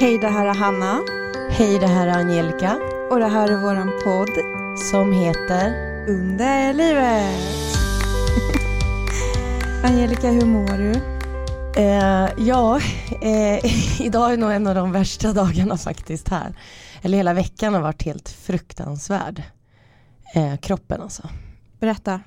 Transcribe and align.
Hej, 0.00 0.18
det 0.18 0.28
här 0.28 0.46
är 0.46 0.54
Hanna. 0.54 1.00
Hej, 1.50 1.78
det 1.78 1.86
här 1.86 2.06
är 2.06 2.12
Angelica 2.12 2.78
Och 3.10 3.18
det 3.18 3.26
här 3.28 3.48
är 3.48 3.56
våran 3.56 3.92
podd 4.04 4.30
som 4.90 5.12
heter 5.12 5.74
Under 6.08 6.72
livet. 6.72 7.46
Angelica, 9.84 10.30
hur 10.30 10.46
mår 10.46 10.78
du? 10.78 10.92
eh, 11.82 12.28
Ja, 12.46 12.80
eh, 13.22 14.00
idag 14.00 14.32
är 14.32 14.36
nog 14.36 14.52
en 14.52 14.66
av 14.66 14.74
de 14.74 14.92
värsta 14.92 15.32
dagarna 15.32 15.76
faktiskt 15.76 16.28
här. 16.28 16.54
Eller 17.02 17.16
hela 17.16 17.32
veckan 17.32 17.74
har 17.74 17.80
varit 17.80 18.02
helt 18.02 18.28
fruktansvärd. 18.28 19.42
Eh, 20.34 20.56
kroppen 20.56 21.00
alltså. 21.02 21.28
Berätta. 21.80 22.20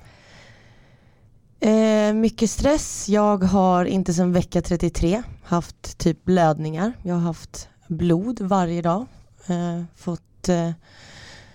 Eh, 1.64 2.12
mycket 2.12 2.50
stress. 2.50 3.08
Jag 3.08 3.44
har 3.44 3.84
inte 3.84 4.14
sedan 4.14 4.32
vecka 4.32 4.62
33 4.62 5.22
haft 5.44 5.98
typ 5.98 6.24
blödningar. 6.24 6.92
Jag 7.02 7.14
har 7.14 7.20
haft 7.20 7.68
blod 7.86 8.40
varje 8.40 8.82
dag. 8.82 9.06
Eh, 9.46 9.82
fått, 9.96 10.48
eh, 10.48 10.70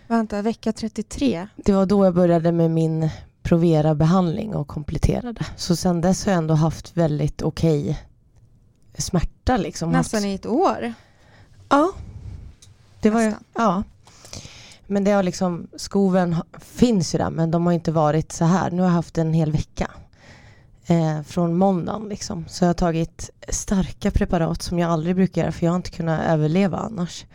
Vänta, 0.07 0.41
vecka 0.41 0.73
33? 0.73 1.47
det 1.55 1.73
var 1.73 1.85
då 1.85 2.05
jag 2.05 2.13
började 2.13 2.51
med 2.51 2.71
min 2.71 3.09
Provera-behandling 3.43 4.55
och 4.55 4.67
kompletterade. 4.67 5.45
Så 5.55 5.75
sedan 5.75 6.01
dess 6.01 6.25
har 6.25 6.31
jag 6.31 6.37
ändå 6.37 6.53
haft 6.53 6.97
väldigt 6.97 7.41
okej 7.41 7.99
smärta. 8.97 9.57
Liksom. 9.57 9.91
Nästan 9.91 10.17
haft, 10.17 10.27
i 10.27 10.33
ett 10.33 10.45
år. 10.45 10.93
Ja. 11.69 11.91
Det 13.01 13.09
var 13.09 13.33
ja. 13.53 13.83
Men 14.89 15.03
det 15.03 15.11
har 15.11 15.23
liksom, 15.23 15.67
skoven 15.75 16.35
finns 16.59 17.15
ju 17.15 17.17
där 17.17 17.29
men 17.29 17.51
de 17.51 17.65
har 17.65 17.73
inte 17.73 17.91
varit 17.91 18.31
så 18.31 18.45
här. 18.45 18.71
Nu 18.71 18.81
har 18.81 18.89
jag 18.89 18.95
haft 18.95 19.17
en 19.17 19.33
hel 19.33 19.51
vecka. 19.51 19.91
Eh, 20.89 21.21
från 21.21 21.57
måndagen 21.57 22.09
liksom. 22.09 22.45
Så 22.47 22.63
jag 22.63 22.69
har 22.69 22.73
tagit 22.73 23.29
starka 23.49 24.11
preparat 24.11 24.61
som 24.61 24.79
jag 24.79 24.91
aldrig 24.91 25.15
brukar 25.15 25.41
göra 25.41 25.51
för 25.51 25.65
jag 25.65 25.71
har 25.71 25.77
inte 25.77 25.91
kunnat 25.91 26.21
överleva 26.21 26.77
annars. 26.77 27.25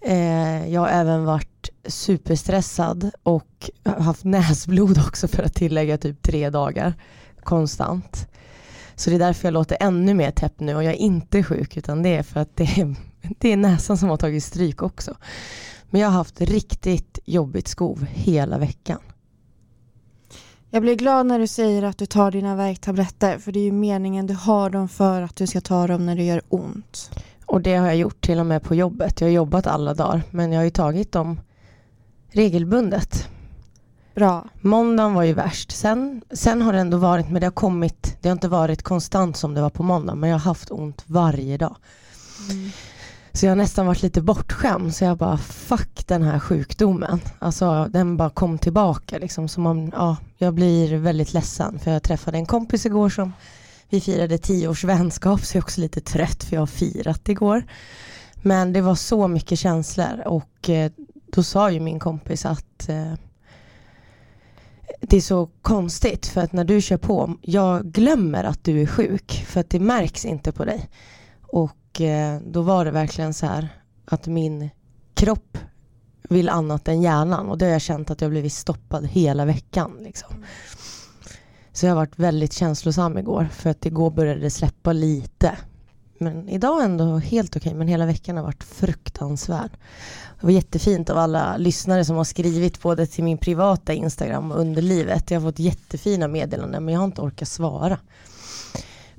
Eh, 0.00 0.68
jag 0.72 0.80
har 0.80 0.88
även 0.88 1.24
varit 1.24 1.70
superstressad 1.86 3.10
och 3.22 3.70
haft 3.84 4.24
näsblod 4.24 4.98
också 4.98 5.28
för 5.28 5.42
att 5.42 5.54
tillägga 5.54 5.98
typ 5.98 6.22
tre 6.22 6.50
dagar 6.50 6.94
konstant. 7.42 8.28
Så 8.94 9.10
det 9.10 9.16
är 9.16 9.20
därför 9.20 9.46
jag 9.46 9.52
låter 9.52 9.76
ännu 9.80 10.14
mer 10.14 10.30
täppt 10.30 10.60
nu 10.60 10.74
och 10.74 10.84
jag 10.84 10.92
är 10.92 10.98
inte 10.98 11.42
sjuk 11.42 11.76
utan 11.76 12.02
det 12.02 12.16
är 12.16 12.22
för 12.22 12.40
att 12.40 12.56
det 12.56 12.64
är, 12.64 12.94
det 13.38 13.52
är 13.52 13.56
näsan 13.56 13.98
som 13.98 14.08
har 14.08 14.16
tagit 14.16 14.44
stryk 14.44 14.82
också. 14.82 15.16
Men 15.90 16.00
jag 16.00 16.08
har 16.08 16.14
haft 16.14 16.40
riktigt 16.40 17.18
jobbigt 17.24 17.68
skov 17.68 18.06
hela 18.10 18.58
veckan. 18.58 18.98
Jag 20.70 20.82
blir 20.82 20.94
glad 20.94 21.26
när 21.26 21.38
du 21.38 21.46
säger 21.46 21.82
att 21.82 21.98
du 21.98 22.06
tar 22.06 22.30
dina 22.30 22.56
värktabletter 22.56 23.38
för 23.38 23.52
det 23.52 23.60
är 23.60 23.64
ju 23.64 23.72
meningen 23.72 24.26
du 24.26 24.34
har 24.34 24.70
dem 24.70 24.88
för 24.88 25.22
att 25.22 25.36
du 25.36 25.46
ska 25.46 25.60
ta 25.60 25.86
dem 25.86 26.06
när 26.06 26.16
det 26.16 26.24
gör 26.24 26.42
ont. 26.48 27.10
Och 27.46 27.60
det 27.60 27.76
har 27.76 27.86
jag 27.86 27.96
gjort 27.96 28.20
till 28.20 28.38
och 28.38 28.46
med 28.46 28.62
på 28.62 28.74
jobbet. 28.74 29.20
Jag 29.20 29.28
har 29.28 29.32
jobbat 29.32 29.66
alla 29.66 29.94
dagar 29.94 30.22
men 30.30 30.52
jag 30.52 30.60
har 30.60 30.64
ju 30.64 30.70
tagit 30.70 31.12
dem 31.12 31.40
regelbundet. 32.30 33.28
Bra. 34.14 34.48
Måndagen 34.60 35.14
var 35.14 35.22
ju 35.22 35.32
värst. 35.32 35.70
Sen, 35.70 36.22
sen 36.30 36.62
har 36.62 36.72
det 36.72 36.78
ändå 36.78 36.96
varit, 36.96 37.30
men 37.30 37.40
det 37.40 37.46
har 37.46 37.52
kommit, 37.52 38.16
det 38.20 38.28
har 38.28 38.32
inte 38.32 38.48
varit 38.48 38.82
konstant 38.82 39.36
som 39.36 39.54
det 39.54 39.60
var 39.60 39.70
på 39.70 39.82
måndag 39.82 40.14
men 40.14 40.30
jag 40.30 40.38
har 40.38 40.44
haft 40.44 40.70
ont 40.70 41.04
varje 41.06 41.56
dag. 41.56 41.76
Så 43.38 43.46
jag 43.46 43.50
har 43.50 43.56
nästan 43.56 43.86
varit 43.86 44.02
lite 44.02 44.22
bortskämd 44.22 44.94
så 44.94 45.04
jag 45.04 45.16
bara 45.16 45.38
fuck 45.38 46.06
den 46.06 46.22
här 46.22 46.38
sjukdomen. 46.38 47.20
Alltså 47.38 47.88
den 47.90 48.16
bara 48.16 48.30
kom 48.30 48.58
tillbaka 48.58 49.18
liksom 49.18 49.48
som 49.48 49.66
om, 49.66 49.92
ja, 49.94 50.16
jag 50.36 50.54
blir 50.54 50.96
väldigt 50.96 51.32
ledsen 51.32 51.78
för 51.78 51.90
jag 51.90 52.02
träffade 52.02 52.38
en 52.38 52.46
kompis 52.46 52.86
igår 52.86 53.08
som 53.08 53.32
vi 53.88 54.00
firade 54.00 54.38
tio 54.38 54.68
års 54.68 54.84
vänskap 54.84 55.40
så 55.40 55.56
jag 55.56 55.60
är 55.60 55.64
också 55.64 55.80
lite 55.80 56.00
trött 56.00 56.44
för 56.44 56.54
jag 56.56 56.60
har 56.60 56.66
firat 56.66 57.28
igår. 57.28 57.64
Men 58.42 58.72
det 58.72 58.80
var 58.80 58.94
så 58.94 59.28
mycket 59.28 59.58
känslor 59.58 60.22
och 60.26 60.70
eh, 60.70 60.92
då 61.32 61.42
sa 61.42 61.70
ju 61.70 61.80
min 61.80 62.00
kompis 62.00 62.46
att 62.46 62.88
eh, 62.88 63.14
det 65.00 65.16
är 65.16 65.20
så 65.20 65.48
konstigt 65.62 66.26
för 66.26 66.40
att 66.40 66.52
när 66.52 66.64
du 66.64 66.80
kör 66.80 66.96
på, 66.96 67.36
jag 67.42 67.84
glömmer 67.84 68.44
att 68.44 68.64
du 68.64 68.82
är 68.82 68.86
sjuk 68.86 69.44
för 69.46 69.60
att 69.60 69.70
det 69.70 69.80
märks 69.80 70.24
inte 70.24 70.52
på 70.52 70.64
dig. 70.64 70.88
Och 71.42 71.77
eh, 71.96 72.38
då 72.46 72.62
var 72.62 72.84
det 72.84 72.90
verkligen 72.90 73.34
så 73.34 73.46
här 73.46 73.68
att 74.04 74.26
min 74.26 74.70
kropp 75.14 75.58
vill 76.28 76.48
annat 76.48 76.88
än 76.88 77.02
hjärnan 77.02 77.48
och 77.48 77.58
det 77.58 77.64
har 77.64 77.72
jag 77.72 77.82
känt 77.82 78.10
att 78.10 78.20
jag 78.20 78.30
blivit 78.30 78.52
stoppad 78.52 79.06
hela 79.06 79.44
veckan. 79.44 79.96
Liksom. 80.00 80.44
Så 81.72 81.86
jag 81.86 81.90
har 81.90 81.96
varit 81.96 82.18
väldigt 82.18 82.52
känslosam 82.52 83.18
igår 83.18 83.48
för 83.52 83.70
att 83.70 83.86
igår 83.86 84.10
började 84.10 84.40
det 84.40 84.50
släppa 84.50 84.92
lite. 84.92 85.58
Men 86.18 86.48
idag 86.48 86.84
ändå 86.84 87.18
helt 87.18 87.56
okej 87.56 87.74
men 87.74 87.88
hela 87.88 88.06
veckan 88.06 88.36
har 88.36 88.44
varit 88.44 88.64
fruktansvärd. 88.64 89.70
Det 90.40 90.46
var 90.46 90.50
jättefint 90.50 91.10
av 91.10 91.18
alla 91.18 91.56
lyssnare 91.56 92.04
som 92.04 92.16
har 92.16 92.24
skrivit 92.24 92.82
både 92.82 93.06
till 93.06 93.24
min 93.24 93.38
privata 93.38 93.92
Instagram 93.92 94.52
och 94.52 94.60
under 94.60 94.82
livet. 94.82 95.30
Jag 95.30 95.40
har 95.40 95.48
fått 95.48 95.58
jättefina 95.58 96.28
meddelanden 96.28 96.84
men 96.84 96.94
jag 96.94 97.00
har 97.00 97.06
inte 97.06 97.22
orkat 97.22 97.48
svara. 97.48 97.98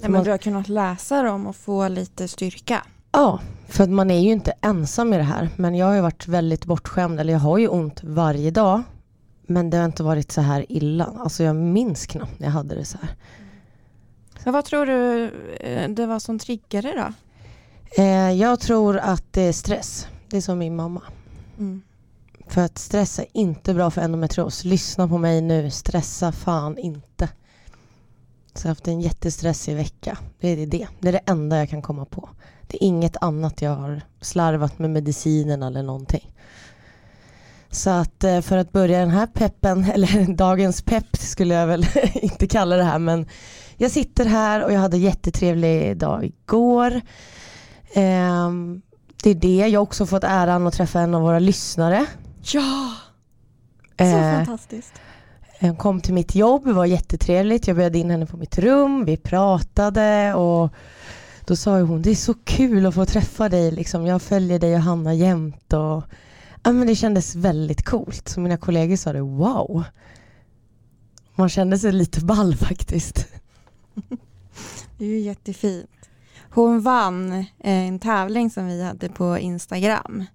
Nej, 0.01 0.09
men 0.09 0.23
du 0.23 0.31
har 0.31 0.37
kunnat 0.37 0.69
läsa 0.69 1.23
dem 1.23 1.47
och 1.47 1.55
få 1.55 1.87
lite 1.87 2.27
styrka. 2.27 2.85
Ja, 3.11 3.39
för 3.67 3.83
att 3.83 3.89
man 3.89 4.11
är 4.11 4.19
ju 4.19 4.31
inte 4.31 4.53
ensam 4.61 5.13
i 5.13 5.17
det 5.17 5.23
här. 5.23 5.49
Men 5.55 5.75
jag 5.75 5.85
har 5.85 5.95
ju 5.95 6.01
varit 6.01 6.27
väldigt 6.27 6.65
bortskämd, 6.65 7.19
eller 7.19 7.33
jag 7.33 7.39
har 7.39 7.57
ju 7.57 7.67
ont 7.67 8.03
varje 8.03 8.51
dag. 8.51 8.83
Men 9.47 9.69
det 9.69 9.77
har 9.77 9.85
inte 9.85 10.03
varit 10.03 10.31
så 10.31 10.41
här 10.41 10.65
illa. 10.69 11.05
Alltså 11.05 11.43
jag 11.43 11.55
minns 11.55 12.05
knappt 12.05 12.39
när 12.39 12.47
jag 12.47 12.53
hade 12.53 12.75
det 12.75 12.85
så 12.85 12.97
här. 13.01 13.09
Men 14.43 14.53
vad 14.53 14.65
tror 14.65 14.85
du 14.85 15.31
eh, 15.59 15.89
det 15.89 16.05
var 16.05 16.19
som 16.19 16.39
triggade 16.39 16.93
då? 16.95 17.13
Eh, 18.03 18.31
jag 18.31 18.59
tror 18.59 18.97
att 18.97 19.33
det 19.33 19.41
är 19.41 19.53
stress. 19.53 20.07
Det 20.29 20.37
är 20.37 20.41
som 20.41 20.57
min 20.57 20.75
mamma. 20.75 21.01
Mm. 21.57 21.81
För 22.47 22.61
att 22.61 22.77
stress 22.77 23.19
är 23.19 23.25
inte 23.33 23.73
bra 23.73 23.91
för 23.91 24.01
endometrios. 24.01 24.63
Lyssna 24.63 25.07
på 25.07 25.17
mig 25.17 25.41
nu, 25.41 25.71
stressa 25.71 26.31
fan 26.31 26.77
inte. 26.77 27.29
Så 28.59 28.67
jag 28.67 28.69
har 28.69 28.75
haft 28.75 28.87
en 28.87 29.01
jättestressig 29.01 29.75
vecka. 29.75 30.17
Det 30.39 30.47
är 30.47 30.67
det. 30.67 30.87
Det 30.99 31.07
är 31.07 31.11
det 31.11 31.21
enda 31.25 31.57
jag 31.57 31.69
kan 31.69 31.81
komma 31.81 32.05
på. 32.05 32.29
Det 32.67 32.83
är 32.83 32.87
inget 32.87 33.17
annat 33.21 33.61
jag 33.61 33.75
har 33.75 34.01
slarvat 34.21 34.79
med 34.79 34.89
medicinen 34.89 35.63
eller 35.63 35.83
någonting. 35.83 36.31
Så 37.71 37.89
att 37.89 38.23
eh, 38.23 38.41
för 38.41 38.57
att 38.57 38.71
börja 38.71 38.99
den 38.99 39.09
här 39.09 39.27
peppen, 39.27 39.83
eller 39.93 40.33
dagens 40.33 40.81
pepp 40.81 41.17
skulle 41.17 41.53
jag 41.53 41.67
väl 41.67 41.85
inte 42.13 42.47
kalla 42.47 42.75
det 42.75 42.83
här 42.83 42.99
men 42.99 43.27
jag 43.77 43.91
sitter 43.91 44.25
här 44.25 44.63
och 44.63 44.73
jag 44.73 44.79
hade 44.79 44.97
jättetrevlig 44.97 45.97
dag 45.97 46.25
igår. 46.25 47.01
Ehm, 47.93 48.81
det 49.23 49.29
är 49.29 49.35
det. 49.35 49.67
Jag 49.67 49.79
har 49.79 49.83
också 49.83 50.05
fått 50.05 50.23
äran 50.23 50.67
att 50.67 50.73
träffa 50.73 50.99
en 50.99 51.15
av 51.15 51.21
våra 51.21 51.39
lyssnare. 51.39 52.05
Ja! 52.41 52.93
Så 53.97 54.03
Eh, 54.03 54.35
fantastiskt. 54.35 54.93
Hon 55.59 55.75
kom 55.75 56.01
till 56.01 56.13
mitt 56.13 56.35
jobb, 56.35 56.65
det 56.65 56.73
var 56.73 56.85
jättetrevligt. 56.85 57.67
Jag 57.67 57.77
bjöd 57.77 57.95
in 57.95 58.09
henne 58.09 58.25
på 58.25 58.37
mitt 58.37 58.57
rum, 58.57 59.05
vi 59.05 59.17
pratade 59.17 60.33
och 60.33 60.69
då 61.45 61.55
sa 61.55 61.79
hon, 61.79 62.01
det 62.01 62.11
är 62.11 62.15
så 62.15 62.33
kul 62.33 62.85
att 62.85 62.95
få 62.95 63.05
träffa 63.05 63.49
dig, 63.49 63.71
liksom. 63.71 64.05
jag 64.05 64.21
följer 64.21 64.59
dig 64.59 64.75
och 64.75 64.81
Hanna 64.81 65.13
jämt. 65.13 65.73
Och, 65.73 66.03
ja, 66.63 66.71
men 66.71 66.87
det 66.87 66.95
kändes 66.95 67.35
väldigt 67.35 67.85
coolt. 67.85 68.29
Så 68.29 68.39
mina 68.39 68.57
kollegor 68.57 68.95
sa 68.95 69.13
det, 69.13 69.21
wow. 69.21 69.83
Man 71.35 71.49
kände 71.49 71.79
sig 71.79 71.91
lite 71.91 72.25
ball 72.25 72.55
faktiskt. 72.55 73.27
Det 74.97 75.05
är 75.05 75.09
ju 75.09 75.19
jättefint. 75.19 76.09
Hon 76.49 76.81
vann 76.81 77.31
eh, 77.31 77.45
en 77.59 77.99
tävling 77.99 78.49
som 78.49 78.67
vi 78.67 78.83
hade 78.83 79.09
på 79.09 79.37
Instagram. 79.37 80.25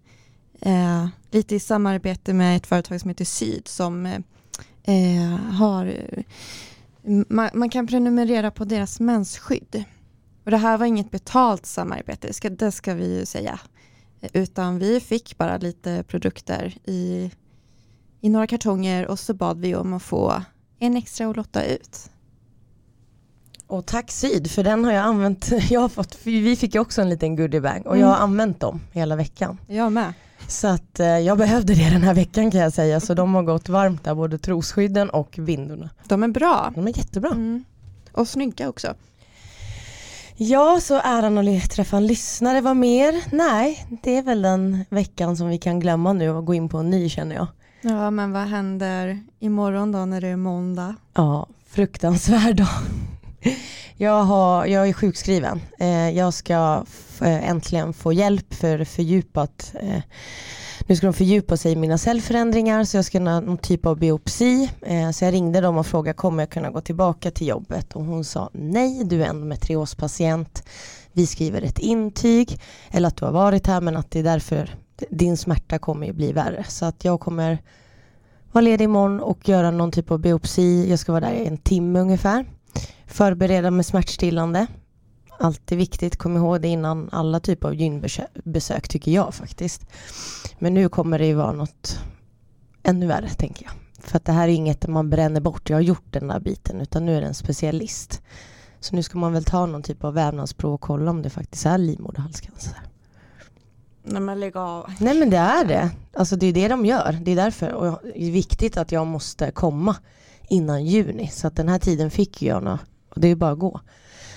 Eh, 0.60 1.06
lite 1.30 1.54
i 1.54 1.60
samarbete 1.60 2.32
med 2.32 2.56
ett 2.56 2.66
företag 2.66 3.00
som 3.00 3.08
heter 3.10 3.24
Syd 3.24 3.68
som 3.68 4.06
eh, 4.06 4.18
eh, 4.84 5.36
har 5.36 5.96
man, 7.28 7.50
man 7.54 7.70
kan 7.70 7.86
prenumerera 7.86 8.50
på 8.50 8.64
deras 8.64 9.00
mensskydd. 9.00 9.84
Och 10.44 10.50
det 10.50 10.56
här 10.56 10.78
var 10.78 10.86
inget 10.86 11.10
betalt 11.10 11.66
samarbete, 11.66 12.26
det 12.26 12.32
ska, 12.32 12.50
det 12.50 12.72
ska 12.72 12.94
vi 12.94 13.19
ju 13.19 13.26
säga. 13.26 13.58
Eh, 14.20 14.31
Utan 14.32 14.78
vi 14.78 15.00
fick 15.00 15.38
bara 15.38 15.56
lite 15.56 16.04
produkter 16.08 16.76
i, 16.84 17.31
i 18.20 18.28
några 18.28 18.46
kartonger 18.46 19.06
och 19.06 19.19
så 19.19 19.34
bad 19.34 19.60
vi 19.60 19.75
om 19.75 19.92
att 19.92 20.02
få 20.02 20.42
en 20.78 20.96
extra 20.96 21.30
att 21.30 21.37
lotta 21.37 21.64
ut. 21.64 22.10
Och 23.66 23.87
tack 23.87 24.10
Syd, 24.10 24.50
för 24.50 24.64
den 24.64 24.84
har 24.84 24.92
jag 24.92 25.04
använt. 25.04 25.50
Jag 25.70 25.80
har 25.80 25.88
fått, 25.88 26.19
vi 26.25 26.56
fick 26.56 26.75
ju 26.75 26.80
också 26.80 27.02
en 27.02 27.08
liten 27.08 27.37
goodiebag 27.37 27.87
och 27.87 27.98
jag 27.98 28.06
har 28.06 28.16
använt 28.16 28.60
dem 28.60 28.80
hela 28.92 29.16
veckan. 29.16 29.58
Jag 29.66 29.92
med. 29.92 30.12
Så 30.49 30.69
att 30.69 31.00
eh, 31.00 31.06
jag 31.06 31.38
behövde 31.38 31.75
det 31.75 31.91
den 31.91 32.02
här 32.02 32.14
veckan 32.14 32.50
kan 32.50 32.61
jag 32.61 32.73
säga. 32.73 33.00
Så 33.00 33.14
de 33.14 33.35
har 33.35 33.43
gått 33.43 33.69
varmt 33.69 34.05
där, 34.05 34.14
både 34.14 34.38
trosskydden 34.38 35.11
och 35.11 35.35
bindorna. 35.38 35.91
De 36.08 36.23
är 36.23 36.29
bra. 36.29 36.73
De 36.75 36.87
är 36.87 36.99
jättebra. 36.99 37.31
Mm. 37.31 37.64
Och 38.12 38.29
snygga 38.29 38.69
också. 38.69 38.94
Ja, 40.37 40.81
så 40.82 41.00
äran 41.00 41.38
att 41.38 41.70
träffa 41.70 41.96
en 41.96 42.06
lyssnare, 42.06 42.61
vad 42.61 42.76
mer? 42.76 43.25
Nej, 43.37 43.87
det 44.02 44.17
är 44.17 44.23
väl 44.23 44.43
den 44.43 44.85
veckan 44.88 45.37
som 45.37 45.49
vi 45.49 45.58
kan 45.58 45.81
glömma 45.81 46.12
nu 46.12 46.31
och 46.31 46.47
gå 46.47 46.55
in 46.55 46.69
på 46.69 46.79
en 46.79 46.90
ny 46.90 47.08
känner 47.08 47.37
jag. 47.37 47.47
Ja, 47.81 48.11
men 48.11 48.32
vad 48.32 48.43
händer 48.43 49.20
imorgon 49.40 49.93
då 49.93 50.05
när 50.05 50.20
det 50.20 50.29
är 50.29 50.37
måndag? 50.37 50.94
Ja, 51.14 51.47
fruktansvärd 51.67 52.56
dag. 52.56 52.69
Jag, 53.96 54.25
har, 54.25 54.67
jag 54.67 54.88
är 54.88 54.93
sjukskriven. 54.93 55.61
Eh, 55.79 56.11
jag 56.11 56.35
ska 56.35 56.85
eh, 57.20 57.49
äntligen 57.50 57.93
få 57.93 58.12
hjälp 58.12 58.55
för 58.55 58.85
fördjupat 58.85 59.75
eh, 59.81 60.02
nu 60.87 60.96
ska 60.96 61.06
de 61.06 61.12
fördjupa 61.12 61.56
sig 61.56 61.73
i 61.73 61.76
mina 61.76 61.99
cellförändringar 61.99 62.85
så 62.85 62.96
jag 62.96 63.05
ska 63.05 63.19
ha 63.19 63.41
någon 63.41 63.58
typ 63.58 63.87
av 63.87 63.99
biopsi. 63.99 64.70
Eh, 64.82 65.11
så 65.11 65.25
jag 65.25 65.35
ringde 65.35 65.61
dem 65.61 65.79
och 65.79 65.87
frågade 65.87 66.17
kommer 66.17 66.43
jag 66.43 66.50
kunna 66.50 66.70
gå 66.70 66.81
tillbaka 66.81 67.31
till 67.31 67.46
jobbet 67.46 67.93
och 67.93 68.05
hon 68.05 68.25
sa 68.25 68.50
nej, 68.52 69.05
du 69.05 69.23
är 69.23 69.26
endometriospatient. 69.26 70.62
Vi 71.12 71.26
skriver 71.26 71.62
ett 71.62 71.79
intyg 71.79 72.61
eller 72.90 73.08
att 73.08 73.17
du 73.17 73.25
har 73.25 73.32
varit 73.32 73.67
här 73.67 73.81
men 73.81 73.97
att 73.97 74.11
det 74.11 74.19
är 74.19 74.23
därför 74.23 74.75
din 75.11 75.37
smärta 75.37 75.79
kommer 75.79 76.11
att 76.11 76.17
bli 76.17 76.32
värre. 76.32 76.64
Så 76.69 76.85
att 76.85 77.05
jag 77.05 77.20
kommer 77.20 77.58
vara 78.52 78.62
ledig 78.62 78.85
imorgon 78.85 79.20
och 79.20 79.49
göra 79.49 79.70
någon 79.70 79.93
typ 79.93 80.11
av 80.11 80.19
biopsi. 80.19 80.90
Jag 80.90 80.99
ska 80.99 81.12
vara 81.12 81.29
där 81.29 81.32
i 81.32 81.47
en 81.47 81.58
timme 81.58 82.00
ungefär. 82.00 82.44
Förbereda 83.14 83.70
med 83.70 83.87
smärtstillande. 83.87 84.66
Alltid 85.38 85.78
viktigt, 85.78 86.16
kom 86.16 86.37
ihåg 86.37 86.61
det 86.61 86.69
innan 86.69 87.08
alla 87.12 87.40
typer 87.40 87.69
av 87.69 87.75
gynbesök 87.75 88.88
tycker 88.88 89.12
jag 89.12 89.34
faktiskt. 89.34 89.87
Men 90.58 90.75
nu 90.75 90.88
kommer 90.88 91.19
det 91.19 91.26
ju 91.26 91.34
vara 91.34 91.52
något 91.52 91.99
ännu 92.82 93.06
värre 93.06 93.28
tänker 93.28 93.64
jag. 93.64 93.72
För 94.05 94.16
att 94.16 94.25
det 94.25 94.32
här 94.32 94.49
är 94.49 94.52
inget 94.52 94.87
man 94.87 95.11
bränner 95.11 95.40
bort, 95.40 95.70
jag 95.70 95.76
har 95.76 95.82
gjort 95.82 96.12
den 96.12 96.28
där 96.28 96.40
biten, 96.40 96.81
utan 96.81 97.06
nu 97.06 97.16
är 97.16 97.20
det 97.20 97.26
en 97.26 97.34
specialist. 97.34 98.22
Så 98.81 98.96
nu 98.96 99.02
ska 99.02 99.19
man 99.19 99.32
väl 99.32 99.44
ta 99.44 99.66
någon 99.66 99.82
typ 99.82 100.05
av 100.05 100.14
vävnadsprov 100.14 100.75
och 100.75 100.81
kolla 100.81 101.11
om 101.11 101.22
det 101.22 101.31
faktiskt 101.31 101.66
är 101.66 101.78
livmoderhalscancer. 101.78 102.78
Nej 104.02 104.20
men 104.20 104.40
lägg 104.40 104.56
av. 104.56 104.93
Nej 105.00 105.19
men 105.19 105.31
det 105.31 105.37
är 105.37 105.64
det. 105.64 105.90
Alltså 106.12 106.37
det 106.37 106.46
är 106.46 106.52
det 106.52 106.69
de 106.69 106.87
gör. 106.87 107.19
Det 107.22 107.31
är 107.31 107.37
därför. 107.37 107.72
Och 107.72 108.00
det 108.02 108.25
är 108.25 108.31
viktigt 108.31 108.76
att 108.76 108.93
jag 108.93 109.06
måste 109.06 109.50
komma 109.50 109.96
innan 110.49 110.84
juni. 110.84 111.28
Så 111.28 111.46
att 111.46 111.56
den 111.56 111.69
här 111.69 111.78
tiden 111.78 112.11
fick 112.11 112.43
jag 112.43 112.62
nu. 112.62 112.78
Och 113.14 113.20
det 113.20 113.28
är 113.28 113.37
bara 113.37 113.50
att 113.50 113.58
gå. 113.58 113.81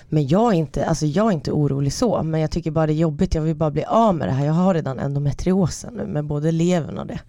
Men 0.09 0.27
jag 0.27 0.53
är, 0.53 0.57
inte, 0.57 0.85
alltså 0.85 1.05
jag 1.05 1.27
är 1.27 1.31
inte 1.31 1.51
orolig 1.51 1.93
så. 1.93 2.23
Men 2.23 2.41
jag 2.41 2.51
tycker 2.51 2.71
bara 2.71 2.87
det 2.87 2.93
är 2.93 2.95
jobbigt. 2.95 3.35
Jag 3.35 3.41
vill 3.41 3.55
bara 3.55 3.71
bli 3.71 3.83
av 3.83 4.15
med 4.15 4.27
det 4.27 4.31
här. 4.31 4.45
Jag 4.45 4.53
har 4.53 4.73
redan 4.73 4.99
endometriosen 4.99 5.93
nu 5.93 6.05
med 6.05 6.25
både 6.25 6.51
levern 6.51 6.97
och 6.97 7.07
det. 7.07 7.19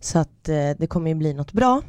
Så 0.00 0.18
att 0.18 0.48
eh, 0.48 0.70
det 0.78 0.86
kommer 0.88 1.10
ju 1.10 1.14
bli 1.14 1.34
något 1.34 1.52
bra. 1.52 1.82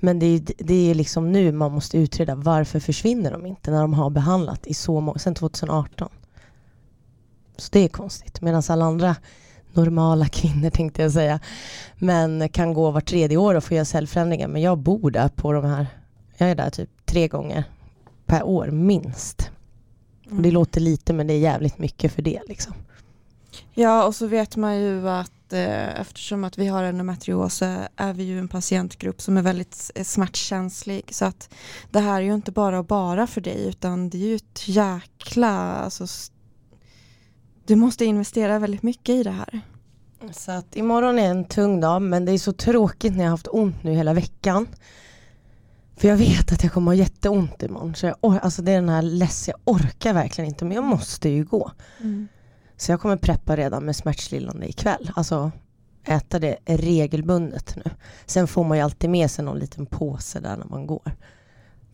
Men 0.00 0.18
det 0.18 0.26
är, 0.26 0.42
det 0.58 0.90
är 0.90 0.94
liksom 0.94 1.32
nu 1.32 1.52
man 1.52 1.72
måste 1.72 1.98
utreda 1.98 2.34
varför 2.34 2.80
försvinner 2.80 3.30
de 3.30 3.46
inte 3.46 3.70
när 3.70 3.80
de 3.80 3.94
har 3.94 4.10
behandlat 4.10 4.66
i 4.66 4.74
så 4.74 5.00
många, 5.00 5.18
sedan 5.18 5.34
2018. 5.34 6.08
Så 7.56 7.68
det 7.72 7.80
är 7.80 7.88
konstigt. 7.88 8.40
Medan 8.40 8.62
alla 8.68 8.84
andra 8.84 9.16
normala 9.72 10.28
kvinnor 10.28 10.70
tänkte 10.70 11.02
jag 11.02 11.12
säga, 11.12 11.40
men 11.98 12.48
kan 12.48 12.74
gå 12.74 12.90
var 12.90 13.00
tredje 13.00 13.36
år 13.36 13.54
och 13.54 13.64
få 13.64 13.74
göra 13.74 13.84
cellförändringar. 13.84 14.48
Men 14.48 14.62
jag 14.62 14.78
bor 14.78 15.10
där 15.10 15.28
på 15.28 15.52
de 15.52 15.64
här, 15.64 15.86
jag 16.36 16.50
är 16.50 16.54
där 16.54 16.70
typ 16.70 16.90
tre 17.06 17.28
gånger 17.28 17.64
per 18.34 18.42
år 18.42 18.70
minst. 18.70 19.50
Mm. 20.26 20.42
det 20.42 20.50
låter 20.50 20.80
lite 20.80 21.12
men 21.12 21.26
det 21.26 21.34
är 21.34 21.38
jävligt 21.38 21.78
mycket 21.78 22.12
för 22.12 22.22
det 22.22 22.40
liksom. 22.48 22.74
Ja 23.74 24.06
och 24.06 24.14
så 24.14 24.26
vet 24.26 24.56
man 24.56 24.80
ju 24.80 25.08
att 25.08 25.52
eh, 25.52 26.00
eftersom 26.00 26.44
att 26.44 26.58
vi 26.58 26.66
har 26.66 26.82
endometrios 26.82 27.54
så 27.54 27.64
är 27.96 28.12
vi 28.12 28.22
ju 28.22 28.38
en 28.38 28.48
patientgrupp 28.48 29.22
som 29.22 29.36
är 29.36 29.42
väldigt 29.42 29.90
smärtkänslig 30.02 31.14
så 31.14 31.24
att 31.24 31.54
det 31.90 32.00
här 32.00 32.16
är 32.16 32.24
ju 32.24 32.34
inte 32.34 32.52
bara 32.52 32.82
bara 32.82 33.26
för 33.26 33.40
dig 33.40 33.68
utan 33.68 34.10
det 34.10 34.18
är 34.18 34.28
ju 34.28 34.36
ett 34.36 34.68
jäkla 34.68 35.72
alltså, 35.72 36.06
du 37.66 37.76
måste 37.76 38.04
investera 38.04 38.58
väldigt 38.58 38.82
mycket 38.82 39.14
i 39.14 39.22
det 39.22 39.30
här. 39.30 39.60
Så 40.32 40.52
att 40.52 40.76
imorgon 40.76 41.18
är 41.18 41.30
en 41.30 41.44
tung 41.44 41.80
dag 41.80 42.02
men 42.02 42.24
det 42.24 42.32
är 42.32 42.38
så 42.38 42.52
tråkigt 42.52 43.12
när 43.12 43.18
jag 43.18 43.30
har 43.30 43.36
haft 43.36 43.48
ont 43.50 43.82
nu 43.82 43.92
hela 43.92 44.14
veckan. 44.14 44.66
För 45.96 46.08
jag 46.08 46.16
vet 46.16 46.52
att 46.52 46.62
jag 46.62 46.72
kommer 46.72 46.90
ha 46.90 46.96
jätteont 46.96 47.62
imorgon. 47.62 47.94
Så 47.94 48.06
jag, 48.06 48.16
alltså 48.22 48.62
det 48.62 48.72
är 48.72 48.76
den 48.76 48.88
här 48.88 49.02
less, 49.02 49.48
jag 49.48 49.56
orkar 49.64 50.14
verkligen 50.14 50.48
inte 50.48 50.64
men 50.64 50.74
jag 50.74 50.84
måste 50.84 51.28
ju 51.28 51.44
gå. 51.44 51.70
Mm. 52.00 52.28
Så 52.76 52.92
jag 52.92 53.00
kommer 53.00 53.16
preppa 53.16 53.56
redan 53.56 53.84
med 53.84 53.96
smärtstillande 53.96 54.68
ikväll. 54.68 55.10
Alltså 55.14 55.52
äta 56.04 56.38
det 56.38 56.56
regelbundet 56.66 57.76
nu. 57.76 57.90
Sen 58.26 58.46
får 58.46 58.64
man 58.64 58.76
ju 58.76 58.84
alltid 58.84 59.10
med 59.10 59.30
sig 59.30 59.44
någon 59.44 59.58
liten 59.58 59.86
påse 59.86 60.40
där 60.40 60.56
när 60.56 60.66
man 60.66 60.86
går. 60.86 61.12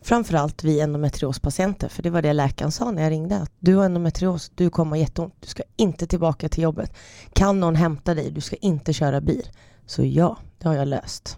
Framförallt 0.03 0.63
vi 0.63 0.81
endometriospatienter, 0.81 1.89
för 1.89 2.03
det 2.03 2.09
var 2.09 2.21
det 2.21 2.33
läkaren 2.33 2.71
sa 2.71 2.91
när 2.91 3.03
jag 3.03 3.11
ringde. 3.11 3.37
Att 3.37 3.51
du 3.59 3.75
har 3.75 3.85
endometrios, 3.85 4.51
du 4.55 4.69
kommer 4.69 4.91
ha 4.91 4.97
jätteont, 4.97 5.35
du 5.39 5.47
ska 5.47 5.63
inte 5.75 6.07
tillbaka 6.07 6.49
till 6.49 6.63
jobbet. 6.63 6.93
Kan 7.33 7.59
någon 7.59 7.75
hämta 7.75 8.13
dig, 8.13 8.31
du 8.31 8.41
ska 8.41 8.55
inte 8.55 8.93
köra 8.93 9.21
bil. 9.21 9.49
Så 9.85 10.03
ja, 10.05 10.37
det 10.59 10.67
har 10.67 10.75
jag 10.75 10.87
löst. 10.87 11.37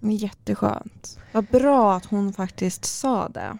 Jätteskönt. 0.00 1.18
Vad 1.32 1.44
bra 1.44 1.96
att 1.96 2.04
hon 2.04 2.32
faktiskt 2.32 2.84
sa 2.84 3.28
det. 3.28 3.58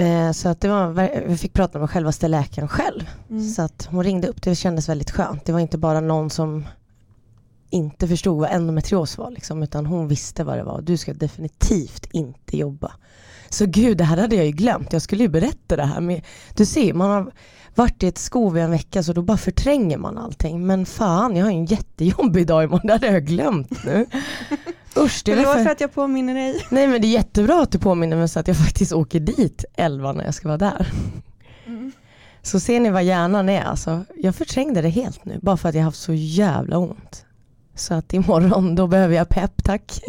Eh, 0.00 0.32
så 0.32 0.48
att 0.48 0.60
det 0.60 0.68
var, 0.68 1.26
vi 1.26 1.36
fick 1.36 1.52
prata 1.52 1.78
med 1.78 1.90
självaste 1.90 2.28
läkaren 2.28 2.68
själv. 2.68 3.10
Mm. 3.30 3.48
Så 3.48 3.62
att 3.62 3.88
hon 3.90 4.04
ringde 4.04 4.28
upp, 4.28 4.42
det 4.42 4.54
kändes 4.54 4.88
väldigt 4.88 5.10
skönt. 5.10 5.44
Det 5.44 5.52
var 5.52 5.60
inte 5.60 5.78
bara 5.78 6.00
någon 6.00 6.30
som 6.30 6.64
inte 7.70 8.08
förstod 8.08 8.38
vad 8.38 8.50
endometrios 8.50 9.18
var, 9.18 9.30
liksom, 9.30 9.62
utan 9.62 9.86
hon 9.86 10.08
visste 10.08 10.44
vad 10.44 10.58
det 10.58 10.64
var. 10.64 10.80
Du 10.80 10.96
ska 10.96 11.12
definitivt 11.12 12.06
inte 12.12 12.56
jobba. 12.56 12.92
Så 13.48 13.66
gud, 13.66 13.98
det 13.98 14.04
här 14.04 14.16
hade 14.16 14.36
jag 14.36 14.46
ju 14.46 14.52
glömt. 14.52 14.92
Jag 14.92 15.02
skulle 15.02 15.22
ju 15.22 15.28
berätta 15.28 15.76
det 15.76 15.84
här. 15.84 16.00
Men 16.00 16.22
du 16.54 16.66
ser, 16.66 16.94
man 16.94 17.10
har 17.10 17.32
varit 17.74 18.02
i 18.02 18.06
ett 18.06 18.18
skov 18.18 18.58
i 18.58 18.60
en 18.60 18.70
vecka 18.70 19.02
så 19.02 19.12
då 19.12 19.22
bara 19.22 19.36
förtränger 19.36 19.98
man 19.98 20.18
allting. 20.18 20.66
Men 20.66 20.86
fan, 20.86 21.36
jag 21.36 21.44
har 21.44 21.50
ju 21.50 21.58
en 21.58 21.64
jättejobbig 21.64 22.46
dag 22.46 22.64
imorgon. 22.64 22.86
Det 22.86 22.92
hade 22.92 23.06
jag 23.06 23.26
glömt 23.26 23.84
nu. 23.84 24.06
Usch, 24.96 25.22
det 25.24 25.32
är 25.32 25.44
för... 25.44 25.64
för 25.64 25.70
att 25.70 25.80
jag 25.80 25.94
påminner 25.94 26.34
dig. 26.34 26.66
Nej 26.70 26.86
men 26.86 27.00
det 27.00 27.06
är 27.06 27.12
jättebra 27.12 27.62
att 27.62 27.72
du 27.72 27.78
påminner 27.78 28.16
mig 28.16 28.28
så 28.28 28.40
att 28.40 28.48
jag 28.48 28.56
faktiskt 28.56 28.92
åker 28.92 29.20
dit 29.20 29.64
11 29.74 30.12
när 30.12 30.24
jag 30.24 30.34
ska 30.34 30.48
vara 30.48 30.58
där. 30.58 30.92
Mm. 31.66 31.92
Så 32.42 32.60
ser 32.60 32.80
ni 32.80 32.90
vad 32.90 33.04
hjärnan 33.04 33.48
är 33.48 33.62
alltså. 33.62 34.04
Jag 34.16 34.34
förträngde 34.34 34.82
det 34.82 34.88
helt 34.88 35.24
nu 35.24 35.38
bara 35.42 35.56
för 35.56 35.68
att 35.68 35.74
jag 35.74 35.82
haft 35.82 36.00
så 36.00 36.12
jävla 36.14 36.78
ont. 36.78 37.24
Så 37.74 37.94
att 37.94 38.12
imorgon 38.12 38.74
då 38.74 38.86
behöver 38.86 39.14
jag 39.14 39.28
pepp 39.28 39.64
tack. 39.64 40.00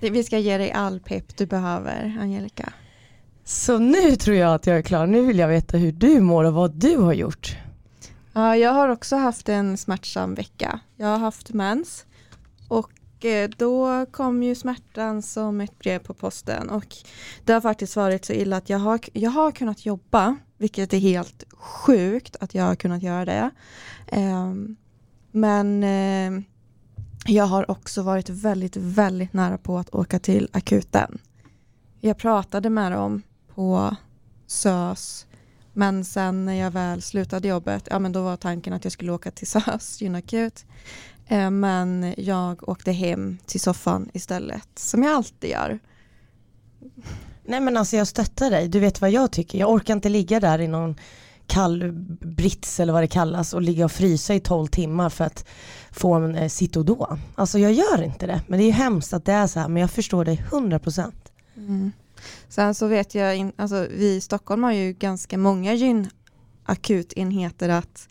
Vi 0.00 0.24
ska 0.24 0.38
ge 0.38 0.58
dig 0.58 0.72
all 0.72 1.00
pepp 1.00 1.36
du 1.36 1.46
behöver, 1.46 2.18
Angelica. 2.20 2.72
Så 3.44 3.78
nu 3.78 4.16
tror 4.16 4.36
jag 4.36 4.54
att 4.54 4.66
jag 4.66 4.78
är 4.78 4.82
klar. 4.82 5.06
Nu 5.06 5.26
vill 5.26 5.38
jag 5.38 5.48
veta 5.48 5.76
hur 5.76 5.92
du 5.92 6.20
mår 6.20 6.44
och 6.44 6.54
vad 6.54 6.70
du 6.70 6.96
har 6.96 7.12
gjort. 7.12 7.56
Ja, 8.32 8.56
jag 8.56 8.72
har 8.72 8.88
också 8.88 9.16
haft 9.16 9.48
en 9.48 9.76
smärtsam 9.76 10.34
vecka. 10.34 10.80
Jag 10.96 11.06
har 11.06 11.18
haft 11.18 11.50
mens 11.50 12.04
och 12.68 12.90
Eh, 13.24 13.50
då 13.56 14.06
kom 14.06 14.42
ju 14.42 14.54
smärtan 14.54 15.22
som 15.22 15.60
ett 15.60 15.78
brev 15.78 15.98
på 15.98 16.14
posten 16.14 16.70
och 16.70 16.96
det 17.44 17.52
har 17.52 17.60
faktiskt 17.60 17.96
varit 17.96 18.24
så 18.24 18.32
illa 18.32 18.56
att 18.56 18.70
jag 18.70 18.78
har, 18.78 19.00
jag 19.12 19.30
har 19.30 19.52
kunnat 19.52 19.86
jobba, 19.86 20.36
vilket 20.58 20.92
är 20.92 20.98
helt 20.98 21.44
sjukt 21.52 22.36
att 22.40 22.54
jag 22.54 22.64
har 22.64 22.74
kunnat 22.74 23.02
göra 23.02 23.24
det. 23.24 23.50
Ehm, 24.06 24.76
men 25.32 25.82
eh, 25.82 26.42
jag 27.26 27.44
har 27.44 27.70
också 27.70 28.02
varit 28.02 28.28
väldigt, 28.28 28.76
väldigt 28.76 29.32
nära 29.32 29.58
på 29.58 29.78
att 29.78 29.94
åka 29.94 30.18
till 30.18 30.48
akuten. 30.52 31.18
Jag 32.00 32.18
pratade 32.18 32.70
med 32.70 32.92
dem 32.92 33.22
på 33.54 33.96
SÖS 34.46 35.26
men 35.72 36.04
sen 36.04 36.44
när 36.44 36.54
jag 36.54 36.70
väl 36.70 37.02
slutade 37.02 37.48
jobbet, 37.48 37.88
ja 37.90 37.98
men 37.98 38.12
då 38.12 38.22
var 38.22 38.36
tanken 38.36 38.72
att 38.72 38.84
jag 38.84 38.92
skulle 38.92 39.12
åka 39.12 39.30
till 39.30 39.46
SÖS 39.50 40.00
gynakut. 40.00 40.64
Eh, 41.30 41.50
men 41.50 42.14
jag 42.16 42.68
åkte 42.68 42.92
hem 42.92 43.38
till 43.46 43.60
soffan 43.60 44.10
istället, 44.12 44.68
som 44.74 45.02
jag 45.02 45.12
alltid 45.12 45.50
gör. 45.50 45.78
Nej 47.44 47.60
men 47.60 47.76
alltså 47.76 47.96
jag 47.96 48.06
stöttar 48.06 48.50
dig, 48.50 48.68
du 48.68 48.80
vet 48.80 49.00
vad 49.00 49.10
jag 49.10 49.32
tycker. 49.32 49.58
Jag 49.58 49.70
orkar 49.70 49.94
inte 49.94 50.08
ligga 50.08 50.40
där 50.40 50.58
i 50.58 50.68
någon 50.68 50.96
kall 51.46 51.92
brits 52.20 52.80
eller 52.80 52.92
vad 52.92 53.02
det 53.02 53.06
kallas 53.06 53.54
och 53.54 53.62
ligga 53.62 53.84
och 53.84 53.92
frysa 53.92 54.34
i 54.34 54.40
12 54.40 54.66
timmar 54.66 55.10
för 55.10 55.24
att 55.24 55.44
få 55.90 56.14
en 56.14 56.34
eh, 56.34 56.48
Citodon. 56.48 57.20
Alltså 57.34 57.58
jag 57.58 57.72
gör 57.72 58.02
inte 58.02 58.26
det. 58.26 58.42
Men 58.46 58.58
det 58.58 58.64
är 58.64 58.72
hemskt 58.72 59.12
att 59.12 59.24
det 59.24 59.32
är 59.32 59.46
så 59.46 59.60
här 59.60 59.68
men 59.68 59.80
jag 59.80 59.90
förstår 59.90 60.24
dig 60.24 60.44
100%. 60.50 61.12
Mm. 61.56 61.92
Sen 62.48 62.74
så 62.74 62.86
vet 62.86 63.14
jag, 63.14 63.36
in, 63.36 63.52
alltså 63.56 63.86
vi 63.90 64.14
i 64.14 64.20
Stockholm 64.20 64.62
har 64.62 64.72
ju 64.72 64.92
ganska 64.92 65.38
många 65.38 65.74
gynakutenheter 65.74 67.68
att, 67.68 68.08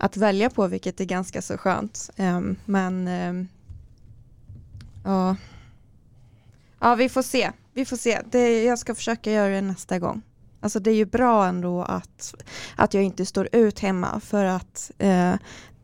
att 0.00 0.16
välja 0.16 0.50
på 0.50 0.66
vilket 0.66 1.00
är 1.00 1.04
ganska 1.04 1.42
så 1.42 1.58
skönt. 1.58 2.10
Um, 2.16 2.56
men 2.64 3.08
um, 3.08 3.48
ja. 5.04 5.36
ja, 6.80 6.94
vi 6.94 7.08
får 7.08 7.22
se. 7.22 7.50
Vi 7.72 7.84
får 7.84 7.96
se. 7.96 8.20
Det, 8.30 8.64
jag 8.64 8.78
ska 8.78 8.94
försöka 8.94 9.32
göra 9.32 9.48
det 9.48 9.60
nästa 9.60 9.98
gång. 9.98 10.22
Alltså 10.60 10.80
det 10.80 10.90
är 10.90 10.94
ju 10.94 11.04
bra 11.04 11.46
ändå 11.46 11.82
att, 11.82 12.34
att 12.76 12.94
jag 12.94 13.02
inte 13.02 13.26
står 13.26 13.48
ut 13.52 13.78
hemma 13.78 14.20
för 14.20 14.44
att 14.44 14.90
eh, 14.98 15.34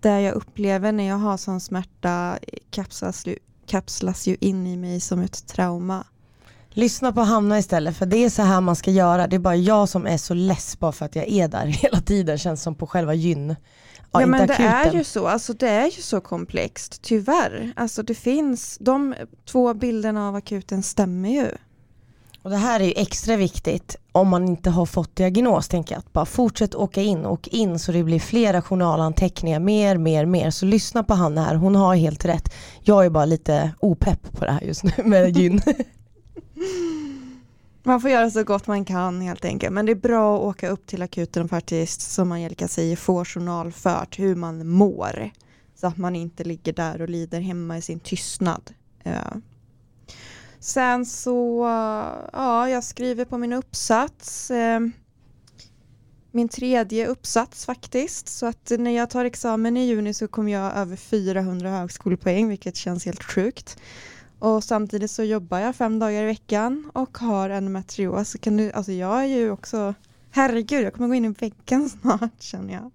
det 0.00 0.20
jag 0.20 0.34
upplever 0.34 0.92
när 0.92 1.08
jag 1.08 1.16
har 1.16 1.36
sån 1.36 1.60
smärta 1.60 2.38
kapslas, 2.70 3.24
kapslas 3.66 4.26
ju 4.26 4.36
in 4.40 4.66
i 4.66 4.76
mig 4.76 5.00
som 5.00 5.20
ett 5.20 5.46
trauma. 5.46 6.04
Lyssna 6.70 7.12
på 7.12 7.20
Hanna 7.20 7.58
istället 7.58 7.96
för 7.96 8.06
det 8.06 8.24
är 8.24 8.30
så 8.30 8.42
här 8.42 8.60
man 8.60 8.76
ska 8.76 8.90
göra. 8.90 9.26
Det 9.26 9.36
är 9.36 9.40
bara 9.40 9.56
jag 9.56 9.88
som 9.88 10.06
är 10.06 10.18
så 10.18 10.34
less 10.34 10.78
bara 10.78 10.92
för 10.92 11.04
att 11.04 11.16
jag 11.16 11.28
är 11.28 11.48
där 11.48 11.66
hela 11.82 12.00
tiden 12.00 12.38
känns 12.38 12.62
som 12.62 12.74
på 12.74 12.86
själva 12.86 13.14
gyn. 13.14 13.56
Ja, 14.12 14.20
ja 14.20 14.26
men 14.26 14.46
det 14.46 14.54
är 14.54 14.92
ju 14.92 15.04
så, 15.04 15.26
alltså 15.26 15.52
det 15.52 15.68
är 15.68 15.86
ju 15.86 16.02
så 16.02 16.20
komplext, 16.20 17.02
tyvärr. 17.02 17.72
Alltså 17.76 18.02
det 18.02 18.14
finns, 18.14 18.78
de 18.80 19.14
två 19.50 19.74
bilderna 19.74 20.28
av 20.28 20.34
akuten 20.34 20.82
stämmer 20.82 21.28
ju. 21.28 21.50
Och 22.42 22.50
det 22.50 22.56
här 22.56 22.80
är 22.80 22.84
ju 22.84 22.92
extra 22.96 23.36
viktigt 23.36 23.96
om 24.12 24.28
man 24.28 24.48
inte 24.48 24.70
har 24.70 24.86
fått 24.86 25.16
diagnos 25.16 25.68
tänker 25.68 25.94
jag. 25.94 25.98
Att 25.98 26.12
bara 26.12 26.26
fortsätt 26.26 26.74
åka 26.74 27.02
in 27.02 27.24
och 27.24 27.48
in 27.48 27.78
så 27.78 27.92
det 27.92 28.02
blir 28.02 28.20
flera 28.20 28.62
journalanteckningar, 28.62 29.60
mer, 29.60 29.96
mer, 29.96 30.26
mer. 30.26 30.50
Så 30.50 30.66
lyssna 30.66 31.02
på 31.02 31.14
Hanna 31.14 31.44
här, 31.44 31.54
hon 31.54 31.76
har 31.76 31.94
helt 31.94 32.24
rätt. 32.24 32.54
Jag 32.82 33.04
är 33.04 33.10
bara 33.10 33.24
lite 33.24 33.70
opepp 33.80 34.32
på 34.32 34.44
det 34.44 34.50
här 34.50 34.60
just 34.60 34.82
nu 34.82 34.92
med 35.04 35.36
gyn. 35.36 35.62
Man 37.86 38.00
får 38.00 38.10
göra 38.10 38.30
så 38.30 38.44
gott 38.44 38.66
man 38.66 38.84
kan 38.84 39.20
helt 39.20 39.44
enkelt. 39.44 39.72
Men 39.72 39.86
det 39.86 39.92
är 39.92 39.96
bra 39.96 40.36
att 40.36 40.42
åka 40.42 40.68
upp 40.68 40.86
till 40.86 41.02
akuten 41.02 41.42
och 41.42 41.50
faktiskt, 41.50 42.00
som 42.00 42.32
Angelica 42.32 42.68
säger, 42.68 42.96
få 42.96 43.24
journalfört 43.24 44.18
hur 44.18 44.34
man 44.34 44.68
mår. 44.68 45.30
Så 45.74 45.86
att 45.86 45.96
man 45.96 46.16
inte 46.16 46.44
ligger 46.44 46.72
där 46.72 47.02
och 47.02 47.08
lider 47.08 47.40
hemma 47.40 47.78
i 47.78 47.82
sin 47.82 48.00
tystnad. 48.00 48.70
Eh. 49.04 49.32
Sen 50.60 51.06
så, 51.06 51.64
eh, 51.64 52.30
ja, 52.32 52.68
jag 52.68 52.84
skriver 52.84 53.24
på 53.24 53.38
min 53.38 53.52
uppsats. 53.52 54.50
Eh, 54.50 54.80
min 56.30 56.48
tredje 56.48 57.06
uppsats 57.06 57.66
faktiskt. 57.66 58.28
Så 58.28 58.46
att 58.46 58.72
när 58.78 58.90
jag 58.90 59.10
tar 59.10 59.24
examen 59.24 59.76
i 59.76 59.86
juni 59.86 60.14
så 60.14 60.28
kommer 60.28 60.52
jag 60.52 60.76
över 60.76 60.96
400 60.96 61.70
högskolepoäng, 61.70 62.48
vilket 62.48 62.76
känns 62.76 63.04
helt 63.04 63.24
sjukt. 63.24 63.78
Och 64.38 64.64
samtidigt 64.64 65.10
så 65.10 65.22
jobbar 65.22 65.58
jag 65.58 65.76
fem 65.76 65.98
dagar 65.98 66.22
i 66.22 66.26
veckan 66.26 66.90
och 66.94 67.18
har 67.18 67.50
endometrios. 67.50 68.36
Kan 68.40 68.56
du, 68.56 68.72
alltså 68.72 68.92
jag 68.92 69.20
är 69.20 69.26
ju 69.26 69.50
också, 69.50 69.94
herregud, 70.30 70.84
jag 70.84 70.94
kommer 70.94 71.08
gå 71.08 71.14
in 71.14 71.24
i 71.24 71.28
väggen 71.28 71.88
snart 72.02 72.42
känner 72.42 72.74
jag. 72.74 72.90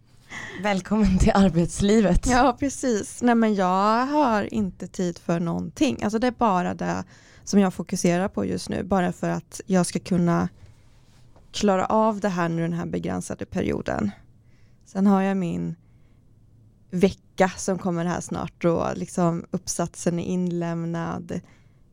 Välkommen 0.63 1.17
till 1.17 1.31
arbetslivet. 1.35 2.27
Ja, 2.27 2.57
precis. 2.59 3.21
Nej 3.21 3.35
men 3.35 3.55
jag 3.55 4.05
har 4.05 4.53
inte 4.53 4.87
tid 4.87 5.17
för 5.17 5.39
någonting. 5.39 6.03
Alltså 6.03 6.19
det 6.19 6.27
är 6.27 6.31
bara 6.31 6.73
det 6.73 7.03
som 7.43 7.59
jag 7.59 7.73
fokuserar 7.73 8.27
på 8.27 8.45
just 8.45 8.69
nu. 8.69 8.83
Bara 8.83 9.11
för 9.11 9.29
att 9.29 9.61
jag 9.65 9.85
ska 9.85 9.99
kunna 9.99 10.49
klara 11.51 11.85
av 11.85 12.19
det 12.19 12.29
här 12.29 12.49
nu 12.49 12.61
den 12.61 12.73
här 12.73 12.85
begränsade 12.85 13.45
perioden. 13.45 14.11
Sen 14.85 15.07
har 15.07 15.21
jag 15.21 15.37
min 15.37 15.75
vecka 16.91 17.51
som 17.57 17.77
kommer 17.77 18.05
här 18.05 18.21
snart 18.21 18.53
då 18.57 18.87
liksom 18.95 19.45
uppsatsen 19.51 20.19
är 20.19 20.23
inlämnad, 20.23 21.39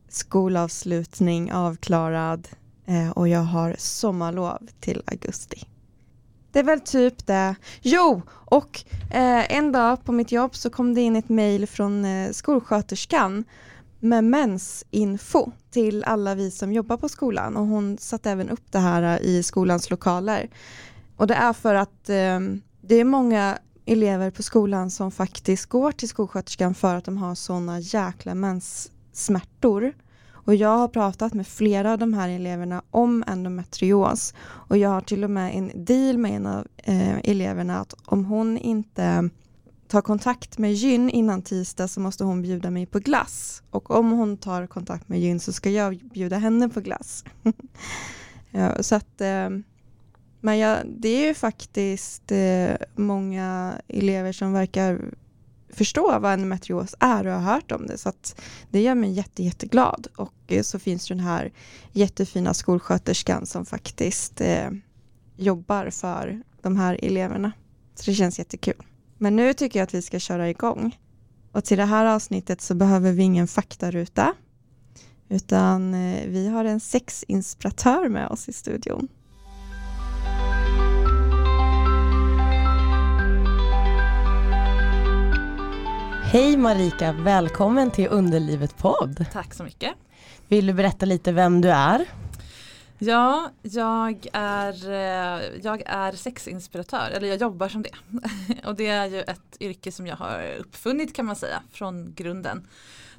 skolavslutning 0.09 1.51
avklarad 1.51 2.47
eh, 2.85 3.09
och 3.09 3.27
jag 3.27 3.39
har 3.39 3.75
sommarlov 3.77 4.67
till 4.79 5.01
augusti. 5.05 5.67
Det 6.51 6.59
är 6.59 6.63
väl 6.63 6.79
typ 6.79 7.27
det. 7.27 7.55
Jo, 7.81 8.21
och 8.29 8.83
eh, 9.11 9.55
en 9.57 9.71
dag 9.71 10.03
på 10.03 10.11
mitt 10.11 10.31
jobb 10.31 10.55
så 10.55 10.69
kom 10.69 10.93
det 10.93 11.01
in 11.01 11.15
ett 11.15 11.29
mejl 11.29 11.67
från 11.67 12.05
eh, 12.05 12.31
skolsköterskan 12.31 13.43
med 13.99 14.23
mensinfo 14.23 15.51
till 15.71 16.03
alla 16.03 16.35
vi 16.35 16.51
som 16.51 16.73
jobbar 16.73 16.97
på 16.97 17.09
skolan 17.09 17.57
och 17.57 17.65
hon 17.65 17.97
satte 17.97 18.31
även 18.31 18.49
upp 18.49 18.71
det 18.71 18.79
här 18.79 19.19
i 19.21 19.43
skolans 19.43 19.89
lokaler. 19.89 20.49
Och 21.15 21.27
det 21.27 21.33
är 21.33 21.53
för 21.53 21.75
att 21.75 22.09
eh, 22.09 22.39
det 22.81 22.95
är 22.95 23.03
många 23.03 23.57
elever 23.89 24.31
på 24.31 24.43
skolan 24.43 24.91
som 24.91 25.11
faktiskt 25.11 25.65
går 25.65 25.91
till 25.91 26.09
skolsköterskan 26.09 26.73
för 26.73 26.95
att 26.95 27.05
de 27.05 27.17
har 27.17 27.35
sådana 27.35 27.79
jäkla 27.79 28.35
menssmärtor. 28.35 29.93
Och 30.31 30.55
jag 30.55 30.77
har 30.77 30.87
pratat 30.87 31.33
med 31.33 31.47
flera 31.47 31.91
av 31.91 31.97
de 31.97 32.13
här 32.13 32.29
eleverna 32.29 32.81
om 32.91 33.23
endometrios 33.27 34.33
och 34.41 34.77
jag 34.77 34.89
har 34.89 35.01
till 35.01 35.23
och 35.23 35.29
med 35.29 35.55
en 35.55 35.85
deal 35.85 36.17
med 36.17 36.31
en 36.31 36.45
av 36.45 36.67
eh, 36.77 37.17
eleverna 37.17 37.79
att 37.79 37.93
om 38.05 38.25
hon 38.25 38.57
inte 38.57 39.29
tar 39.87 40.01
kontakt 40.01 40.57
med 40.57 40.73
gyn 40.73 41.09
innan 41.09 41.41
tisdag 41.41 41.87
så 41.87 41.99
måste 41.99 42.23
hon 42.23 42.41
bjuda 42.41 42.71
mig 42.71 42.85
på 42.85 42.99
glass. 42.99 43.63
Och 43.69 43.91
om 43.91 44.11
hon 44.11 44.37
tar 44.37 44.67
kontakt 44.67 45.09
med 45.09 45.19
gyn 45.19 45.39
så 45.39 45.53
ska 45.53 45.69
jag 45.69 45.99
bjuda 46.13 46.37
henne 46.37 46.69
på 46.69 46.81
glass. 46.81 47.23
ja, 48.51 48.83
så 48.83 48.95
att, 48.95 49.21
eh, 49.21 49.49
men 50.41 50.57
ja, 50.57 50.77
det 50.85 51.09
är 51.09 51.27
ju 51.27 51.33
faktiskt 51.33 52.31
eh, 52.31 52.75
många 52.95 53.81
elever 53.87 54.31
som 54.31 54.53
verkar 54.53 55.01
förstå 55.69 56.19
vad 56.19 56.33
endometrios 56.33 56.95
är 56.99 57.27
och 57.27 57.33
har 57.33 57.53
hört 57.53 57.71
om 57.71 57.87
det. 57.87 57.97
Så 57.97 58.09
att 58.09 58.41
det 58.69 58.81
gör 58.81 58.95
mig 58.95 59.11
jätte, 59.11 59.43
jätteglad. 59.43 60.07
Och 60.15 60.33
eh, 60.47 60.61
så 60.61 60.79
finns 60.79 61.07
den 61.07 61.19
här 61.19 61.51
jättefina 61.91 62.53
skolsköterskan 62.53 63.45
som 63.45 63.65
faktiskt 63.65 64.41
eh, 64.41 64.69
jobbar 65.35 65.89
för 65.89 66.41
de 66.61 66.77
här 66.77 66.99
eleverna. 67.01 67.51
Så 67.95 68.11
det 68.11 68.15
känns 68.15 68.39
jättekul. 68.39 68.83
Men 69.17 69.35
nu 69.35 69.53
tycker 69.53 69.79
jag 69.79 69.83
att 69.83 69.93
vi 69.93 70.01
ska 70.01 70.19
köra 70.19 70.49
igång. 70.49 70.97
Och 71.51 71.63
till 71.63 71.77
det 71.77 71.85
här 71.85 72.05
avsnittet 72.05 72.61
så 72.61 72.75
behöver 72.75 73.11
vi 73.11 73.23
ingen 73.23 73.47
faktaruta. 73.47 74.33
Utan 75.29 75.93
eh, 75.93 76.27
vi 76.27 76.47
har 76.47 76.65
en 76.65 76.79
sexinspiratör 76.79 78.09
med 78.09 78.27
oss 78.27 78.49
i 78.49 78.53
studion. 78.53 79.07
Hej 86.31 86.57
Marika, 86.57 87.11
välkommen 87.13 87.91
till 87.91 88.07
Underlivet 88.07 88.77
podd. 88.77 89.25
Tack 89.33 89.53
så 89.53 89.63
mycket. 89.63 89.93
Vill 90.47 90.67
du 90.67 90.73
berätta 90.73 91.05
lite 91.05 91.31
vem 91.31 91.61
du 91.61 91.69
är? 91.69 92.05
Ja, 92.97 93.51
jag 93.61 94.27
är, 94.33 94.89
eh, 94.89 95.59
jag 95.63 95.81
är 95.85 96.11
sexinspiratör, 96.11 97.11
eller 97.11 97.27
jag 97.27 97.41
jobbar 97.41 97.69
som 97.69 97.81
det. 97.83 97.91
Och 98.65 98.75
det 98.75 98.87
är 98.87 99.05
ju 99.05 99.21
ett 99.21 99.57
yrke 99.59 99.91
som 99.91 100.07
jag 100.07 100.15
har 100.15 100.55
uppfunnit 100.59 101.15
kan 101.15 101.25
man 101.25 101.35
säga 101.35 101.61
från 101.71 102.13
grunden. 102.13 102.67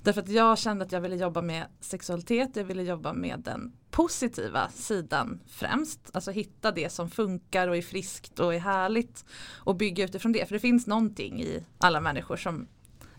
Därför 0.03 0.21
att 0.21 0.29
jag 0.29 0.59
kände 0.59 0.85
att 0.85 0.93
jag 0.93 1.01
ville 1.01 1.17
jobba 1.17 1.43
med 1.43 1.65
sexualitet, 1.81 2.57
jag 2.57 2.65
ville 2.65 2.83
jobba 2.83 3.13
med 3.13 3.41
den 3.41 3.73
positiva 3.91 4.69
sidan 4.75 5.41
främst. 5.47 6.11
Alltså 6.13 6.31
hitta 6.31 6.73
det 6.73 6.93
som 6.93 7.11
funkar 7.11 7.69
och 7.69 7.77
är 7.77 7.83
friskt 7.83 8.41
och 8.41 8.55
är 8.55 8.59
härligt 8.59 9.25
och 9.49 9.77
bygga 9.77 10.05
utifrån 10.05 10.33
det. 10.33 10.47
För 10.47 10.55
det 10.55 10.61
finns 10.61 10.87
någonting 10.87 11.43
i 11.43 11.65
alla 11.79 12.01
människor 12.01 12.37
som 12.37 12.67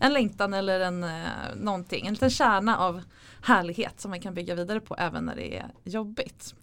en 0.02 0.12
längtan 0.12 0.54
eller 0.54 0.80
en 0.80 1.04
eh, 1.04 1.10
någonting, 1.56 2.06
en 2.06 2.12
liten 2.12 2.30
kärna 2.30 2.78
av 2.78 3.02
härlighet 3.42 4.00
som 4.00 4.10
man 4.10 4.20
kan 4.20 4.34
bygga 4.34 4.54
vidare 4.54 4.80
på 4.80 4.96
även 4.98 5.24
när 5.24 5.36
det 5.36 5.56
är 5.56 5.66
jobbigt. 5.84 6.54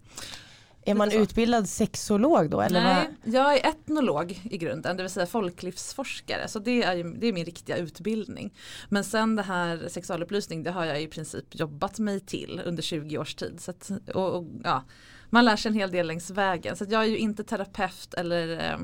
Är 0.84 0.94
man 0.94 1.12
utbildad 1.12 1.68
sexolog 1.68 2.50
då? 2.50 2.60
Eller 2.60 2.84
Nej, 2.84 3.08
vad? 3.24 3.34
jag 3.34 3.56
är 3.56 3.68
etnolog 3.68 4.40
i 4.50 4.58
grunden, 4.58 4.96
det 4.96 5.02
vill 5.02 5.10
säga 5.10 5.26
folklivsforskare. 5.26 6.48
Så 6.48 6.58
det 6.58 6.82
är, 6.82 6.94
ju, 6.94 7.14
det 7.14 7.26
är 7.26 7.32
min 7.32 7.44
riktiga 7.44 7.76
utbildning. 7.76 8.54
Men 8.88 9.04
sen 9.04 9.36
det 9.36 9.42
här 9.42 9.88
sexualupplysning, 9.88 10.62
det 10.62 10.70
har 10.70 10.84
jag 10.84 11.02
i 11.02 11.06
princip 11.06 11.44
jobbat 11.50 11.98
mig 11.98 12.20
till 12.20 12.62
under 12.64 12.82
20 12.82 13.18
års 13.18 13.34
tid. 13.34 13.60
Så 13.60 13.70
att, 13.70 13.90
och, 14.14 14.34
och, 14.34 14.44
ja, 14.64 14.84
man 15.30 15.44
lär 15.44 15.56
sig 15.56 15.68
en 15.68 15.74
hel 15.74 15.90
del 15.90 16.06
längs 16.06 16.30
vägen. 16.30 16.76
Så 16.76 16.86
jag 16.88 17.02
är 17.02 17.08
ju 17.08 17.18
inte 17.18 17.44
terapeut 17.44 18.14
eller 18.14 18.72
eh, 18.72 18.78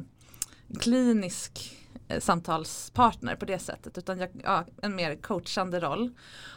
klinisk 0.81 1.77
samtalspartner 2.19 3.37
på 3.37 3.45
det 3.45 3.59
sättet 3.59 3.99
utan 3.99 4.19
jag, 4.19 4.31
ja, 4.45 4.65
en 4.83 4.97
mer 4.97 5.17
coachande 5.17 5.81
roll. 5.81 6.11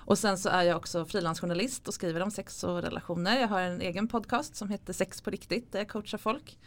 Och 0.05 0.17
sen 0.17 0.37
så 0.37 0.49
är 0.49 0.63
jag 0.63 0.77
också 0.77 1.05
frilansjournalist 1.05 1.87
och 1.87 1.93
skriver 1.93 2.21
om 2.21 2.31
sex 2.31 2.63
och 2.63 2.81
relationer. 2.81 3.39
Jag 3.39 3.47
har 3.47 3.61
en 3.61 3.81
egen 3.81 4.07
podcast 4.07 4.55
som 4.55 4.69
heter 4.69 4.93
Sex 4.93 5.21
på 5.21 5.29
riktigt 5.29 5.71
där 5.71 5.79
jag 5.79 5.89
coachar 5.89 6.17
folk. 6.17 6.59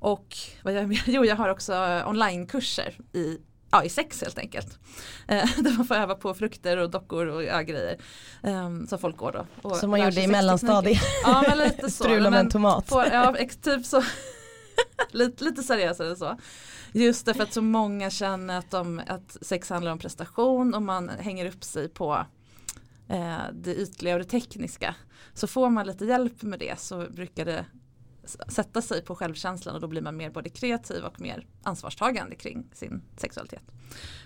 Och 0.00 0.36
vad 0.62 0.74
jag? 0.74 1.02
Jo, 1.06 1.24
jag 1.24 1.36
har 1.36 1.48
också 1.48 2.02
onlinekurser 2.06 2.98
i 3.12 3.38
ja, 3.70 3.84
i 3.84 3.88
sex 3.88 4.22
helt 4.22 4.38
enkelt. 4.38 4.78
Eh, 5.28 5.48
där 5.56 5.76
man 5.76 5.86
får 5.86 5.94
öva 5.94 6.14
på 6.14 6.34
frukter 6.34 6.76
och 6.76 6.90
dockor 6.90 7.26
och 7.26 7.44
ja, 7.44 7.60
grejer. 7.60 7.98
Um, 8.42 8.86
som 8.86 8.98
folk 8.98 9.16
går 9.16 9.32
då. 9.32 9.46
Och 9.62 9.76
som 9.76 9.90
man 9.90 10.00
gjorde 10.00 10.22
i 10.22 10.26
mellanstadiet. 10.26 11.02
Ja 11.22 11.44
men 11.48 11.58
lite 11.58 11.90
så. 11.90 12.04
Strula 12.04 12.30
med 12.30 12.40
en 12.40 12.50
tomat. 12.50 12.88
Får, 12.88 13.04
ja, 13.06 13.36
typ 13.62 13.86
så. 13.86 14.02
lite, 15.10 15.44
lite 15.44 15.62
seriösare 15.62 16.16
så. 16.16 16.38
Just 16.96 17.26
därför 17.26 17.42
att 17.42 17.52
så 17.52 17.62
många 17.62 18.10
känner 18.10 18.58
att, 18.58 18.70
de, 18.70 19.02
att 19.06 19.36
sex 19.40 19.70
handlar 19.70 19.92
om 19.92 19.98
prestation 19.98 20.74
och 20.74 20.82
man 20.82 21.08
hänger 21.08 21.46
upp 21.46 21.64
sig 21.64 21.88
på 21.88 22.26
eh, 23.08 23.36
det 23.52 23.74
ytliga 23.74 24.14
och 24.14 24.18
det 24.18 24.24
tekniska. 24.24 24.94
Så 25.34 25.46
får 25.46 25.70
man 25.70 25.86
lite 25.86 26.04
hjälp 26.04 26.42
med 26.42 26.58
det 26.58 26.80
så 26.80 27.06
brukar 27.10 27.44
det 27.44 27.64
sätta 28.48 28.82
sig 28.82 29.04
på 29.04 29.14
självkänslan 29.14 29.74
och 29.74 29.80
då 29.80 29.86
blir 29.86 30.02
man 30.02 30.16
mer 30.16 30.30
både 30.30 30.48
kreativ 30.48 31.04
och 31.04 31.20
mer 31.20 31.46
ansvarstagande 31.62 32.36
kring 32.36 32.66
sin 32.72 33.02
sexualitet. 33.16 33.62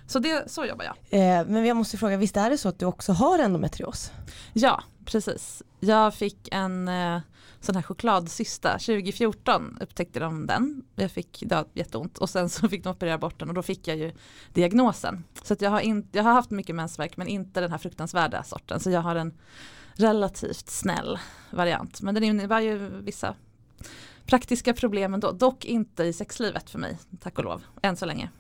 Så 0.06 0.18
det, 0.18 0.50
så 0.50 0.64
jobbar 0.64 0.84
jag. 0.84 0.94
Eh, 1.20 1.46
men 1.46 1.64
jag 1.64 1.76
måste 1.76 1.96
fråga, 1.96 2.16
visst 2.16 2.36
är 2.36 2.50
det 2.50 2.58
så 2.58 2.68
att 2.68 2.78
du 2.78 2.86
också 2.86 3.12
har 3.12 3.38
endometrios? 3.38 4.12
Ja, 4.52 4.82
precis. 5.04 5.62
Jag 5.80 6.14
fick 6.14 6.48
en 6.52 6.88
eh, 6.88 7.20
sån 7.60 7.74
här 7.74 7.82
chokladcysta. 7.82 8.72
2014 8.72 9.78
upptäckte 9.80 10.20
de 10.20 10.46
den. 10.46 10.84
Jag 10.94 11.10
fick 11.10 11.42
det 11.46 11.64
jätteont 11.74 12.18
och 12.18 12.30
sen 12.30 12.48
så 12.48 12.68
fick 12.68 12.84
de 12.84 12.90
operera 12.90 13.18
bort 13.18 13.38
den 13.38 13.48
och 13.48 13.54
då 13.54 13.62
fick 13.62 13.88
jag 13.88 13.96
ju 13.96 14.12
diagnosen. 14.52 15.24
Så 15.42 15.52
att 15.52 15.60
jag, 15.60 15.70
har 15.70 15.80
in, 15.80 16.08
jag 16.12 16.22
har 16.22 16.32
haft 16.32 16.50
mycket 16.50 16.76
mensvärk 16.76 17.16
men 17.16 17.28
inte 17.28 17.60
den 17.60 17.70
här 17.70 17.78
fruktansvärda 17.78 18.42
sorten. 18.42 18.80
Så 18.80 18.90
jag 18.90 19.00
har 19.00 19.16
en 19.16 19.34
relativt 19.94 20.70
snäll 20.70 21.18
variant. 21.50 22.00
Men 22.02 22.14
den 22.14 22.24
innebär 22.24 22.60
ju 22.60 22.88
vissa 23.02 23.34
praktiska 24.26 24.74
problem 24.74 25.14
ändå. 25.14 25.32
Dock 25.32 25.64
inte 25.64 26.04
i 26.04 26.12
sexlivet 26.12 26.70
för 26.70 26.78
mig, 26.78 26.98
tack 27.20 27.38
och 27.38 27.44
lov, 27.44 27.62
än 27.82 27.96
så 27.96 28.06
länge. 28.06 28.30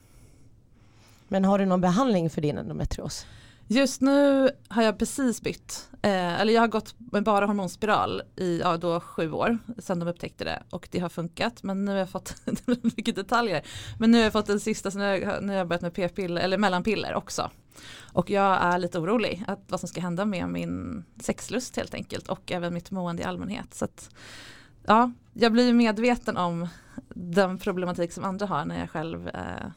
Men 1.28 1.44
har 1.44 1.58
du 1.58 1.66
någon 1.66 1.80
behandling 1.80 2.30
för 2.30 2.40
din 2.40 2.58
endometrios? 2.58 3.26
Just 3.72 4.00
nu 4.00 4.50
har 4.68 4.82
jag 4.82 4.98
precis 4.98 5.42
bytt, 5.42 5.88
eh, 6.02 6.40
eller 6.40 6.52
jag 6.52 6.60
har 6.60 6.68
gått 6.68 6.94
med 6.98 7.22
bara 7.22 7.46
hormonspiral 7.46 8.22
i 8.36 8.58
ja, 8.58 8.76
då 8.76 9.00
sju 9.00 9.32
år 9.32 9.58
sedan 9.78 9.98
de 9.98 10.08
upptäckte 10.08 10.44
det 10.44 10.62
och 10.70 10.88
det 10.90 10.98
har 10.98 11.08
funkat 11.08 11.62
men 11.62 11.84
nu 11.84 11.90
har 11.92 11.98
jag 11.98 12.10
fått, 12.10 12.34
mycket 12.96 13.16
detaljer, 13.16 13.62
men 13.98 14.10
nu 14.10 14.18
har 14.18 14.24
jag 14.24 14.32
fått 14.32 14.46
den 14.46 14.60
sista 14.60 14.90
så 14.90 14.98
nu 14.98 15.04
har 15.04 15.16
jag, 15.16 15.42
nu 15.42 15.48
har 15.48 15.58
jag 15.58 15.68
börjat 15.68 15.82
med 15.82 15.94
p-piller 15.94 16.40
eller 16.40 16.58
mellanpiller 16.58 17.14
också. 17.14 17.50
Och 18.12 18.30
jag 18.30 18.62
är 18.62 18.78
lite 18.78 18.98
orolig 18.98 19.44
att 19.46 19.60
vad 19.68 19.80
som 19.80 19.88
ska 19.88 20.00
hända 20.00 20.24
med 20.24 20.48
min 20.48 21.04
sexlust 21.20 21.76
helt 21.76 21.94
enkelt 21.94 22.28
och 22.28 22.52
även 22.52 22.74
mitt 22.74 22.90
mående 22.90 23.22
i 23.22 23.26
allmänhet. 23.26 23.74
Så 23.74 23.84
att, 23.84 24.10
ja, 24.86 25.12
jag 25.32 25.52
blir 25.52 25.72
medveten 25.72 26.36
om 26.36 26.68
den 27.14 27.58
problematik 27.58 28.12
som 28.12 28.24
andra 28.24 28.46
har 28.46 28.64
när 28.64 28.80
jag 28.80 28.90
själv 28.90 29.28
eh, 29.28 29.70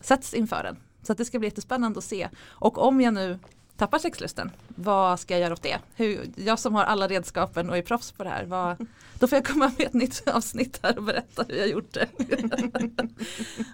sätts 0.00 0.34
inför 0.34 0.62
den. 0.62 0.76
Så 1.02 1.12
att 1.12 1.18
det 1.18 1.24
ska 1.24 1.38
bli 1.38 1.48
jättespännande 1.48 1.98
att 1.98 2.04
se. 2.04 2.28
Och 2.48 2.78
om 2.78 3.00
jag 3.00 3.14
nu 3.14 3.38
tappar 3.76 3.98
sexlusten, 3.98 4.50
vad 4.68 5.20
ska 5.20 5.34
jag 5.34 5.40
göra 5.40 5.52
åt 5.52 5.62
det? 5.62 5.78
Hur, 5.94 6.30
jag 6.36 6.58
som 6.58 6.74
har 6.74 6.84
alla 6.84 7.08
redskapen 7.08 7.70
och 7.70 7.76
är 7.76 7.82
proffs 7.82 8.12
på 8.12 8.24
det 8.24 8.30
här, 8.30 8.44
vad, 8.44 8.86
då 9.18 9.26
får 9.26 9.36
jag 9.36 9.46
komma 9.46 9.72
med 9.78 9.86
ett 9.86 9.92
nytt 9.92 10.28
avsnitt 10.28 10.80
här 10.82 10.98
och 10.98 11.04
berätta 11.04 11.44
hur 11.48 11.56
jag 11.56 11.68
gjort 11.68 11.92
det. 11.92 12.08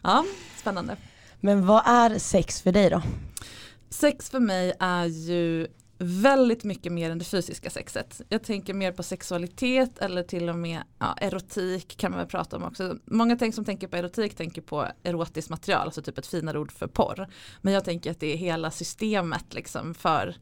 ja, 0.02 0.24
spännande. 0.56 0.96
Men 1.40 1.66
vad 1.66 1.82
är 1.86 2.18
sex 2.18 2.62
för 2.62 2.72
dig 2.72 2.90
då? 2.90 3.02
Sex 3.90 4.30
för 4.30 4.40
mig 4.40 4.72
är 4.80 5.04
ju 5.04 5.66
väldigt 5.98 6.64
mycket 6.64 6.92
mer 6.92 7.10
än 7.10 7.18
det 7.18 7.24
fysiska 7.24 7.70
sexet. 7.70 8.20
Jag 8.28 8.42
tänker 8.42 8.74
mer 8.74 8.92
på 8.92 9.02
sexualitet 9.02 9.98
eller 9.98 10.22
till 10.22 10.48
och 10.48 10.56
med 10.56 10.82
ja, 10.98 11.16
erotik 11.20 11.96
kan 11.96 12.10
man 12.10 12.18
väl 12.18 12.28
prata 12.28 12.56
om 12.56 12.64
också. 12.64 12.96
Många 13.04 13.36
tänk, 13.36 13.54
som 13.54 13.64
tänker 13.64 13.88
på 13.88 13.96
erotik 13.96 14.34
tänker 14.34 14.62
på 14.62 14.86
erotiskt 15.02 15.50
material, 15.50 15.82
alltså 15.82 16.02
typ 16.02 16.18
ett 16.18 16.26
finare 16.26 16.58
ord 16.58 16.72
för 16.72 16.86
porr. 16.86 17.28
Men 17.60 17.74
jag 17.74 17.84
tänker 17.84 18.10
att 18.10 18.20
det 18.20 18.32
är 18.32 18.36
hela 18.36 18.70
systemet 18.70 19.54
liksom 19.54 19.94
för 19.94 20.36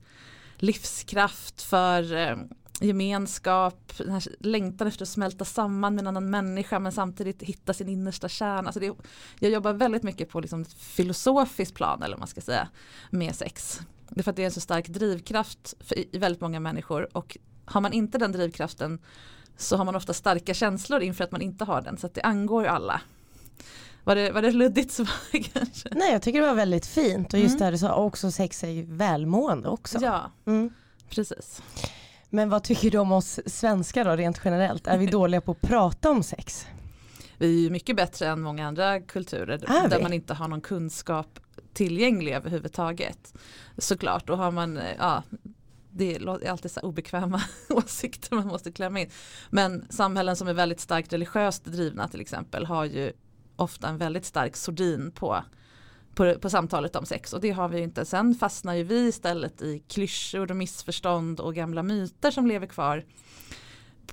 livskraft, 0.56 1.62
för 1.62 2.16
eh, 2.16 2.36
gemenskap, 2.80 3.92
den 3.98 4.10
här 4.10 4.22
längtan 4.40 4.88
efter 4.88 5.02
att 5.02 5.08
smälta 5.08 5.44
samman 5.44 5.94
med 5.94 6.02
en 6.02 6.06
annan 6.06 6.30
människa 6.30 6.78
men 6.78 6.92
samtidigt 6.92 7.42
hitta 7.42 7.74
sin 7.74 7.88
innersta 7.88 8.28
kärna. 8.28 8.68
Alltså 8.68 8.80
det, 8.80 8.94
jag 9.38 9.50
jobbar 9.50 9.72
väldigt 9.72 10.02
mycket 10.02 10.28
på 10.28 10.40
liksom 10.40 10.62
ett 10.62 10.72
filosofiskt 10.72 11.74
plan 11.74 12.02
eller 12.02 12.14
vad 12.14 12.20
man 12.20 12.28
ska 12.28 12.40
säga 12.40 12.68
med 13.10 13.34
sex. 13.34 13.80
Det 14.14 14.20
är 14.20 14.22
för 14.22 14.30
att 14.30 14.36
det 14.36 14.42
är 14.42 14.46
en 14.46 14.52
så 14.52 14.60
stark 14.60 14.88
drivkraft 14.88 15.74
för, 15.80 15.98
i 16.14 16.18
väldigt 16.18 16.40
många 16.40 16.60
människor 16.60 17.16
och 17.16 17.38
har 17.64 17.80
man 17.80 17.92
inte 17.92 18.18
den 18.18 18.32
drivkraften 18.32 18.98
så 19.56 19.76
har 19.76 19.84
man 19.84 19.96
ofta 19.96 20.12
starka 20.12 20.54
känslor 20.54 21.02
inför 21.02 21.24
att 21.24 21.32
man 21.32 21.42
inte 21.42 21.64
har 21.64 21.82
den 21.82 21.96
så 21.96 22.06
att 22.06 22.14
det 22.14 22.22
angår 22.22 22.62
ju 22.62 22.68
alla. 22.68 23.00
Var 24.04 24.14
det, 24.14 24.30
var 24.30 24.42
det 24.42 24.50
luddigt 24.50 24.92
svar 24.92 25.08
kanske? 25.52 25.88
Nej 25.92 26.12
jag 26.12 26.22
tycker 26.22 26.40
det 26.40 26.46
var 26.46 26.54
väldigt 26.54 26.86
fint 26.86 27.34
och 27.34 27.40
just 27.40 27.50
mm. 27.50 27.58
det 27.58 27.64
här 27.64 27.72
du 27.72 27.78
sa 27.78 27.94
också 27.94 28.30
sex 28.30 28.64
är 28.64 28.68
ju 28.68 28.84
välmående 28.84 29.68
också. 29.68 29.98
Ja, 30.02 30.30
mm. 30.46 30.70
precis. 31.08 31.62
Men 32.30 32.48
vad 32.48 32.62
tycker 32.62 32.90
du 32.90 32.98
om 32.98 33.12
oss 33.12 33.40
svenskar 33.46 34.04
då 34.04 34.16
rent 34.16 34.40
generellt? 34.44 34.86
Är 34.86 34.98
vi 34.98 35.06
dåliga 35.20 35.40
på 35.40 35.52
att 35.52 35.60
prata 35.60 36.10
om 36.10 36.22
sex? 36.22 36.66
Vi 37.44 37.66
är 37.66 37.70
mycket 37.70 37.96
bättre 37.96 38.26
än 38.26 38.40
många 38.40 38.66
andra 38.66 39.00
kulturer 39.00 39.58
där 39.88 40.02
man 40.02 40.12
inte 40.12 40.34
har 40.34 40.48
någon 40.48 40.60
kunskap 40.60 41.40
tillgänglig 41.72 42.32
överhuvudtaget. 42.32 43.34
Såklart, 43.78 44.26
då 44.26 44.34
har 44.34 44.50
man, 44.50 44.80
ja, 44.98 45.22
det 45.90 46.16
är 46.16 46.50
alltid 46.50 46.70
så 46.70 46.80
obekväma 46.80 47.42
åsikter 47.68 48.34
man 48.36 48.46
måste 48.46 48.72
klämma 48.72 49.00
in. 49.00 49.10
Men 49.50 49.86
samhällen 49.90 50.36
som 50.36 50.48
är 50.48 50.54
väldigt 50.54 50.80
starkt 50.80 51.12
religiöst 51.12 51.64
drivna 51.64 52.08
till 52.08 52.20
exempel 52.20 52.66
har 52.66 52.84
ju 52.84 53.12
ofta 53.56 53.88
en 53.88 53.98
väldigt 53.98 54.24
stark 54.24 54.56
sordin 54.56 55.10
på, 55.14 55.44
på, 56.14 56.34
på 56.34 56.50
samtalet 56.50 56.96
om 56.96 57.06
sex 57.06 57.32
och 57.32 57.40
det 57.40 57.50
har 57.50 57.68
vi 57.68 57.80
inte. 57.80 58.04
Sen 58.04 58.34
fastnar 58.34 58.74
ju 58.74 58.82
vi 58.82 59.08
istället 59.08 59.62
i 59.62 59.78
klyschor 59.88 60.50
och 60.50 60.56
missförstånd 60.56 61.40
och 61.40 61.54
gamla 61.54 61.82
myter 61.82 62.30
som 62.30 62.46
lever 62.46 62.66
kvar 62.66 63.04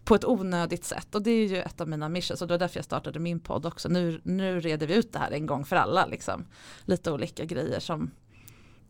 på 0.03 0.15
ett 0.15 0.25
onödigt 0.25 0.85
sätt 0.85 1.15
och 1.15 1.21
det 1.21 1.31
är 1.31 1.47
ju 1.47 1.57
ett 1.57 1.81
av 1.81 1.87
mina 1.87 2.09
missions 2.09 2.41
och 2.41 2.47
det 2.47 2.53
var 2.53 2.59
därför 2.59 2.77
jag 2.77 2.85
startade 2.85 3.19
min 3.19 3.39
podd 3.39 3.65
också. 3.65 3.89
Nu, 3.89 4.21
nu 4.23 4.59
reder 4.59 4.87
vi 4.87 4.95
ut 4.95 5.13
det 5.13 5.19
här 5.19 5.31
en 5.31 5.45
gång 5.45 5.65
för 5.65 5.75
alla 5.75 6.05
liksom. 6.05 6.45
Lite 6.85 7.11
olika 7.11 7.45
grejer 7.45 7.79
som 7.79 8.11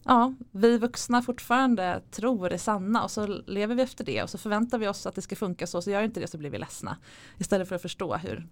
ja, 0.03 0.33
vi 0.51 0.77
vuxna 0.77 1.21
fortfarande 1.21 2.01
tror 2.11 2.51
är 2.51 2.57
sanna 2.57 3.03
och 3.03 3.11
så 3.11 3.25
lever 3.27 3.75
vi 3.75 3.81
efter 3.81 4.03
det 4.03 4.23
och 4.23 4.29
så 4.29 4.37
förväntar 4.37 4.77
vi 4.77 4.87
oss 4.87 5.05
att 5.05 5.15
det 5.15 5.21
ska 5.21 5.35
funka 5.35 5.67
så, 5.67 5.81
så 5.81 5.91
gör 5.91 6.03
inte 6.03 6.19
det 6.19 6.27
så 6.27 6.37
blir 6.37 6.49
vi 6.49 6.57
ledsna. 6.57 6.97
Istället 7.37 7.67
för 7.67 7.75
att 7.75 7.81
förstå 7.81 8.15
hur 8.15 8.47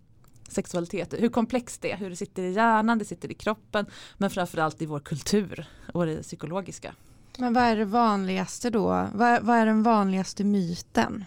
sexualitet, 0.47 1.13
hur 1.17 1.29
komplext 1.29 1.81
det 1.81 1.91
är, 1.91 1.97
hur 1.97 2.09
det 2.09 2.15
sitter 2.15 2.43
i 2.43 2.51
hjärnan, 2.51 2.97
det 2.97 3.05
sitter 3.05 3.31
i 3.31 3.33
kroppen, 3.33 3.85
men 4.17 4.29
framförallt 4.29 4.81
i 4.81 4.85
vår 4.85 4.99
kultur 4.99 5.65
och 5.93 6.05
det 6.05 6.21
psykologiska. 6.21 6.95
Men 7.37 7.53
vad 7.53 7.63
är 7.63 7.75
det 7.75 7.85
vanligaste 7.85 8.69
då? 8.69 9.07
Vad, 9.13 9.43
vad 9.43 9.57
är 9.57 9.65
den 9.65 9.83
vanligaste 9.83 10.43
myten? 10.43 11.25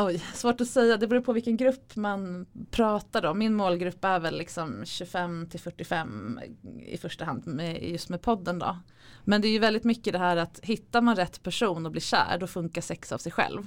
Oj, 0.00 0.24
svårt 0.34 0.60
att 0.60 0.68
säga. 0.68 0.96
Det 0.96 1.06
beror 1.06 1.20
på 1.20 1.32
vilken 1.32 1.56
grupp 1.56 1.96
man 1.96 2.46
pratar 2.70 3.26
om. 3.26 3.38
Min 3.38 3.54
målgrupp 3.54 4.04
är 4.04 4.20
väl 4.20 4.38
liksom 4.38 4.84
25 4.84 5.46
till 5.50 5.60
45 5.60 6.40
i 6.86 6.96
första 6.98 7.24
hand 7.24 7.46
med, 7.46 7.82
just 7.82 8.08
med 8.08 8.22
podden 8.22 8.58
då. 8.58 8.78
Men 9.24 9.40
det 9.40 9.48
är 9.48 9.50
ju 9.50 9.58
väldigt 9.58 9.84
mycket 9.84 10.12
det 10.12 10.18
här 10.18 10.36
att 10.36 10.60
hittar 10.62 11.00
man 11.00 11.16
rätt 11.16 11.42
person 11.42 11.86
och 11.86 11.92
blir 11.92 12.02
kär 12.02 12.38
då 12.40 12.46
funkar 12.46 12.80
sex 12.82 13.12
av 13.12 13.18
sig 13.18 13.32
själv 13.32 13.66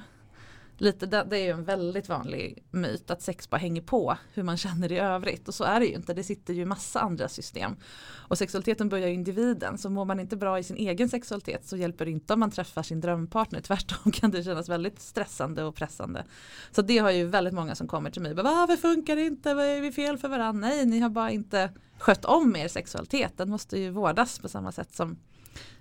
lite, 0.81 1.05
det, 1.05 1.25
det 1.29 1.37
är 1.37 1.43
ju 1.43 1.51
en 1.51 1.63
väldigt 1.63 2.09
vanlig 2.09 2.63
myt 2.71 3.11
att 3.11 3.21
sex 3.21 3.49
bara 3.49 3.57
hänger 3.57 3.81
på 3.81 4.17
hur 4.33 4.43
man 4.43 4.57
känner 4.57 4.91
i 4.91 4.99
övrigt 4.99 5.47
och 5.47 5.53
så 5.53 5.63
är 5.63 5.79
det 5.79 5.85
ju 5.85 5.95
inte, 5.95 6.13
det 6.13 6.23
sitter 6.23 6.53
ju 6.53 6.65
massa 6.65 6.99
andra 6.99 7.29
system. 7.29 7.75
Och 8.13 8.37
sexualiteten 8.37 8.89
börjar 8.89 9.07
ju 9.07 9.13
individen, 9.13 9.77
så 9.77 9.89
mår 9.89 10.05
man 10.05 10.19
inte 10.19 10.35
bra 10.35 10.59
i 10.59 10.63
sin 10.63 10.77
egen 10.77 11.09
sexualitet 11.09 11.65
så 11.65 11.77
hjälper 11.77 12.05
det 12.05 12.11
inte 12.11 12.33
om 12.33 12.39
man 12.39 12.51
träffar 12.51 12.83
sin 12.83 13.01
drömpartner, 13.01 13.61
tvärtom 13.61 14.11
kan 14.13 14.31
det 14.31 14.43
kännas 14.43 14.69
väldigt 14.69 14.99
stressande 14.99 15.63
och 15.63 15.75
pressande. 15.75 16.25
Så 16.71 16.81
det 16.81 16.97
har 16.97 17.11
ju 17.11 17.25
väldigt 17.25 17.53
många 17.53 17.75
som 17.75 17.87
kommer 17.87 18.09
till 18.09 18.21
mig, 18.21 18.33
varför 18.33 18.77
funkar 18.77 19.15
det 19.15 19.25
inte, 19.25 19.53
vad 19.53 19.65
är 19.65 19.81
vi 19.81 19.91
fel 19.91 20.17
för 20.17 20.27
varandra? 20.27 20.67
Nej, 20.67 20.85
ni 20.85 20.99
har 20.99 21.09
bara 21.09 21.31
inte 21.31 21.69
skött 21.99 22.25
om 22.25 22.55
er 22.55 22.67
sexualitet, 22.67 23.37
den 23.37 23.49
måste 23.49 23.79
ju 23.79 23.89
vårdas 23.89 24.39
på 24.39 24.49
samma 24.49 24.71
sätt 24.71 24.95
som 24.95 25.17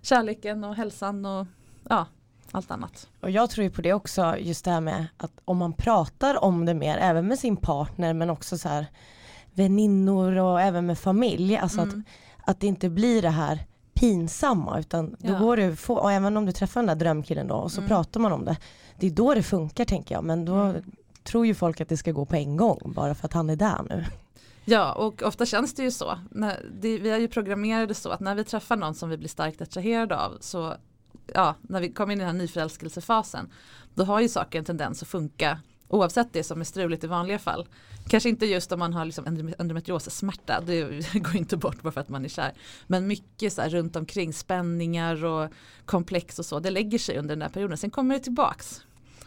kärleken 0.03 0.65
och 0.65 0.75
hälsan 0.75 1.25
och 1.25 1.47
ja, 1.89 2.07
allt 2.53 2.71
annat. 2.71 3.09
Och 3.21 3.31
jag 3.31 3.51
tror 3.51 3.65
ju 3.65 3.71
på 3.71 3.83
det 3.83 3.93
också, 3.93 4.37
just 4.39 4.65
det 4.65 4.71
här 4.71 4.81
med 4.81 5.07
att 5.17 5.33
om 5.45 5.59
man 5.59 5.73
pratar 5.73 6.45
om 6.45 6.67
det 6.67 6.75
mer, 6.75 6.99
även 6.99 7.27
med 7.27 7.39
sin 7.39 7.57
partner 7.57 8.13
men 8.13 8.31
också 8.31 8.59
så 8.59 8.69
här 8.69 8.87
väninnor 9.55 10.37
och 10.37 10.61
även 10.61 10.87
med 10.87 10.99
familj, 10.99 11.57
alltså 11.57 11.81
mm. 11.81 12.05
att, 12.39 12.51
att 12.51 12.61
det 12.61 12.67
inte 12.67 12.89
blir 12.89 13.23
det 13.23 13.31
här 13.31 13.67
pinsamma 13.95 14.79
utan 14.79 15.17
då 15.19 15.33
ja. 15.33 15.39
går 15.39 15.57
det 15.57 15.77
få, 15.77 15.95
och 15.95 16.13
även 16.13 16.37
om 16.37 16.47
du 16.47 16.53
träffar 16.53 16.81
den 16.81 16.87
där 16.87 17.05
drömkillen 17.05 17.49
då 17.49 17.55
och 17.55 17.73
så 17.73 17.81
mm. 17.81 17.89
pratar 17.89 18.21
man 18.21 18.33
om 18.33 18.45
det, 18.45 18.57
det 18.99 19.07
är 19.07 19.11
då 19.11 19.35
det 19.35 19.43
funkar 19.43 19.85
tänker 19.85 20.15
jag 20.15 20.25
men 20.25 20.45
då 20.45 20.55
mm. 20.55 20.83
tror 21.23 21.47
ju 21.47 21.55
folk 21.55 21.81
att 21.81 21.89
det 21.89 21.97
ska 21.97 22.13
gå 22.13 22.25
på 22.25 22.37
en 22.37 22.57
gång 22.57 22.81
bara 22.85 23.15
för 23.15 23.27
att 23.27 23.33
han 23.33 23.51
är 23.51 23.57
där 23.57 23.83
nu. 23.89 24.05
Ja 24.65 24.93
och 24.93 25.23
ofta 25.23 25.47
känns 25.47 25.75
det 25.75 25.83
ju 25.83 25.91
så. 25.91 26.19
Vi 26.81 27.11
är 27.11 27.19
ju 27.19 27.29
programmerade 27.29 27.95
så 27.95 28.11
att 28.11 28.21
när 28.21 28.35
vi 28.35 28.45
träffar 28.45 28.77
någon 28.77 28.95
som 28.95 29.09
vi 29.09 29.17
blir 29.17 29.29
starkt 29.29 29.61
attraherade 29.61 30.17
av 30.17 30.39
så 30.41 30.75
ja, 31.35 31.55
när 31.63 31.81
vi 31.81 31.93
kommer 31.93 32.13
in 32.13 32.19
i 32.19 32.25
den 32.25 32.35
här 32.35 32.43
nyförälskelsefasen 32.43 33.53
då 33.95 34.05
har 34.05 34.21
ju 34.21 34.29
saker 34.29 34.59
en 34.59 34.65
tendens 34.65 35.03
att 35.03 35.09
funka 35.09 35.59
oavsett 35.89 36.33
det 36.33 36.45
som 36.45 36.61
är 36.61 36.65
struligt 36.65 37.05
i 37.05 37.07
vanliga 37.07 37.39
fall. 37.39 37.69
Kanske 38.09 38.29
inte 38.29 38.47
just 38.47 38.73
om 38.73 38.79
man 38.79 38.93
har 38.93 39.05
liksom 39.05 39.27
endometriosesmärta, 39.59 40.61
det 40.61 41.13
går 41.15 41.37
inte 41.37 41.57
bort 41.57 41.83
bara 41.83 41.93
för 41.93 42.01
att 42.01 42.09
man 42.09 42.25
är 42.25 42.29
kär. 42.29 42.53
Men 42.87 43.07
mycket 43.07 43.53
så 43.53 43.63
här 43.63 43.69
runt 43.69 43.97
omkring 43.97 44.33
spänningar 44.33 45.25
och 45.25 45.51
komplex 45.85 46.39
och 46.39 46.47
så, 46.47 46.61
det 46.61 46.71
lägger 46.71 46.99
sig 46.99 47.19
under 47.19 47.37
den 47.37 47.43
här 47.43 47.49
perioden. 47.49 47.79
Sen 47.79 47.91
kommer 47.91 48.15
det 48.15 48.21
tillbaks. 48.21 48.83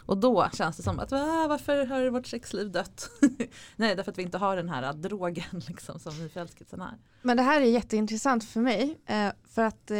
Och 0.06 0.18
då 0.18 0.48
känns 0.52 0.76
det 0.76 0.82
som 0.82 0.98
att 0.98 1.10
varför 1.10 1.86
har 1.86 2.10
vårt 2.10 2.26
sexliv 2.26 2.70
dött? 2.70 3.10
Nej, 3.76 3.94
därför 3.96 4.12
att 4.12 4.18
vi 4.18 4.22
inte 4.22 4.38
har 4.38 4.56
den 4.56 4.68
här 4.68 4.82
äh, 4.82 4.92
drogen 4.92 5.44
liksom, 5.68 5.98
som 5.98 6.18
nyförälskelsen 6.18 6.82
är. 6.82 6.98
Men 7.22 7.36
det 7.36 7.42
här 7.42 7.60
är 7.60 7.64
jätteintressant 7.64 8.44
för 8.44 8.60
mig. 8.60 8.98
Eh, 9.06 9.28
för 9.54 9.62
att 9.62 9.90
eh, 9.90 9.96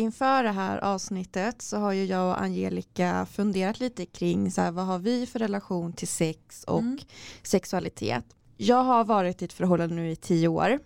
inför 0.00 0.42
det 0.42 0.50
här 0.50 0.78
avsnittet 0.78 1.62
så 1.62 1.76
har 1.78 1.92
ju 1.92 2.04
jag 2.04 2.30
och 2.30 2.42
Angelica 2.42 3.26
funderat 3.26 3.80
lite 3.80 4.06
kring 4.06 4.50
så 4.50 4.60
här, 4.60 4.70
vad 4.70 4.86
har 4.86 4.98
vi 4.98 5.26
för 5.26 5.38
relation 5.38 5.92
till 5.92 6.08
sex 6.08 6.64
och 6.64 6.80
mm. 6.80 6.98
sexualitet. 7.42 8.24
Jag 8.56 8.84
har 8.84 9.04
varit 9.04 9.42
i 9.42 9.44
ett 9.44 9.52
förhållande 9.52 9.94
nu 9.94 10.10
i 10.10 10.16
tio 10.16 10.48
år 10.48 10.78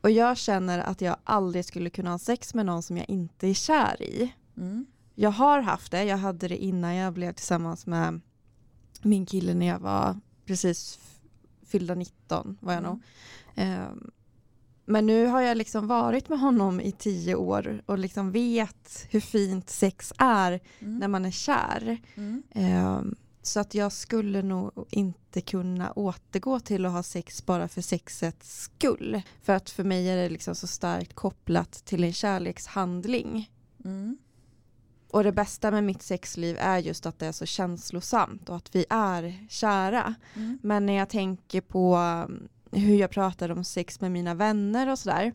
och 0.00 0.10
jag 0.10 0.36
känner 0.36 0.78
att 0.78 1.00
jag 1.00 1.16
aldrig 1.24 1.64
skulle 1.64 1.90
kunna 1.90 2.10
ha 2.10 2.18
sex 2.18 2.54
med 2.54 2.66
någon 2.66 2.82
som 2.82 2.96
jag 2.96 3.08
inte 3.08 3.48
är 3.48 3.54
kär 3.54 4.02
i. 4.02 4.34
Mm. 4.56 4.86
Jag 5.14 5.30
har 5.30 5.60
haft 5.60 5.90
det, 5.90 6.04
jag 6.04 6.16
hade 6.16 6.48
det 6.48 6.56
innan 6.56 6.94
jag 6.94 7.12
blev 7.12 7.32
tillsammans 7.32 7.86
med 7.86 8.20
min 9.02 9.26
kille 9.26 9.54
när 9.54 9.66
jag 9.66 9.78
var 9.78 10.20
precis 10.46 10.98
fyllda 11.66 11.94
19 11.94 12.58
var 12.60 12.72
jag 12.72 12.84
mm. 12.84 12.90
nog. 12.90 13.00
Um, 13.90 14.10
men 14.84 15.06
nu 15.06 15.26
har 15.26 15.40
jag 15.40 15.56
liksom 15.56 15.86
varit 15.86 16.28
med 16.28 16.40
honom 16.40 16.80
i 16.80 16.92
tio 16.92 17.34
år 17.34 17.82
och 17.86 17.98
liksom 17.98 18.32
vet 18.32 19.06
hur 19.10 19.20
fint 19.20 19.70
sex 19.70 20.12
är 20.18 20.60
mm. 20.78 20.98
när 20.98 21.08
man 21.08 21.24
är 21.24 21.30
kär. 21.30 21.98
Mm. 22.14 22.42
Um, 22.54 23.14
så 23.42 23.60
att 23.60 23.74
jag 23.74 23.92
skulle 23.92 24.42
nog 24.42 24.72
inte 24.90 25.40
kunna 25.40 25.92
återgå 25.92 26.60
till 26.60 26.86
att 26.86 26.92
ha 26.92 27.02
sex 27.02 27.46
bara 27.46 27.68
för 27.68 27.80
sexets 27.80 28.62
skull. 28.62 29.22
För 29.42 29.52
att 29.52 29.70
för 29.70 29.84
mig 29.84 30.08
är 30.08 30.16
det 30.16 30.28
liksom 30.28 30.54
så 30.54 30.66
starkt 30.66 31.14
kopplat 31.14 31.72
till 31.72 32.04
en 32.04 32.12
kärlekshandling. 32.12 33.50
Mm. 33.84 34.18
Och 35.10 35.24
det 35.24 35.32
bästa 35.32 35.70
med 35.70 35.84
mitt 35.84 36.02
sexliv 36.02 36.56
är 36.60 36.78
just 36.78 37.06
att 37.06 37.18
det 37.18 37.26
är 37.26 37.32
så 37.32 37.46
känslosamt 37.46 38.48
och 38.48 38.56
att 38.56 38.74
vi 38.74 38.84
är 38.90 39.46
kära. 39.48 40.14
Mm. 40.34 40.58
Men 40.62 40.86
när 40.86 40.92
jag 40.92 41.08
tänker 41.08 41.60
på 41.60 41.98
hur 42.74 42.96
jag 42.96 43.10
pratar 43.10 43.50
om 43.50 43.64
sex 43.64 44.00
med 44.00 44.12
mina 44.12 44.34
vänner 44.34 44.90
och 44.90 44.98
sådär 44.98 45.32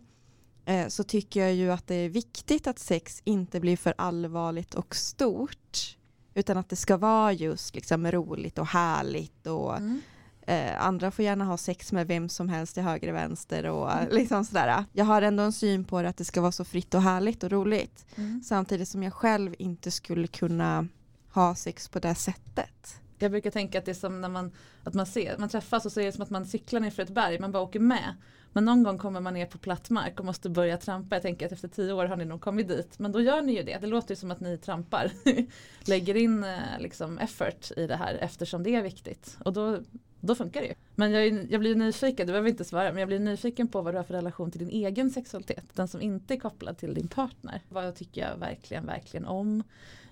eh, 0.65 0.87
så 0.87 1.03
tycker 1.03 1.39
jag 1.39 1.53
ju 1.53 1.71
att 1.71 1.87
det 1.87 1.95
är 1.95 2.09
viktigt 2.09 2.67
att 2.67 2.79
sex 2.79 3.21
inte 3.23 3.59
blir 3.59 3.77
för 3.77 3.93
allvarligt 3.97 4.73
och 4.75 4.95
stort 4.95 5.97
utan 6.33 6.57
att 6.57 6.69
det 6.69 6.75
ska 6.75 6.97
vara 6.97 7.33
just 7.33 7.75
liksom 7.75 8.11
roligt 8.11 8.57
och 8.57 8.67
härligt 8.67 9.47
och 9.47 9.77
Mm. 9.77 10.01
eh, 10.41 10.85
andra 10.85 11.11
får 11.11 11.25
gärna 11.25 11.45
ha 11.45 11.57
sex 11.57 11.91
med 11.91 12.07
vem 12.07 12.29
som 12.29 12.49
helst 12.49 12.73
till 12.73 12.83
höger 12.83 13.09
och 13.09 13.15
vänster 13.15 13.65
och 13.65 13.91
eh, 13.91 14.09
liksom 14.11 14.45
sådär. 14.45 14.85
Jag 14.93 15.05
har 15.05 15.21
ändå 15.21 15.43
en 15.43 15.53
syn 15.53 15.83
på 15.85 16.01
det 16.01 16.09
att 16.09 16.17
det 16.17 16.25
ska 16.25 16.41
vara 16.41 16.51
så 16.51 16.65
fritt 16.65 16.93
och 16.93 17.01
härligt 17.01 17.43
och 17.43 17.51
roligt 17.51 18.05
Mm. 18.15 18.41
samtidigt 18.45 18.87
som 18.89 19.03
jag 19.03 19.13
själv 19.13 19.55
inte 19.59 19.91
skulle 19.91 20.27
kunna 20.27 20.87
ha 21.33 21.55
sex 21.55 21.87
på 21.89 21.99
det 21.99 22.15
sättet. 22.15 23.01
Jag 23.19 23.31
brukar 23.31 23.51
tänka 23.51 23.79
att 23.79 23.85
det 23.85 23.91
är 23.91 23.95
som 23.95 24.21
när 24.21 24.29
man, 24.29 24.51
att 24.83 24.93
man, 24.93 25.05
ser, 25.05 25.37
man 25.37 25.49
träffas 25.49 25.85
och 25.85 25.91
så 25.91 25.99
är 26.01 26.05
det 26.05 26.11
som 26.11 26.21
att 26.23 26.29
man 26.29 26.45
cyklar 26.45 26.79
ner 26.79 26.91
för 26.91 27.03
ett 27.03 27.09
berg, 27.09 27.39
man 27.39 27.51
bara 27.51 27.63
åker 27.63 27.79
med. 27.79 28.15
Men 28.53 28.65
någon 28.65 28.83
gång 28.83 28.97
kommer 28.97 29.19
man 29.19 29.33
ner 29.33 29.45
på 29.45 29.57
platt 29.57 29.89
mark 29.89 30.19
och 30.19 30.25
måste 30.25 30.49
börja 30.49 30.77
trampa. 30.77 31.15
Jag 31.15 31.21
tänker 31.21 31.45
att 31.45 31.51
efter 31.51 31.67
tio 31.67 31.93
år 31.93 32.05
har 32.05 32.15
ni 32.15 32.25
nog 32.25 32.41
kommit 32.41 32.67
dit. 32.67 32.99
Men 32.99 33.11
då 33.11 33.21
gör 33.21 33.41
ni 33.41 33.55
ju 33.55 33.63
det. 33.63 33.77
Det 33.81 33.87
låter 33.87 34.11
ju 34.11 34.15
som 34.15 34.31
att 34.31 34.39
ni 34.39 34.57
trampar. 34.57 35.11
Lägger 35.87 36.15
in 36.15 36.43
eh, 36.43 36.59
liksom 36.79 37.17
effort 37.17 37.71
i 37.77 37.87
det 37.87 37.95
här 37.95 38.13
eftersom 38.21 38.63
det 38.63 38.75
är 38.75 38.81
viktigt. 38.83 39.37
Och 39.45 39.53
då, 39.53 39.79
då 40.19 40.35
funkar 40.35 40.61
det 40.61 40.67
ju. 40.67 40.73
Men 40.95 41.11
jag, 41.11 41.25
är- 41.27 41.47
jag 41.51 41.59
blir 41.59 41.75
nyfiken, 41.75 42.27
du 42.27 42.33
behöver 42.33 42.49
inte 42.49 42.65
svara, 42.65 42.89
men 42.91 42.99
jag 42.99 43.07
blir 43.07 43.19
nyfiken 43.19 43.67
på 43.67 43.81
vad 43.81 43.93
du 43.93 43.97
har 43.97 44.03
för 44.03 44.13
relation 44.13 44.51
till 44.51 44.59
din 44.67 44.85
egen 44.85 45.09
sexualitet. 45.09 45.65
Den 45.73 45.87
som 45.87 46.01
inte 46.01 46.33
är 46.33 46.39
kopplad 46.39 46.77
till 46.77 46.93
din 46.93 47.07
partner. 47.07 47.61
Vad 47.69 47.95
tycker 47.95 48.21
jag 48.21 48.37
verkligen, 48.37 48.85
verkligen 48.85 49.25
om? 49.25 49.63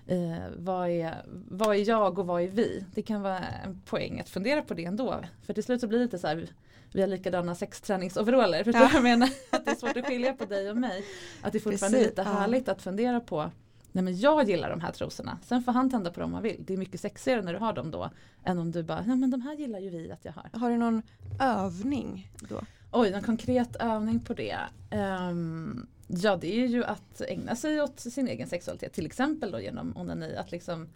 Eh, 0.08 0.38
vad, 0.56 0.88
är, 0.90 1.24
vad 1.48 1.76
är 1.76 1.88
jag 1.88 2.18
och 2.18 2.26
vad 2.26 2.42
är 2.42 2.48
vi? 2.48 2.84
Det 2.94 3.02
kan 3.02 3.22
vara 3.22 3.38
en 3.38 3.80
poäng 3.80 4.20
att 4.20 4.28
fundera 4.28 4.62
på 4.62 4.74
det 4.74 4.84
ändå. 4.84 5.20
För 5.42 5.54
till 5.54 5.64
slut 5.64 5.80
så 5.80 5.86
blir 5.88 5.98
det 5.98 6.04
lite 6.04 6.18
så 6.18 6.26
här, 6.26 6.48
vi 6.92 7.00
har 7.00 7.08
likadana 7.08 7.54
sexträningsoveraller. 7.54 8.64
Förstår 8.64 8.80
du 8.80 8.84
Ja. 8.84 8.88
vad 8.88 8.96
jag 8.96 9.02
menar? 9.02 9.28
Att 9.50 9.64
det 9.64 9.70
är 9.70 9.74
svårt 9.74 9.96
att 9.96 10.06
skilja 10.06 10.32
på 10.32 10.44
dig 10.44 10.70
och 10.70 10.76
mig. 10.76 11.04
Att 11.42 11.52
det 11.52 11.60
fortfarande 11.60 11.98
är 11.98 12.04
lite 12.04 12.22
ja. 12.22 12.32
härligt 12.32 12.68
att 12.68 12.82
fundera 12.82 13.20
på 13.20 13.50
Nej 13.92 14.04
men 14.04 14.18
jag 14.18 14.48
gillar 14.48 14.70
de 14.70 14.80
här 14.80 14.92
trosorna. 14.92 15.38
Sen 15.44 15.62
får 15.62 15.72
han 15.72 15.90
tända 15.90 16.10
på 16.10 16.20
dem 16.20 16.30
om 16.30 16.34
han 16.34 16.42
vill. 16.42 16.64
Det 16.66 16.72
är 16.72 16.76
mycket 16.76 17.00
sexigare 17.00 17.42
när 17.42 17.52
du 17.52 17.58
har 17.58 17.72
dem 17.72 17.90
då. 17.90 18.10
Än 18.44 18.58
om 18.58 18.70
du 18.70 18.82
bara, 18.82 19.04
ja 19.06 19.16
men 19.16 19.30
de 19.30 19.40
här 19.42 19.54
gillar 19.54 19.78
ju 19.78 19.90
vi 19.90 20.12
att 20.12 20.24
jag 20.24 20.32
har. 20.32 20.50
Har 20.52 20.70
du 20.70 20.76
någon 20.76 21.02
övning 21.40 22.30
då? 22.48 22.60
Oj, 22.92 23.12
en 23.12 23.22
konkret 23.22 23.76
övning 23.76 24.20
på 24.20 24.34
det. 24.34 24.58
Ehm, 24.90 25.86
ja, 26.08 26.36
det 26.36 26.60
är 26.62 26.66
ju 26.66 26.84
att 26.84 27.20
ägna 27.20 27.56
sig 27.56 27.82
åt 27.82 28.00
sin 28.00 28.28
egen 28.28 28.48
sexualitet. 28.48 28.92
Till 28.92 29.06
exempel 29.06 29.50
då 29.50 29.60
genom 29.60 29.96
onani. 29.96 30.36
Att 30.36 30.50
liksom, 30.52 30.88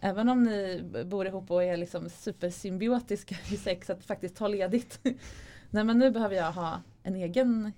även 0.00 0.28
om 0.28 0.42
ni 0.42 0.82
bor 1.06 1.26
ihop 1.26 1.50
och 1.50 1.64
är 1.64 1.76
liksom 1.76 2.08
supersymbiotiska 2.10 3.36
i 3.52 3.56
sex, 3.56 3.90
att 3.90 4.04
faktiskt 4.04 4.36
ta 4.36 4.48
ledigt. 4.48 5.00
Nej 5.70 5.84
men 5.84 5.98
nu 5.98 6.10
behöver 6.10 6.36
jag 6.36 6.52
ha 6.52 6.82
en 7.02 7.16
egen 7.16 7.72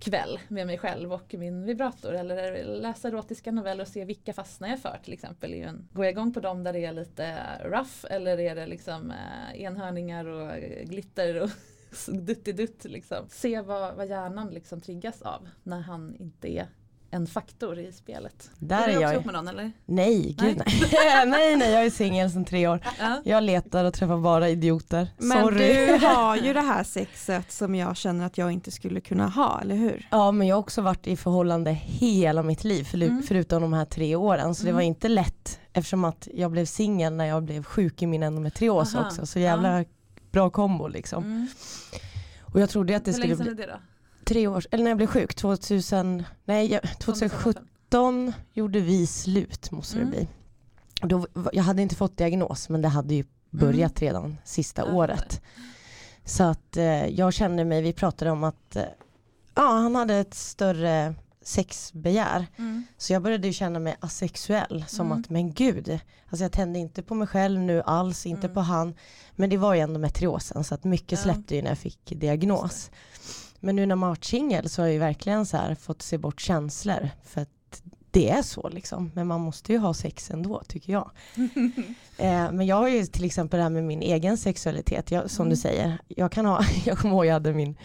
kväll 0.00 0.40
med 0.48 0.66
mig 0.66 0.78
själv 0.78 1.12
och 1.12 1.34
min 1.38 1.64
vibrator 1.66 2.12
eller 2.14 2.64
läsa 2.64 3.08
erotiska 3.08 3.52
noveller 3.52 3.82
och 3.84 3.88
se 3.88 4.04
vilka 4.04 4.32
fastnar 4.32 4.68
jag 4.68 4.80
för 4.80 4.98
till 5.04 5.12
exempel. 5.12 5.54
En- 5.54 5.88
Går 5.92 6.04
jag 6.04 6.12
igång 6.12 6.32
på 6.32 6.40
dem 6.40 6.64
där 6.64 6.72
det 6.72 6.84
är 6.84 6.92
lite 6.92 7.36
rough 7.64 8.04
eller 8.10 8.40
är 8.40 8.54
det 8.54 8.66
liksom 8.66 9.10
eh, 9.10 9.60
enhörningar 9.62 10.24
och 10.24 10.60
glitter 10.84 11.42
och 11.42 11.50
duttidutt 12.06 12.84
liksom. 12.84 13.26
Se 13.30 13.60
vad, 13.60 13.94
vad 13.94 14.08
hjärnan 14.08 14.48
liksom 14.50 14.80
triggas 14.80 15.22
av 15.22 15.48
när 15.62 15.80
han 15.80 16.16
inte 16.18 16.48
är 16.56 16.66
en 17.10 17.26
faktor 17.26 17.78
i 17.78 17.92
spelet. 17.92 18.50
Där 18.58 18.82
är 18.82 18.88
är 18.88 18.94
du 18.96 19.00
jag. 19.02 19.12
ihop 19.12 19.24
med 19.24 19.34
någon 19.34 19.48
eller? 19.48 19.72
Nej, 19.86 20.36
gud 20.38 20.56
nej. 20.66 21.26
nej, 21.26 21.56
nej, 21.56 21.72
jag 21.72 21.86
är 21.86 21.90
singel 21.90 22.30
sedan 22.30 22.44
tre 22.44 22.68
år. 22.68 22.80
Ja. 22.98 23.20
Jag 23.24 23.42
letar 23.42 23.84
och 23.84 23.94
träffar 23.94 24.16
bara 24.18 24.48
idioter. 24.48 25.08
Men 25.18 25.42
Sorry. 25.44 25.86
du 25.86 26.06
har 26.06 26.36
ju 26.36 26.52
det 26.52 26.60
här 26.60 26.84
sexet 26.84 27.52
som 27.52 27.74
jag 27.74 27.96
känner 27.96 28.26
att 28.26 28.38
jag 28.38 28.52
inte 28.52 28.70
skulle 28.70 29.00
kunna 29.00 29.28
ha, 29.28 29.60
eller 29.60 29.74
hur? 29.74 30.08
Ja 30.10 30.32
men 30.32 30.46
jag 30.46 30.56
har 30.56 30.60
också 30.60 30.82
varit 30.82 31.06
i 31.06 31.16
förhållande 31.16 31.70
hela 31.72 32.42
mitt 32.42 32.64
liv 32.64 32.84
för, 32.84 32.98
Mm. 33.02 33.22
förutom 33.22 33.62
de 33.62 33.72
här 33.72 33.84
tre 33.84 34.16
åren 34.16 34.54
så 34.54 34.62
det 34.62 34.68
Mm. 34.70 34.76
var 34.76 34.82
inte 34.82 35.08
lätt 35.08 35.60
eftersom 35.72 36.04
att 36.04 36.28
jag 36.34 36.50
blev 36.50 36.64
singel 36.64 37.12
när 37.12 37.24
jag 37.24 37.42
blev 37.42 37.62
sjuk 37.64 38.02
i 38.02 38.06
min 38.06 38.22
endometrios 38.22 38.94
Aha. 38.94 39.06
också 39.06 39.26
så 39.26 39.38
jävla 39.38 39.84
bra 40.34 40.50
kombo 40.50 40.88
liksom. 40.88 41.24
Mm. 41.24 41.46
Och 42.42 42.60
jag 42.60 42.70
trodde 42.70 42.96
att 42.96 43.04
det 43.04 43.12
Hur 43.12 43.18
länge 43.18 43.34
skulle 43.34 43.46
sedan 43.48 43.54
bli 43.56 43.64
är 43.64 43.66
det 43.68 43.72
då? 43.72 43.78
tre 44.24 44.46
år, 44.46 44.64
eller 44.70 44.84
när 44.84 44.90
jag 44.90 44.96
blev 44.96 45.06
sjuk 45.06 45.34
2000, 45.34 46.24
nej 46.44 46.72
jag- 46.72 46.98
2017 47.00 48.32
gjorde 48.52 48.80
vi 48.80 49.06
slut 49.06 49.70
måste 49.70 49.96
Mm. 49.96 50.10
det 50.10 50.16
bli. 50.16 50.28
Och 51.02 51.08
Då, 51.08 51.26
jag 51.52 51.62
hade 51.62 51.82
inte 51.82 51.94
fått 51.94 52.16
diagnos 52.16 52.68
men 52.68 52.82
det 52.82 52.88
hade 52.88 53.14
ju 53.14 53.24
börjat 53.50 54.02
redan 54.02 54.36
sista 54.44 54.82
Ja, 54.82 54.92
året. 54.94 55.40
Så 56.24 56.44
att 56.44 56.76
eh, 56.76 57.06
jag 57.06 57.32
kände 57.32 57.64
mig, 57.64 57.82
vi 57.82 57.92
pratade 57.92 58.30
om 58.30 58.44
att 58.44 58.76
eh, 58.76 58.82
ja, 59.54 59.62
han 59.62 59.94
hade 59.94 60.14
ett 60.14 60.34
större 60.34 61.14
sexbegär. 61.44 62.46
Mm. 62.58 62.84
Så 62.98 63.12
jag 63.12 63.22
började 63.22 63.52
känna 63.52 63.78
mig 63.78 63.96
asexuell 64.00 64.84
som 64.88 65.06
Mm. 65.06 65.20
att 65.20 65.30
men 65.30 65.52
gud, 65.54 65.98
alltså 66.28 66.44
jag 66.44 66.52
tände 66.52 66.78
inte 66.78 67.02
på 67.02 67.14
mig 67.14 67.26
själv 67.28 67.60
nu 67.60 67.82
alls, 67.82 68.26
inte 68.26 68.46
Mm. 68.46 68.54
på 68.54 68.60
han. 68.60 68.94
Men 69.36 69.50
det 69.50 69.56
var 69.56 69.74
ju 69.74 69.80
endometriosen 69.80 70.64
så 70.64 70.74
att 70.74 70.84
mycket 70.84 71.18
släppte 71.18 71.56
ju 71.56 71.62
när 71.62 71.68
jag 71.70 71.78
fick 71.78 72.04
diagnos. 72.20 72.90
Men 73.60 73.76
nu 73.76 73.86
när 73.86 73.96
man 73.96 74.06
har 74.06 74.10
varit 74.16 74.24
singel 74.24 74.68
så 74.68 74.82
har 74.82 74.86
jag 74.86 74.92
ju 74.92 74.98
verkligen 74.98 75.46
så 75.46 75.56
här 75.56 75.74
fått 75.74 76.02
se 76.02 76.18
bort 76.18 76.40
känslor. 76.40 77.10
För 77.24 77.40
att 77.40 77.82
det 78.14 78.30
är 78.30 78.42
så 78.42 78.68
liksom. 78.68 79.10
Men 79.14 79.26
man 79.26 79.40
måste 79.40 79.72
ju 79.72 79.78
ha 79.78 79.94
sex 79.94 80.30
ändå 80.30 80.62
tycker 80.68 80.92
jag. 80.92 81.10
Eh, 82.18 82.52
men 82.52 82.66
jag 82.66 82.76
har 82.76 82.88
ju 82.88 83.04
till 83.06 83.24
exempel 83.24 83.58
det 83.58 83.62
här 83.62 83.70
med 83.70 83.84
min 83.84 84.02
egen 84.02 84.36
sexualitet. 84.36 85.10
Jag, 85.10 85.30
som 85.30 85.42
Mm. 85.42 85.50
du 85.50 85.56
säger, 85.56 85.98
jag 86.08 86.32
kan 86.32 86.46
ha, 86.46 86.64
jag 86.84 86.98
kommer 86.98 87.14
ihåg 87.14 87.26
jag 87.26 87.32
hade 87.32 87.52
min 87.52 87.76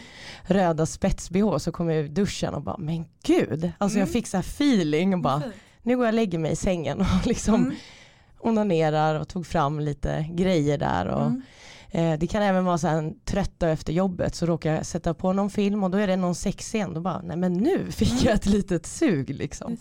röda 0.43 0.85
spets-bh 0.85 1.57
så 1.57 1.71
kom 1.71 1.89
jag 1.89 1.97
ur 2.03 2.07
duschen 2.09 2.53
och 2.53 2.61
bara 2.61 2.77
men 2.77 3.05
gud. 3.23 3.71
Alltså 3.77 3.97
jag 3.97 4.03
Mm. 4.07 4.13
fick 4.13 4.27
så 4.27 4.37
här 4.37 4.41
feeling 4.43 5.13
och 5.13 5.21
bara 5.21 5.41
nu 5.83 5.95
går 5.95 6.05
jag 6.05 6.11
och 6.11 6.15
lägger 6.15 6.39
mig 6.39 6.51
i 6.51 6.55
sängen 6.55 7.01
och 7.21 7.27
liksom 7.27 7.55
Mm. 7.55 7.75
onanerar 8.39 9.19
och 9.19 9.27
tog 9.27 9.47
fram 9.47 9.79
lite 9.79 10.27
grejer 10.31 10.77
där. 10.77 11.05
Och, 11.07 11.25
Mm. 11.25 11.41
eh, 11.91 12.19
det 12.19 12.27
kan 12.27 12.41
även 12.43 12.65
vara 12.65 12.77
så 12.77 12.87
här 12.87 12.97
en 12.97 13.19
trött 13.19 13.59
dag 13.59 13.71
efter 13.71 13.93
jobbet 13.93 14.35
så 14.35 14.45
råkar 14.45 14.73
jag 14.75 14.85
sätta 14.85 15.13
på 15.13 15.33
någon 15.33 15.49
film 15.49 15.83
och 15.83 15.91
då 15.91 15.97
är 15.97 16.07
det 16.07 16.15
någon 16.15 16.35
sexscen. 16.35 16.93
Då 16.93 17.01
bara, 17.01 17.21
nej 17.21 17.37
men 17.37 17.53
nu 17.53 17.91
fick 17.91 18.11
Mm. 18.11 18.23
jag 18.25 18.33
ett 18.33 18.45
litet 18.45 18.85
sug 18.85 19.29
liksom. 19.29 19.77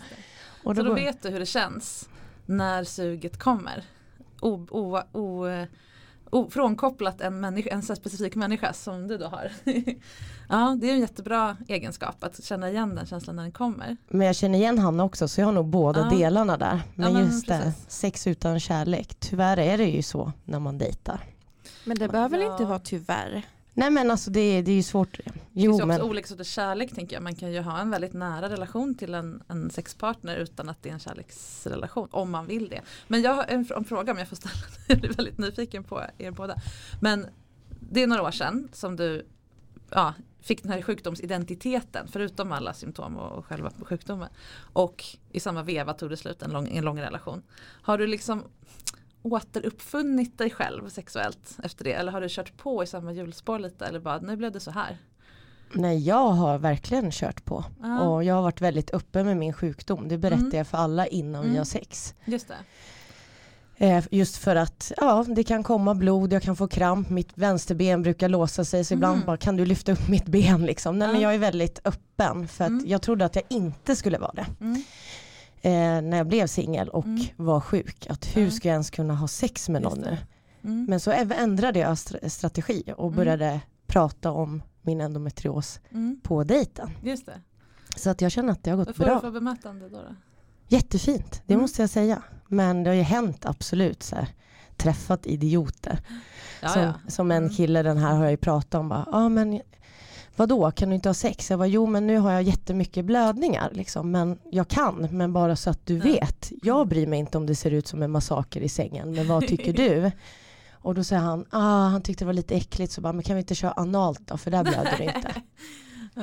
Det. 0.62 0.68
Och 0.68 0.76
Så 0.76 0.82
då 0.82 0.88
då 0.88 0.88
går, 0.88 0.94
vet 0.96 1.22
du 1.22 1.28
hur 1.28 1.38
det 1.40 1.46
känns 1.46 2.08
när 2.46 2.84
suget 2.84 3.38
kommer. 3.38 3.84
O, 4.40 4.66
o, 4.70 4.98
o, 5.12 5.46
o, 6.30 6.50
frånkopplat 6.50 7.20
en, 7.20 7.40
människa, 7.40 7.70
en 7.70 7.82
specifik 7.82 8.34
människa 8.34 8.72
som 8.72 9.08
du 9.08 9.18
då 9.18 9.26
har. 9.26 9.52
ja, 10.48 10.76
det 10.80 10.90
är 10.90 10.94
en 10.94 11.00
jättebra 11.00 11.56
egenskap 11.68 12.24
att 12.24 12.44
känna 12.44 12.70
igen 12.70 12.94
den 12.94 13.06
känslan 13.06 13.36
när 13.36 13.42
den 13.42 13.52
kommer. 13.52 13.96
men 14.08 14.26
jag 14.26 14.36
känner 14.36 14.58
igen 14.58 14.78
Hanna 14.78 15.04
också 15.04 15.28
så 15.28 15.40
jag 15.40 15.46
har 15.46 15.52
nog 15.52 15.66
båda 15.66 16.00
Ja. 16.00 16.18
delarna 16.18 16.56
där. 16.56 16.80
Men, 16.94 17.12
men 17.12 17.24
just 17.24 17.46
det, 17.48 17.60
precis. 17.64 17.84
sex 17.90 18.26
utan 18.26 18.60
kärlek. 18.60 19.14
Tyvärr 19.18 19.56
är 19.58 19.78
det 19.78 19.84
ju 19.88 20.02
så 20.02 20.32
när 20.44 20.58
man 20.60 20.78
dejtar. 20.78 21.20
Men 21.84 21.98
det 21.98 22.08
behöver 22.08 22.38
väl 22.38 22.46
Ja. 22.46 22.52
inte 22.52 22.64
vara 22.64 22.78
tyvärr? 22.78 23.42
Nej 23.78 23.90
men 23.90 24.10
alltså 24.10 24.30
det, 24.30 24.62
det 24.62 24.70
är 24.70 24.76
ju 24.76 24.82
svårt. 24.82 25.16
Det 25.24 25.32
finns 25.32 25.44
Jo 25.52 25.78
ju 25.78 25.86
men 25.86 26.00
också 26.00 26.10
olika 26.10 26.28
sorters 26.28 26.48
kärlek 26.48 26.94
tänker 26.94 27.16
jag. 27.16 27.22
Man 27.22 27.34
kan 27.34 27.52
ju 27.52 27.60
ha 27.60 27.78
en 27.78 27.90
väldigt 27.90 28.12
nära 28.12 28.48
relation 28.48 28.94
till 28.94 29.14
en, 29.14 29.42
en 29.48 29.70
sexpartner 29.70 30.36
utan 30.36 30.68
att 30.68 30.82
det 30.82 30.88
är 30.88 30.92
en 30.92 30.98
kärleksrelation. 30.98 32.08
Om 32.10 32.30
man 32.30 32.46
vill 32.46 32.68
det. 32.68 32.80
Men 33.08 33.22
jag 33.22 33.34
har 33.34 33.44
en, 33.48 33.66
en 33.76 33.84
fråga 33.84 34.12
om 34.12 34.18
jag 34.18 34.28
får 34.28 34.36
ställa 34.36 34.54
den. 34.54 34.70
Jag 34.88 34.98
blir 34.98 35.12
väldigt 35.12 35.38
nyfiken 35.38 35.84
på 35.84 36.02
er 36.18 36.30
båda. 36.30 36.54
Men 37.00 37.26
det 37.80 38.02
är 38.02 38.06
några 38.06 38.22
år 38.22 38.30
sedan 38.30 38.68
som 38.72 38.96
du 38.96 39.26
ja, 39.90 40.14
fick 40.40 40.62
den 40.62 40.72
här 40.72 40.82
sjukdomsidentiteten 40.82 42.08
förutom 42.12 42.52
alla 42.52 42.74
symptom 42.74 43.16
och, 43.16 43.38
och 43.38 43.46
själva 43.46 43.72
sjukdomen. 43.82 44.28
Och 44.72 45.04
i 45.32 45.40
samma 45.40 45.62
veva 45.62 45.94
tog 45.94 46.10
det 46.10 46.16
slut 46.16 46.42
en 46.42 46.50
lång, 46.50 46.68
en 46.68 46.84
lång 46.84 47.00
relation. 47.00 47.42
Har 47.82 47.98
du 47.98 48.06
liksom 48.06 48.44
återuppfunnit 49.32 50.38
dig 50.38 50.50
själv 50.50 50.88
sexuellt 50.88 51.56
efter 51.62 51.84
det? 51.84 51.92
Eller 51.92 52.12
har 52.12 52.20
du 52.20 52.26
kört 52.30 52.56
på 52.56 52.82
i 52.82 52.86
samma 52.86 53.12
hjulspår 53.12 53.58
lite? 53.58 53.86
Eller 53.86 54.00
bara 54.00 54.18
nu 54.20 54.36
blev 54.36 54.52
det 54.52 54.60
så 54.60 54.70
här? 54.70 54.98
nej, 55.72 55.98
jag 55.98 56.28
har 56.30 56.58
verkligen 56.58 57.10
kört 57.10 57.44
på. 57.44 57.64
Ja. 57.82 58.00
Och 58.00 58.24
jag 58.24 58.34
har 58.34 58.42
varit 58.42 58.60
väldigt 58.60 58.90
öppen 58.94 59.26
med 59.26 59.36
min 59.36 59.52
sjukdom. 59.52 60.08
Det 60.08 60.18
berättar 60.18 60.42
Mm. 60.42 60.56
jag 60.56 60.66
för 60.66 60.78
alla 60.78 61.06
innan 61.06 61.42
vi 61.42 61.48
Mm. 61.48 61.58
har 61.58 61.64
sex. 61.64 62.14
Just 62.24 62.48
det. 62.48 62.56
Eh, 63.86 64.04
just 64.10 64.36
för 64.36 64.56
att 64.56 64.92
ja, 64.96 65.24
det 65.28 65.44
kan 65.44 65.62
komma 65.62 65.94
blod, 65.94 66.32
jag 66.32 66.42
kan 66.42 66.56
få 66.56 66.68
kramp, 66.68 67.10
mitt 67.10 67.30
vänsterben 67.34 68.02
brukar 68.02 68.28
låsa 68.28 68.64
sig 68.64 68.84
så 68.84 68.94
ibland 68.94 69.14
Mm. 69.14 69.26
bara 69.26 69.36
kan 69.36 69.56
du 69.56 69.66
lyfta 69.66 69.92
upp 69.92 70.08
mitt 70.08 70.26
ben 70.26 70.66
liksom. 70.66 70.98
Nej, 70.98 71.08
men 71.08 71.16
Ja. 71.16 71.22
jag 71.22 71.34
är 71.34 71.38
väldigt 71.38 71.80
öppen 71.84 72.48
för 72.48 72.64
att 72.64 72.70
Mm. 72.70 72.86
jag 72.88 73.02
trodde 73.02 73.24
att 73.24 73.34
jag 73.36 73.44
inte 73.48 73.96
skulle 73.96 74.18
vara 74.18 74.32
det. 74.32 74.46
Mm. 75.62 76.04
Eh, 76.04 76.10
när 76.10 76.16
jag 76.16 76.26
blev 76.28 76.46
singel 76.46 76.88
och 76.88 77.04
Mm. 77.04 77.24
var 77.36 77.60
sjuk. 77.60 78.06
Att 78.10 78.36
hur 78.36 78.50
ska 78.50 78.68
jag 78.68 78.72
ens 78.72 78.90
kunna 78.90 79.14
ha 79.14 79.28
sex 79.28 79.68
med 79.68 79.82
någon 79.82 79.98
nu? 79.98 80.16
Mm. 80.64 80.86
Men 80.88 81.00
så 81.00 81.10
ändrade 81.10 81.78
jag 81.78 81.94
str- 81.94 82.28
strategi 82.28 82.82
och 82.96 83.04
Mm. 83.06 83.16
började 83.16 83.60
prata 83.86 84.30
om 84.30 84.62
min 84.82 85.00
endometrios 85.00 85.80
Mm. 85.90 86.20
på 86.22 86.44
dejten. 86.44 86.90
Just 87.02 87.26
det. 87.26 87.40
Så 87.96 88.10
att 88.10 88.20
jag 88.20 88.32
känner 88.32 88.52
att 88.52 88.64
det 88.64 88.70
har 88.70 88.76
Vad 88.76 88.86
gått 88.86 88.96
får 88.96 89.04
du 89.04 89.10
bra. 89.10 89.20
för 89.20 89.30
bemötande 89.30 89.88
då? 89.88 89.96
då? 89.96 90.14
Jättefint, 90.68 91.42
det 91.46 91.52
Mm. 91.54 91.62
måste 91.62 91.82
jag 91.82 91.90
säga. 91.90 92.22
Men 92.48 92.82
det 92.84 92.90
har 92.90 92.94
ju 92.94 93.02
hänt 93.02 93.46
absolut 93.46 94.02
så 94.02 94.16
här, 94.16 94.28
träffat 94.76 95.26
idioter. 95.26 96.00
Ja, 96.62 96.68
som, 96.68 96.82
ja. 96.82 96.92
som 97.08 97.30
en 97.30 97.36
Mm. 97.44 97.50
kille 97.54 97.82
den 97.82 97.96
här 97.96 98.14
har 98.14 98.22
jag 98.22 98.30
ju 98.30 98.36
pratat 98.36 98.74
om. 98.74 98.90
Ja 98.90 99.04
ah, 99.12 99.28
men 99.28 99.60
vadå 100.38 100.70
kan 100.70 100.88
du 100.88 100.94
inte 100.94 101.08
ha 101.08 101.14
sex? 101.14 101.50
Jag 101.50 101.58
bara 101.58 101.66
jo 101.68 101.86
men 101.86 102.06
nu 102.06 102.18
har 102.18 102.32
jag 102.32 102.42
jättemycket 102.42 103.04
blödningar 103.04 103.70
liksom. 103.72 104.10
Men 104.10 104.38
jag 104.50 104.68
kan 104.68 105.08
men 105.10 105.32
bara 105.32 105.56
så 105.56 105.70
att 105.70 105.86
du 105.86 105.98
vet. 105.98 106.52
Jag 106.62 106.88
bryr 106.88 107.06
mig 107.06 107.18
inte 107.18 107.38
om 107.38 107.46
det 107.46 107.54
ser 107.54 107.70
ut 107.70 107.86
som 107.86 108.02
en 108.02 108.10
massaker 108.10 108.60
i 108.60 108.68
sängen. 108.68 109.14
Men 109.14 109.28
vad 109.28 109.46
tycker 109.46 109.72
du? 109.72 110.10
Och 110.72 110.94
då 110.94 111.04
säger 111.04 111.22
han, 111.22 111.44
ah, 111.50 111.88
han 111.88 112.02
tyckte 112.02 112.24
det 112.24 112.26
var 112.26 112.32
lite 112.32 112.54
äckligt 112.54 112.92
så 112.92 113.00
bara, 113.00 113.12
men 113.12 113.22
kan 113.22 113.36
vi 113.36 113.40
inte 113.40 113.54
köra 113.54 113.72
analt 113.72 114.20
då 114.26 114.36
för 114.36 114.50
där 114.50 114.62
blöder 114.64 114.94
det 114.98 115.04
inte. 115.04 115.42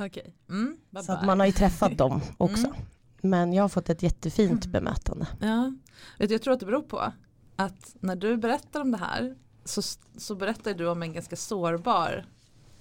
Okej. 0.05 0.35
Mm, 0.49 0.77
bye 0.89 1.03
Så 1.03 1.11
att 1.11 1.19
bye. 1.19 1.25
man 1.27 1.39
har 1.39 1.47
ju 1.47 1.51
träffat 1.51 1.97
dem 1.97 2.21
också. 2.37 2.65
Mm. 2.67 2.75
Men 3.21 3.53
jag 3.53 3.63
har 3.63 3.69
fått 3.69 3.89
ett 3.89 4.03
jättefint 4.03 4.65
Mm. 4.65 4.71
bemötande. 4.71 5.27
Ja. 5.41 5.73
Jag 6.17 6.41
tror 6.41 6.53
att 6.53 6.59
det 6.59 6.65
beror 6.65 6.81
på 6.81 7.11
att 7.55 7.95
när 7.99 8.15
du 8.15 8.37
berättar 8.37 8.81
om 8.81 8.91
det 8.91 8.97
här 8.97 9.35
så, 9.65 9.81
så 10.17 10.35
berättar 10.35 10.73
du 10.73 10.87
om 10.89 11.01
en 11.03 11.13
ganska 11.13 11.35
sårbar 11.35 12.25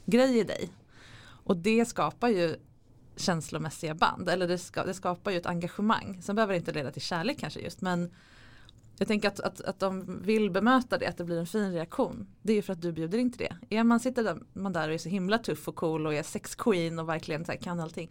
grej 0.06 0.38
i 0.38 0.44
dig. 0.44 0.68
Och 1.44 1.56
det 1.56 1.84
skapar 1.84 2.28
ju 2.28 2.56
känslomässiga 3.16 3.94
band 3.94 4.28
eller 4.28 4.48
det, 4.48 4.58
ska, 4.58 4.84
det 4.84 4.94
skapar 4.94 5.30
ju 5.30 5.36
ett 5.36 5.46
engagemang. 5.46 6.22
Sen 6.22 6.36
behöver 6.36 6.52
det 6.52 6.58
inte 6.58 6.72
leda 6.72 6.90
till 6.90 7.02
kärlek 7.02 7.38
kanske 7.38 7.60
just 7.60 7.80
men 7.80 8.10
jag 8.98 9.08
tänker 9.08 9.28
att, 9.28 9.40
att, 9.40 9.60
att 9.60 9.80
de 9.80 10.20
vill 10.22 10.50
bemöta 10.50 10.98
det, 10.98 11.06
att 11.06 11.16
det 11.16 11.24
blir 11.24 11.38
en 11.38 11.46
fin 11.46 11.72
reaktion. 11.72 12.26
Det 12.42 12.52
är 12.52 12.56
ju 12.56 12.62
för 12.62 12.72
att 12.72 12.82
du 12.82 12.92
bjuder 12.92 13.18
in 13.18 13.32
till 13.32 13.48
det. 13.48 13.76
Är 13.76 13.84
man, 13.84 14.00
sitter 14.00 14.24
där, 14.24 14.38
man 14.52 14.72
där 14.72 14.88
och 14.88 14.94
är 14.94 14.98
så 14.98 15.08
himla 15.08 15.38
tuff 15.38 15.68
och 15.68 15.76
cool 15.76 16.06
och 16.06 16.14
är 16.14 16.22
sex 16.22 16.54
queen 16.54 16.98
och 16.98 17.08
verkligen 17.08 17.44
så 17.44 17.52
här, 17.52 17.58
kan 17.58 17.80
allting. 17.80 18.10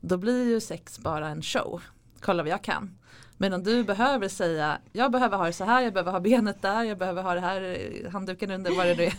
Då 0.00 0.16
blir 0.16 0.48
ju 0.48 0.60
sex 0.60 0.98
bara 0.98 1.28
en 1.28 1.42
show. 1.42 1.82
Kolla 2.20 2.42
vad 2.42 2.52
jag 2.52 2.64
kan. 2.64 2.98
Men 3.36 3.52
om 3.52 3.62
du 3.62 3.84
behöver 3.84 4.28
säga, 4.28 4.78
jag 4.92 5.12
behöver 5.12 5.36
ha 5.36 5.46
det 5.46 5.52
så 5.52 5.64
här, 5.64 5.82
jag 5.82 5.92
behöver 5.92 6.12
ha 6.12 6.20
benet 6.20 6.62
där, 6.62 6.82
jag 6.84 6.98
behöver 6.98 7.22
ha 7.22 7.34
det 7.34 7.40
här, 7.40 7.62
eh, 7.62 8.10
handduken 8.10 8.50
under, 8.50 8.76
vad 8.76 8.86
det 8.86 8.96
nu 8.96 9.04
är. 9.04 9.14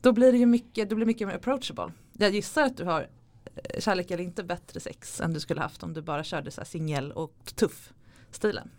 Då 0.00 0.12
blir 0.12 0.32
det 0.32 0.38
ju 0.38 0.46
mycket, 0.46 0.88
det 0.88 0.94
blir 0.94 1.06
mycket 1.06 1.28
mer 1.28 1.34
approachable. 1.34 1.92
Jag 2.12 2.30
gissar 2.34 2.62
att 2.62 2.76
du 2.76 2.84
har 2.84 3.08
eh, 3.54 3.80
kärlek 3.80 4.10
eller 4.10 4.24
inte 4.24 4.44
bättre 4.44 4.80
sex 4.80 5.20
än 5.20 5.32
du 5.32 5.40
skulle 5.40 5.60
haft 5.60 5.82
om 5.82 5.92
du 5.94 6.02
bara 6.02 6.24
körde 6.24 6.50
så 6.50 6.60
här 6.60 6.66
singel 6.66 7.12
och 7.12 7.34
tuff 7.54 7.92
stilen. 8.30 8.70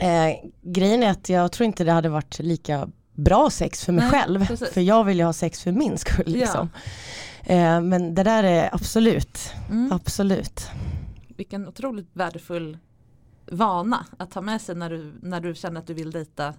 Eh, 0.00 0.50
grejen 0.62 1.02
är 1.02 1.10
att 1.10 1.28
jag 1.28 1.52
tror 1.52 1.66
inte 1.66 1.84
det 1.84 1.92
hade 1.92 2.08
varit 2.08 2.38
lika 2.38 2.88
bra 3.14 3.50
sex 3.50 3.84
för 3.84 3.92
mig 3.92 4.02
Nej, 4.04 4.20
själv. 4.20 4.46
precis. 4.46 4.70
För 4.70 4.80
jag 4.80 5.04
vill 5.04 5.18
ju 5.18 5.24
ha 5.24 5.32
sex 5.32 5.62
för 5.62 5.72
min 5.72 5.98
skull. 5.98 6.24
Liksom. 6.26 6.68
Eh, 7.44 7.80
men 7.80 8.14
det 8.14 8.22
där 8.22 8.44
är 8.44 8.74
absolut, 8.74 9.38
Mm. 9.70 9.92
absolut. 9.92 10.66
Vilken 11.36 11.68
otroligt 11.68 12.08
värdefull 12.12 12.78
vana 13.50 14.06
att 14.18 14.34
ha 14.34 14.42
med 14.42 14.60
sig 14.60 14.74
när 14.74 14.90
du, 14.90 15.12
när 15.22 15.40
du 15.40 15.54
känner 15.54 15.80
att 15.80 15.86
du 15.86 15.94
vill 15.94 16.10
dejta 16.10 16.54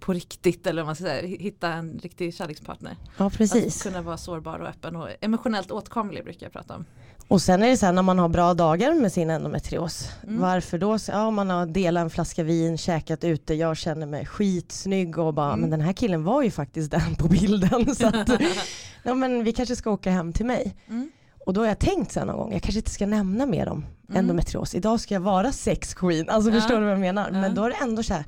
på 0.00 0.12
riktigt 0.12 0.66
eller 0.66 0.84
man 0.84 0.94
ska 0.94 1.04
säga, 1.04 1.26
hitta 1.26 1.68
en 1.72 1.98
riktig 2.02 2.34
kärlekspartner. 2.34 2.96
Ja 3.16 3.30
precis. 3.30 3.76
Att 3.76 3.82
kunna 3.92 4.02
vara 4.02 4.16
sårbar 4.16 4.58
och 4.58 4.68
öppen 4.68 4.96
och 4.96 5.08
emotionellt 5.20 5.70
åtkomlig 5.70 6.24
brukar 6.24 6.46
jag 6.46 6.52
prata 6.52 6.74
om. 6.74 6.84
Och 7.28 7.42
sen 7.42 7.62
är 7.62 7.68
det 7.68 7.76
så 7.76 7.86
här 7.86 7.92
när 7.92 8.02
man 8.02 8.18
har 8.18 8.28
bra 8.28 8.54
dagar 8.54 8.94
med 8.94 9.12
sin 9.12 9.30
endometrios. 9.30 10.08
Mm. 10.22 10.40
Varför 10.40 10.78
då? 10.78 10.98
Ja, 11.08 11.30
man 11.30 11.50
har 11.50 11.66
delat 11.66 12.02
en 12.02 12.10
flaska 12.10 12.42
vin, 12.42 12.78
käkat 12.78 13.24
ute, 13.24 13.54
jag 13.54 13.76
känner 13.76 14.06
mig 14.06 14.26
skitsnygg 14.26 15.18
och 15.18 15.34
bara, 15.34 15.48
Mm. 15.48 15.60
men 15.60 15.70
den 15.70 15.80
här 15.80 15.92
killen 15.92 16.24
var 16.24 16.42
ju 16.42 16.50
faktiskt 16.50 16.90
den 16.90 17.14
på 17.18 17.28
bilden. 17.28 17.94
Så 17.96 18.06
att, 18.06 18.28
ja, 19.02 19.14
men 19.14 19.44
vi 19.44 19.52
kanske 19.52 19.76
ska 19.76 19.90
åka 19.90 20.10
hem 20.10 20.32
till 20.32 20.46
mig. 20.46 20.76
Mm. 20.88 21.10
Och 21.46 21.52
då 21.54 21.60
har 21.60 21.68
jag 21.68 21.78
tänkt 21.78 22.16
här 22.16 22.24
någon 22.24 22.36
gång, 22.36 22.52
jag 22.52 22.62
kanske 22.62 22.78
inte 22.78 22.90
ska 22.90 23.06
nämna 23.06 23.46
mer 23.46 23.68
om 23.68 23.86
Mm. 24.08 24.18
endometrios. 24.20 24.74
Idag 24.74 25.00
ska 25.00 25.14
jag 25.14 25.20
vara 25.20 25.52
sex 25.52 25.94
queen, 25.94 26.28
alltså 26.30 26.50
Ja. 26.50 26.60
förstår 26.60 26.76
du 26.76 26.82
vad 26.82 26.92
jag 26.92 27.00
menar? 27.00 27.30
Ja. 27.32 27.40
Men 27.40 27.54
då 27.54 27.64
är 27.64 27.70
det 27.70 27.76
ändå 27.82 28.02
så 28.02 28.14
här, 28.14 28.24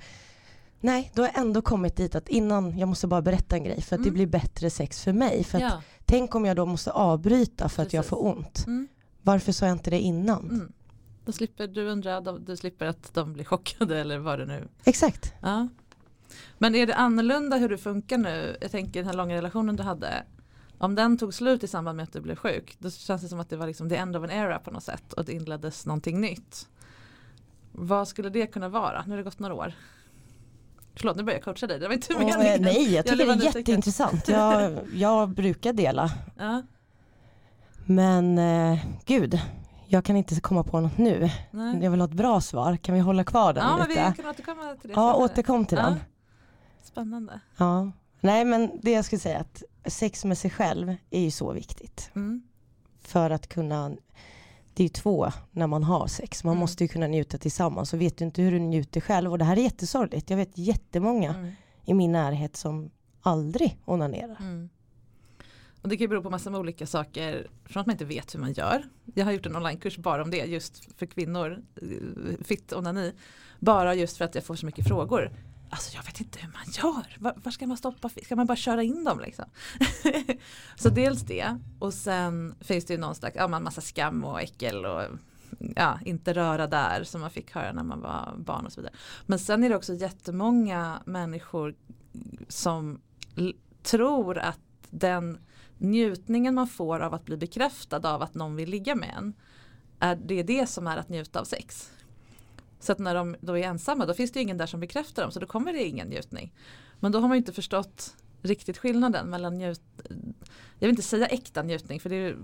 nej 0.86 1.10
då 1.14 1.22
har 1.22 1.28
jag 1.28 1.38
ändå 1.38 1.62
kommit 1.62 1.96
dit 1.96 2.14
att 2.14 2.28
innan, 2.28 2.78
jag 2.78 2.88
måste 2.88 3.06
bara 3.06 3.22
berätta 3.22 3.56
en 3.56 3.64
grej 3.64 3.82
för 3.82 3.96
att 3.96 4.02
det 4.02 4.08
Mm. 4.08 4.14
blir 4.14 4.26
bättre 4.26 4.70
sex 4.70 5.04
för 5.04 5.12
mig. 5.12 5.44
För 5.44 5.58
att, 5.58 5.62
Ja. 5.62 5.82
tänk 6.04 6.34
om 6.34 6.44
jag 6.44 6.56
då 6.56 6.66
måste 6.66 6.90
avbryta 6.92 7.68
för 7.68 7.82
att 7.82 7.92
jag 7.92 8.06
får 8.06 8.24
ont. 8.26 8.64
Mm. 8.66 8.88
Varför 9.22 9.52
sa 9.52 9.66
jag 9.66 9.74
inte 9.74 9.90
det 9.90 10.00
innan? 10.00 10.50
Mm. 10.50 10.72
Då 11.24 11.32
slipper 11.32 11.66
du 11.66 11.88
undra, 11.88 12.20
du 12.20 12.56
slipper 12.56 12.86
att 12.86 13.14
de 13.14 13.32
blir 13.32 13.44
chockade 13.44 13.98
eller 14.00 14.18
vad 14.18 14.38
det 14.38 14.46
nu 14.46 14.68
Exakt. 14.84 15.32
Ja. 15.42 15.68
Men 16.58 16.74
är 16.74 16.86
det 16.86 16.94
annorlunda 16.94 17.56
hur 17.56 17.68
det 17.68 17.78
funkar 17.78 18.18
nu? 18.18 18.56
Jag 18.60 18.70
tänker 18.70 19.00
den 19.00 19.06
här 19.06 19.14
långa 19.16 19.34
relationen 19.36 19.76
du 19.76 19.82
hade. 19.82 20.24
Om 20.78 20.94
den 20.94 21.18
tog 21.18 21.34
slut 21.34 21.64
i 21.64 21.68
samband 21.68 21.96
med 21.96 22.02
att 22.04 22.12
du 22.12 22.20
blev 22.20 22.36
sjuk. 22.36 22.76
Då 22.78 22.90
känns 22.90 23.22
det 23.22 23.28
som 23.28 23.40
att 23.40 23.50
det 23.50 23.56
var 23.56 23.66
liksom 23.66 23.88
the 23.88 23.96
end 23.96 24.16
of 24.16 24.24
an 24.24 24.30
era 24.30 24.58
på 24.58 24.70
något 24.70 24.82
sätt. 24.84 25.12
Och 25.12 25.24
det 25.24 25.32
inleddes 25.32 25.86
någonting 25.86 26.20
nytt. 26.20 26.68
Vad 27.72 28.08
skulle 28.08 28.28
det 28.30 28.46
kunna 28.46 28.68
vara? 28.68 29.02
Nu 29.04 29.10
har 29.10 29.16
det 29.16 29.22
gått 29.22 29.38
några 29.38 29.54
år. 29.54 29.72
Förlåt 30.96 31.16
nu 31.16 31.22
börjar 31.22 31.36
jag 31.38 31.44
coacha 31.44 31.66
dig. 31.66 31.78
Det 31.78 31.86
var 31.88 31.94
inte 31.94 32.14
Och, 32.14 32.20
meningen. 32.20 32.62
nej, 32.62 32.94
jag 32.94 33.04
tycker 33.06 33.24
blev 33.24 33.38
det 33.38 33.44
är 33.46 33.56
jätteintressant. 33.56 34.28
Jag, 34.28 34.78
jag 34.94 35.28
brukar 35.28 35.72
dela. 35.72 36.10
Ja, 36.38 36.62
Men 37.84 38.38
eh, 38.38 38.78
gud, 39.04 39.40
jag 39.86 40.04
kan 40.04 40.16
inte 40.16 40.40
komma 40.40 40.62
på 40.64 40.80
något 40.80 40.98
nu. 40.98 41.30
nej. 41.50 41.78
Jag 41.84 41.90
vill 41.90 42.00
ha 42.00 42.08
ett 42.08 42.14
bra 42.14 42.40
svar. 42.40 42.76
Kan 42.76 42.94
vi 42.94 43.00
hålla 43.00 43.24
kvar 43.24 43.52
den 43.52 43.64
ja 43.64 43.76
men 43.76 43.88
lite? 43.88 44.12
vi 44.16 44.22
kan 44.22 44.30
återkomma 44.30 44.74
till 44.80 44.88
det 44.88 44.94
Ja, 44.94 45.12
senare. 45.12 45.24
återkom 45.24 45.66
till 45.66 45.76
den. 45.76 45.92
Ja. 45.92 45.98
Spännande. 46.82 47.40
Ja. 47.56 47.92
Nej 48.20 48.44
men 48.44 48.70
det 48.82 48.90
jag 48.90 49.04
skulle 49.04 49.20
säga 49.20 49.38
att 49.38 49.62
sex 49.92 50.24
med 50.24 50.38
sig 50.38 50.50
själv 50.50 50.94
är 51.10 51.20
ju 51.20 51.30
så 51.30 51.52
viktigt. 51.52 52.10
Mm. 52.14 52.42
För 53.02 53.30
att 53.30 53.48
kunna, 53.48 53.90
det 54.76 54.82
är 54.82 54.84
ju 54.84 54.88
två 54.88 55.30
när 55.50 55.66
man 55.66 55.82
har 55.84 56.06
sex. 56.06 56.44
Man 56.44 56.52
Mm. 56.52 56.60
måste 56.60 56.84
ju 56.84 56.88
kunna 56.88 57.06
njuta 57.06 57.38
tillsammans. 57.38 57.92
Och 57.92 58.00
vet 58.00 58.18
du 58.18 58.24
inte 58.24 58.42
hur 58.42 58.52
du 58.52 58.58
njuter 58.58 59.00
själv. 59.00 59.32
Och 59.32 59.38
det 59.38 59.44
här 59.44 59.56
är 59.56 59.60
jättesorgligt. 59.62 60.30
Jag 60.30 60.36
vet 60.36 60.58
jättemånga 60.58 61.34
Mm. 61.34 61.52
i 61.84 61.94
min 61.94 62.12
närhet 62.12 62.56
som 62.56 62.90
aldrig 63.20 63.78
onanerar. 63.84 64.36
Mm. 64.40 64.68
Och 65.82 65.88
det 65.88 65.96
kan 65.96 66.04
ju 66.04 66.08
bero 66.08 66.22
på 66.22 66.30
massor 66.30 66.50
med 66.50 66.60
olika 66.60 66.86
saker. 66.86 67.46
Från 67.64 67.80
att 67.80 67.86
man 67.86 67.94
inte 67.94 68.04
vet 68.04 68.34
hur 68.34 68.40
man 68.40 68.52
gör. 68.52 68.82
Jag 69.14 69.24
har 69.24 69.32
gjort 69.32 69.46
en 69.46 69.56
onlinekurs 69.56 69.98
bara 69.98 70.22
om 70.22 70.30
det 70.30 70.36
just 70.36 70.98
för 70.98 71.06
kvinnor. 71.06 71.62
eh, 71.82 72.44
Fitt 72.44 72.72
onani. 72.72 73.12
Bara 73.60 73.94
just 73.94 74.16
för 74.16 74.24
att 74.24 74.34
jag 74.34 74.44
får 74.44 74.54
så 74.54 74.66
mycket 74.66 74.88
frågor. 74.88 75.30
Alltså 75.70 75.96
jag 75.96 76.02
vet 76.02 76.20
inte 76.20 76.38
hur 76.38 76.48
man 76.48 76.94
gör. 76.94 77.16
Var, 77.18 77.34
var 77.44 77.52
ska 77.52 77.66
man 77.66 77.76
stoppa? 77.76 78.08
Ska 78.08 78.36
man 78.36 78.46
bara 78.46 78.56
köra 78.56 78.82
in 78.82 79.04
dem 79.04 79.20
liksom? 79.20 79.44
så 80.76 80.88
dels 80.88 81.20
det. 81.20 81.58
Och 81.78 81.94
sen 81.94 82.54
finns 82.60 82.84
det 82.84 82.94
ju 82.94 83.00
någon 83.00 83.14
slags, 83.14 83.36
ja, 83.36 83.48
man 83.48 83.62
massa 83.62 83.80
skam 83.80 84.24
och 84.24 84.40
äckel 84.40 84.86
och 84.86 85.02
ja, 85.76 85.98
inte 86.04 86.32
röra 86.32 86.66
där 86.66 87.04
som 87.04 87.20
man 87.20 87.30
fick 87.30 87.54
höra 87.54 87.72
när 87.72 87.82
man 87.82 88.00
var 88.00 88.34
barn 88.38 88.66
och 88.66 88.72
så 88.72 88.80
vidare. 88.80 88.94
Men 89.26 89.38
sen 89.38 89.64
är 89.64 89.68
det 89.68 89.76
också 89.76 89.94
jättemånga 89.94 91.02
människor 91.06 91.74
som 92.48 93.00
tror 93.82 94.38
att 94.38 94.58
den 94.90 95.38
njutningen 95.78 96.54
man 96.54 96.68
får 96.68 97.00
av 97.00 97.14
att 97.14 97.24
bli 97.24 97.36
bekräftad 97.36 98.14
av 98.14 98.22
att 98.22 98.34
någon 98.34 98.56
vill 98.56 98.70
ligga 98.70 98.94
med 98.94 99.14
en 99.16 99.34
är 100.00 100.16
det 100.16 100.34
är 100.40 100.44
det 100.44 100.66
som 100.66 100.86
är 100.86 100.96
att 100.96 101.08
njuta 101.08 101.40
av 101.40 101.44
sex. 101.44 101.90
Så 102.80 102.92
att 102.92 102.98
när 102.98 103.14
de 103.14 103.36
då 103.40 103.58
är 103.58 103.62
ensamma 103.62 104.06
då 104.06 104.14
finns 104.14 104.32
det 104.32 104.38
ju 104.38 104.42
ingen 104.42 104.58
där 104.58 104.66
som 104.66 104.80
bekräftar 104.80 105.22
dem 105.22 105.32
så 105.32 105.40
då 105.40 105.46
kommer 105.46 105.72
det 105.72 105.84
ingen 105.84 106.08
njutning. 106.08 106.52
Men 107.00 107.12
då 107.12 107.20
har 107.20 107.28
man 107.28 107.36
ju 107.36 107.38
inte 107.38 107.52
förstått 107.52 108.16
riktigt 108.42 108.78
skillnaden 108.78 109.30
mellan 109.30 109.58
njut 109.58 109.80
jag 110.78 110.86
vill 110.86 110.90
inte 110.90 111.02
säga 111.02 111.26
äkta 111.26 111.62
njutning 111.62 112.00
för 112.00 112.10
det, 112.10 112.16
är, 112.16 112.36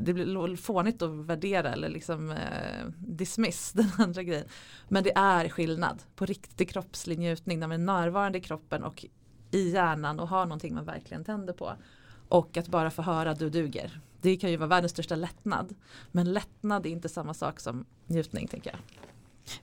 det 0.00 0.12
blir 0.12 0.56
fånigt 0.56 1.02
att 1.02 1.10
värdera 1.10 1.72
eller 1.72 1.88
liksom 1.88 2.30
eh, 2.30 2.86
dismiss 2.98 3.72
den 3.74 3.90
andra 3.98 4.22
grejen. 4.22 4.46
Men 4.88 5.04
det 5.04 5.12
är 5.16 5.48
skillnad 5.48 6.02
på 6.16 6.26
riktig 6.26 6.70
kroppslig 6.70 7.18
njutning 7.18 7.58
när 7.58 7.66
man 7.66 7.80
är 7.80 7.84
närvarande 7.84 8.38
i 8.38 8.40
kroppen 8.40 8.84
och 8.84 9.04
i 9.50 9.70
hjärnan 9.70 10.20
och 10.20 10.28
har 10.28 10.46
någonting 10.46 10.74
man 10.74 10.84
verkligen 10.84 11.24
tänder 11.24 11.52
på. 11.52 11.72
Och 12.28 12.56
att 12.56 12.68
bara 12.68 12.90
få 12.90 13.02
höra 13.02 13.34
du 13.34 13.50
duger. 13.50 14.00
Det 14.20 14.36
kan 14.36 14.50
ju 14.50 14.56
vara 14.56 14.68
världens 14.68 14.92
största 14.92 15.16
lättnad. 15.16 15.74
Men 16.10 16.32
lättnad 16.32 16.86
är 16.86 16.90
inte 16.90 17.08
samma 17.08 17.34
sak 17.34 17.60
som 17.60 17.84
njutning 18.06 18.48
tänker 18.48 18.70
jag. 18.70 18.80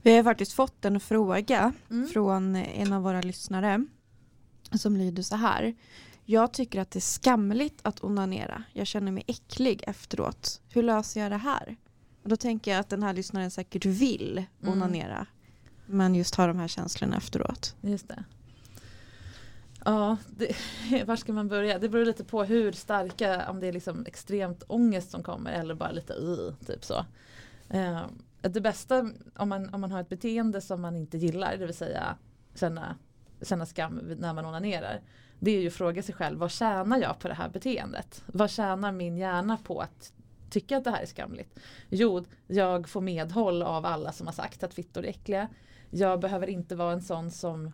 Vi 0.02 0.16
har 0.16 0.24
faktiskt 0.24 0.54
fått 0.54 0.86
en 0.86 1.00
fråga 1.00 1.74
Mm. 1.90 2.08
från 2.08 2.56
en 2.56 2.94
av 2.94 3.02
våra 3.04 3.22
lyssnare 3.22 3.86
som 4.74 4.98
lyder 4.98 5.24
så 5.24 5.36
här. 5.36 5.76
Jag 6.26 6.54
tycker 6.54 6.82
att 6.82 6.92
det 6.92 7.00
är 7.00 7.02
skamligt 7.02 7.80
att 7.82 8.04
onanera. 8.04 8.64
Jag 8.74 8.88
känner 8.88 9.12
mig 9.12 9.24
äcklig 9.28 9.84
efteråt. 9.88 10.62
Hur 10.70 10.84
löser 10.84 11.22
jag 11.22 11.32
det 11.32 11.38
här? 11.38 11.76
Och 12.24 12.30
då 12.30 12.36
tänker 12.36 12.72
jag 12.72 12.80
att 12.80 12.90
den 12.90 13.04
här 13.04 13.14
lyssnaren 13.14 13.52
säkert 13.52 13.86
vill 13.86 14.44
Mm. 14.62 14.74
onanera. 14.74 15.26
Men 15.86 16.16
just 16.16 16.36
har 16.36 16.48
de 16.48 16.58
här 16.60 16.68
känslorna 16.68 17.18
efteråt. 17.18 17.76
Just 17.82 18.08
det. 18.08 18.24
Ja, 19.86 20.18
det, 20.38 20.56
var 21.06 21.16
ska 21.16 21.34
man 21.34 21.48
börja? 21.48 21.80
Det 21.80 21.90
beror 21.90 22.06
lite 22.06 22.24
på 22.24 22.44
hur 22.44 22.72
starka, 22.72 23.50
om 23.50 23.60
det 23.60 23.68
är 23.68 23.74
liksom 23.74 24.06
extremt 24.06 24.64
ångest 24.68 25.12
som 25.12 25.24
kommer 25.24 25.52
eller 25.52 25.76
bara 25.76 25.92
lite 25.92 26.14
uh, 26.14 26.54
typ 26.68 26.86
så. 26.86 27.06
Det 28.50 28.62
bästa 28.62 29.12
om 29.36 29.50
man, 29.50 29.74
om 29.74 29.82
man 29.82 29.92
har 29.92 30.02
ett 30.02 30.10
beteende 30.10 30.62
som 30.62 30.82
man 30.82 30.96
inte 30.96 31.18
gillar, 31.18 31.58
det 31.58 31.66
vill 31.66 31.76
säga 31.76 32.18
känna, 32.56 32.96
känna 33.42 33.66
skam 33.66 34.02
när 34.20 34.34
man 34.34 34.46
onanerar. 34.46 35.02
Det 35.40 35.52
är 35.52 35.62
ju 35.62 35.68
att 35.68 35.74
fråga 35.74 36.04
sig 36.04 36.16
själv, 36.16 36.40
vad 36.40 36.52
tjänar 36.52 37.00
jag 37.00 37.20
på 37.20 37.28
det 37.28 37.34
här 37.34 37.50
beteendet? 37.50 38.24
Vad 38.26 38.50
tjänar 38.50 38.92
min 38.92 39.18
hjärna 39.18 39.58
på 39.58 39.80
att 39.80 40.14
tycka 40.50 40.78
att 40.78 40.84
det 40.84 40.92
här 40.92 41.02
är 41.02 41.06
skamligt? 41.06 41.60
Jo, 41.90 42.26
jag 42.48 42.90
får 42.90 43.02
medhåll 43.02 43.64
av 43.64 43.86
alla 43.86 44.12
som 44.12 44.28
har 44.28 44.34
sagt 44.34 44.64
att 44.64 44.74
fittor 44.74 45.06
är 45.06 45.10
äckliga. 45.10 45.48
Jag 45.90 46.20
behöver 46.20 46.48
inte 46.48 46.76
vara 46.76 46.94
en 46.94 47.02
sån 47.02 47.32
som 47.32 47.72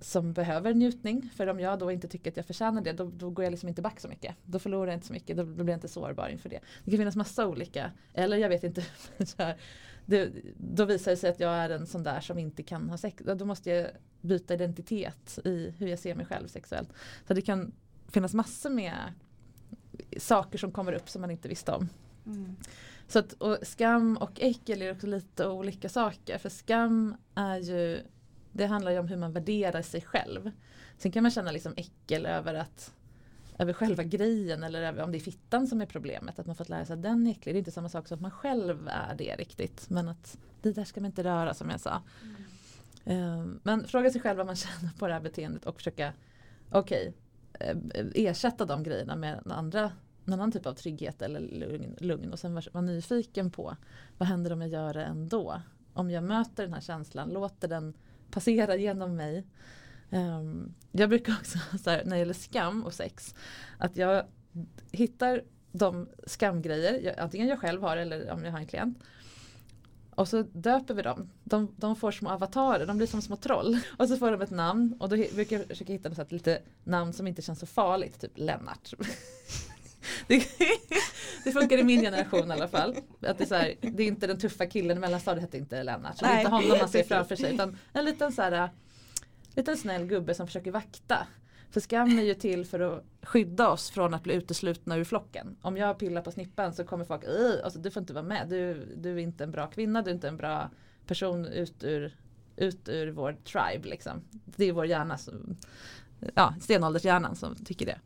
som 0.00 0.32
behöver 0.32 0.74
njutning. 0.74 1.30
För 1.36 1.46
om 1.46 1.60
jag 1.60 1.78
då 1.78 1.92
inte 1.92 2.08
tycker 2.08 2.30
att 2.30 2.36
jag 2.36 2.46
förtjänar 2.46 2.82
det 2.82 2.92
då, 2.92 3.04
då 3.04 3.30
går 3.30 3.44
jag 3.44 3.50
liksom 3.50 3.68
inte 3.68 3.82
back 3.82 4.00
så 4.00 4.08
mycket. 4.08 4.36
Då 4.44 4.58
förlorar 4.58 4.86
jag 4.86 4.96
inte 4.96 5.06
så 5.06 5.12
mycket, 5.12 5.36
då, 5.36 5.42
då 5.42 5.64
blir 5.64 5.68
jag 5.68 5.76
inte 5.76 5.88
sårbar 5.88 6.28
inför 6.28 6.48
det. 6.48 6.60
Det 6.84 6.90
kan 6.90 6.98
finnas 6.98 7.16
massa 7.16 7.46
olika, 7.46 7.90
eller 8.14 8.36
jag 8.36 8.48
vet 8.48 8.64
inte. 8.64 8.84
det, 10.06 10.32
då 10.56 10.84
visar 10.84 11.10
det 11.10 11.16
sig 11.16 11.30
att 11.30 11.40
jag 11.40 11.52
är 11.52 11.70
en 11.70 11.86
sån 11.86 12.02
där 12.02 12.20
som 12.20 12.38
inte 12.38 12.62
kan 12.62 12.90
ha 12.90 12.98
sex. 12.98 13.22
Då 13.36 13.44
måste 13.44 13.70
jag 13.70 13.90
byta 14.20 14.54
identitet 14.54 15.38
i 15.44 15.74
hur 15.78 15.86
jag 15.86 15.98
ser 15.98 16.14
mig 16.14 16.26
själv 16.26 16.48
sexuellt. 16.48 16.92
Så 17.26 17.34
det 17.34 17.42
kan 17.42 17.72
finnas 18.08 18.34
massor 18.34 18.70
med 18.70 19.12
saker 20.16 20.58
som 20.58 20.72
kommer 20.72 20.92
upp 20.92 21.08
som 21.08 21.20
man 21.20 21.30
inte 21.30 21.48
visste 21.48 21.72
om. 21.72 21.88
Mm. 22.26 22.56
Så 23.08 23.18
att, 23.18 23.32
och 23.32 23.58
skam 23.62 24.16
och 24.16 24.40
äckel 24.40 24.82
är 24.82 24.92
också 24.92 25.06
lite 25.06 25.46
olika 25.46 25.88
saker. 25.88 26.38
För 26.38 26.48
skam 26.48 27.16
är 27.34 27.58
ju 27.58 28.00
det 28.52 28.66
handlar 28.66 28.92
ju 28.92 28.98
om 28.98 29.08
hur 29.08 29.16
man 29.16 29.32
värderar 29.32 29.82
sig 29.82 30.00
själv. 30.00 30.50
Sen 30.98 31.12
kan 31.12 31.22
man 31.22 31.32
känna 31.32 31.50
liksom 31.50 31.74
äckel 31.76 32.26
över 32.26 32.54
att 32.54 32.94
över 33.60 33.72
själva 33.72 34.02
grejen 34.02 34.62
eller 34.62 35.02
om 35.02 35.12
det 35.12 35.18
är 35.18 35.20
fittan 35.20 35.66
som 35.66 35.80
är 35.80 35.86
problemet. 35.86 36.38
Att 36.38 36.46
man 36.46 36.56
fått 36.56 36.68
lära 36.68 36.84
sig 36.84 36.94
att 36.94 37.02
den 37.02 37.26
är 37.26 37.30
äcklig. 37.30 37.54
Det 37.54 37.56
är 37.56 37.58
inte 37.58 37.70
samma 37.70 37.88
sak 37.88 38.08
som 38.08 38.14
att 38.14 38.20
man 38.20 38.30
själv 38.30 38.88
är 38.88 39.14
det 39.14 39.36
riktigt. 39.36 39.90
Men 39.90 40.08
att 40.08 40.38
det 40.62 40.72
där 40.72 40.84
ska 40.84 41.00
man 41.00 41.06
inte 41.06 41.24
röra 41.24 41.54
som 41.54 41.70
jag 41.70 41.80
sa. 41.80 42.02
Mm. 43.04 43.60
Men 43.62 43.84
fråga 43.84 44.10
sig 44.10 44.20
själv 44.20 44.36
vad 44.36 44.46
man 44.46 44.56
känner 44.56 44.90
på 44.98 45.06
det 45.06 45.12
här 45.12 45.20
beteendet 45.20 45.66
och 45.66 45.76
försöka 45.76 46.12
okej, 46.70 47.14
okay, 47.52 48.10
ersätta 48.14 48.64
de 48.64 48.82
grejerna 48.82 49.16
med 49.16 49.40
en, 49.44 49.52
andra, 49.52 49.92
en 50.24 50.32
annan 50.32 50.52
typ 50.52 50.66
av 50.66 50.74
trygghet 50.74 51.22
eller 51.22 51.40
lugn, 51.40 51.96
lugn 51.98 52.32
och 52.32 52.38
sen 52.38 52.54
vara 52.54 52.64
var 52.72 52.82
nyfiken 52.82 53.50
på 53.50 53.76
vad 54.18 54.28
händer 54.28 54.52
om 54.52 54.60
jag 54.60 54.70
gör 54.70 54.94
det 54.94 55.04
ändå? 55.04 55.62
Om 55.92 56.10
jag 56.10 56.24
möter 56.24 56.62
den 56.62 56.74
här 56.74 56.80
känslan, 56.80 57.28
låter 57.28 57.68
den 57.68 57.94
passera 58.30 58.76
genom 58.76 59.16
mig. 59.16 59.46
Um, 60.10 60.74
jag 60.92 61.08
brukar 61.08 61.32
också, 61.32 61.58
så 61.84 61.90
här, 61.90 62.04
när 62.04 62.10
det 62.10 62.18
gäller 62.18 62.34
skam 62.34 62.84
och 62.84 62.94
sex, 62.94 63.34
att 63.78 63.96
jag 63.96 64.24
hittar 64.92 65.42
de 65.72 66.08
skamgrejer, 66.26 67.00
jag, 67.00 67.18
antingen 67.18 67.48
jag 67.48 67.60
själv 67.60 67.82
har 67.82 67.96
eller 67.96 68.30
om 68.30 68.44
jag 68.44 68.52
har 68.52 68.58
en 68.58 68.66
klient. 68.66 68.98
Och 70.14 70.28
så 70.28 70.42
döper 70.42 70.94
vi 70.94 71.02
dem. 71.02 71.30
De, 71.44 71.74
de 71.76 71.96
får 71.96 72.10
små 72.10 72.30
avatarer, 72.30 72.86
de 72.86 72.96
blir 72.96 73.06
som 73.06 73.22
små 73.22 73.36
troll. 73.36 73.78
Och 73.98 74.08
så 74.08 74.16
får 74.16 74.30
de 74.30 74.42
ett 74.42 74.50
namn 74.50 74.96
och 75.00 75.08
då 75.08 75.16
brukar 75.16 75.58
jag 75.58 75.66
försöka 75.66 75.92
hitta 75.92 76.08
något 76.08 76.32
lite 76.32 76.62
namn 76.84 77.12
som 77.12 77.26
inte 77.26 77.42
känns 77.42 77.60
så 77.60 77.66
farligt, 77.66 78.20
typ 78.20 78.32
Lennart. 78.34 78.94
Det, 80.26 80.44
det, 81.44 81.52
funkar 81.52 81.78
i 81.78 81.82
min 81.82 82.00
generation 82.00 82.50
i 82.50 82.54
alla 82.54 82.68
fall. 82.68 82.96
Att 83.20 83.38
det, 83.38 83.44
är 83.44 83.46
så 83.46 83.54
här, 83.54 83.74
det 83.80 84.02
är 84.02 84.06
inte 84.06 84.26
den 84.26 84.38
tuffa 84.38 84.66
killen 84.66 84.96
i 84.96 85.00
mellanstadiet 85.00 85.42
hette 85.42 85.58
inte 85.58 85.82
Lennart. 85.82 86.18
Så 86.18 86.24
det 86.24 86.30
är 86.30 86.38
inte 86.38 86.50
honom 86.50 86.78
man 86.78 86.88
ser 86.88 87.02
framför 87.02 87.36
sig 87.36 87.54
utan 87.54 87.78
en 87.92 88.04
liten 88.04 88.32
så 88.32 88.42
här, 88.42 88.70
liten 89.60 89.76
snäll 89.76 90.06
gubbe 90.06 90.34
som 90.34 90.46
försöker 90.46 90.70
vakta. 90.70 91.26
För 91.70 91.80
skam 91.80 92.18
är 92.18 92.22
ju 92.22 92.34
till 92.34 92.66
för 92.66 92.80
att 92.80 93.04
skydda 93.22 93.68
oss 93.68 93.90
från 93.90 94.14
att 94.14 94.22
bli 94.22 94.34
uteslutna 94.34 94.96
ur 94.96 95.04
flocken. 95.04 95.56
Om 95.62 95.76
jag 95.76 95.98
pillar 95.98 96.22
på 96.22 96.32
snippan 96.32 96.74
så 96.74 96.84
kommer 96.84 97.04
folk, 97.04 97.24
alltså, 97.64 97.78
du 97.78 97.90
får 97.90 98.00
inte 98.00 98.12
vara 98.12 98.24
med, 98.24 98.48
du, 98.48 98.86
du 98.96 99.12
är 99.12 99.18
inte 99.18 99.44
en 99.44 99.50
bra 99.50 99.66
kvinna, 99.66 100.02
du 100.02 100.10
är 100.10 100.14
inte 100.14 100.28
en 100.28 100.36
bra 100.36 100.70
person 101.06 101.46
ut 101.46 101.84
ur, 101.84 102.16
ut 102.56 102.88
ur 102.88 103.10
vår 103.10 103.36
tribe. 103.44 103.88
Liksom. 103.88 104.22
Det 104.30 104.64
är 104.64 104.72
vår 104.72 104.86
hjärna, 104.86 105.18
som, 105.18 105.56
ja, 106.34 106.54
stenåldershjärnan 106.60 107.36
som 107.36 107.56
tycker 107.56 107.86
det. 107.86 107.98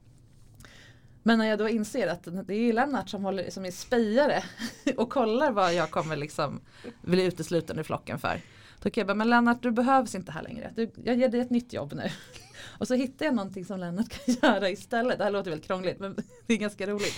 Men 1.23 1.39
när 1.39 1.47
jag 1.47 1.59
då 1.59 1.69
inser 1.69 2.09
att 2.09 2.29
det 2.47 2.55
är 2.55 2.73
Lennart 2.73 3.09
som, 3.09 3.25
håller, 3.25 3.51
som 3.51 3.65
är 3.65 3.71
spejare 3.71 4.43
och 4.97 5.11
kollar 5.11 5.53
vad 5.53 5.75
jag 5.75 5.91
kommer 5.91 6.17
liksom 6.17 6.61
bli 7.03 7.25
utesluten 7.25 7.79
ur 7.79 7.83
flocken 7.83 8.19
för. 8.19 8.41
Då 8.85 8.91
kan 8.91 9.01
jag 9.01 9.07
bara, 9.07 9.15
men 9.15 9.31
Lennart 9.31 9.63
du 9.63 9.71
behövs 9.71 10.15
inte 10.15 10.33
här 10.33 10.43
längre. 10.43 10.73
Du, 10.77 10.91
jag 11.05 11.17
ger 11.17 11.29
dig 11.29 11.41
ett 11.41 11.51
nytt 11.51 11.73
jobb 11.73 11.93
nu. 11.93 12.11
Och 12.79 12.89
så 12.89 12.95
hittar 12.95 13.27
jag 13.27 13.35
någonting 13.35 13.65
som 13.65 13.81
Lennart 13.81 14.09
kan 14.09 14.35
göra 14.43 14.71
istället. 14.71 15.19
Det 15.19 15.25
här 15.25 15.31
låter 15.31 15.51
väldigt 15.51 15.67
krångligt 15.67 16.01
men 16.01 16.17
det 16.47 16.55
är 16.55 16.59
ganska 16.59 16.87
roligt. 16.87 17.15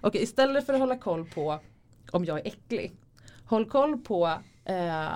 Okej, 0.00 0.22
istället 0.22 0.66
för 0.66 0.74
att 0.74 0.80
hålla 0.80 0.98
koll 0.98 1.24
på 1.24 1.60
om 2.10 2.24
jag 2.24 2.38
är 2.38 2.46
äcklig. 2.46 2.92
Håll 3.44 3.70
koll 3.70 3.98
på 3.98 4.26
eh, 4.64 5.08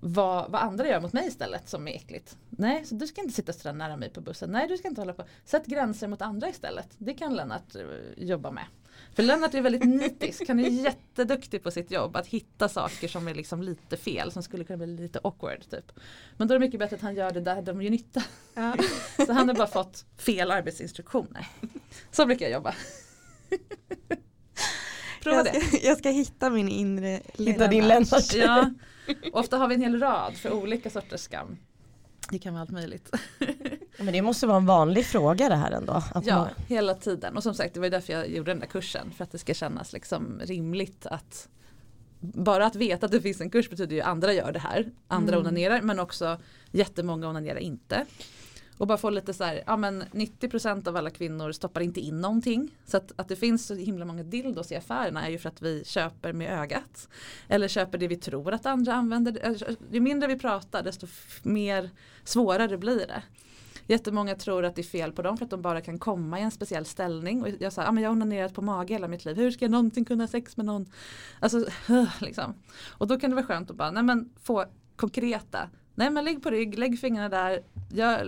vad, 0.00 0.50
vad, 0.50 0.62
andra 0.62 0.88
gör 0.88 1.00
mot 1.00 1.12
mig 1.12 1.26
istället 1.26 1.68
som 1.68 1.88
är 1.88 1.92
äckligt. 1.92 2.36
Nej, 2.50 2.84
så 2.84 2.94
du 2.94 3.06
ska 3.06 3.20
inte 3.20 3.34
sitta 3.34 3.52
så 3.52 3.72
nära 3.72 3.96
mig 3.96 4.10
på 4.10 4.20
bussen. 4.20 4.50
Nej, 4.50 4.68
du 4.68 4.76
ska 4.76 4.88
inte 4.88 5.00
hålla 5.00 5.12
på. 5.12 5.24
Sätt 5.44 5.66
gränser 5.66 6.08
mot 6.08 6.22
andra 6.22 6.48
istället. 6.48 6.88
Det 6.98 7.14
kan 7.14 7.34
Lennart 7.34 7.74
eh, 7.74 7.82
jobba 8.16 8.50
med. 8.50 8.64
För 9.16 9.22
Lennart 9.22 9.54
är 9.54 9.60
väldigt 9.60 9.84
nitisk, 9.84 10.48
han 10.48 10.60
är 10.60 10.68
jätteduktig 10.68 11.62
på 11.62 11.70
sitt 11.70 11.90
jobb 11.90 12.16
att 12.16 12.26
hitta 12.26 12.68
saker 12.68 13.08
som 13.08 13.28
är 13.28 13.34
liksom 13.34 13.62
lite 13.62 13.96
fel, 13.96 14.32
som 14.32 14.42
skulle 14.42 14.64
kunna 14.64 14.76
bli 14.76 14.86
lite 14.86 15.20
awkward. 15.24 15.70
Typ. 15.70 15.92
Men 16.36 16.48
då 16.48 16.54
är 16.54 16.58
det 16.58 16.66
mycket 16.66 16.80
bättre 16.80 16.96
att 16.96 17.02
han 17.02 17.14
gör 17.14 17.30
det 17.30 17.40
där 17.40 17.62
de 17.62 17.82
gör 17.82 17.90
nytta. 17.90 18.22
Ja. 18.54 18.76
så 19.26 19.32
han 19.32 19.48
har 19.48 19.54
bara 19.54 19.66
fått 19.66 20.04
fel 20.18 20.50
arbetsinstruktioner. 20.50 21.46
Så 22.10 22.26
brukar 22.26 22.46
jag 22.46 22.52
jobba. 22.52 22.74
Prova 25.22 25.36
jag 25.36 25.46
ska, 25.46 25.58
det. 25.58 25.86
Jag 25.86 25.98
ska 25.98 26.10
hitta 26.10 26.50
min 26.50 26.68
inre 26.68 27.20
Hitta 27.34 27.66
din 27.68 27.88
Lennart. 27.88 28.34
Ja. 28.34 28.70
Ofta 29.32 29.56
har 29.56 29.68
vi 29.68 29.74
en 29.74 29.82
hel 29.82 30.00
rad 30.00 30.36
för 30.36 30.52
olika 30.52 30.90
sorters 30.90 31.20
skam. 31.20 31.56
Det 32.30 32.38
kan 32.38 32.54
vara 32.54 32.62
allt 32.62 32.70
möjligt. 32.70 33.10
Men 33.98 34.12
det 34.12 34.22
måste 34.22 34.46
vara 34.46 34.56
en 34.56 34.66
vanlig 34.66 35.06
fråga 35.06 35.48
det 35.48 35.54
här 35.54 35.70
ändå. 35.70 36.02
ja, 36.24 36.36
man... 36.36 36.48
hela 36.68 36.94
tiden. 36.94 37.36
Och 37.36 37.42
som 37.42 37.54
sagt 37.54 37.74
det 37.74 37.80
var 37.80 37.88
därför 37.88 38.12
jag 38.12 38.28
gjorde 38.28 38.50
den 38.50 38.60
där 38.60 38.66
kursen. 38.66 39.10
För 39.16 39.24
att 39.24 39.32
det 39.32 39.38
ska 39.38 39.54
kännas 39.54 39.92
liksom 39.92 40.40
rimligt 40.44 41.06
att 41.06 41.48
bara 42.20 42.66
att 42.66 42.76
veta 42.76 43.06
att 43.06 43.12
det 43.12 43.20
finns 43.20 43.40
en 43.40 43.50
kurs 43.50 43.70
betyder 43.70 43.96
ju 43.96 44.02
att 44.02 44.08
andra 44.08 44.32
gör 44.32 44.52
det 44.52 44.58
här. 44.58 44.90
Andra 45.08 45.34
mm. 45.34 45.46
onanerar 45.46 45.80
men 45.82 45.98
också 45.98 46.38
jättemånga 46.70 47.28
onanerar 47.28 47.58
inte. 47.58 48.06
Och 48.78 48.86
bara 48.86 48.98
få 48.98 49.10
lite 49.10 49.34
så 49.34 49.44
här, 49.44 49.62
ja 49.66 49.76
men 49.76 50.02
90% 50.02 50.88
av 50.88 50.96
alla 50.96 51.10
kvinnor 51.10 51.52
stoppar 51.52 51.80
inte 51.80 52.00
in 52.00 52.20
någonting. 52.20 52.70
Så 52.86 52.96
att, 52.96 53.12
att 53.16 53.28
det 53.28 53.36
finns 53.36 53.66
så 53.66 53.74
himla 53.74 54.04
många 54.04 54.22
dildos 54.22 54.72
i 54.72 54.76
affärerna 54.76 55.26
är 55.26 55.30
ju 55.30 55.38
för 55.38 55.48
att 55.48 55.62
vi 55.62 55.84
köper 55.84 56.32
med 56.32 56.60
ögat. 56.62 57.08
Eller 57.48 57.68
köper 57.68 57.98
det 57.98 58.08
vi 58.08 58.16
tror 58.16 58.52
att 58.52 58.66
andra 58.66 58.94
använder. 58.94 59.46
Alltså, 59.46 59.66
ju 59.90 60.00
mindre 60.00 60.28
vi 60.28 60.38
pratar 60.38 60.82
desto 60.82 61.06
mer 61.42 61.90
svårare 62.24 62.78
blir 62.78 63.06
det. 63.06 63.22
Jättemånga 63.88 64.34
tror 64.34 64.64
att 64.64 64.74
det 64.74 64.80
är 64.80 64.84
fel 64.84 65.12
på 65.12 65.22
dem 65.22 65.36
för 65.36 65.44
att 65.44 65.50
de 65.50 65.62
bara 65.62 65.80
kan 65.80 65.98
komma 65.98 66.40
i 66.40 66.42
en 66.42 66.50
speciell 66.50 66.84
ställning. 66.84 67.42
Och 67.42 67.48
jag 67.58 67.72
sa, 67.72 67.82
ja 67.82 67.92
men 67.92 68.02
jag 68.02 68.10
har 68.10 68.12
onanerat 68.16 68.54
på 68.54 68.62
mage 68.62 68.94
hela 68.94 69.08
mitt 69.08 69.24
liv. 69.24 69.36
Hur 69.36 69.50
ska 69.50 69.64
jag 69.64 69.72
någonsin 69.72 70.04
kunna 70.04 70.22
ha 70.22 70.28
sex 70.28 70.56
med 70.56 70.66
någon? 70.66 70.86
Alltså, 71.40 71.66
liksom. 72.20 72.54
Och 72.88 73.06
då 73.06 73.20
kan 73.20 73.30
det 73.30 73.36
vara 73.36 73.46
skönt 73.46 73.70
att 73.70 73.76
bara, 73.76 73.90
nej 73.90 74.02
men 74.02 74.30
få 74.42 74.64
konkreta 74.96 75.70
Nej 75.96 76.10
men 76.10 76.24
lägg 76.24 76.42
på 76.42 76.50
rygg, 76.50 76.78
lägg 76.78 77.00
fingrarna 77.00 77.28
där. 77.28 77.62
Jag 77.94 78.20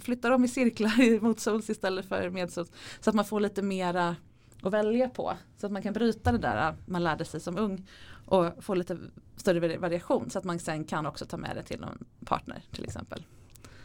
flyttar 0.00 0.30
dem 0.30 0.44
i 0.44 0.48
cirklar 0.48 1.20
motsols 1.20 1.70
istället 1.70 2.08
för 2.08 2.30
medsols. 2.30 2.72
Så 3.00 3.10
att 3.10 3.16
man 3.16 3.24
får 3.24 3.40
lite 3.40 3.62
mera 3.62 4.16
att 4.62 4.72
välja 4.72 5.08
på. 5.08 5.32
Så 5.56 5.66
att 5.66 5.72
man 5.72 5.82
kan 5.82 5.92
bryta 5.92 6.32
det 6.32 6.38
där 6.38 6.74
man 6.86 7.04
lärde 7.04 7.24
sig 7.24 7.40
som 7.40 7.58
ung. 7.58 7.88
Och 8.26 8.64
få 8.64 8.74
lite 8.74 8.98
större 9.36 9.78
variation. 9.78 10.30
Så 10.30 10.38
att 10.38 10.44
man 10.44 10.58
sen 10.58 10.84
kan 10.84 11.06
också 11.06 11.26
ta 11.26 11.36
med 11.36 11.56
det 11.56 11.62
till 11.62 11.80
någon 11.80 12.04
partner 12.24 12.62
till 12.72 12.84
exempel. 12.84 13.24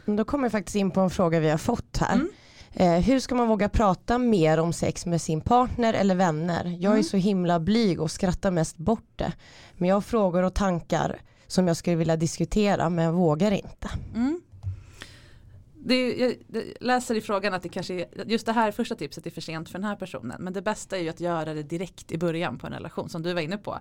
Då 0.04 0.24
kommer 0.24 0.44
jag 0.44 0.52
faktiskt 0.52 0.76
in 0.76 0.90
på 0.90 1.00
en 1.00 1.10
fråga 1.10 1.40
vi 1.40 1.50
har 1.50 1.58
fått 1.58 1.96
här. 1.96 2.14
Mm. 2.14 2.28
Eh, 2.74 3.04
hur 3.04 3.20
ska 3.20 3.34
man 3.34 3.48
våga 3.48 3.68
prata 3.68 4.18
mer 4.18 4.58
om 4.58 4.72
sex 4.72 5.06
med 5.06 5.22
sin 5.22 5.40
partner 5.40 5.94
eller 5.94 6.14
vänner? 6.14 6.64
Jag 6.64 6.90
är 6.90 6.96
mm. 6.96 7.02
så 7.02 7.16
himla 7.16 7.60
blyg 7.60 8.00
och 8.00 8.10
skrattar 8.10 8.50
mest 8.50 8.76
bort 8.76 9.12
det. 9.16 9.32
Men 9.76 9.88
jag 9.88 9.96
har 9.96 10.00
frågor 10.00 10.42
och 10.42 10.54
tankar 10.54 11.20
som 11.52 11.68
jag 11.68 11.76
skulle 11.76 11.96
vilja 11.96 12.16
diskutera 12.16 12.90
men 12.90 13.04
jag 13.04 13.12
vågar 13.12 13.50
inte. 13.50 13.88
Mm. 14.14 14.42
Det, 15.74 16.16
jag 16.16 16.34
läser 16.80 17.14
i 17.14 17.20
frågan 17.20 17.54
att 17.54 17.62
det 17.62 17.68
kanske 17.68 17.94
är, 17.94 18.06
just 18.26 18.46
det 18.46 18.52
här 18.52 18.72
första 18.72 18.94
tipset 18.94 19.26
är 19.26 19.30
för 19.30 19.40
sent 19.40 19.68
för 19.68 19.78
den 19.78 19.88
här 19.88 19.96
personen. 19.96 20.36
Men 20.42 20.52
det 20.52 20.62
bästa 20.62 20.98
är 20.98 21.02
ju 21.02 21.08
att 21.08 21.20
göra 21.20 21.54
det 21.54 21.62
direkt 21.62 22.12
i 22.12 22.18
början 22.18 22.58
på 22.58 22.66
en 22.66 22.72
relation 22.72 23.08
som 23.08 23.22
du 23.22 23.34
var 23.34 23.40
inne 23.40 23.58
på. 23.58 23.78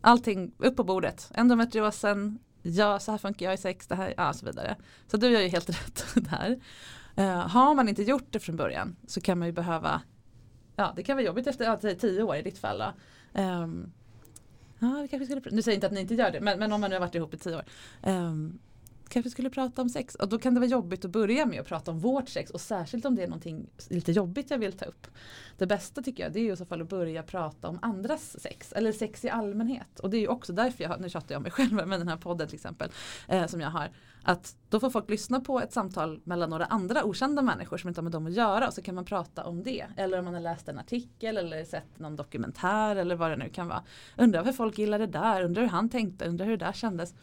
Allting 0.00 0.52
upp 0.58 0.76
på 0.76 0.84
bordet, 0.84 1.30
endometriosen, 1.34 2.38
ja 2.62 2.98
så 2.98 3.10
här 3.10 3.18
funkar 3.18 3.46
jag 3.46 3.54
i 3.54 3.58
sex, 3.58 3.86
det 3.86 3.94
här, 3.94 4.14
ja 4.16 4.32
så 4.32 4.46
vidare. 4.46 4.76
Så 5.06 5.16
du 5.16 5.30
gör 5.30 5.40
ju 5.40 5.48
helt 5.48 5.68
rätt 5.82 6.04
där. 6.14 6.60
Uh, 7.18 7.48
har 7.48 7.74
man 7.74 7.88
inte 7.88 8.02
gjort 8.02 8.26
det 8.30 8.40
från 8.40 8.56
början 8.56 8.96
så 9.06 9.20
kan 9.20 9.38
man 9.38 9.48
ju 9.48 9.52
behöva, 9.52 10.02
ja 10.76 10.92
det 10.96 11.02
kan 11.02 11.16
vara 11.16 11.26
jobbigt 11.26 11.46
efter 11.46 11.64
ja, 11.64 11.76
tio 11.76 12.22
år 12.22 12.36
i 12.36 12.42
ditt 12.42 12.58
fall. 12.58 12.84
Um, 13.32 13.92
Ja, 14.78 14.98
vi 15.02 15.08
kanske 15.08 15.26
skulle, 15.26 15.56
nu 15.56 15.62
säger 15.62 15.74
jag 15.74 15.76
inte 15.76 15.86
att 15.86 15.92
ni 15.92 16.00
inte 16.00 16.14
gör 16.14 16.30
det, 16.30 16.40
men, 16.40 16.58
men 16.58 16.72
om 16.72 16.80
man 16.80 16.90
nu 16.90 16.96
har 16.96 17.00
varit 17.00 17.14
ihop 17.14 17.34
i 17.34 17.36
tio 17.36 17.56
år. 17.56 17.64
Um, 18.02 18.58
kanske 19.08 19.30
skulle 19.30 19.50
prata 19.50 19.82
om 19.82 19.88
sex. 19.88 20.14
Och 20.14 20.28
då 20.28 20.38
kan 20.38 20.54
det 20.54 20.60
vara 20.60 20.70
jobbigt 20.70 21.04
att 21.04 21.10
börja 21.10 21.46
med 21.46 21.60
att 21.60 21.66
prata 21.66 21.90
om 21.90 21.98
vårt 21.98 22.28
sex 22.28 22.50
och 22.50 22.60
särskilt 22.60 23.04
om 23.04 23.14
det 23.14 23.22
är 23.22 23.28
någonting 23.28 23.66
lite 23.88 24.12
jobbigt 24.12 24.50
jag 24.50 24.58
vill 24.58 24.72
ta 24.72 24.84
upp. 24.84 25.06
Det 25.58 25.66
bästa 25.66 26.02
tycker 26.02 26.22
jag 26.22 26.32
det 26.32 26.40
är 26.40 26.52
i 26.52 26.56
så 26.56 26.64
fall 26.64 26.82
att 26.82 26.88
börja 26.88 27.22
prata 27.22 27.68
om 27.68 27.78
andras 27.82 28.40
sex 28.40 28.72
eller 28.72 28.92
sex 28.92 29.24
i 29.24 29.28
allmänhet. 29.28 30.00
Och 30.00 30.10
det 30.10 30.16
är 30.16 30.20
ju 30.20 30.28
också 30.28 30.52
därför 30.52 30.84
jag, 30.84 31.00
nu 31.00 31.10
tjatar 31.10 31.34
jag 31.34 31.38
om 31.38 31.42
mig 31.42 31.52
själv 31.52 31.72
med 31.72 32.00
den 32.00 32.08
här 32.08 32.16
podden 32.16 32.48
till 32.48 32.54
exempel, 32.54 32.90
eh, 33.28 33.46
som 33.46 33.60
jag 33.60 33.70
har. 33.70 33.90
Att 34.28 34.56
då 34.68 34.80
får 34.80 34.90
folk 34.90 35.10
lyssna 35.10 35.40
på 35.40 35.60
ett 35.60 35.72
samtal 35.72 36.20
mellan 36.24 36.50
några 36.50 36.64
andra 36.64 37.04
okända 37.04 37.42
människor 37.42 37.76
som 37.76 37.88
inte 37.88 38.00
har 38.00 38.02
med 38.02 38.12
dem 38.12 38.26
att 38.26 38.32
göra 38.32 38.66
och 38.66 38.74
så 38.74 38.82
kan 38.82 38.94
man 38.94 39.04
prata 39.04 39.44
om 39.44 39.62
det. 39.62 39.86
Eller 39.96 40.18
om 40.18 40.24
man 40.24 40.34
har 40.34 40.40
läst 40.40 40.68
en 40.68 40.78
artikel 40.78 41.36
eller 41.36 41.64
sett 41.64 41.98
någon 41.98 42.16
dokumentär 42.16 42.96
eller 42.96 43.14
vad 43.14 43.30
det 43.30 43.36
nu 43.36 43.48
kan 43.48 43.68
vara. 43.68 43.82
Undrar 44.16 44.40
varför 44.40 44.56
folk 44.56 44.78
gillar 44.78 44.98
det 44.98 45.06
där, 45.06 45.42
undrar 45.42 45.62
hur 45.62 45.68
han 45.68 45.88
tänkte, 45.88 46.28
undrar 46.28 46.46
hur 46.46 46.56
det 46.56 46.64
där 46.64 46.72
kändes. 46.72 47.14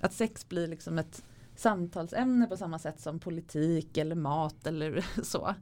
Att 0.00 0.12
sex 0.12 0.48
blir 0.48 0.66
liksom 0.66 0.98
ett 0.98 1.24
samtalsämne 1.56 2.46
på 2.46 2.56
samma 2.56 2.78
sätt 2.78 3.00
som 3.00 3.18
politik 3.18 3.96
eller 3.96 4.16
mat 4.16 4.66
eller 4.66 5.06
så. 5.22 5.54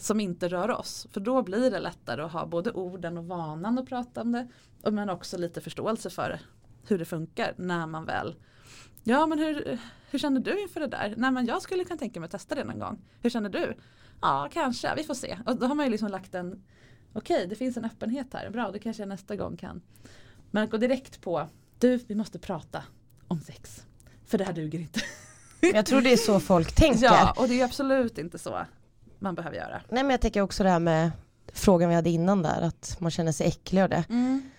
Som 0.00 0.20
inte 0.20 0.48
rör 0.48 0.70
oss. 0.70 1.06
För 1.12 1.20
då 1.20 1.42
blir 1.42 1.70
det 1.70 1.80
lättare 1.80 2.22
att 2.22 2.32
ha 2.32 2.46
både 2.46 2.72
orden 2.72 3.18
och 3.18 3.24
vanan 3.24 3.78
att 3.78 3.88
prata 3.88 4.20
om 4.20 4.32
det. 4.32 4.48
Men 4.90 5.10
också 5.10 5.38
lite 5.38 5.60
förståelse 5.60 6.10
för 6.10 6.40
hur 6.86 6.98
det 6.98 7.04
funkar 7.04 7.54
när 7.56 7.86
man 7.86 8.04
väl 8.04 8.34
Ja 9.04 9.26
men 9.26 9.38
hur, 9.38 9.78
hur 10.10 10.18
känner 10.18 10.40
du 10.40 10.62
inför 10.62 10.80
det 10.80 10.86
där? 10.86 11.14
Nej 11.16 11.30
men 11.30 11.46
jag 11.46 11.62
skulle 11.62 11.84
kunna 11.84 11.98
tänka 11.98 12.20
mig 12.20 12.24
att 12.24 12.30
testa 12.30 12.54
det 12.54 12.64
någon 12.64 12.78
gång. 12.78 12.98
Hur 13.20 13.30
känner 13.30 13.48
du? 13.48 13.76
Ja 14.20 14.48
kanske, 14.52 14.94
vi 14.96 15.04
får 15.04 15.14
se. 15.14 15.38
Och 15.46 15.56
då 15.56 15.66
har 15.66 15.74
man 15.74 15.86
ju 15.86 15.90
liksom 15.90 16.08
lagt 16.08 16.34
en 16.34 16.64
Okej 17.12 17.36
okay, 17.36 17.46
det 17.46 17.54
finns 17.54 17.76
en 17.76 17.84
öppenhet 17.84 18.26
här, 18.32 18.50
bra 18.50 18.70
det 18.70 18.78
kanske 18.78 19.02
jag 19.02 19.08
nästa 19.08 19.36
gång 19.36 19.56
kan. 19.56 19.82
Men 20.50 20.64
att 20.64 20.70
gå 20.70 20.76
direkt 20.76 21.20
på 21.20 21.48
Du 21.78 21.96
vi 21.96 22.14
måste 22.14 22.38
prata 22.38 22.82
om 23.28 23.40
sex. 23.40 23.86
För 24.26 24.38
det 24.38 24.44
här 24.44 24.52
duger 24.52 24.78
inte. 24.78 25.00
Jag 25.60 25.86
tror 25.86 26.00
det 26.00 26.12
är 26.12 26.16
så 26.16 26.40
folk 26.40 26.74
tänker. 26.76 27.04
Ja 27.04 27.34
och 27.36 27.48
det 27.48 27.60
är 27.60 27.64
absolut 27.64 28.18
inte 28.18 28.38
så 28.38 28.66
man 29.18 29.34
behöver 29.34 29.56
göra. 29.56 29.82
Nej 29.88 30.02
men 30.02 30.10
jag 30.10 30.20
tänker 30.20 30.40
också 30.40 30.62
det 30.62 30.70
här 30.70 30.78
med 30.78 31.10
frågan 31.52 31.88
vi 31.88 31.94
hade 31.94 32.10
innan 32.10 32.42
där 32.42 32.62
att 32.62 32.96
man 33.00 33.10
känner 33.10 33.32
sig 33.32 33.46
äcklig 33.46 33.82
av 33.82 33.88
det. 33.88 34.04
Mm 34.08 34.50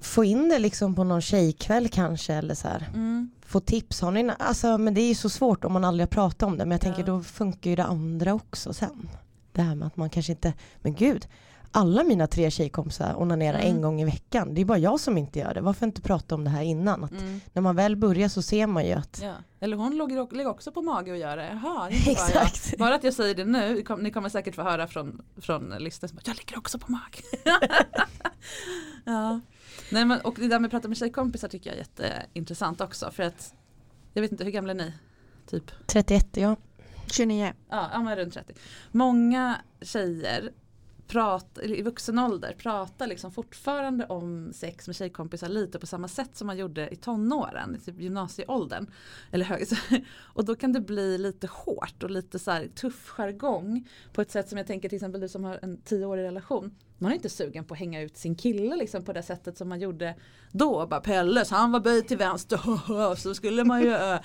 få 0.00 0.24
in 0.24 0.48
det 0.48 0.58
liksom 0.58 0.94
på 0.94 1.04
någon 1.04 1.20
tjejkväll 1.20 1.88
kanske 1.88 2.34
eller 2.34 2.54
så 2.54 2.68
mm. 2.68 3.30
Få 3.46 3.60
tips, 3.60 4.00
har 4.00 4.10
ni, 4.10 4.30
alltså, 4.38 4.78
men 4.78 4.94
det 4.94 5.00
är 5.00 5.08
ju 5.08 5.14
så 5.14 5.28
svårt 5.28 5.64
om 5.64 5.72
man 5.72 5.84
aldrig 5.84 6.02
har 6.02 6.10
pratat 6.10 6.42
om 6.42 6.58
det 6.58 6.64
men 6.64 6.70
jag 6.70 6.80
tänker 6.80 7.00
ja. 7.00 7.06
då 7.06 7.22
funkar 7.22 7.70
ju 7.70 7.76
det 7.76 7.84
andra 7.84 8.34
också 8.34 8.72
sen. 8.72 9.08
Det 9.52 9.62
här 9.62 9.74
med 9.74 9.86
att 9.86 9.96
man 9.96 10.10
kanske 10.10 10.32
inte, 10.32 10.52
men 10.82 10.94
gud, 10.94 11.28
alla 11.72 12.04
mina 12.04 12.26
tre 12.26 12.50
tjejkompisar 12.50 13.14
onanerar 13.16 13.58
mm. 13.58 13.74
en 13.74 13.82
gång 13.82 14.00
i 14.00 14.04
veckan. 14.04 14.54
Det 14.54 14.60
är 14.60 14.64
bara 14.64 14.78
jag 14.78 15.00
som 15.00 15.18
inte 15.18 15.38
gör 15.38 15.54
det. 15.54 15.60
Varför 15.60 15.86
inte 15.86 16.00
prata 16.00 16.34
om 16.34 16.44
det 16.44 16.50
här 16.50 16.62
innan? 16.62 17.04
Att 17.04 17.10
mm. 17.10 17.40
När 17.52 17.62
man 17.62 17.76
väl 17.76 17.96
börjar 17.96 18.28
så 18.28 18.42
ser 18.42 18.66
man 18.66 18.86
ju 18.86 18.92
att 18.92 19.20
ja. 19.22 19.34
Eller 19.60 19.76
hon 19.76 19.98
ligger 19.98 20.46
också 20.46 20.72
på 20.72 20.82
mage 20.82 21.10
och 21.12 21.18
gör 21.18 21.36
det. 21.36 21.60
Jaha, 21.62 21.90
Exakt. 21.90 22.78
Bara, 22.78 22.86
bara 22.86 22.94
att 22.94 23.04
jag 23.04 23.14
säger 23.14 23.34
det 23.34 23.44
nu, 23.44 23.84
ni 23.98 24.10
kommer 24.10 24.28
säkert 24.28 24.54
få 24.54 24.62
höra 24.62 24.86
från, 24.86 25.22
från 25.36 25.70
listan 25.78 26.10
jag 26.24 26.36
ligger 26.36 26.58
också 26.58 26.78
på 26.78 26.92
mage. 26.92 27.22
ja. 29.04 29.40
Nej, 29.90 30.04
men, 30.04 30.20
och 30.20 30.34
det 30.34 30.48
där 30.48 30.58
med 30.58 30.68
att 30.68 30.70
prata 30.70 30.88
med 30.88 30.96
tjejkompisar 30.96 31.48
tycker 31.48 31.70
jag 31.70 31.74
är 31.74 31.80
jätteintressant 31.80 32.80
också. 32.80 33.10
För 33.10 33.22
att, 33.22 33.54
jag 34.12 34.22
vet 34.22 34.32
inte, 34.32 34.44
hur 34.44 34.50
gamla 34.50 34.70
är 34.70 34.76
ni? 34.76 34.92
Typ? 35.46 35.70
31 35.86 36.26
ja. 36.36 36.56
29. 37.06 37.52
Ja, 37.70 37.90
ja 37.92 38.02
men 38.02 38.16
runt 38.16 38.34
30. 38.34 38.54
Många 38.92 39.56
tjejer 39.82 40.52
prata, 41.10 41.62
i 41.62 41.82
vuxen 41.82 42.18
ålder 42.18 42.54
pratar 42.58 43.06
liksom 43.06 43.32
fortfarande 43.32 44.06
om 44.06 44.52
sex 44.52 44.86
med 44.86 44.96
tjejkompisar 44.96 45.48
lite 45.48 45.78
på 45.78 45.86
samma 45.86 46.08
sätt 46.08 46.36
som 46.36 46.46
man 46.46 46.58
gjorde 46.58 46.94
i 46.94 46.96
tonåren, 46.96 47.80
typ 47.84 48.00
gymnasieåldern. 48.00 48.90
Eller 49.30 49.44
hög, 49.44 49.66
och 50.18 50.44
då 50.44 50.54
kan 50.54 50.72
det 50.72 50.80
bli 50.80 51.18
lite 51.18 51.46
hårt 51.46 52.02
och 52.02 52.10
lite 52.10 52.38
så 52.38 52.62
tuff 52.74 53.08
jargong 53.08 53.88
på 54.12 54.20
ett 54.20 54.30
sätt 54.30 54.48
som 54.48 54.58
jag 54.58 54.66
tänker 54.66 54.88
till 54.88 54.96
exempel 54.96 55.20
du 55.20 55.28
som 55.28 55.44
har 55.44 55.58
en 55.62 55.80
tioårig 55.80 56.22
relation. 56.22 56.74
Man 56.98 57.10
är 57.10 57.14
inte 57.14 57.28
sugen 57.28 57.64
på 57.64 57.74
att 57.74 57.80
hänga 57.80 58.00
ut 58.00 58.16
sin 58.16 58.34
kille 58.34 58.76
liksom 58.76 59.04
på 59.04 59.12
det 59.12 59.22
sättet 59.22 59.58
som 59.58 59.68
man 59.68 59.80
gjorde 59.80 60.14
då. 60.52 60.86
Bara 60.86 61.00
Pelles 61.00 61.50
han 61.50 61.72
var 61.72 61.80
böjd 61.80 62.08
till 62.08 62.16
vänster 62.16 63.14
så 63.16 63.34
skulle 63.34 63.64
man 63.64 63.82
ju 63.82 64.18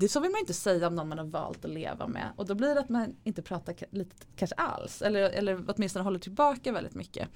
det 0.00 0.08
så 0.08 0.20
vill 0.20 0.30
man 0.30 0.40
inte 0.40 0.54
säga 0.54 0.86
om 0.86 0.94
någon 0.94 1.08
man 1.08 1.18
har 1.18 1.24
valt 1.24 1.64
att 1.64 1.70
leva 1.70 2.06
med. 2.06 2.32
Och 2.36 2.46
då 2.46 2.54
blir 2.54 2.74
det 2.74 2.80
att 2.80 2.88
man 2.88 3.16
inte 3.24 3.42
pratar 3.42 3.74
lite, 3.90 4.16
kanske 4.36 4.56
alls. 4.56 5.02
Eller, 5.02 5.20
eller 5.20 5.64
åtminstone 5.68 6.02
håller 6.02 6.18
tillbaka 6.18 6.72
väldigt 6.72 6.94
mycket. 6.94 7.28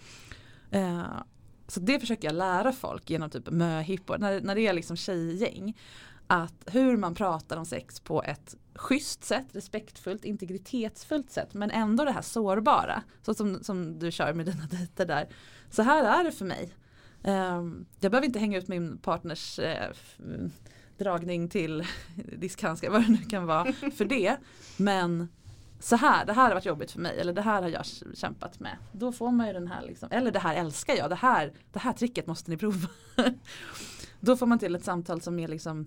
Uh, 0.75 1.23
så 1.69 1.81
det 1.81 2.01
försöker 2.01 2.29
jag 2.29 2.35
lära 2.35 2.73
folk 2.73 3.11
genom 3.11 3.31
typ 3.31 3.51
möhippor. 3.51 4.19
När, 4.19 4.41
när 4.41 4.55
det 4.55 4.67
är 4.67 4.73
liksom 4.73 4.97
tjejgäng. 4.97 5.79
Att 6.27 6.65
hur 6.67 6.97
man 6.97 7.15
pratar 7.15 7.57
om 7.57 7.67
sex 7.67 8.01
på 8.01 8.23
ett 8.23 8.57
schysst 8.75 9.25
sätt, 9.25 9.47
respektfullt, 9.53 10.25
integritetsfullt 10.25 11.31
sätt. 11.31 11.55
Men 11.55 11.71
ändå 11.71 12.05
det 12.05 12.13
här 12.13 12.23
sårbara. 12.23 13.03
Så 13.23 13.35
som, 13.35 13.65
som 13.65 13.99
du 13.99 14.13
kör 14.13 14.33
med 14.33 14.47
dina 14.47 14.67
dejter 14.67 15.07
där. 15.07 15.29
Så 15.71 15.83
här 15.83 16.21
är 16.21 16.25
det 16.25 16.33
för 16.33 16.45
mig. 16.45 16.75
Um, 17.23 17.87
jag 18.01 18.11
behöver 18.11 18.27
inte 18.27 18.39
hänga 18.39 18.59
ut 18.59 18.69
min 18.69 18.99
partners 18.99 19.59
uh, 19.59 20.47
dragning 21.05 21.49
till 21.49 21.87
diskhandskar, 22.15 22.91
vad 22.91 23.03
det 23.03 23.09
nu 23.09 23.25
kan 23.25 23.47
vara 23.47 23.73
för 23.73 24.05
det. 24.05 24.37
Men 24.77 25.29
så 25.81 25.97
här, 25.97 26.27
det 26.27 26.33
här 26.33 26.43
har 26.43 26.55
varit 26.55 26.67
jobbigt 26.67 26.91
för 26.91 27.01
mig 27.01 27.21
eller 27.21 27.33
det 27.33 27.43
här 27.43 27.63
har 27.63 27.69
jag 27.69 27.85
kämpat 28.15 28.61
med. 28.61 28.77
Då 28.93 29.13
får 29.13 29.31
man 29.31 29.47
ju 29.47 29.53
den 29.53 29.69
här 29.69 29.83
liksom, 29.83 30.09
eller 30.13 30.31
det 30.31 30.39
här 30.39 30.55
älskar 30.55 30.95
jag, 30.95 31.11
det 31.11 31.17
här, 31.17 31.53
det 31.73 31.79
här 31.79 31.93
tricket 31.93 32.27
måste 32.27 32.51
ni 32.51 32.57
prova. 32.57 32.89
Då 34.21 34.37
får 34.37 34.47
man 34.47 34.59
till 34.59 34.75
ett 34.75 34.85
samtal 34.85 35.21
som 35.21 35.39
är 35.39 35.49
liksom 35.49 35.87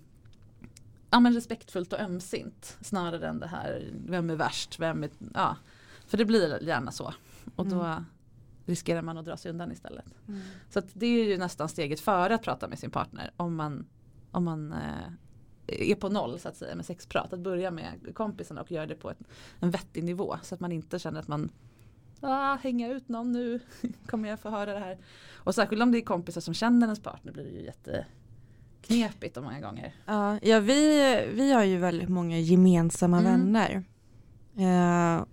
ja, 1.09 1.19
men 1.19 1.33
respektfullt 1.33 1.93
och 1.93 1.99
ömsint 1.99 2.77
snarare 2.81 3.27
än 3.27 3.39
det 3.39 3.47
här 3.47 3.91
vem 4.05 4.29
är 4.29 4.35
värst, 4.35 4.79
vem 4.79 5.03
är, 5.03 5.09
ja. 5.33 5.55
För 6.07 6.17
det 6.17 6.25
blir 6.25 6.63
gärna 6.63 6.91
så. 6.91 7.13
Och 7.55 7.67
då 7.67 7.81
mm. 7.81 8.05
riskerar 8.65 9.01
man 9.01 9.17
att 9.17 9.25
dra 9.25 9.37
sig 9.37 9.51
undan 9.51 9.71
istället. 9.71 10.05
Mm. 10.27 10.41
Så 10.69 10.81
det 10.93 11.05
är 11.05 11.25
ju 11.25 11.37
nästan 11.37 11.69
steget 11.69 11.99
före 11.99 12.35
att 12.35 12.43
prata 12.43 12.67
med 12.67 12.79
sin 12.79 12.91
partner 12.91 13.31
om 13.37 13.55
man 13.55 13.85
om 14.37 14.43
man 14.43 14.73
eh, 14.73 15.91
är 15.91 15.95
på 15.95 16.09
noll 16.09 16.39
så 16.39 16.49
att 16.49 16.57
säga 16.57 16.75
med 16.75 16.85
sexprat. 16.85 17.33
Att 17.33 17.39
börja 17.39 17.71
med 17.71 18.11
kompisarna 18.13 18.61
och 18.61 18.71
göra 18.71 18.85
det 18.85 18.95
på 18.95 19.11
ett, 19.11 19.19
en 19.59 19.71
vettig 19.71 20.03
nivå. 20.03 20.37
Så 20.43 20.55
att 20.55 20.61
man 20.61 20.71
inte 20.71 20.99
känner 20.99 21.19
att 21.19 21.27
man 21.27 21.49
ah, 22.19 22.55
hänga 22.55 22.91
ut 22.91 23.09
någon 23.09 23.31
nu 23.31 23.59
kommer 24.05 24.29
jag 24.29 24.39
få 24.39 24.49
höra 24.49 24.73
det 24.73 24.79
här. 24.79 24.97
Och 25.33 25.55
särskilt 25.55 25.81
om 25.81 25.91
det 25.91 25.97
är 25.97 26.01
kompisar 26.01 26.41
som 26.41 26.53
känner 26.53 26.87
ens 26.87 26.99
partner 26.99 27.31
blir 27.31 27.43
det 27.43 27.49
ju 27.49 27.63
jätteknepigt 27.65 29.35
många 29.35 29.59
gånger. 29.59 29.95
Ja, 30.05 30.39
ja 30.41 30.59
vi, 30.59 31.29
vi 31.33 31.53
har 31.53 31.63
ju 31.63 31.77
väldigt 31.77 32.09
många 32.09 32.39
gemensamma 32.39 33.19
mm. 33.19 33.31
vänner. 33.31 33.83
Uh, 34.57 35.25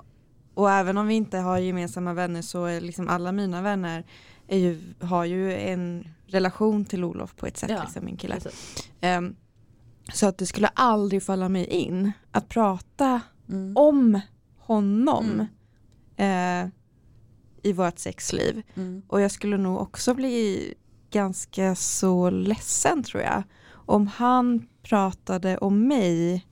och 0.55 0.71
även 0.71 0.99
om 0.99 1.07
vi 1.07 1.15
inte 1.15 1.39
har 1.39 1.59
gemensamma 1.59 2.13
vänner 2.15 2.43
så 2.43 2.65
är 2.65 2.81
liksom 2.81 3.09
alla 3.09 3.33
mina 3.33 3.63
vänner 3.63 4.05
ju, 4.49 4.95
har 5.01 5.25
ju 5.25 5.53
en 5.53 6.09
relation 6.27 6.85
till 6.85 7.05
Olof 7.05 7.37
på 7.37 7.47
ett 7.47 7.57
sätt, 7.57 7.71
ja, 7.71 7.83
liksom, 7.83 8.05
min 8.05 8.17
kille. 8.17 8.41
Um, 9.19 9.37
så 10.13 10.27
att 10.27 10.39
det 10.39 10.47
skulle 10.47 10.69
aldrig 10.69 11.23
falla 11.23 11.49
mig 11.49 11.67
in 11.67 12.13
att 12.31 12.49
prata 12.49 13.21
mm. 13.49 13.77
om 13.77 14.21
honom 14.59 15.47
mm. 16.17 16.65
eh, 16.65 16.71
i 17.63 17.73
vårt 17.73 17.99
sexliv. 17.99 18.63
Mm. 18.75 19.03
Och 19.09 19.21
jag 19.21 19.31
skulle 19.31 19.57
nog 19.57 19.81
också 19.81 20.15
bli 20.15 20.75
ganska 21.11 21.75
så 21.75 22.31
ledsen 22.31 23.03
tror 23.03 23.23
jag. 23.23 23.43
Om 23.71 24.07
han 24.07 24.67
pratade 24.83 25.59
om 25.59 25.89
mig 25.89 26.47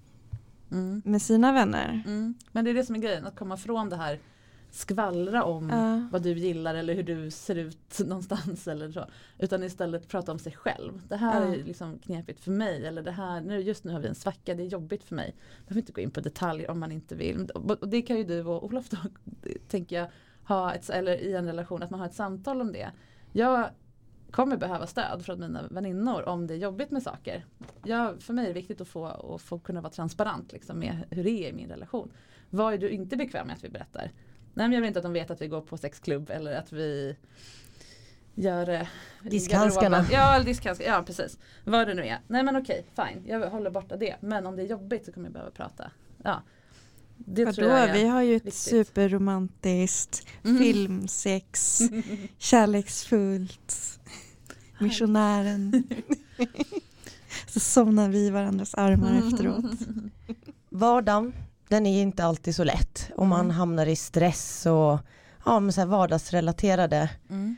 mm. 0.70 1.02
med 1.04 1.22
sina 1.22 1.52
vänner. 1.52 2.02
Mm. 2.06 2.34
Men 2.52 2.64
det 2.64 2.70
är 2.70 2.74
det 2.74 2.84
som 2.84 2.94
är 2.94 3.00
grejen, 3.00 3.26
att 3.26 3.36
komma 3.36 3.56
från 3.56 3.88
det 3.88 3.96
här 3.96 4.20
skvallra 4.72 5.44
om 5.44 5.70
uh. 5.70 6.10
vad 6.10 6.22
du 6.22 6.32
gillar 6.32 6.74
eller 6.74 6.94
hur 6.94 7.02
du 7.02 7.30
ser 7.30 7.54
ut 7.54 7.98
någonstans 8.06 8.68
eller 8.68 8.92
så. 8.92 9.06
Utan 9.38 9.62
istället 9.62 10.08
prata 10.08 10.32
om 10.32 10.38
sig 10.38 10.52
själv. 10.52 11.02
Det 11.08 11.16
här 11.16 11.46
uh. 11.46 11.52
är 11.52 11.64
liksom 11.64 11.98
knepigt 11.98 12.40
för 12.40 12.50
mig 12.50 12.86
eller 12.86 13.02
det 13.02 13.10
här, 13.10 13.40
nu, 13.40 13.60
just 13.60 13.84
nu 13.84 13.92
har 13.92 14.00
vi 14.00 14.08
en 14.08 14.14
svacka, 14.14 14.54
det 14.54 14.62
är 14.62 14.66
jobbigt 14.66 15.04
för 15.04 15.14
mig. 15.14 15.34
Jag 15.56 15.66
behöver 15.66 15.80
inte 15.80 15.92
gå 15.92 16.00
in 16.00 16.10
på 16.10 16.20
detaljer 16.20 16.70
om 16.70 16.80
man 16.80 16.92
inte 16.92 17.14
vill. 17.14 17.50
Och 17.54 17.88
det 17.88 18.02
kan 18.02 18.16
ju 18.16 18.24
du 18.24 18.44
och 18.44 18.64
Olof 18.64 18.88
då, 18.88 18.98
tänker 19.68 19.96
jag, 19.96 20.08
ha 20.44 20.74
ett, 20.74 20.90
eller 20.90 21.16
i 21.16 21.34
en 21.34 21.46
relation, 21.46 21.82
att 21.82 21.90
man 21.90 22.00
har 22.00 22.06
ett 22.06 22.14
samtal 22.14 22.60
om 22.60 22.72
det. 22.72 22.90
Jag 23.32 23.70
kommer 24.30 24.56
behöva 24.56 24.86
stöd 24.86 25.24
från 25.24 25.40
mina 25.40 25.62
väninnor 25.70 26.28
om 26.28 26.46
det 26.46 26.54
är 26.54 26.58
jobbigt 26.58 26.90
med 26.90 27.02
saker. 27.02 27.44
Jag, 27.84 28.22
för 28.22 28.32
mig 28.32 28.44
är 28.44 28.48
det 28.48 28.54
viktigt 28.54 28.80
att 28.80 28.88
få, 28.88 29.06
att 29.06 29.42
få 29.42 29.58
kunna 29.58 29.80
vara 29.80 29.92
transparent 29.92 30.52
liksom, 30.52 30.78
med 30.78 31.04
hur 31.10 31.24
det 31.24 31.30
är 31.30 31.48
i 31.48 31.52
min 31.52 31.68
relation. 31.68 32.12
Vad 32.50 32.74
är 32.74 32.78
du 32.78 32.88
inte 32.88 33.16
bekväm 33.16 33.46
med 33.46 33.56
att 33.56 33.64
vi 33.64 33.68
berättar? 33.68 34.12
Nej 34.54 34.68
men 34.68 34.72
jag 34.72 34.80
vill 34.80 34.88
inte 34.88 34.98
att 34.98 35.02
de 35.02 35.12
vet 35.12 35.30
att 35.30 35.42
vi 35.42 35.48
går 35.48 35.60
på 35.60 35.76
sexklubb 35.76 36.30
eller 36.30 36.56
att 36.56 36.72
vi 36.72 37.16
gör 38.34 38.68
eh, 38.68 38.86
Diskhandskarna. 39.22 40.06
Ja, 40.10 40.42
diskhandskar. 40.42 40.86
ja 40.86 41.02
precis. 41.02 41.38
Vad 41.64 41.88
det 41.88 41.94
nu 41.94 42.06
är. 42.06 42.18
Nej 42.26 42.42
men 42.42 42.56
okej, 42.56 42.86
fine. 42.96 43.26
Jag 43.26 43.50
håller 43.50 43.70
borta 43.70 43.96
det. 43.96 44.16
Men 44.20 44.46
om 44.46 44.56
det 44.56 44.62
är 44.62 44.66
jobbigt 44.66 45.04
så 45.04 45.12
kommer 45.12 45.26
jag 45.26 45.32
behöva 45.32 45.50
prata. 45.50 45.90
Ja. 46.22 46.42
Det 47.16 47.44
Vadå? 47.44 47.54
tror 47.54 47.70
jag 47.70 47.88
är 47.88 47.92
Vi 47.92 48.06
har 48.06 48.22
ju 48.22 48.36
ett 48.36 48.46
viktigt. 48.46 48.60
superromantiskt 48.60 50.26
mm. 50.44 50.58
filmsex, 50.58 51.78
kärleksfullt, 52.38 54.00
missionären. 54.78 55.84
så 57.46 57.60
somnar 57.60 58.08
vi 58.08 58.18
i 58.18 58.30
varandras 58.30 58.74
armar 58.74 59.28
efteråt. 59.28 59.64
Vardagen 60.68 61.34
den 61.72 61.86
är 61.86 62.02
inte 62.02 62.24
alltid 62.24 62.54
så 62.54 62.64
lätt. 62.64 63.10
Och 63.16 63.26
man 63.26 63.40
mm. 63.40 63.50
hamnar 63.50 63.86
i 63.86 63.96
stress 63.96 64.66
och 64.66 64.98
ja, 65.44 65.60
men 65.60 65.72
så 65.72 65.80
här 65.80 65.88
vardagsrelaterade 65.88 67.10
mm. 67.30 67.56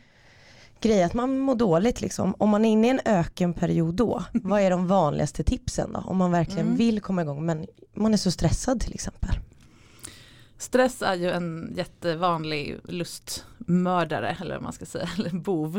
grej 0.81 1.03
att 1.03 1.15
man 1.15 1.39
mår 1.39 1.55
dåligt 1.55 2.01
liksom. 2.01 2.35
Om 2.39 2.51
man 2.51 2.65
är 2.65 2.71
inne 2.73 2.87
i 2.87 2.91
en 2.91 3.01
ökenperiod 3.05 3.95
då, 3.95 4.25
vad 4.33 4.61
är 4.61 4.71
de 4.71 4.87
vanligaste 4.87 5.45
tipsen 5.45 5.93
då? 5.93 5.99
Om 5.99 6.17
man 6.17 6.31
verkligen 6.33 6.67
Mm. 6.67 6.77
vill 6.77 7.01
komma 7.01 7.23
igång 7.23 7.47
men 7.47 7.67
man 7.95 8.13
är 8.13 8.19
så 8.19 8.31
stressad 8.31 8.81
till 8.81 8.95
exempel. 8.95 9.35
Stress 10.59 11.03
är 11.03 11.15
ju 11.15 11.31
en 11.31 11.73
jättevanlig 11.77 12.81
lustmördare 12.85 14.37
eller 14.41 14.55
vad 14.55 14.63
man 14.63 14.73
ska 14.73 14.87
säga, 14.87 15.09
eller 15.19 15.31
bov. 15.31 15.77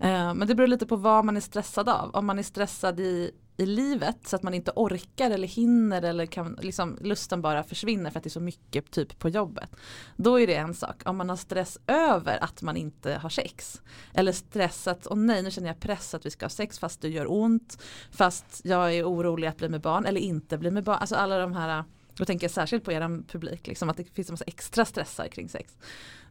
Eh, 0.00 0.34
Men 0.34 0.48
det 0.48 0.54
beror 0.54 0.66
lite 0.66 0.86
på 0.86 0.96
vad 0.96 1.24
man 1.24 1.36
är 1.36 1.40
stressad 1.40 1.88
av. 1.88 2.10
Om 2.14 2.26
man 2.26 2.38
är 2.38 2.42
stressad 2.42 3.00
i, 3.00 3.30
i 3.56 3.66
livet 3.66 4.16
så 4.26 4.36
att 4.36 4.42
man 4.42 4.54
inte 4.54 4.72
orkar 4.76 5.30
eller 5.30 5.48
hinner 5.48 6.02
eller 6.02 6.26
kan, 6.26 6.58
liksom, 6.62 6.98
lusten 7.00 7.42
bara 7.42 7.62
försvinner 7.62 8.10
för 8.10 8.18
att 8.18 8.24
det 8.24 8.28
är 8.28 8.30
så 8.30 8.40
mycket 8.40 8.90
typ 8.90 9.18
på 9.18 9.28
jobbet. 9.28 9.70
Då 10.16 10.40
är 10.40 10.46
det 10.46 10.54
en 10.54 10.74
sak. 10.74 11.02
Om 11.04 11.16
man 11.16 11.28
har 11.28 11.36
stress 11.36 11.78
över 11.86 12.44
att 12.44 12.62
man 12.62 12.76
inte 12.76 13.14
har 13.14 13.30
sex. 13.30 13.82
Eller 14.14 14.32
stress 14.32 14.86
att, 14.86 15.06
åh 15.10 15.16
nej 15.16 15.42
nu 15.42 15.50
känner 15.50 15.68
jag 15.68 15.80
press 15.80 16.14
att 16.14 16.26
vi 16.26 16.30
ska 16.30 16.44
ha 16.44 16.50
sex 16.50 16.78
fast 16.78 17.00
det 17.00 17.08
gör 17.08 17.32
ont. 17.32 17.82
Fast 18.10 18.60
jag 18.64 18.94
är 18.94 19.04
orolig 19.04 19.48
att 19.48 19.56
bli 19.56 19.68
med 19.68 19.80
barn 19.80 20.06
eller 20.06 20.20
inte 20.20 20.58
bli 20.58 20.70
med 20.70 20.84
barn. 20.84 20.98
Alltså 21.00 21.16
alla 21.16 21.38
de 21.38 21.52
här 21.52 21.84
då 22.18 22.24
tänker 22.24 22.44
jag 22.44 22.50
särskilt 22.50 22.84
på 22.84 22.92
er 22.92 23.22
publik, 23.28 23.66
liksom, 23.66 23.88
att 23.88 23.96
det 23.96 24.04
finns 24.04 24.28
en 24.28 24.32
massa 24.32 24.44
extra 24.44 24.84
stressar 24.84 25.28
kring 25.28 25.48
sex. 25.48 25.76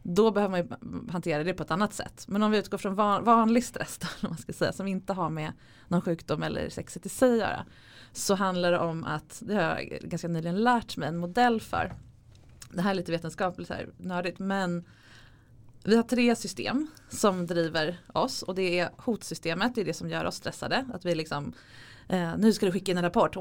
Då 0.08 0.30
behöver 0.30 0.50
man 0.50 0.60
ju 0.60 1.12
hantera 1.12 1.44
det 1.44 1.54
på 1.54 1.62
ett 1.62 1.70
annat 1.70 1.94
sätt. 1.94 2.24
Men 2.28 2.42
om 2.42 2.50
vi 2.50 2.58
utgår 2.58 2.78
från 2.78 2.94
van, 2.94 3.24
vanlig 3.24 3.64
stress 3.64 3.98
då, 3.98 4.06
man 4.28 4.38
ska 4.38 4.52
säga, 4.52 4.72
som 4.72 4.86
inte 4.86 5.12
har 5.12 5.30
med 5.30 5.52
någon 5.88 6.00
sjukdom 6.00 6.42
eller 6.42 6.68
sexet 6.68 7.06
i 7.06 7.08
sig 7.08 7.32
att 7.32 7.38
göra. 7.38 7.64
Så 8.12 8.34
handlar 8.34 8.72
det 8.72 8.78
om 8.78 9.04
att, 9.04 9.42
det 9.46 9.54
har 9.54 9.62
jag 9.62 9.98
ganska 10.02 10.28
nyligen 10.28 10.64
lärt 10.64 10.96
mig 10.96 11.08
en 11.08 11.16
modell 11.16 11.60
för. 11.60 11.92
Det 12.70 12.82
här 12.82 12.90
är 12.90 12.94
lite 12.94 13.12
vetenskapligt 13.12 13.68
här, 13.68 13.88
nördigt 13.96 14.38
men 14.38 14.84
vi 15.84 15.96
har 15.96 16.02
tre 16.02 16.36
system 16.36 16.86
som 17.08 17.46
driver 17.46 18.00
oss 18.14 18.42
och 18.42 18.54
det 18.54 18.78
är 18.78 18.90
hotsystemet, 18.96 19.74
det 19.74 19.80
är 19.80 19.84
det 19.84 19.94
som 19.94 20.10
gör 20.10 20.24
oss 20.24 20.36
stressade. 20.36 20.86
Att 20.92 21.04
vi 21.04 21.14
liksom 21.14 21.54
Eh, 22.08 22.36
nu 22.38 22.52
ska 22.52 22.66
du 22.66 22.72
skicka 22.72 22.92
in 22.92 22.98
en 22.98 23.04
rapport. 23.04 23.34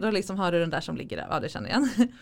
Då 0.00 0.10
liksom 0.10 0.38
har 0.38 0.52
du 0.52 0.60
den 0.60 0.70
där 0.70 0.80
som 0.80 0.96
ligger 0.96 1.16
där. 1.16 1.26
Ja, 1.30 1.40
det 1.40 1.48
känner 1.48 1.70
jag 1.70 1.78
igen. 1.78 2.12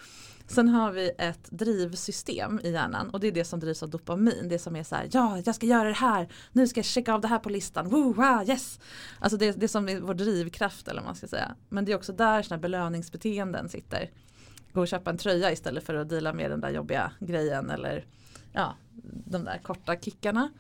Sen 0.47 0.69
har 0.69 0.93
vi 0.93 1.11
ett 1.19 1.51
drivsystem 1.51 2.61
i 2.63 2.71
hjärnan 2.71 3.11
och 3.11 3.21
det 3.21 3.27
är 3.27 3.33
det 3.33 3.45
som 3.45 3.61
drivs 3.61 3.83
av 3.83 3.91
dopamin. 3.91 4.49
Det 4.49 4.59
som 4.59 4.77
är 4.77 4.83
så 4.83 4.95
här, 4.95 5.09
ja 5.13 5.43
jag 5.45 5.55
ska 5.55 5.67
göra 5.67 5.89
det 5.89 5.95
här, 5.95 6.29
nu 6.53 6.67
ska 6.67 6.79
jag 6.79 6.85
checka 6.85 7.15
av 7.15 7.21
det 7.21 7.29
här 7.29 7.39
på 7.39 7.49
listan, 7.49 7.89
Woo, 7.89 8.13
wow, 8.13 8.49
yes! 8.49 8.81
Alltså 9.19 9.37
det, 9.37 9.53
det 9.53 9.69
som 9.69 9.89
är 9.89 10.01
vår 10.01 10.15
drivkraft 10.15 10.89
eller 10.89 11.01
vad 11.01 11.09
man 11.09 11.17
ska 11.17 11.27
säga. 11.27 11.55
Men 11.69 11.85
det 11.85 11.93
är 11.93 11.97
också 11.97 12.13
där 12.13 12.43
sådana 12.43 12.61
belöningsbeteenden 12.61 13.69
sitter. 13.69 14.11
Gå 14.73 14.81
och 14.81 14.89
köpa 14.89 15.11
en 15.11 15.19
tröja 15.19 15.53
istället 15.53 15.85
för 15.85 15.95
att 15.95 16.09
dela 16.09 16.33
med 16.33 16.51
den 16.51 16.61
där 16.61 16.71
jobbiga 16.71 17.13
grejen 17.21 17.71
eller 17.71 18.07
ja, 18.53 18.75
de 19.27 19.45
där 19.45 19.59
korta 19.63 19.97
kickarna. 19.97 20.51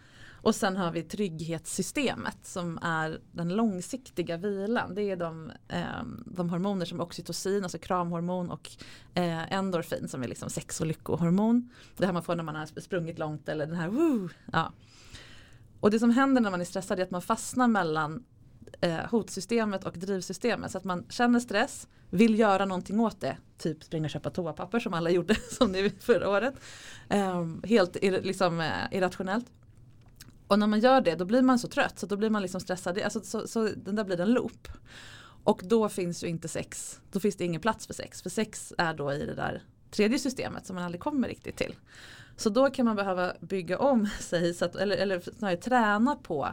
Och 0.46 0.54
sen 0.54 0.76
har 0.76 0.92
vi 0.92 1.02
trygghetssystemet 1.02 2.38
som 2.42 2.78
är 2.82 3.20
den 3.32 3.48
långsiktiga 3.48 4.36
vilan. 4.36 4.94
Det 4.94 5.02
är 5.02 5.16
de, 5.16 5.52
eh, 5.68 6.02
de 6.26 6.50
hormoner 6.50 6.86
som 6.86 7.00
oxytocin, 7.00 7.62
alltså 7.62 7.78
kramhormon 7.78 8.50
och 8.50 8.70
eh, 9.14 9.52
endorfin 9.52 10.08
som 10.08 10.22
är 10.22 10.28
liksom 10.28 10.50
sex 10.50 10.80
och 10.80 10.86
lyckohormon. 10.86 11.70
Det 11.96 12.06
här 12.06 12.12
man 12.12 12.22
får 12.22 12.36
när 12.36 12.42
man 12.42 12.56
har 12.56 12.80
sprungit 12.80 13.18
långt 13.18 13.48
eller 13.48 13.66
den 13.66 13.76
här 13.76 13.88
woo. 13.88 14.28
Ja. 14.52 14.72
Och 15.80 15.90
det 15.90 15.98
som 15.98 16.10
händer 16.10 16.40
när 16.40 16.50
man 16.50 16.60
är 16.60 16.64
stressad 16.64 16.98
är 16.98 17.02
att 17.02 17.10
man 17.10 17.22
fastnar 17.22 17.68
mellan 17.68 18.24
eh, 18.80 19.10
hotsystemet 19.10 19.84
och 19.84 19.98
drivsystemet. 19.98 20.70
Så 20.70 20.78
att 20.78 20.84
man 20.84 21.06
känner 21.08 21.40
stress, 21.40 21.88
vill 22.10 22.38
göra 22.38 22.64
någonting 22.64 23.00
åt 23.00 23.20
det. 23.20 23.36
Typ 23.58 23.84
springa 23.84 24.04
och 24.04 24.10
köpa 24.10 24.30
toapapper 24.30 24.80
som 24.80 24.94
alla 24.94 25.10
gjorde 25.16 25.34
som 25.34 25.72
ni 25.72 25.90
förra 25.90 26.30
året. 26.30 26.54
Eh, 27.08 27.46
helt 27.64 27.96
ir, 27.96 28.22
liksom, 28.22 28.60
eh, 28.60 28.72
irrationellt. 28.92 29.46
Och 30.46 30.58
när 30.58 30.66
man 30.66 30.80
gör 30.80 31.00
det 31.00 31.14
då 31.14 31.24
blir 31.24 31.42
man 31.42 31.58
så 31.58 31.68
trött 31.68 31.98
så 31.98 32.06
då 32.06 32.16
blir 32.16 32.30
man 32.30 32.42
liksom 32.42 32.60
stressad. 32.60 32.98
Alltså, 32.98 33.20
så, 33.20 33.48
så 33.48 33.68
den 33.76 33.96
där 33.96 34.04
blir 34.04 34.20
en 34.20 34.30
loop. 34.32 34.68
Och 35.44 35.60
då 35.64 35.88
finns 35.88 36.24
ju 36.24 36.28
inte 36.28 36.48
sex, 36.48 37.00
då 37.12 37.20
finns 37.20 37.36
det 37.36 37.44
ingen 37.44 37.60
plats 37.60 37.86
för 37.86 37.94
sex. 37.94 38.22
För 38.22 38.30
sex 38.30 38.72
är 38.78 38.94
då 38.94 39.12
i 39.12 39.26
det 39.26 39.34
där 39.34 39.62
tredje 39.90 40.18
systemet 40.18 40.66
som 40.66 40.76
man 40.76 40.84
aldrig 40.84 41.00
kommer 41.00 41.28
riktigt 41.28 41.56
till. 41.56 41.74
Så 42.36 42.50
då 42.50 42.70
kan 42.70 42.86
man 42.86 42.96
behöva 42.96 43.32
bygga 43.40 43.78
om 43.78 44.06
sig, 44.20 44.54
så 44.54 44.64
att, 44.64 44.76
eller, 44.76 44.96
eller 44.96 45.20
snarare 45.20 45.56
träna 45.56 46.16
på 46.16 46.48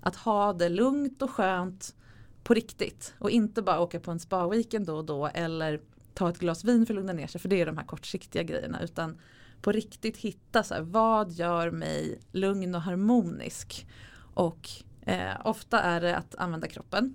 att 0.00 0.16
ha 0.16 0.52
det 0.52 0.68
lugnt 0.68 1.22
och 1.22 1.30
skönt 1.30 1.94
på 2.42 2.54
riktigt. 2.54 3.14
Och 3.18 3.30
inte 3.30 3.62
bara 3.62 3.80
åka 3.80 4.00
på 4.00 4.10
en 4.10 4.20
spa-weekend 4.20 4.86
då 4.86 4.96
och 4.96 5.04
då 5.04 5.26
eller 5.26 5.80
ta 6.14 6.30
ett 6.30 6.38
glas 6.38 6.64
vin 6.64 6.86
för 6.86 6.94
att 6.94 6.96
lugna 6.96 7.12
ner 7.12 7.26
sig. 7.26 7.40
För 7.40 7.48
det 7.48 7.60
är 7.60 7.66
de 7.66 7.78
här 7.78 7.84
kortsiktiga 7.84 8.42
grejerna. 8.42 8.82
Utan 8.82 9.18
på 9.62 9.72
riktigt 9.72 10.16
hitta 10.16 10.62
så 10.62 10.74
här, 10.74 10.82
vad 10.82 11.32
gör 11.32 11.70
mig 11.70 12.20
lugn 12.32 12.74
och 12.74 12.82
harmonisk. 12.82 13.86
Och 14.34 14.68
eh, 15.00 15.36
ofta 15.44 15.80
är 15.80 16.00
det 16.00 16.16
att 16.16 16.34
använda 16.34 16.66
kroppen. 16.66 17.14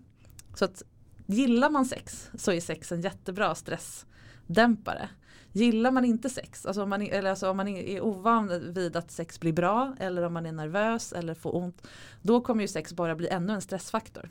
Så 0.55 0.65
att 0.65 0.83
gillar 1.25 1.69
man 1.69 1.85
sex 1.85 2.29
så 2.33 2.51
är 2.51 2.61
sex 2.61 2.91
en 2.91 3.01
jättebra 3.01 3.55
stressdämpare. 3.55 5.09
Gillar 5.51 5.91
man 5.91 6.05
inte 6.05 6.29
sex, 6.29 6.65
alltså 6.65 6.83
om, 6.83 6.89
man, 6.89 7.01
eller 7.01 7.29
alltså 7.29 7.49
om 7.49 7.57
man 7.57 7.67
är 7.67 8.01
ovan 8.01 8.73
vid 8.73 8.95
att 8.95 9.11
sex 9.11 9.39
blir 9.39 9.53
bra 9.53 9.95
eller 9.99 10.21
om 10.21 10.33
man 10.33 10.45
är 10.45 10.51
nervös 10.51 11.13
eller 11.13 11.33
får 11.33 11.55
ont. 11.55 11.87
Då 12.21 12.41
kommer 12.41 12.61
ju 12.61 12.67
sex 12.67 12.93
bara 12.93 13.15
bli 13.15 13.27
ännu 13.27 13.53
en 13.53 13.61
stressfaktor. 13.61 14.29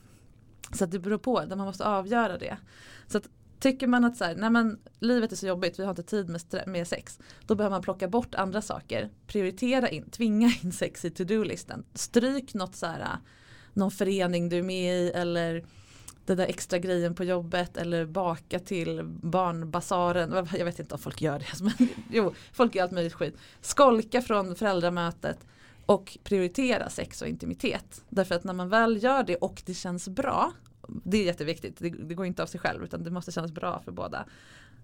Så 0.72 0.84
att 0.84 0.90
det 0.90 0.98
beror 0.98 1.18
på, 1.18 1.44
där 1.44 1.56
man 1.56 1.66
måste 1.66 1.84
avgöra 1.84 2.38
det. 2.38 2.56
Så 3.06 3.18
att 3.18 3.28
Tycker 3.62 3.86
man 3.86 4.04
att 4.04 4.16
så 4.16 4.24
här, 4.24 4.34
nej 4.34 4.50
men, 4.50 4.78
livet 4.98 5.32
är 5.32 5.36
så 5.36 5.46
jobbigt, 5.46 5.78
vi 5.78 5.82
har 5.82 5.90
inte 5.90 6.02
tid 6.02 6.28
med, 6.28 6.42
med 6.66 6.88
sex. 6.88 7.18
Då 7.46 7.54
behöver 7.54 7.74
man 7.74 7.82
plocka 7.82 8.08
bort 8.08 8.34
andra 8.34 8.62
saker. 8.62 9.10
Prioritera 9.26 9.88
in, 9.88 10.10
tvinga 10.10 10.52
in 10.62 10.72
sex 10.72 11.04
i 11.04 11.10
to-do-listen. 11.10 11.84
Stryk 11.94 12.54
något 12.54 12.76
så 12.76 12.86
här, 12.86 13.16
någon 13.72 13.90
förening 13.90 14.48
du 14.48 14.58
är 14.58 14.62
med 14.62 14.96
i 14.96 15.10
eller 15.10 15.64
den 16.26 16.36
där 16.36 16.46
extra 16.46 16.78
grejen 16.78 17.14
på 17.14 17.24
jobbet 17.24 17.76
eller 17.76 18.06
baka 18.06 18.58
till 18.58 19.02
barnbasaren. 19.04 20.46
Jag 20.58 20.64
vet 20.64 20.78
inte 20.78 20.94
om 20.94 21.00
folk 21.00 21.22
gör 21.22 21.38
det. 21.38 21.46
Men 21.62 21.88
jo, 22.10 22.34
folk 22.52 22.74
gör 22.74 22.82
allt 22.82 22.92
möjligt 22.92 23.14
skit. 23.14 23.36
Skolka 23.60 24.22
från 24.22 24.56
föräldramötet 24.56 25.38
och 25.86 26.18
prioritera 26.24 26.90
sex 26.90 27.22
och 27.22 27.28
intimitet. 27.28 28.04
Därför 28.08 28.34
att 28.34 28.44
när 28.44 28.54
man 28.54 28.68
väl 28.68 29.02
gör 29.02 29.22
det 29.22 29.36
och 29.36 29.62
det 29.66 29.74
känns 29.74 30.08
bra 30.08 30.52
det 30.88 31.18
är 31.18 31.24
jätteviktigt, 31.24 31.78
det, 31.78 31.90
det, 31.90 32.14
går 32.14 32.26
inte 32.26 32.42
av 32.42 32.46
sig 32.46 32.60
själv 32.60 32.84
utan 32.84 33.04
det 33.04 33.10
måste 33.10 33.32
kännas 33.32 33.52
bra 33.52 33.82
för 33.84 33.92
båda. 33.92 34.26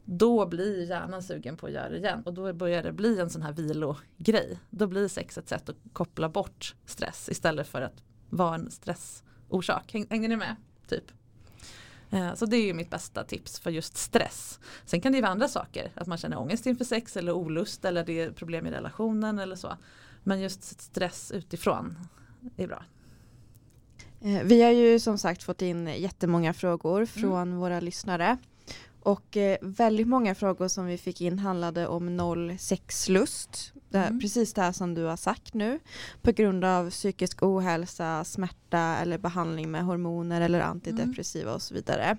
Då 0.05 0.47
blir 0.47 0.91
hjärnan 0.91 1.23
sugen 1.23 1.57
på 1.57 1.67
att 1.67 1.73
göra 1.73 1.89
det 1.89 1.97
igen 1.97 2.23
och 2.27 2.35
då 2.35 2.53
börjar 2.53 2.83
det 2.83 2.93
bli 2.93 3.21
en 3.21 3.31
sån 3.31 3.43
här 3.43 3.53
vilogrej. 3.53 4.59
Då 4.71 4.87
blir 4.87 5.09
sex 5.09 5.39
ett 5.39 5.49
sätt 5.49 5.69
att 5.69 5.77
koppla 5.93 6.29
bort 6.29 6.75
stress 6.87 7.29
istället 7.29 7.69
för 7.69 7.83
att 7.83 8.03
vara 8.31 8.55
en 8.55 8.71
stressorsak. 8.71 9.93
Hänger 10.11 10.29
ni 10.29 10.37
med? 10.37 10.57
Typ. 10.89 11.05
Eh, 12.11 12.35
så 12.35 12.47
det 12.47 12.57
är 12.57 12.67
ju 12.67 12.75
mitt 12.75 12.91
bästa 12.91 13.25
tips 13.25 13.61
för 13.61 13.71
just 13.71 13.97
stress. 13.97 14.61
Sen 14.85 15.01
kan 15.01 15.13
det 15.13 15.17
ju 15.17 15.23
vara 15.23 15.33
andra 15.33 15.49
saker, 15.49 15.93
att 15.95 16.07
man 16.07 16.19
känner 16.19 16.39
ångest 16.39 16.67
inför 16.67 16.85
sex 16.85 17.17
eller 17.17 17.33
olust 17.33 17.85
eller 17.85 18.05
det 18.05 18.21
är 18.21 18.31
problem 18.31 18.67
i 18.67 18.71
relationen 18.71 19.39
eller 19.39 19.57
så. 19.57 19.77
Men 20.25 20.41
just 20.41 20.81
stress 20.81 21.33
utifrån 21.33 21.99
är 22.57 22.67
bra. 22.67 22.85
Eh, 24.21 24.43
vi 24.43 24.63
har 24.63 24.71
ju 24.71 25.01
som 25.01 25.19
sagt 25.19 25.43
fått 25.43 25.63
in 25.63 25.87
jättemånga 25.87 26.53
frågor 26.53 27.07
från 27.07 27.43
mm. 27.43 27.59
våra 27.59 27.81
lyssnare. 27.81 28.37
Och 29.01 29.37
eh, 29.37 29.57
väldigt 29.61 30.09
många 30.09 30.35
frågor 30.35 30.69
som 30.69 30.87
vi 30.87 30.99
fick 30.99 31.21
in 31.21 31.39
handlade 31.39 31.87
om 31.87 32.57
sexlust. 32.61 33.73
Mm. 33.93 34.21
Precis 34.21 34.55
det 34.55 34.63
här 34.63 34.73
som 34.73 34.95
du 34.95 35.05
har 35.05 35.17
sagt 35.17 35.55
nu. 35.55 35.79
På 36.23 36.33
grund 36.33 36.65
av 36.65 36.91
psykisk 36.91 37.43
ohälsa, 37.43 38.25
smärta 38.25 38.79
eller 38.79 39.19
behandling 39.19 39.71
med 39.71 39.85
hormoner 39.85 40.41
eller 40.41 40.61
antidepressiva 40.61 41.49
mm. 41.49 41.55
och 41.55 41.63
så 41.63 41.75
vidare. 41.75 42.17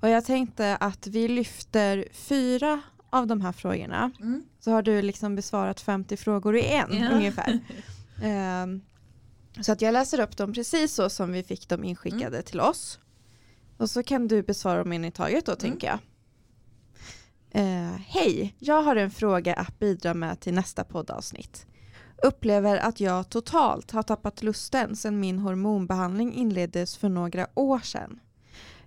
Och 0.00 0.08
jag 0.08 0.24
tänkte 0.24 0.76
att 0.76 1.06
vi 1.06 1.28
lyfter 1.28 2.04
fyra 2.12 2.80
av 3.10 3.26
de 3.26 3.40
här 3.40 3.52
frågorna. 3.52 4.10
Mm. 4.20 4.42
Så 4.60 4.70
har 4.70 4.82
du 4.82 5.02
liksom 5.02 5.36
besvarat 5.36 5.80
50 5.80 6.16
frågor 6.16 6.56
i 6.56 6.66
en 6.66 6.92
yeah. 6.92 7.14
ungefär. 7.14 7.60
um, 8.64 8.82
Så 9.60 9.72
att 9.72 9.82
jag 9.82 9.92
läser 9.92 10.20
upp 10.20 10.36
dem 10.36 10.52
precis 10.52 10.94
så 10.94 11.10
som 11.10 11.32
vi 11.32 11.42
fick 11.42 11.68
dem 11.68 11.84
inskickade 11.84 12.36
mm. 12.36 12.42
till 12.42 12.60
oss. 12.60 12.98
Och 13.76 13.90
så 13.90 14.02
kan 14.02 14.28
du 14.28 14.42
besvara 14.42 14.78
dem 14.78 14.92
in 14.92 15.04
i 15.04 15.10
taget 15.10 15.46
då 15.46 15.52
mm. 15.52 15.60
tänker 15.60 15.86
jag. 15.86 15.98
Uh, 17.62 17.96
Hej, 18.06 18.54
jag 18.58 18.82
har 18.82 18.96
en 18.96 19.10
fråga 19.10 19.54
att 19.54 19.78
bidra 19.78 20.14
med 20.14 20.40
till 20.40 20.54
nästa 20.54 20.84
poddavsnitt. 20.84 21.66
Upplever 22.22 22.76
att 22.76 23.00
jag 23.00 23.28
totalt 23.28 23.90
har 23.90 24.02
tappat 24.02 24.42
lusten 24.42 24.96
sedan 24.96 25.20
min 25.20 25.38
hormonbehandling 25.38 26.34
inleddes 26.34 26.96
för 26.96 27.08
några 27.08 27.46
år 27.54 27.78
sedan. 27.78 28.20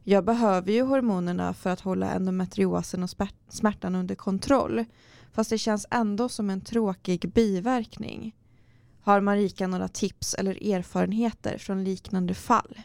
Jag 0.03 0.25
behöver 0.25 0.71
ju 0.71 0.81
hormonerna 0.81 1.53
för 1.53 1.69
att 1.69 1.79
hålla 1.79 2.11
endometriosen 2.11 3.03
och 3.03 3.09
smärtan 3.49 3.95
under 3.95 4.15
kontroll. 4.15 4.85
Fast 5.31 5.49
det 5.49 5.57
känns 5.57 5.87
ändå 5.91 6.29
som 6.29 6.49
en 6.49 6.61
tråkig 6.61 7.31
biverkning. 7.33 8.35
Har 9.05 9.21
Marika 9.21 9.67
några 9.67 9.87
tips 9.87 10.33
eller 10.33 10.73
erfarenheter 10.73 11.57
från 11.57 11.83
liknande 11.83 12.33
fall? 12.33 12.77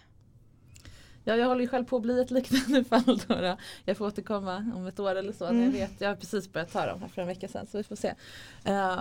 Ja, 1.24 1.36
jag 1.36 1.46
håller 1.46 1.60
ju 1.60 1.68
själv 1.68 1.84
på 1.84 1.96
att 1.96 2.02
bli 2.02 2.20
ett 2.20 2.30
liknande 2.30 2.84
fall. 2.88 3.20
Då, 3.26 3.56
Jag 3.84 3.96
får 3.96 4.06
återkomma 4.06 4.72
om 4.76 4.86
ett 4.86 5.00
år 5.00 5.14
eller 5.14 5.32
så. 5.32 5.46
Mm. 5.46 5.64
Jag, 5.64 5.70
vet, 5.70 6.00
jag 6.00 6.08
har 6.08 6.16
precis 6.16 6.52
börjat 6.52 6.72
ta 6.72 6.86
dem 6.86 7.00
här 7.00 7.08
för 7.08 7.22
en 7.22 7.28
vecka 7.28 7.48
sedan 7.48 7.66
så 7.66 7.78
vi 7.78 7.84
får 7.84 7.96
se. 7.96 8.14
Uh, 8.68 9.00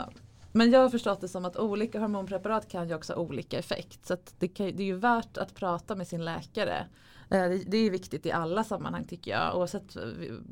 men 0.52 0.72
jag 0.72 0.80
har 0.80 0.90
förstått 0.90 1.22
det 1.22 1.28
som 1.28 1.46
att 1.46 1.58
olika 1.58 2.00
hormonpreparat 2.00 2.70
kan 2.70 2.90
ju 2.90 2.96
också 2.96 3.14
ha 3.14 3.22
olika 3.22 3.60
effekt. 3.60 4.06
Så 4.06 4.18
det, 4.40 4.48
kan, 4.48 4.66
det 4.66 4.84
är 4.84 4.88
ju 4.88 4.98
värt 4.98 5.38
att 5.38 5.56
prata 5.56 5.96
med 5.96 6.08
sin 6.08 6.26
läkare. 6.26 6.88
Eh, 7.30 7.50
det 7.68 7.78
är 7.78 7.92
viktigt 7.92 8.26
i 8.26 8.32
alla 8.32 8.64
sammanhang 8.64 9.06
tycker 9.06 9.32
jag. 9.32 9.58
Oavsett 9.58 9.98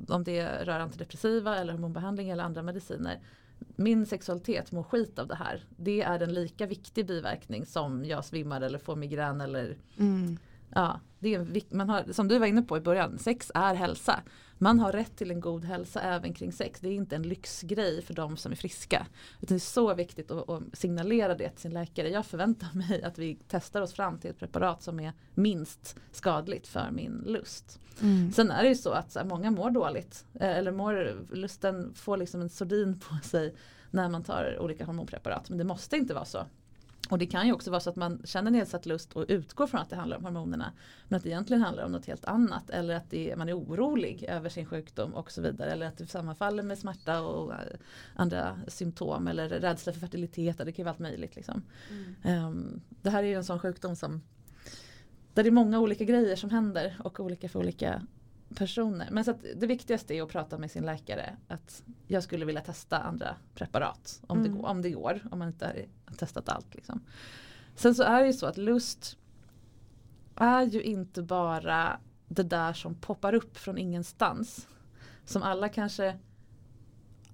om 0.08 0.24
det 0.24 0.66
rör 0.66 0.80
antidepressiva 0.80 1.58
eller 1.58 1.74
hormonbehandling 1.74 2.30
eller 2.30 2.44
andra 2.44 2.62
mediciner. 2.62 3.20
Min 3.76 4.06
sexualitet 4.06 4.72
mår 4.72 4.84
skit 4.84 5.20
av 5.20 5.28
det 5.28 5.36
här. 5.36 5.64
Det 5.78 6.02
är 6.02 6.20
en 6.20 6.34
lika 6.34 6.66
viktig 6.66 7.08
biverkning 7.08 7.66
som 7.66 8.06
jag 8.06 8.26
svimmar 8.26 8.62
eller 8.62 8.80
får 8.80 8.96
migrän 8.96 9.42
eller 9.42 9.78
mm. 9.98 10.38
Ja, 10.76 11.00
det 11.20 11.34
är, 11.34 11.76
man 11.76 11.90
har, 11.90 12.14
som 12.14 12.28
du 12.28 12.40
var 12.40 12.48
inne 12.48 12.62
på 12.62 12.78
i 12.78 12.82
början, 12.82 13.18
sex 13.18 13.52
är 13.56 13.76
hälsa. 13.76 14.20
Man 14.58 14.80
har 14.80 14.92
rätt 14.92 15.16
till 15.16 15.32
en 15.32 15.40
god 15.40 15.66
hälsa 15.66 16.02
även 16.02 16.34
kring 16.34 16.52
sex. 16.52 16.80
Det 16.80 16.90
är 16.90 16.94
inte 16.94 17.16
en 17.16 17.24
lyxgrej 17.24 18.02
för 18.02 18.14
de 18.14 18.38
som 18.38 18.52
är 18.52 18.56
friska. 18.56 19.08
Det 19.40 19.56
är 19.56 19.60
så 19.60 19.94
viktigt 19.94 20.32
att, 20.32 20.62
signalera 20.74 21.36
det 21.36 21.50
till 21.50 21.62
sin 21.62 21.74
läkare. 21.74 22.10
Jag 22.10 22.26
förväntar 22.26 22.68
mig 22.74 23.04
att 23.04 23.18
vi 23.18 23.38
testar 23.48 23.82
oss 23.82 23.94
fram 23.94 24.18
till 24.18 24.30
ett 24.30 24.40
preparat 24.40 24.84
som 24.84 25.00
är 25.00 25.14
minst 25.34 25.96
skadligt 26.12 26.68
för 26.68 26.92
min 26.92 27.24
lust. 27.26 27.80
Mm. 28.02 28.32
Sen 28.32 28.52
är 28.52 28.64
det 28.64 28.70
ju 28.70 28.76
så 28.76 28.92
att 28.92 29.12
så 29.12 29.20
här, 29.20 29.26
många 29.26 29.52
mår 29.52 29.72
dåligt. 29.72 30.26
Eh, 30.34 30.58
eller 30.58 30.72
mår, 30.72 31.26
lusten 31.36 31.94
får 31.94 32.18
liksom 32.18 32.42
en 32.42 32.50
sordin 32.50 33.00
på 33.00 33.16
sig 33.24 33.56
när 33.92 34.10
man 34.10 34.24
tar 34.24 34.60
olika 34.60 34.86
hormonpreparat. 34.86 35.50
Men 35.50 35.58
det 35.58 35.64
måste 35.64 35.98
inte 35.98 36.14
vara 36.14 36.26
så. 36.26 36.46
Och 37.10 37.18
det 37.18 37.26
kan 37.26 37.48
ju 37.48 37.54
också 37.54 37.72
vara 37.72 37.80
så 37.80 37.90
att 37.90 37.96
man 37.96 38.22
känner 38.24 38.52
nedsatt 38.52 38.86
lust 38.86 39.14
och 39.14 39.26
utgår 39.28 39.68
från 39.68 39.82
att 39.82 39.90
det 39.90 39.96
handlar 39.96 40.18
om 40.18 40.24
hormonerna. 40.24 40.72
Men 41.08 41.18
att 41.18 41.24
det 41.24 41.30
egentligen 41.30 41.62
handlar 41.62 41.86
om 41.86 41.92
något 41.92 42.06
helt 42.06 42.26
annat. 42.26 42.70
Eller 42.70 42.96
att 42.96 43.10
det, 43.10 43.36
man 43.38 43.50
är 43.50 43.58
orolig 43.58 44.24
över 44.24 44.50
sin 44.50 44.66
sjukdom 44.66 45.14
och 45.14 45.32
så 45.32 45.42
vidare. 45.42 45.72
Eller 45.72 45.88
att 45.88 45.98
det 45.98 46.08
sammanfaller 46.08 46.64
med 46.64 46.78
smärta 46.78 47.22
och 47.22 47.54
eh, 47.54 47.60
andra 48.16 48.60
symptom. 48.68 49.28
Eller 49.28 49.50
rädsla 49.50 49.94
för 49.94 50.00
fertilitet. 50.00 50.58
Det 50.58 50.72
kan 50.72 50.74
ju 50.74 50.84
vara 50.84 50.92
allt 50.92 51.00
möjligt. 51.00 51.36
Liksom. 51.36 51.64
Mm. 52.24 52.46
Um, 52.46 52.82
det 53.02 53.10
här 53.10 53.24
är 53.24 53.28
ju 53.28 53.36
en 53.36 53.44
sån 53.44 53.60
sjukdom 53.60 53.96
som 53.96 54.22
där 55.34 55.44
det 55.44 55.50
är 55.50 55.52
många 55.52 55.80
olika 55.80 56.04
grejer 56.04 56.36
som 56.36 56.50
händer 56.50 56.98
och 57.04 57.20
olika 57.20 57.50
för 57.50 57.60
olika 57.60 58.02
personer. 58.56 59.08
Men 59.12 59.26
så 59.26 59.34
det 59.56 59.68
viktigaste 59.68 60.16
är 60.16 60.22
att 60.22 60.30
prata 60.30 60.58
med 60.58 60.72
sin 60.72 60.86
läkare 60.86 61.36
att 61.48 61.84
jag 62.08 62.24
skulle 62.24 62.46
vilja 62.46 62.62
testa 62.62 63.00
andra 63.00 63.36
preparat 63.56 64.22
om, 64.28 64.40
mm. 64.40 64.54
det, 64.54 64.60
om 64.64 64.82
det 64.82 64.90
går, 64.90 65.22
om 65.32 65.40
man 65.40 65.48
inte 65.48 65.66
har 65.66 66.16
testat 66.16 66.50
allt. 66.50 66.76
Liksom. 66.76 67.04
Sen 67.76 67.96
så 67.96 68.04
är 68.04 68.22
det 68.22 68.28
ju 68.28 68.34
så 68.34 68.46
att 68.46 68.58
lust 68.58 69.18
är 70.36 70.62
ju 70.62 70.82
inte 70.82 71.22
bara 71.22 72.00
det 72.28 72.44
där 72.44 72.74
som 72.74 72.96
poppar 72.96 73.34
upp 73.34 73.58
från 73.58 73.78
ingenstans. 73.78 74.68
Som 75.26 75.44
alla 75.44 75.70
kanske, 75.70 76.18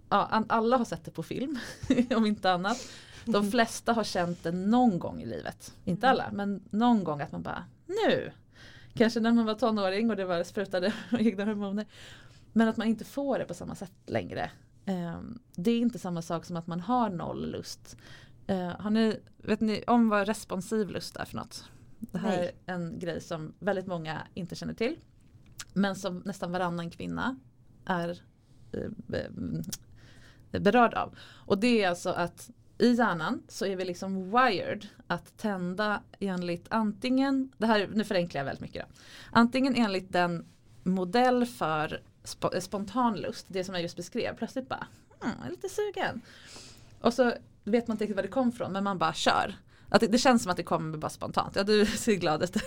ja, 0.10 0.44
alla 0.50 0.78
har 0.78 0.86
sett 0.86 1.06
det 1.06 1.12
på 1.12 1.24
film 1.24 1.60
om 2.16 2.26
inte 2.26 2.52
annat. 2.52 2.78
De 3.26 3.52
flesta 3.52 3.94
har 3.94 4.04
känt 4.04 4.44
det 4.44 4.52
någon 4.52 5.00
gång 5.00 5.22
i 5.22 5.26
livet. 5.26 5.76
Inte 5.86 6.10
alla, 6.10 6.30
men 6.32 6.64
någon 6.70 7.04
gång 7.04 7.22
att 7.22 7.32
man 7.32 7.42
bara 7.42 7.66
nu 7.88 8.32
Kanske 8.94 9.20
när 9.20 9.34
man 9.34 9.46
var 9.46 9.56
tonåring 9.56 10.10
och 10.10 10.16
det 10.16 10.26
var 10.26 10.44
sprutade 10.44 10.94
egna 11.20 11.46
hormoner. 11.46 11.86
Men 12.54 12.68
att 12.68 12.78
man 12.78 12.88
inte 12.88 13.06
får 13.06 13.40
det 13.40 13.46
på 13.46 13.54
samma 13.54 13.76
sätt 13.76 13.94
längre. 14.06 14.52
Ehm, 14.86 15.40
det 15.56 15.72
är 15.72 15.80
inte 15.80 16.00
samma 16.00 16.22
sak 16.22 16.46
som 16.46 16.58
att 16.58 16.68
man 16.68 16.80
har 16.80 17.10
noll 17.10 17.52
lust. 17.52 17.98
Ehm, 18.48 18.72
har 18.80 18.90
ni, 18.90 19.20
vet 19.38 19.62
ni 19.62 19.84
om 19.88 20.10
vad 20.10 20.28
responsiv 20.28 20.90
lust 20.90 21.18
är 21.18 21.26
för 21.26 21.36
något? 21.36 21.66
Det 22.00 22.18
här 22.18 22.38
Nej. 22.38 22.56
är 22.66 22.74
en 22.74 23.00
grej 23.00 23.22
som 23.22 23.54
väldigt 23.60 23.88
många 23.88 24.28
inte 24.34 24.56
känner 24.56 24.74
till. 24.74 24.96
Men 25.74 25.96
som 25.96 26.22
nästan 26.26 26.52
varannan 26.52 26.90
kvinna 26.90 27.40
är 27.86 28.22
eh, 28.72 29.30
berörd 30.60 30.94
av. 30.94 31.18
Och 31.22 31.58
det 31.58 31.84
är 31.84 31.90
alltså 31.90 32.10
att 32.10 32.50
i 32.84 32.94
hjärnan 32.94 33.44
så 33.48 33.66
är 33.66 33.76
vi 33.76 33.86
liksom 33.86 34.32
wired 34.32 34.88
att 35.08 35.38
tända 35.38 36.02
enligt 36.20 36.66
antingen, 36.70 37.52
det 37.58 37.66
här, 37.66 37.90
nu 37.94 38.04
förenklar 38.04 38.40
jag 38.40 38.46
väldigt 38.46 38.62
mycket 38.62 38.86
då. 38.86 38.96
Antingen 39.32 39.76
enligt 39.76 40.12
den 40.12 40.46
modell 40.84 41.46
för 41.46 42.02
sp 42.34 42.44
spontan 42.62 43.16
lust, 43.16 43.46
det 43.50 43.64
som 43.64 43.76
jag 43.76 43.82
just 43.82 43.96
beskrev, 43.96 44.36
plötsligt 44.36 44.70
bara, 44.70 44.88
mm, 45.24 45.36
jag 45.40 45.48
är 45.48 45.52
lite 45.52 45.70
sugen. 45.70 46.22
Och 47.02 47.14
så 47.14 47.34
vet 47.64 47.88
man 47.88 47.96
inte 47.96 48.04
riktigt 48.04 48.16
var 48.16 48.24
det 48.24 48.30
kom 48.30 48.50
ifrån 48.50 48.72
men 48.72 48.84
man 48.84 48.98
bara 48.98 49.14
kör. 49.14 49.56
Att 49.90 50.00
det, 50.00 50.08
det, 50.08 50.18
känns 50.18 50.44
som 50.44 50.52
att 50.52 50.58
det 50.58 50.64
kommer 50.64 50.98
bara 50.98 51.10
spontant. 51.10 51.56
Ja 51.56 51.64
du 51.64 51.86
ser 51.86 52.16
glad 52.16 52.44
ut. 52.44 52.58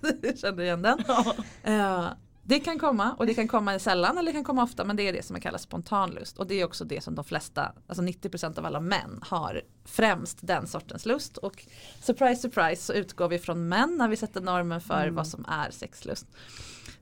du 0.20 0.36
känner 0.36 0.62
igen 0.62 0.82
den. 0.82 1.04
Ja. 1.06 1.34
Uh, 1.68 2.12
det 2.44 2.60
kan 2.60 2.78
komma 2.78 3.14
och 3.18 3.26
det 3.26 3.34
kan 3.34 3.48
komma 3.48 3.78
sällan 3.78 4.18
eller 4.18 4.32
det 4.32 4.32
kan 4.32 4.44
komma 4.44 4.62
ofta 4.62 4.84
men 4.84 4.96
det 4.96 5.08
är 5.08 5.12
det 5.12 5.24
som 5.24 5.40
kallas 5.40 5.62
spontanlust 5.62 6.38
och 6.38 6.46
det 6.46 6.60
är 6.60 6.64
också 6.64 6.84
det 6.84 7.00
som 7.00 7.14
de 7.14 7.24
flesta, 7.24 7.72
alltså 7.86 8.02
90% 8.02 8.58
av 8.58 8.66
alla 8.66 8.80
män 8.80 9.20
har 9.22 9.62
främst 9.84 10.38
den 10.40 10.66
sortens 10.66 11.06
lust 11.06 11.36
och 11.36 11.66
surprise 12.00 12.42
surprise 12.42 12.82
så 12.82 12.92
utgår 12.92 13.28
vi 13.28 13.38
från 13.38 13.68
män 13.68 13.96
när 13.98 14.08
vi 14.08 14.16
sätter 14.16 14.40
normen 14.40 14.80
för 14.80 15.02
mm. 15.02 15.14
vad 15.14 15.26
som 15.26 15.44
är 15.48 15.70
sexlust. 15.70 16.26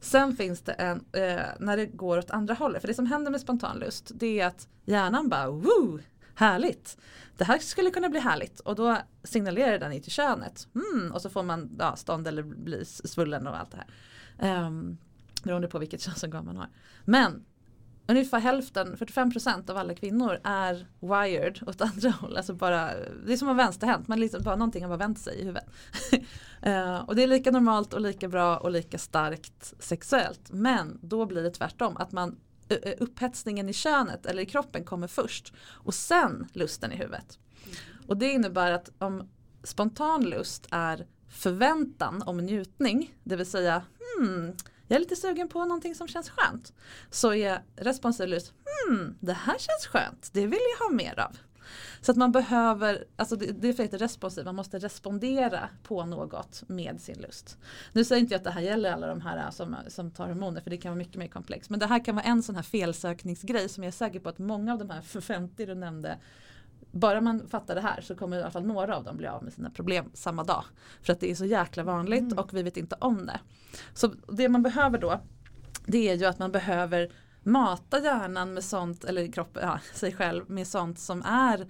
Sen 0.01 0.37
finns 0.37 0.61
det 0.61 0.73
en, 0.73 1.05
eh, 1.13 1.41
när 1.59 1.77
det 1.77 1.87
går 1.87 2.19
åt 2.19 2.31
andra 2.31 2.55
hållet, 2.55 2.81
för 2.81 2.89
det 2.89 2.95
som 2.95 3.07
händer 3.07 3.31
med 3.31 3.41
spontanlust 3.41 4.11
det 4.15 4.41
är 4.41 4.47
att 4.47 4.69
hjärnan 4.85 5.29
bara 5.29 5.51
woo, 5.51 5.99
härligt. 6.35 6.99
Det 7.37 7.45
här 7.45 7.59
skulle 7.59 7.91
kunna 7.91 8.09
bli 8.09 8.21
härligt 8.21 8.61
och 8.61 8.75
då 8.75 8.97
signalerar 9.25 9.79
den 9.79 9.93
i 9.93 10.01
till 10.01 10.13
könet. 10.13 10.69
Mm, 10.75 11.13
och 11.13 11.23
så 11.23 11.31
får 11.31 11.43
man 11.43 11.77
ja, 11.79 11.97
stånd 11.97 12.29
eller 12.29 12.43
bli 12.43 12.85
svullen 12.85 13.47
och 13.47 13.59
allt 13.59 13.71
det 13.71 13.85
här. 14.39 14.67
Um, 14.67 14.99
Beroende 15.43 15.69
på 15.69 15.79
vilket 15.79 16.01
könsorgan 16.03 16.45
man 16.45 16.57
har. 16.57 16.69
Men 17.05 17.45
ungefär 18.07 18.41
hälften, 18.41 18.97
45% 18.97 19.71
av 19.71 19.77
alla 19.77 19.95
kvinnor 19.95 20.41
är 20.45 20.87
wired 21.01 21.61
åt 21.67 21.81
andra 21.81 22.11
håll. 22.21 22.37
Alltså 22.37 22.55
bara, 22.55 22.91
det 23.27 23.33
är 23.33 23.37
som 23.37 23.49
att 23.49 23.57
vänsterhänt, 23.57 24.09
man 24.09 24.21
liksom 24.21 24.43
bara 24.43 24.57
någonting 24.57 24.83
har 24.83 24.89
bara 24.89 24.99
vänt 24.99 25.19
sig 25.19 25.39
i 25.39 25.45
huvudet. 25.45 25.67
uh, 26.67 26.99
och 27.07 27.17
det 27.17 27.23
är 27.23 27.27
lika 27.27 27.51
normalt 27.51 27.95
och 27.95 28.01
lika 28.01 28.29
bra 28.29 28.57
och 28.57 28.71
lika 28.71 28.99
starkt 28.99 29.75
sexuellt. 29.79 30.51
Men 30.53 30.99
då 31.03 31.27
blir 31.27 31.43
det 31.43 31.51
tvärtom, 31.51 31.97
att 31.97 32.13
man 32.13 32.37
upphetsningen 32.99 33.69
i 33.69 33.73
könet 33.73 34.27
eller 34.27 34.43
i 34.43 34.47
kroppen 34.47 34.85
kommer 34.85 35.07
först 35.07 35.53
och 35.61 35.95
sen 35.95 36.47
lusten 36.53 36.93
i 36.93 36.97
huvudet. 36.97 37.39
Och 38.07 38.17
det 38.17 38.33
innebär 38.33 38.73
att 38.73 38.91
om 38.99 39.29
spontan 39.63 40.25
lust 40.25 40.67
är 40.71 41.07
förväntan 41.29 42.23
om 42.27 42.37
njutning, 42.37 43.15
det 43.25 43.37
vill 43.37 43.47
säga 43.47 43.83
hmm, 44.19 44.53
jag 44.91 44.97
är 44.97 45.01
lite 45.01 45.17
sugen 45.17 45.49
på 45.49 45.65
någonting 45.65 45.95
som 45.95 46.09
känns 46.09 46.31
skönt. 46.31 46.73
Så 47.11 47.35
är 47.35 47.63
responsiv 47.77 48.29
lust, 48.29 48.53
hmm, 48.87 49.15
det 49.21 49.33
här 49.33 49.59
känns 49.59 49.87
skönt, 49.87 50.31
det 50.33 50.47
vill 50.47 50.61
jag 50.79 50.87
ha 50.87 50.93
mer 50.95 51.19
av. 51.21 51.37
Så 52.01 52.11
att 52.11 52.17
man 52.17 52.33
behöver, 52.33 53.05
alltså 53.17 53.37
det, 53.37 53.47
det 53.47 53.69
är 53.69 53.73
för 53.73 54.41
att 54.41 54.45
man 54.45 54.55
måste 54.55 54.79
respondera 54.79 55.69
på 55.83 56.07
något 56.07 56.63
med 56.67 57.01
sin 57.01 57.19
lust. 57.19 57.59
Nu 57.93 58.05
säger 58.05 58.21
inte 58.21 58.35
jag 58.35 58.39
att 58.39 58.45
det 58.45 58.51
här 58.51 58.61
gäller 58.61 58.93
alla 58.93 59.07
de 59.07 59.21
här 59.21 59.37
äh, 59.37 59.51
som, 59.51 59.77
som 59.89 60.11
tar 60.11 60.27
hormoner 60.29 60.61
för 60.61 60.71
det 60.71 60.77
kan 60.77 60.91
vara 60.91 60.99
mycket 60.99 61.17
mer 61.17 61.29
komplext. 61.29 61.71
Men 61.71 61.81
det 61.81 61.87
här 61.87 62.05
kan 62.05 62.15
vara 62.15 62.25
en 62.25 62.43
sån 62.43 62.57
här 62.57 62.63
felsökningsgrej 62.63 63.69
som 63.69 63.85
jag 63.85 63.89
är 63.89 63.93
säker 63.93 64.21
på 64.21 64.29
att 64.29 64.39
många 64.39 64.73
av 64.73 64.79
de 64.79 64.91
här 64.91 65.03
50 65.21 65.67
du 65.67 65.75
nämnde 65.75 66.19
bara 66.91 67.21
man 67.21 67.49
fattar 67.49 67.75
det 67.75 67.81
här 67.81 68.01
så 68.01 68.15
kommer 68.15 68.39
i 68.39 68.41
alla 68.41 68.51
fall 68.51 68.67
några 68.67 68.97
av 68.97 69.05
dem 69.05 69.17
bli 69.17 69.27
av 69.27 69.45
med 69.45 69.53
sina 69.53 69.71
problem 69.71 70.11
samma 70.15 70.45
dag. 70.45 70.65
För 71.03 71.13
att 71.13 71.21
det 71.21 71.31
är 71.31 71.35
så 71.35 71.45
jäkla 71.45 71.83
vanligt 71.83 72.21
mm. 72.21 72.39
och 72.39 72.55
vi 72.55 72.63
vet 72.63 72.77
inte 72.77 72.97
om 72.99 73.27
det. 73.27 73.41
Så 73.95 74.13
det 74.29 74.49
man 74.49 74.63
behöver 74.63 74.99
då 74.99 75.21
det 75.87 76.09
är 76.09 76.15
ju 76.15 76.25
att 76.25 76.39
man 76.39 76.53
behöver 76.53 77.13
mata 77.43 78.01
hjärnan 78.01 78.55
med 78.55 78.65
sånt, 78.65 79.05
eller 79.05 79.33
kroppen, 79.33 79.63
ja, 79.63 79.81
sig 79.95 80.13
själv 80.13 80.51
med 80.51 80.67
sånt 80.67 80.99
som 80.99 81.23
är 81.23 81.67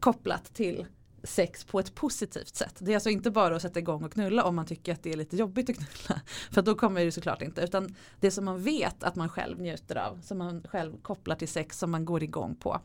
kopplat 0.00 0.54
till 0.54 0.86
sex 1.22 1.64
på 1.64 1.80
ett 1.80 1.94
positivt 1.94 2.56
sätt. 2.56 2.74
Det 2.78 2.92
är 2.92 2.96
alltså 2.96 3.10
inte 3.10 3.30
bara 3.30 3.56
att 3.56 3.62
sätta 3.62 3.78
igång 3.78 4.04
och 4.04 4.12
knulla 4.12 4.44
om 4.44 4.56
man 4.56 4.66
tycker 4.66 4.92
att 4.92 5.02
det 5.02 5.12
är 5.12 5.16
lite 5.16 5.36
jobbigt 5.36 5.70
att 5.70 5.76
knulla. 5.76 6.20
För 6.50 6.62
då 6.62 6.74
kommer 6.74 7.04
det 7.04 7.12
såklart 7.12 7.42
inte. 7.42 7.60
Utan 7.60 7.94
det 8.20 8.30
som 8.30 8.44
man 8.44 8.62
vet 8.62 9.04
att 9.04 9.16
man 9.16 9.28
själv 9.28 9.60
njuter 9.60 9.96
av. 9.96 10.20
Som 10.22 10.38
man 10.38 10.62
själv 10.62 11.00
kopplar 11.02 11.36
till 11.36 11.48
sex 11.48 11.78
som 11.78 11.90
man 11.90 12.04
går 12.04 12.22
igång 12.22 12.54
på 12.54 12.80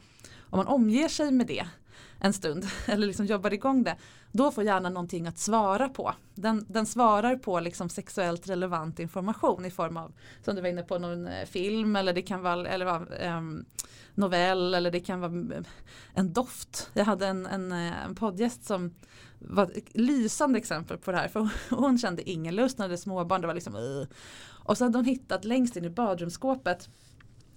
om 0.50 0.58
man 0.58 0.68
omger 0.68 1.08
sig 1.08 1.32
med 1.32 1.48
det 1.48 1.68
en 2.20 2.34
stund 2.34 2.66
eller 2.88 3.08
liksom 3.08 3.26
jobbar 3.26 3.54
igång 3.54 3.84
det 3.84 3.96
då 4.36 4.52
får 4.52 4.64
hjärnan 4.64 4.94
någonting 4.94 5.28
att 5.28 5.38
svara 5.38 5.90
på. 5.90 6.14
Den, 6.34 6.66
den 6.70 6.86
svarar 6.86 7.36
på 7.36 7.60
liksom 7.60 7.90
sexuellt 7.90 8.50
relevant 8.50 9.00
information 9.00 9.66
i 9.66 9.72
form 9.72 9.98
av 9.98 10.14
som 10.42 10.56
du 10.56 10.62
var 10.62 10.70
inne 10.70 10.84
på 10.84 11.00
någon 11.00 11.28
eh, 11.28 11.46
film 11.46 11.96
eller 11.96 12.14
det 12.14 12.22
kan 12.22 12.42
vara 12.42 12.68
eller, 12.68 12.88
um, 13.38 13.66
novell 14.16 14.74
eller 14.74 14.92
det 14.92 15.00
kan 15.00 15.20
vara 15.20 15.32
mm, 15.32 15.66
en 16.14 16.34
doft. 16.34 16.90
Jag 16.94 17.06
hade 17.06 17.28
en, 17.28 17.46
en, 17.46 17.72
eh, 17.72 18.06
en 18.06 18.16
poddgäst 18.16 18.66
som 18.66 18.94
var 19.40 19.64
ett 19.64 19.98
lysande 19.98 20.60
exempel 20.60 20.98
på 20.98 21.12
det 21.12 21.18
här 21.18 21.28
för 21.28 21.50
hon 21.70 21.98
kände 22.00 22.30
ingen 22.30 22.56
lust 22.56 22.78
när 22.78 22.90
det 22.90 22.98
småbarn. 22.98 23.42
Det 23.42 23.48
var 23.48 23.54
liksom, 23.54 23.76
uh. 23.76 24.06
Och 24.48 24.78
så 24.78 24.84
hade 24.84 24.98
hon 24.98 25.06
hittat 25.06 25.46
längst 25.46 25.76
in 25.76 25.86
i 25.86 25.90
badrumsskåpet 25.90 26.90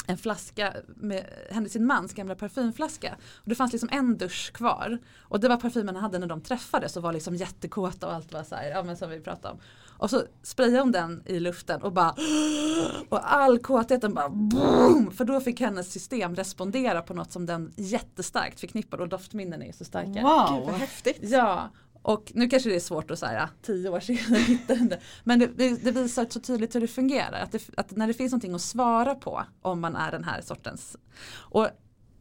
en 0.09 0.19
flaska 0.19 0.75
med 0.87 1.25
henne 1.51 1.69
sin 1.69 1.87
mans 1.87 2.13
gamla 2.13 2.35
parfymflaska. 2.35 3.17
Och 3.37 3.49
det 3.49 3.55
fanns 3.55 3.73
liksom 3.73 3.89
en 3.93 4.19
dusch 4.19 4.53
kvar. 4.53 4.99
Och 5.21 5.41
det 5.41 5.49
var 5.49 5.57
parfymen 5.57 5.95
han 5.95 6.05
hade 6.05 6.19
när 6.19 6.27
de 6.27 6.41
träffades 6.41 6.97
och 6.97 7.03
var 7.03 7.13
liksom 7.13 7.35
jättekåta 7.35 8.07
och 8.07 8.15
allt 8.15 8.33
var 8.33 8.43
så 8.43 8.55
här, 8.55 8.71
ja 8.71 8.83
men 8.83 8.97
som 8.97 9.11
vi 9.11 9.21
pratade 9.21 9.55
om. 9.55 9.61
Och 9.99 10.11
så 10.11 10.23
sprayade 10.43 10.81
hon 10.81 10.93
den 10.93 11.23
i 11.27 11.41
luften 11.41 11.83
och 11.83 11.93
bara 11.93 12.15
och 13.09 13.33
all 13.33 13.59
kåtheten 13.59 14.15
bara 14.15 14.29
boom! 14.29 15.11
För 15.11 15.25
då 15.25 15.41
fick 15.41 15.61
hennes 15.61 15.93
system 15.93 16.35
respondera 16.35 17.03
på 17.03 17.15
något 17.15 17.33
som 17.33 17.47
den 17.47 17.73
jättestarkt 17.77 18.61
förknippade 18.61 19.03
och 19.03 19.09
doftminnen 19.09 19.63
är 19.63 19.67
ju 19.67 19.73
så 19.73 19.85
starka. 19.85 20.21
Gud 20.55 20.67
vad 20.67 20.75
häftigt. 20.75 21.19
Ja, 21.21 21.69
och 22.09 22.33
nu 22.35 22.49
kanske 22.49 22.69
det 22.69 22.77
är 22.77 22.81
svårt 22.81 23.11
att 23.11 23.19
säga 23.19 23.51
tio 23.63 23.89
år 23.89 24.01
senare 24.01 24.41
hitta 24.41 24.75
det. 24.75 25.01
Men 25.25 25.39
det, 25.39 25.47
det 25.85 25.91
visar 25.91 26.27
så 26.31 26.41
tydligt 26.41 26.75
hur 26.75 26.81
det 26.81 26.89
fungerar. 26.89 27.41
Att, 27.41 27.53
det, 27.53 27.71
att, 27.77 27.91
när 27.91 28.07
det 28.07 28.15
finns 28.15 28.33
någonting 28.33 28.55
att 28.55 28.61
svara 28.61 29.15
på 29.15 29.45
om 29.63 29.81
man 29.81 29.97
är 29.97 30.11
den 30.11 30.25
här 30.25 30.41
sortens. 30.41 30.97
Och 31.33 31.69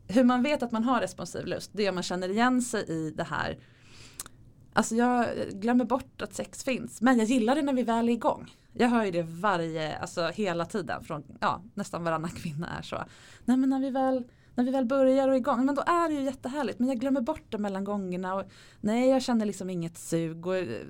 hur 0.07 0.23
man 0.23 0.43
vet 0.43 0.63
att 0.63 0.71
man 0.71 0.83
har 0.83 1.01
responsiv 1.01 1.45
lust 1.45 1.71
det 1.73 1.85
är 1.85 1.89
om 1.89 1.95
man 1.95 2.03
känner 2.03 2.29
igen 2.29 2.61
sig 2.61 2.85
i 2.87 3.11
det 3.11 3.23
här. 3.23 3.57
Alltså 4.73 4.95
jag 4.95 5.27
glömmer 5.51 5.85
bort 5.85 6.21
att 6.21 6.33
sex 6.33 6.63
finns 6.63 7.01
men 7.01 7.17
jag 7.17 7.27
gillar 7.27 7.55
det 7.55 7.61
när 7.61 7.73
vi 7.73 7.83
väl 7.83 8.09
är 8.09 8.13
igång. 8.13 8.55
Jag 8.73 8.89
hör 8.89 9.05
ju 9.05 9.11
det 9.11 9.23
varje, 9.23 9.97
alltså 9.97 10.27
hela 10.27 10.65
tiden 10.65 11.03
från 11.03 11.23
ja, 11.39 11.61
nästan 11.73 12.03
varannan 12.03 12.31
kvinna 12.31 12.77
är 12.77 12.81
så. 12.81 13.03
Nej 13.45 13.57
men 13.57 13.69
när 13.69 13.79
vi 13.79 13.89
väl 13.89 14.23
när 14.57 14.63
vi 14.63 14.71
väl 14.71 14.85
börjar 14.85 15.27
och 15.27 15.33
är 15.33 15.37
igång, 15.37 15.65
men 15.65 15.75
då 15.75 15.81
är 15.81 16.09
det 16.09 16.15
ju 16.15 16.21
jättehärligt. 16.21 16.79
Men 16.79 16.87
jag 16.89 16.99
glömmer 16.99 17.21
bort 17.21 17.43
det 17.49 17.57
mellan 17.57 17.83
gångerna. 17.83 18.35
Och, 18.35 18.43
nej, 18.81 19.09
jag 19.09 19.21
känner 19.21 19.45
liksom 19.45 19.69
inget 19.69 19.97
sug. 19.97 20.47
Och, 20.47 20.55
eh, 20.57 20.85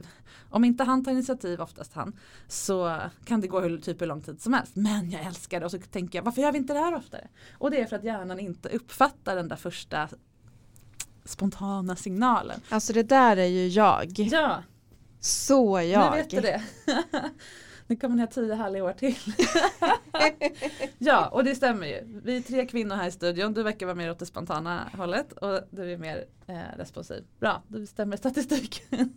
om 0.50 0.64
inte 0.64 0.84
han 0.84 1.04
tar 1.04 1.12
initiativ, 1.12 1.62
oftast 1.62 1.94
han, 1.94 2.20
så 2.48 2.98
kan 3.26 3.42
det 3.42 3.48
gå 3.48 3.60
hur, 3.62 3.78
typ 3.78 4.02
hur 4.02 4.08
lång 4.08 4.22
tid 4.22 4.42
som 4.42 4.54
helst. 4.54 4.76
Men 4.76 5.12
jag 5.12 5.22
älskar 5.22 5.60
det 5.60 5.66
och 5.66 5.72
så 5.72 5.80
tänker 5.80 6.20
jag, 6.20 6.24
varför 6.24 6.42
gör 6.42 6.52
vi 6.52 6.58
inte 6.58 6.74
det 6.74 6.80
här 6.80 6.96
oftare? 6.96 7.28
Och 7.58 7.72
det 7.72 7.82
är 7.82 7.86
för 7.86 7.96
att 7.96 8.04
hjärnan 8.04 8.40
inte 8.40 8.70
uppfattar 8.70 9.36
den 9.36 9.48
där 9.48 9.56
första 9.56 10.10
spontana 11.26 11.96
signalen. 11.96 12.60
Alltså 12.70 12.94
det 12.94 13.04
där 13.04 13.38
är 13.38 13.46
ju 13.46 13.68
jag. 13.68 14.12
Ja, 14.20 14.64
Så 15.20 15.82
jag. 15.82 16.12
nu 16.12 16.18
vet 16.18 16.30
du 16.30 16.40
det. 16.42 16.62
Nu 17.88 17.96
kommer 17.96 18.16
ni 18.16 18.22
ha 18.22 18.28
tio 18.28 18.56
härliga 18.56 18.84
år 18.84 18.94
till. 18.94 19.16
ja, 20.98 21.28
och 21.28 21.44
det 21.44 21.56
stämmer 21.56 21.88
ju. 21.88 22.22
Vi 22.24 22.38
är 22.38 22.42
tre 22.42 22.66
kvinnor 22.66 22.96
här 22.96 23.08
i 23.08 23.12
studion. 23.12 23.54
Du 23.54 23.64
verkar 23.64 23.86
vara 23.86 23.96
mer 23.96 24.12
åt 24.12 24.20
det 24.20 24.26
spontana 24.26 24.90
hållet 24.98 25.32
och 25.32 25.62
du 25.72 25.94
är 25.94 25.98
mer 25.98 26.26
eh, 26.48 26.78
responsiv. 26.78 27.24
Bra, 27.40 27.64
då 27.68 27.86
stämmer 27.86 28.18
statistiken. 28.18 29.14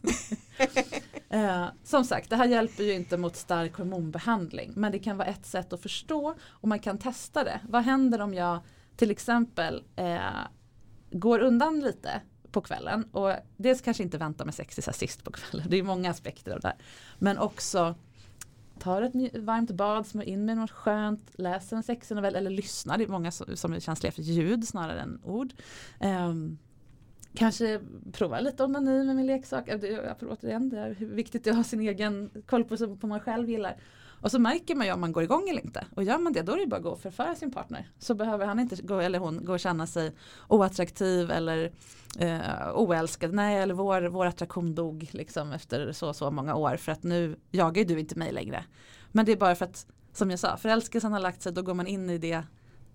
eh, 1.30 1.66
som 1.84 2.04
sagt, 2.04 2.30
det 2.30 2.36
här 2.36 2.46
hjälper 2.46 2.84
ju 2.84 2.92
inte 2.94 3.16
mot 3.16 3.36
stark 3.36 3.76
hormonbehandling. 3.76 4.72
Men 4.76 4.92
det 4.92 4.98
kan 4.98 5.16
vara 5.16 5.28
ett 5.28 5.46
sätt 5.46 5.72
att 5.72 5.82
förstå 5.82 6.34
och 6.48 6.68
man 6.68 6.78
kan 6.78 6.98
testa 6.98 7.44
det. 7.44 7.60
Vad 7.68 7.82
händer 7.82 8.20
om 8.20 8.34
jag 8.34 8.60
till 8.96 9.10
exempel 9.10 9.84
eh, 9.96 10.20
går 11.10 11.38
undan 11.38 11.80
lite 11.80 12.20
på 12.50 12.60
kvällen 12.60 13.04
och 13.12 13.32
dels 13.56 13.80
kanske 13.80 14.02
inte 14.02 14.18
väntar 14.18 14.44
med 14.44 14.54
sex 14.54 14.74
till 14.74 14.84
sist 14.94 15.24
på 15.24 15.30
kvällen. 15.30 15.66
Det 15.70 15.78
är 15.78 15.82
många 15.82 16.10
aspekter 16.10 16.52
av 16.52 16.60
det 16.60 16.68
här. 16.68 16.76
Men 17.18 17.38
också 17.38 17.94
tar 18.80 19.02
ett 19.02 19.36
varmt 19.36 19.70
bad, 19.70 20.06
smörjer 20.06 20.32
in 20.32 20.44
med 20.44 20.56
något 20.56 20.70
skönt, 20.70 21.30
läser 21.32 21.76
en 21.76 21.82
sexig 21.82 22.14
novell 22.14 22.36
eller 22.36 22.50
lyssnar. 22.50 22.98
Det 22.98 23.04
är 23.04 23.08
många 23.08 23.30
som, 23.30 23.56
som 23.56 23.72
är 23.72 23.80
känsliga 23.80 24.12
för 24.12 24.22
ljud 24.22 24.68
snarare 24.68 25.00
än 25.00 25.20
ord. 25.24 25.52
Um, 26.00 26.58
kanske 27.34 27.80
prova 28.12 28.40
lite 28.40 28.64
onani 28.64 29.04
med 29.04 29.16
min 29.16 29.26
leksak. 29.26 29.66
Det, 29.66 30.16
återigen, 30.22 30.68
det 30.68 30.78
är 30.78 30.94
viktigt 31.00 31.46
att 31.46 31.56
ha 31.56 31.64
sin 31.64 31.80
egen 31.80 32.30
koll 32.46 32.64
på 32.64 32.76
vad 32.76 33.04
man 33.04 33.20
själv 33.20 33.50
gillar. 33.50 33.76
Och 34.20 34.30
så 34.30 34.38
märker 34.38 34.74
man 34.74 34.86
ju 34.86 34.92
om 34.92 35.00
man 35.00 35.12
går 35.12 35.22
igång 35.22 35.48
eller 35.48 35.62
inte. 35.62 35.86
Och 35.96 36.04
gör 36.04 36.18
man 36.18 36.32
det 36.32 36.42
då 36.42 36.52
är 36.52 36.56
det 36.56 36.66
bara 36.66 36.76
att 36.76 36.82
gå 36.82 36.90
och 36.90 37.00
förföra 37.00 37.34
sin 37.34 37.52
partner. 37.52 37.90
Så 37.98 38.14
behöver 38.14 38.46
han 38.46 38.60
inte 38.60 38.82
gå, 38.82 38.98
eller 38.98 39.18
hon 39.18 39.44
gå 39.44 39.52
och 39.52 39.60
känna 39.60 39.86
sig 39.86 40.12
oattraktiv 40.48 41.30
eller 41.30 41.72
eh, 42.18 42.40
oälskad. 42.74 43.34
Nej 43.34 43.58
eller 43.58 43.74
vår, 43.74 44.02
vår 44.02 44.26
attraktion 44.26 44.74
dog 44.74 45.08
liksom 45.12 45.52
efter 45.52 45.92
så 45.92 46.12
så 46.12 46.30
många 46.30 46.54
år. 46.54 46.76
För 46.76 46.92
att 46.92 47.02
nu 47.02 47.36
jagar 47.50 47.82
ju 47.82 47.84
du 47.84 48.00
inte 48.00 48.18
mig 48.18 48.32
längre. 48.32 48.64
Men 49.12 49.26
det 49.26 49.32
är 49.32 49.36
bara 49.36 49.54
för 49.54 49.64
att 49.64 49.86
som 50.12 50.30
jag 50.30 50.38
sa, 50.38 50.56
förälskelsen 50.56 51.12
har 51.12 51.20
lagt 51.20 51.42
sig 51.42 51.52
då 51.52 51.62
går 51.62 51.74
man 51.74 51.86
in 51.86 52.10
i 52.10 52.18
det 52.18 52.42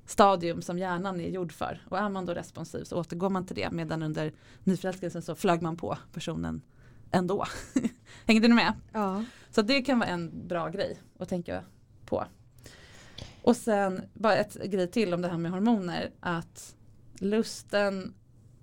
stadium 0.06 0.62
som 0.62 0.80
hjärnan 0.80 1.22
är 1.22 1.30
gjord 1.30 1.52
för. 1.52 1.82
Och 1.90 1.98
är 1.98 2.10
man 2.10 2.26
då 2.26 2.34
responsiv 2.34 2.84
så 2.84 3.00
återgår 3.00 3.30
man 3.30 3.46
till 3.46 3.56
det 3.56 3.72
medan 3.72 4.04
under 4.04 4.34
nyförälskelsen 4.64 5.22
så 5.22 5.36
flög 5.36 5.62
man 5.62 5.78
på 5.78 5.98
personen 6.14 6.62
ändå. 7.12 7.46
Hängde 8.26 8.48
ni 8.48 8.54
med? 8.54 8.74
Ja. 8.94 9.24
Så 9.56 9.62
det 9.62 9.82
kan 9.82 10.00
vara 10.00 10.10
en 10.10 10.48
bra 10.48 10.70
grej 10.70 11.02
att 11.20 11.30
tänka 11.30 11.64
på. 12.06 12.26
Och 13.42 13.56
sen 13.56 14.02
bara 14.14 14.36
ett 14.36 14.54
grej 14.64 14.88
till 14.88 15.14
om 15.14 15.22
det 15.22 15.28
här 15.28 15.38
med 15.38 15.52
hormoner. 15.52 16.12
Att 16.20 16.76
lusten, 17.20 18.14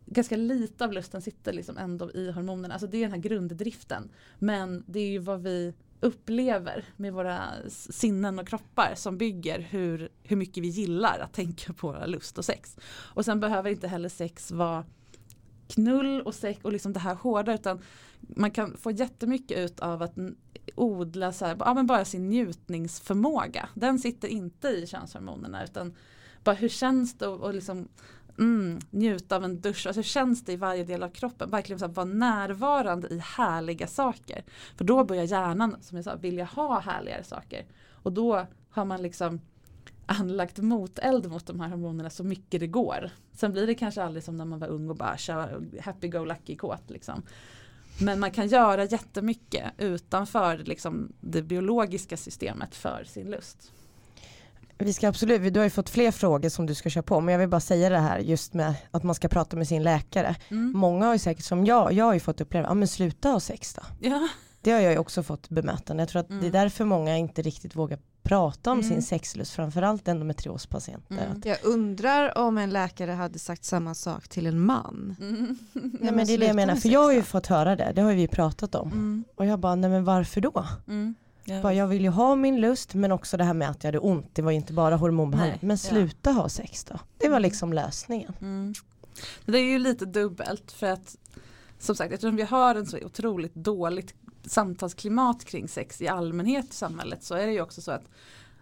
ganska 0.07 0.37
lite 0.37 0.85
av 0.85 0.93
lusten 0.93 1.23
sitter 1.23 1.53
liksom 1.53 1.79
ändå 1.79 2.13
i 2.13 2.31
hormonerna. 2.31 2.75
Alltså 2.75 2.87
det 2.87 2.97
är 2.97 3.03
den 3.03 3.13
här 3.13 3.19
grunddriften. 3.19 4.11
Men 4.39 4.85
det 4.87 5.01
är 5.01 5.11
ju 5.11 5.19
vad 5.19 5.43
vi 5.43 5.75
upplever 6.01 6.85
med 6.97 7.13
våra 7.13 7.43
sinnen 7.69 8.39
och 8.39 8.49
kroppar 8.49 8.93
som 8.95 9.19
bygger 9.19 9.59
hur, 9.59 10.09
hur 10.23 10.37
mycket 10.37 10.63
vi 10.63 10.69
gillar 10.69 11.19
att 11.19 11.33
tänka 11.33 11.73
på 11.73 12.05
lust 12.07 12.39
och 12.39 12.45
sex. 12.45 12.77
Och 13.15 13.25
sen 13.25 13.41
behöver 13.41 13.71
inte 13.71 13.89
heller 13.89 14.09
sex 14.09 14.51
vara 14.51 14.85
knull 15.69 16.23
och 16.23 16.35
sex 16.35 16.65
och 16.65 16.73
liksom 16.73 16.93
det 16.93 17.01
här 17.01 17.15
hårda 17.15 17.55
utan 17.55 17.81
man 18.21 18.51
kan 18.51 18.77
få 18.77 18.91
jättemycket 18.91 19.59
ut 19.59 19.81
av 19.81 20.03
att 20.03 20.17
odla 20.75 21.33
så 21.33 21.47
här, 21.47 21.57
ja, 21.61 21.75
men 21.75 21.87
bara 21.87 22.05
sin 22.05 22.29
njutningsförmåga. 22.29 23.69
Den 23.75 23.99
sitter 23.99 24.29
inte 24.29 24.69
i 24.69 24.87
könshormonerna 24.87 25.65
utan 25.65 25.95
bara 26.45 26.57
hur 26.57 26.69
känns 26.69 27.19
det 27.19 27.27
att 27.27 27.55
liksom, 27.55 27.89
mm, 28.39 28.79
njuta 28.91 29.37
av 29.37 29.45
en 29.45 29.61
dusch. 29.61 29.87
Alltså 29.87 29.99
hur 29.99 30.03
känns 30.03 30.45
det 30.45 30.53
i 30.53 30.57
varje 30.57 30.85
del 30.85 31.03
av 31.03 31.09
kroppen? 31.09 31.51
Verkligen 31.51 31.79
så 31.79 31.87
här, 31.87 31.93
vara 31.93 32.07
närvarande 32.07 33.09
i 33.09 33.19
härliga 33.19 33.87
saker. 33.87 34.45
För 34.77 34.85
då 34.85 35.05
börjar 35.05 35.25
hjärnan 35.25 35.77
som 35.81 35.97
jag 35.97 36.05
sa 36.05 36.15
vilja 36.15 36.45
ha 36.45 36.81
härligare 36.81 37.25
saker. 37.25 37.67
Och 37.91 38.13
då 38.13 38.47
har 38.71 38.85
man 38.85 39.03
liksom 39.03 39.41
anlagt 40.07 40.59
moteld 40.59 41.31
mot 41.31 41.47
de 41.47 41.61
här 41.61 41.69
hormonerna 41.69 42.11
så 42.11 42.25
mycket 42.25 42.61
det 42.61 42.67
går. 42.67 43.11
Sen 43.33 43.53
blir 43.53 43.67
det 43.67 43.75
kanske 43.75 44.03
aldrig 44.03 44.25
som 44.25 44.37
när 44.37 44.45
man 44.45 44.59
var 44.59 44.69
ung 44.69 44.91
och 44.91 44.97
bara 44.97 45.17
kör 45.17 45.65
happy 45.81 46.09
go 46.09 46.25
lucky 46.25 46.57
kåt 46.57 46.91
liksom. 46.91 47.23
Men 47.99 48.21
man 48.21 48.31
kan 48.31 48.49
göra 48.49 48.85
jättemycket 48.85 49.65
utanför 49.79 50.59
liksom, 50.59 51.13
det 51.21 51.43
biologiska 51.43 52.17
systemet 52.17 52.75
för 52.75 53.05
sin 53.05 53.31
lust. 53.31 53.73
Vi 54.79 54.93
ska 54.93 55.09
absolut, 55.09 55.55
du 55.55 55.61
har 55.61 55.65
ju 55.65 55.71
fått 55.71 55.91
fler 55.91 56.11
frågor 56.11 56.49
som 56.49 56.67
du 56.67 56.75
ska 56.75 56.91
köra 56.91 57.03
på 57.03 57.21
men 57.21 57.33
jag 57.33 57.39
vill 57.39 57.49
bara 57.49 57.61
säga 57.61 57.89
det 57.89 57.99
här 57.99 58.19
just 58.19 58.55
med 58.55 58.75
att 58.91 59.03
man 59.03 59.15
ska 59.15 59.29
prata 59.29 59.57
med 59.57 59.69
sin 59.69 59.83
läkare. 59.83 60.37
Mm. 60.49 60.73
Många 60.77 61.07
har 61.07 61.13
ju 61.13 61.19
säkert 61.19 61.45
som 61.45 61.67
jag, 61.67 61.93
jag 61.93 62.05
har 62.05 62.15
ju 62.15 62.21
fått 62.21 62.41
uppleva, 62.41 62.69
ja 62.69 62.75
men 62.75 62.89
sluta 62.89 63.29
ha 63.29 63.41
sex 63.41 63.75
då. 63.75 63.83
Ja. 64.01 64.29
Det 64.61 64.71
har 64.71 64.81
jag 64.81 64.93
ju 64.93 64.99
också 64.99 65.23
fått 65.23 65.49
bemötande. 65.49 66.01
Jag 66.03 66.09
tror 66.09 66.21
att 66.21 66.31
mm. 66.31 66.41
det 66.41 66.47
är 66.47 66.51
mm. 66.51 66.63
därför 66.63 66.85
många 66.85 67.17
inte 67.17 67.43
riktigt 67.43 67.77
vågar 67.77 67.99
prata 68.23 68.71
om 68.71 68.79
mm. 68.79 68.91
sin 68.91 69.03
sexlust, 69.03 69.53
framförallt 69.53 70.09
endometriospatienter. 70.09 71.27
Mm. 71.27 71.43
Jag 71.45 71.59
undrar 71.63 72.39
om 72.39 72.59
en 72.59 72.71
läkare 72.71 73.11
hade 73.11 73.39
sagt 73.39 73.65
samma 73.65 73.95
sak 73.95 74.29
till 74.29 74.47
en 74.47 74.61
man. 74.61 75.17
Mm. 75.21 75.59
nej, 75.73 76.13
men 76.13 76.27
det 76.27 76.35
är 76.35 76.39
det 76.39 76.47
jag 76.47 76.57
menar, 76.57 76.77
för 76.77 76.89
jag 76.89 77.03
har 77.03 77.13
ju 77.13 77.23
fått 77.23 77.47
höra 77.47 77.77
det, 77.77 77.93
det 77.95 78.03
har 78.03 78.13
vi 78.13 78.29
pratat 78.29 78.75
om. 78.75 78.89
Mm. 78.89 79.25
Och 79.37 79.47
jag 79.47 79.59
bara, 79.59 79.75
nej 79.75 79.91
men 79.91 80.05
varför 80.05 80.41
då? 80.41 80.67
Mm. 80.89 81.15
Jag, 81.45 81.63
bara, 81.63 81.75
jag 81.75 81.87
vill 81.87 82.03
ju 82.03 82.09
ha 82.09 82.35
min 82.35 82.61
lust 82.61 82.95
men 82.95 83.13
också 83.13 83.37
det 83.37 83.45
här 83.45 83.55
med 83.55 83.71
att 83.71 83.85
jag 83.85 83.89
hade 83.89 83.99
ont, 83.99 84.31
det 84.33 84.43
var 84.43 84.51
ju 84.51 84.57
inte 84.57 84.73
bara 84.73 84.97
hormonbehandling. 84.97 85.59
Men 85.63 85.79
sluta 85.79 86.31
ja. 86.31 86.35
ha 86.35 86.49
sex 86.49 86.85
då. 86.85 86.99
Det 87.19 87.29
var 87.29 87.37
mm. 87.37 87.43
liksom 87.43 87.73
lösningen. 87.73 88.33
Mm. 88.41 88.75
Det 89.47 89.59
är 89.59 89.65
ju 89.65 89.79
lite 89.79 90.05
dubbelt 90.07 90.73
för 90.73 90.87
att 90.87 91.17
som 91.79 91.97
sagt 91.97 92.13
eftersom 92.13 92.37
vi 92.37 92.43
har 92.43 92.75
en 92.75 92.87
så 92.87 92.99
otroligt 93.05 93.55
dåligt 93.55 94.15
samtalsklimat 94.45 95.45
kring 95.45 95.69
sex 95.69 96.03
i 96.03 96.09
allmänhet 96.09 96.71
i 96.71 96.75
samhället 96.75 97.23
så 97.23 97.35
är 97.35 97.47
det 97.47 97.53
ju 97.53 97.61
också 97.61 97.83
så 97.83 97.93
att 97.93 98.09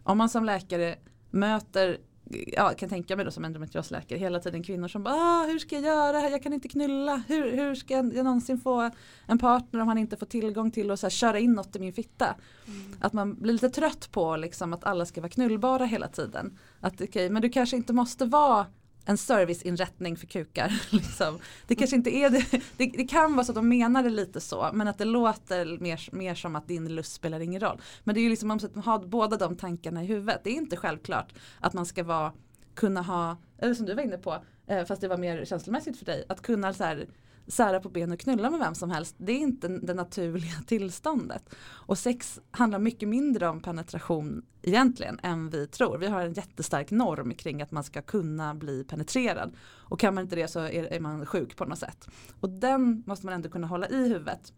om 0.03 0.19
man 0.19 0.29
som 0.29 0.45
läkare 0.45 0.97
möter 1.31 1.99
ja, 2.47 2.73
kan 2.79 2.89
tänka 2.89 3.17
mig 3.17 3.25
då 3.25 3.31
som 3.31 3.45
endometriosläkare 3.45 4.19
hela 4.19 4.41
tiden 4.41 4.63
kvinnor 4.63 4.89
som 4.89 5.03
bara 5.03 5.15
ah, 5.15 5.45
hur 5.47 5.59
ska 5.59 5.75
jag 5.75 5.85
göra, 5.85 6.29
jag 6.29 6.43
kan 6.43 6.53
inte 6.53 6.69
knulla, 6.69 7.23
hur, 7.29 7.57
hur 7.57 7.75
ska 7.75 7.95
jag 7.95 8.15
någonsin 8.15 8.59
få 8.59 8.91
en 9.27 9.39
partner 9.39 9.81
om 9.81 9.89
han 9.89 9.99
inte 9.99 10.17
får 10.17 10.27
tillgång 10.27 10.71
till 10.71 10.91
att 10.91 11.01
så 11.01 11.07
här, 11.07 11.11
köra 11.11 11.39
in 11.39 11.53
något 11.53 11.77
i 11.77 11.79
min 11.79 11.93
fitta. 11.93 12.37
Mm. 12.67 12.97
Att 13.01 13.13
man 13.13 13.35
blir 13.35 13.53
lite 13.53 13.71
trött 13.71 14.13
på 14.13 14.37
liksom, 14.37 14.73
att 14.73 14.85
alla 14.85 15.07
ska 15.07 15.21
vara 15.21 15.31
knullbara 15.31 15.85
hela 15.85 16.09
tiden. 16.09 16.59
Att 16.81 17.01
okay, 17.01 17.31
men 17.31 17.43
du 17.43 17.49
kanske 17.49 17.77
inte 17.77 17.93
måste 17.93 18.25
vara 18.25 18.67
en 19.05 19.19
serviceinrättning 19.19 20.17
för 20.17 20.27
kukar. 20.27 20.83
Liksom. 20.91 21.39
Det 21.67 21.75
kanske 21.75 21.97
inte 21.97 22.11
är 22.11 22.31
det. 22.31 22.45
det. 22.77 22.87
det. 22.97 23.05
kan 23.05 23.35
vara 23.35 23.45
så 23.45 23.53
att 23.53 23.57
de 23.57 23.69
menar 23.69 24.03
det 24.03 24.11
lite 24.11 24.41
så 24.41 24.71
men 24.73 24.89
att 24.89 24.99
det 24.99 25.05
låter 25.05 25.79
mer, 25.79 26.09
mer 26.13 26.35
som 26.35 26.57
att 26.57 26.69
din 26.69 26.95
lust 26.95 27.13
spelar 27.13 27.41
ingen 27.41 27.61
roll. 27.61 27.81
Men 28.05 28.15
det 28.15 28.21
är 28.21 28.23
ju 28.23 28.29
liksom 28.29 28.51
att 28.51 28.85
ha 28.85 28.99
båda 28.99 29.37
de 29.37 29.57
tankarna 29.57 30.03
i 30.03 30.07
huvudet. 30.07 30.41
Det 30.45 30.51
är 30.51 30.55
inte 30.55 30.77
självklart 30.77 31.33
att 31.61 31.73
man 31.73 31.87
ska 31.87 32.05
vara, 32.05 32.33
kunna 32.75 33.03
ha, 33.03 33.37
eller 33.59 33.75
som 33.75 33.87
du 33.87 33.95
var 33.95 34.03
inne 34.03 34.19
på, 34.19 34.39
eh, 34.67 34.85
fast 34.85 35.01
det 35.01 35.09
var 35.09 35.19
mer 35.19 35.45
känslomässigt 35.45 35.99
för 35.99 36.05
dig, 36.05 36.25
att 36.29 36.43
kunna 36.43 36.73
så 36.73 36.85
här, 36.85 37.07
sära 37.51 37.81
på 37.81 37.89
ben 37.89 38.13
och 38.13 38.21
knulla 38.21 38.51
med 38.51 38.61
vem 38.61 38.75
som 38.75 38.91
helst. 38.91 39.15
Det 39.19 39.33
är 39.33 39.39
inte 39.39 39.69
det 39.69 39.95
naturliga 39.95 40.55
tillståndet. 40.67 41.55
Och 41.61 41.99
sex 41.99 42.41
handlar 42.51 42.79
mycket 42.79 43.09
mindre 43.09 43.49
om 43.49 43.61
penetration 43.61 44.43
egentligen 44.63 45.21
än 45.23 45.51
vi 45.51 45.67
tror. 45.67 45.99
Vi 45.99 46.07
har 46.07 46.21
en 46.21 46.33
jättestark 46.33 46.91
norm 46.91 47.35
kring 47.35 47.63
att 47.63 47.71
man 47.71 47.85
ska 47.85 48.03
kunna 48.03 48.55
bli 48.55 48.85
penetrerad. 48.85 49.57
Och 49.63 50.01
kan 50.01 50.15
man 50.15 50.25
inte 50.25 50.37
det 50.37 50.49
så 50.49 50.61
är, 50.61 50.85
är 50.85 51.01
man 51.01 51.27
sjuk 51.27 51.57
på 51.57 51.65
något 51.65 51.79
sätt. 51.79 52.09
Och 52.41 52.49
den 52.49 53.03
måste 53.07 53.27
man 53.27 53.35
ändå 53.35 53.49
kunna 53.49 53.67
hålla 53.67 53.89
i 53.89 54.09
huvudet. 54.09 54.53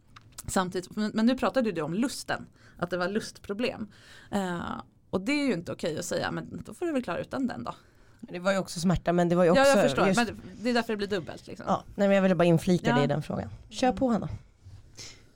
Samtidigt, 0.47 0.97
men 0.97 1.27
nu 1.27 1.39
pratade 1.39 1.73
du 1.73 1.83
om 1.83 1.95
lusten, 1.95 2.47
att 2.77 2.91
det 2.91 2.97
var 2.97 3.09
lustproblem. 3.09 3.89
Uh, 4.35 4.81
och 5.11 5.21
det 5.21 5.33
är 5.33 5.47
ju 5.47 5.53
inte 5.53 5.73
okej 5.73 5.99
att 5.99 6.05
säga, 6.05 6.31
men 6.31 6.63
då 6.67 6.75
får 6.75 6.87
du 6.87 6.93
väl 6.93 7.03
klara 7.03 7.21
utan 7.21 7.47
den 7.47 7.65
då. 7.65 7.75
Det 8.31 8.39
var 8.39 8.53
ju 8.53 8.59
också 8.59 8.81
smärta 8.81 9.13
men 9.13 9.29
det 9.29 9.37
var 9.37 9.45
ju 9.45 9.51
också... 9.51 9.63
Ja 9.63 9.69
jag 9.69 9.83
förstår, 9.83 10.07
just... 10.07 10.17
men 10.17 10.41
det 10.63 10.71
är 10.71 10.75
därför 10.75 10.93
det 10.93 10.97
blir 10.97 11.07
dubbelt. 11.07 11.47
Liksom. 11.47 11.67
Ja, 11.69 11.85
nej, 11.95 12.09
men 12.09 12.15
jag 12.15 12.23
ville 12.23 12.35
bara 12.35 12.45
inflika 12.45 12.91
ja. 12.91 12.97
det 12.97 13.05
i 13.05 13.07
den 13.07 13.23
frågan. 13.23 13.51
Kör 13.69 13.93
på 13.93 14.09
Hanna. 14.09 14.29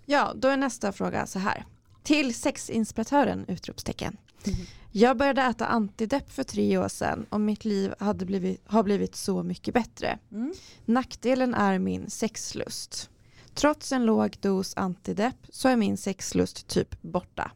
Ja, 0.07 0.32
då 0.37 0.49
är 0.49 0.57
nästa 0.57 0.93
fråga 0.93 1.26
så 1.26 1.39
här. 1.39 1.64
Till 2.03 2.34
sexinspiratören! 2.34 3.45
Utropstecken. 3.49 4.16
Mm. 4.45 4.59
Jag 4.93 5.16
började 5.16 5.43
äta 5.43 5.66
antidepp 5.66 6.32
för 6.32 6.43
tre 6.43 6.78
år 6.78 6.89
sedan 6.89 7.26
och 7.30 7.41
mitt 7.41 7.64
liv 7.64 7.95
hade 7.99 8.26
blivit, 8.26 8.62
har 8.66 8.82
blivit 8.82 9.16
så 9.16 9.43
mycket 9.43 9.74
bättre. 9.74 10.18
Mm. 10.32 10.55
Nackdelen 10.84 11.55
är 11.55 11.78
min 11.78 12.11
sexlust. 12.11 13.11
Trots 13.55 13.93
en 13.93 14.05
låg 14.05 14.37
dos 14.41 14.76
antidepp 14.76 15.37
så 15.49 15.68
är 15.68 15.76
min 15.76 15.97
sexlust 15.97 16.66
typ 16.66 17.03
borta. 17.03 17.51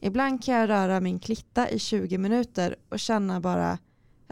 Ibland 0.00 0.44
kan 0.44 0.54
jag 0.54 0.68
röra 0.68 1.00
min 1.00 1.18
klitta 1.18 1.70
i 1.70 1.78
20 1.78 2.18
minuter 2.18 2.76
och 2.88 2.98
känna 2.98 3.40
bara 3.40 3.78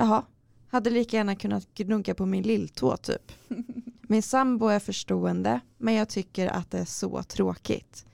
jaha, 0.01 0.25
hade 0.69 0.91
lika 0.91 1.17
gärna 1.17 1.37
kunnat 1.37 1.75
gnugga 1.75 2.15
på 2.15 2.27
min 2.27 2.43
lilltå 2.43 2.97
typ. 2.97 3.33
Min 4.03 4.23
sambo 4.23 4.67
är 4.67 4.79
förstående 4.79 5.61
men 5.79 5.95
jag 5.95 6.09
tycker 6.09 6.49
att 6.49 6.71
det 6.71 6.79
är 6.79 6.85
så 6.85 7.23
tråkigt. 7.23 8.07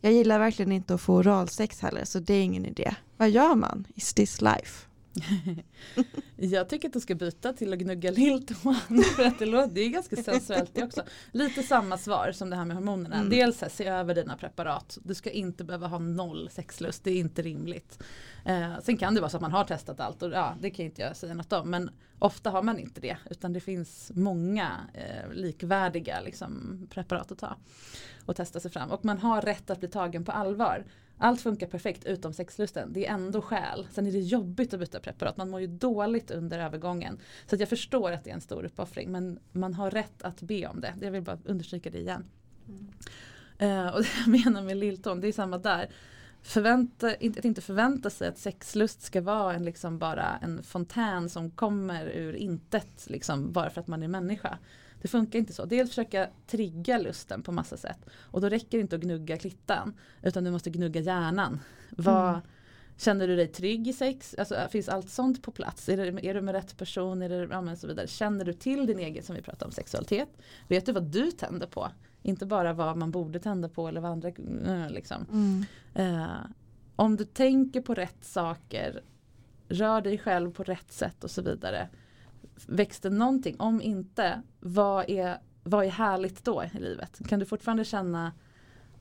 Jag 0.00 0.12
gillar 0.12 0.38
verkligen 0.38 0.72
inte 0.72 0.94
att 0.94 1.00
få 1.00 1.14
oralsex 1.14 1.80
heller 1.80 2.04
så 2.04 2.18
det 2.18 2.34
är 2.34 2.42
ingen 2.42 2.66
idé. 2.66 2.94
Vad 3.16 3.30
gör 3.30 3.54
man? 3.54 3.86
Is 3.94 4.14
this 4.14 4.40
life? 4.40 4.86
jag 6.36 6.68
tycker 6.68 6.88
att 6.88 6.94
du 6.94 7.00
ska 7.00 7.14
byta 7.14 7.52
till 7.52 7.72
att 7.72 7.78
gnugga 7.78 8.10
lilltån 8.10 8.74
för 9.16 9.24
att 9.24 9.38
det, 9.38 9.46
låter, 9.46 9.74
det 9.74 9.80
är 9.80 9.88
ganska 9.88 10.16
sensuellt 10.16 10.70
det 10.74 10.84
också. 10.84 11.02
Lite 11.32 11.62
samma 11.62 11.98
svar 11.98 12.32
som 12.32 12.50
det 12.50 12.56
här 12.56 12.64
med 12.64 12.76
hormonerna. 12.76 13.16
Mm. 13.16 13.30
Dels 13.30 13.60
här, 13.60 13.68
se 13.68 13.86
över 13.86 14.14
dina 14.14 14.36
preparat. 14.36 14.98
Du 15.02 15.14
ska 15.14 15.30
inte 15.30 15.64
behöva 15.64 15.86
ha 15.86 15.98
noll 15.98 16.50
sexlust, 16.50 17.04
det 17.04 17.10
är 17.10 17.18
inte 17.18 17.42
rimligt. 17.42 18.02
Eh, 18.44 18.80
sen 18.82 18.96
kan 18.96 19.14
det 19.14 19.20
vara 19.20 19.30
så 19.30 19.36
att 19.36 19.42
man 19.42 19.52
har 19.52 19.64
testat 19.64 20.00
allt 20.00 20.22
och 20.22 20.30
ja, 20.30 20.56
det 20.60 20.70
kan 20.70 20.84
inte 20.84 21.02
jag 21.02 21.16
säga 21.16 21.34
något 21.34 21.52
om. 21.52 21.70
Men 21.70 21.90
ofta 22.18 22.50
har 22.50 22.62
man 22.62 22.78
inte 22.78 23.00
det 23.00 23.16
utan 23.30 23.52
det 23.52 23.60
finns 23.60 24.12
många 24.14 24.70
eh, 24.94 25.32
likvärdiga 25.32 26.20
liksom, 26.20 26.80
preparat 26.90 27.32
att 27.32 27.38
ta 27.38 27.56
och 28.26 28.36
testa 28.36 28.60
sig 28.60 28.70
fram. 28.70 28.90
Och 28.90 29.04
man 29.04 29.18
har 29.18 29.42
rätt 29.42 29.70
att 29.70 29.80
bli 29.80 29.88
tagen 29.88 30.24
på 30.24 30.32
allvar. 30.32 30.84
Allt 31.18 31.40
funkar 31.40 31.66
perfekt 31.66 32.04
utom 32.04 32.32
sexlusten. 32.32 32.92
Det 32.92 33.06
är 33.06 33.14
ändå 33.14 33.42
skäl. 33.42 33.86
Sen 33.90 34.06
är 34.06 34.12
det 34.12 34.18
jobbigt 34.18 34.74
att 34.74 34.80
byta 34.80 35.00
preparat. 35.00 35.36
Man 35.36 35.50
mår 35.50 35.60
ju 35.60 35.66
dåligt 35.72 36.30
under 36.30 36.58
övergången. 36.58 37.18
Så 37.46 37.56
jag 37.56 37.68
förstår 37.68 38.12
att 38.12 38.24
det 38.24 38.30
är 38.30 38.34
en 38.34 38.40
stor 38.40 38.64
uppoffring. 38.64 39.12
Men 39.12 39.38
man 39.52 39.74
har 39.74 39.90
rätt 39.90 40.22
att 40.22 40.40
be 40.40 40.66
om 40.66 40.80
det. 40.80 40.94
Jag 41.00 41.10
vill 41.10 41.22
bara 41.22 41.38
understryka 41.44 41.90
det 41.90 41.98
igen. 41.98 42.24
Mm. 42.68 42.88
Uh, 43.62 43.94
och 43.94 44.02
det 44.02 44.08
jag 44.18 44.28
menar 44.28 44.62
med 44.62 44.76
lilltån, 44.76 45.20
det 45.20 45.28
är 45.28 45.32
samma 45.32 45.58
där. 45.58 45.90
Förvänta, 46.42 47.08
att 47.08 47.44
inte 47.44 47.60
förvänta 47.60 48.10
sig 48.10 48.28
att 48.28 48.38
sexlust 48.38 49.02
ska 49.02 49.20
vara 49.20 49.54
en, 49.54 49.64
liksom 49.64 49.98
bara 49.98 50.38
en 50.42 50.62
fontän 50.62 51.28
som 51.28 51.50
kommer 51.50 52.06
ur 52.06 52.32
intet 52.32 53.06
liksom, 53.06 53.52
bara 53.52 53.70
för 53.70 53.80
att 53.80 53.86
man 53.86 54.02
är 54.02 54.08
människa. 54.08 54.58
Det 55.02 55.08
funkar 55.08 55.38
inte 55.38 55.52
så. 55.52 55.64
Dels 55.64 55.90
försöka 55.90 56.28
trigga 56.46 56.98
lusten 56.98 57.42
på 57.42 57.52
massa 57.52 57.76
sätt. 57.76 57.98
Och 58.14 58.40
då 58.40 58.48
räcker 58.48 58.78
det 58.78 58.80
inte 58.80 58.96
att 58.96 59.02
gnugga 59.02 59.36
klittan. 59.36 59.94
Utan 60.22 60.44
du 60.44 60.50
måste 60.50 60.70
gnugga 60.70 61.00
hjärnan. 61.00 61.60
Vad, 61.90 62.28
mm. 62.28 62.40
Känner 63.02 63.28
du 63.28 63.36
dig 63.36 63.48
trygg 63.48 63.88
i 63.88 63.92
sex? 63.92 64.34
Alltså, 64.38 64.68
finns 64.70 64.88
allt 64.88 65.10
sånt 65.10 65.42
på 65.42 65.50
plats? 65.50 65.88
Är, 65.88 65.96
det, 65.96 66.26
är 66.26 66.34
du 66.34 66.40
med 66.40 66.54
rätt 66.54 66.76
person? 66.76 67.22
Är 67.22 67.28
det, 67.28 67.48
ja, 67.50 67.76
så 67.76 67.86
vidare. 67.86 68.06
Känner 68.06 68.44
du 68.44 68.52
till 68.52 68.86
din 68.86 68.98
egen, 68.98 69.22
som 69.22 69.36
vi 69.36 69.42
pratade 69.42 69.64
om, 69.64 69.72
sexualitet? 69.72 70.28
Vet 70.68 70.86
du 70.86 70.92
vad 70.92 71.04
du 71.04 71.30
tänder 71.30 71.66
på? 71.66 71.88
Inte 72.22 72.46
bara 72.46 72.72
vad 72.72 72.96
man 72.96 73.10
borde 73.10 73.40
tända 73.40 73.68
på 73.68 73.88
eller 73.88 74.00
vad 74.00 74.10
andra 74.10 74.28
äh, 74.28 74.90
liksom. 74.90 75.26
Mm. 75.32 75.64
Uh, 75.98 76.46
om 76.96 77.16
du 77.16 77.24
tänker 77.24 77.80
på 77.80 77.94
rätt 77.94 78.24
saker, 78.24 79.02
rör 79.68 80.00
dig 80.00 80.18
själv 80.18 80.52
på 80.52 80.62
rätt 80.62 80.92
sätt 80.92 81.24
och 81.24 81.30
så 81.30 81.42
vidare 81.42 81.88
växte 82.66 83.10
någonting? 83.10 83.56
Om 83.58 83.82
inte, 83.82 84.42
vad 84.60 85.10
är, 85.10 85.38
vad 85.62 85.84
är 85.84 85.90
härligt 85.90 86.44
då 86.44 86.64
i 86.74 86.78
livet? 86.78 87.20
Kan 87.28 87.38
du 87.38 87.46
fortfarande 87.46 87.84
känna 87.84 88.32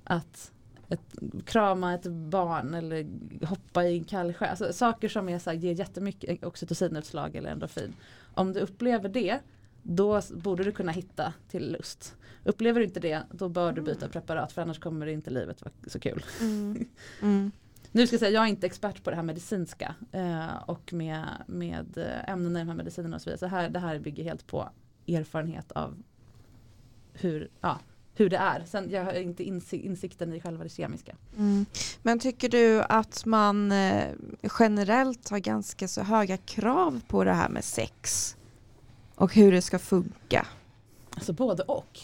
att 0.03 0.51
ett, 0.91 1.19
krama 1.45 1.93
ett 1.93 2.05
barn 2.05 2.73
eller 2.73 3.07
hoppa 3.45 3.85
i 3.85 3.97
en 3.97 4.03
kall 4.03 4.33
sjö. 4.33 4.45
Alltså, 4.45 4.73
saker 4.73 5.09
som 5.09 5.29
är 5.29 5.39
så 5.39 5.49
här, 5.49 5.57
ger 5.57 5.73
jättemycket 5.73 6.43
oxytocinutslag 6.43 7.35
eller 7.35 7.51
endorfin. 7.51 7.93
Om 8.33 8.53
du 8.53 8.59
upplever 8.59 9.09
det 9.09 9.39
då 9.83 10.21
borde 10.33 10.63
du 10.63 10.71
kunna 10.71 10.91
hitta 10.91 11.33
till 11.47 11.71
lust. 11.71 12.15
Upplever 12.43 12.79
du 12.79 12.85
inte 12.85 12.99
det 12.99 13.23
då 13.31 13.49
bör 13.49 13.71
du 13.71 13.81
byta 13.81 14.07
preparat 14.07 14.51
för 14.51 14.61
annars 14.61 14.79
kommer 14.79 15.05
det 15.05 15.11
inte 15.11 15.29
livet 15.29 15.61
vara 15.61 15.73
så 15.87 15.99
kul. 15.99 16.23
Mm. 16.41 16.87
Mm. 17.21 17.51
Nu 17.93 18.07
ska 18.07 18.13
jag 18.13 18.19
säga, 18.19 18.31
jag 18.31 18.43
är 18.43 18.47
inte 18.47 18.67
expert 18.67 19.03
på 19.03 19.09
det 19.09 19.15
här 19.15 19.23
medicinska 19.23 19.95
eh, 20.11 20.55
och 20.65 20.93
med, 20.93 21.25
med 21.47 21.97
ämnena 22.27 22.59
i 22.59 22.61
de 22.61 22.67
här 22.69 22.75
medicinerna 22.75 23.15
och 23.15 23.21
så 23.21 23.29
vidare. 23.29 23.39
Så 23.39 23.45
här, 23.45 23.69
det 23.69 23.79
här 23.79 23.99
bygger 23.99 24.23
helt 24.23 24.47
på 24.47 24.69
erfarenhet 25.07 25.71
av 25.71 26.03
hur, 27.13 27.49
ja, 27.61 27.79
hur 28.13 28.29
det 28.29 28.37
är. 28.37 28.63
Sen 28.65 28.89
jag 28.89 29.05
har 29.05 29.13
inte 29.13 29.43
insikten 29.73 30.33
i 30.33 30.41
själva 30.41 30.63
det 30.63 30.69
kemiska. 30.69 31.15
Mm. 31.37 31.65
Men 32.01 32.19
tycker 32.19 32.49
du 32.49 32.81
att 32.81 33.25
man 33.25 33.71
eh, 33.71 34.13
generellt 34.59 35.29
har 35.29 35.39
ganska 35.39 35.87
så 35.87 36.01
höga 36.01 36.37
krav 36.37 37.01
på 37.07 37.23
det 37.23 37.33
här 37.33 37.49
med 37.49 37.63
sex? 37.63 38.35
Och 39.15 39.35
hur 39.35 39.51
det 39.51 39.61
ska 39.61 39.79
funka? 39.79 40.47
Alltså 41.15 41.33
både 41.33 41.63
och. 41.63 41.99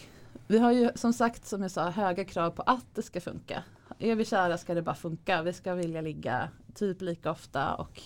Vi 0.47 0.59
har 0.59 0.71
ju 0.71 0.89
som 0.95 1.13
sagt 1.13 1.45
som 1.45 1.61
jag 1.61 1.71
sa 1.71 1.89
höga 1.89 2.25
krav 2.25 2.51
på 2.51 2.61
att 2.61 2.85
det 2.95 3.01
ska 3.01 3.21
funka 3.21 3.63
är 3.99 4.15
vi 4.15 4.25
kära 4.25 4.57
ska 4.57 4.73
det 4.73 4.81
bara 4.81 4.95
funka. 4.95 5.41
Vi 5.41 5.53
ska 5.53 5.73
vilja 5.73 6.01
ligga 6.01 6.49
typ 6.75 7.01
lika 7.01 7.31
ofta 7.31 7.75
och 7.75 8.01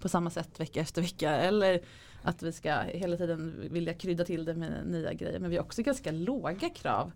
på 0.00 0.08
samma 0.08 0.30
sätt 0.30 0.60
vecka 0.60 0.80
efter 0.80 1.02
vecka. 1.02 1.30
Eller 1.30 1.80
att 2.22 2.42
vi 2.42 2.52
ska 2.52 2.78
hela 2.80 3.16
tiden 3.16 3.68
vilja 3.70 3.94
krydda 3.94 4.24
till 4.24 4.44
det 4.44 4.54
med 4.54 4.86
nya 4.86 5.12
grejer. 5.12 5.40
Men 5.40 5.50
vi 5.50 5.56
har 5.56 5.64
också 5.64 5.82
ganska 5.82 6.10
låga 6.10 6.70
krav. 6.70 7.12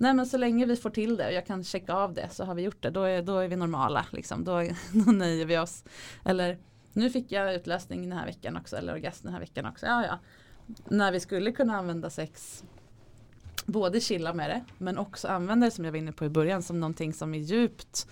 Nej 0.00 0.14
men 0.14 0.26
så 0.26 0.36
länge 0.36 0.66
vi 0.66 0.76
får 0.76 0.90
till 0.90 1.16
det 1.16 1.26
och 1.26 1.32
jag 1.32 1.46
kan 1.46 1.64
checka 1.64 1.94
av 1.94 2.14
det 2.14 2.28
så 2.30 2.44
har 2.44 2.54
vi 2.54 2.62
gjort 2.62 2.82
det. 2.82 2.90
Då 2.90 3.02
är, 3.02 3.22
då 3.22 3.38
är 3.38 3.48
vi 3.48 3.56
normala. 3.56 4.06
Liksom. 4.10 4.44
Då, 4.44 4.52
då 4.92 5.12
nöjer 5.12 5.46
vi 5.46 5.58
oss. 5.58 5.84
Eller 6.24 6.58
nu 6.92 7.10
fick 7.10 7.32
jag 7.32 7.54
utlösning 7.54 8.08
den 8.08 8.18
här 8.18 8.26
veckan 8.26 8.56
också. 8.56 8.76
Eller 8.76 8.92
orgasm 8.92 9.24
den 9.24 9.32
här 9.32 9.40
veckan 9.40 9.66
också. 9.66 9.86
Ja, 9.86 10.06
ja. 10.06 10.18
När 10.88 11.12
vi 11.12 11.20
skulle 11.20 11.52
kunna 11.52 11.76
använda 11.76 12.10
sex 12.10 12.64
både 13.66 14.00
chilla 14.00 14.34
med 14.34 14.50
det 14.50 14.64
men 14.78 14.98
också 14.98 15.28
använda 15.28 15.66
det 15.66 15.70
som 15.70 15.84
jag 15.84 15.92
var 15.92 15.98
inne 15.98 16.12
på 16.12 16.24
i 16.24 16.28
början 16.28 16.62
som 16.62 16.80
någonting 16.80 17.12
som 17.12 17.34
är 17.34 17.38
djupt 17.38 18.06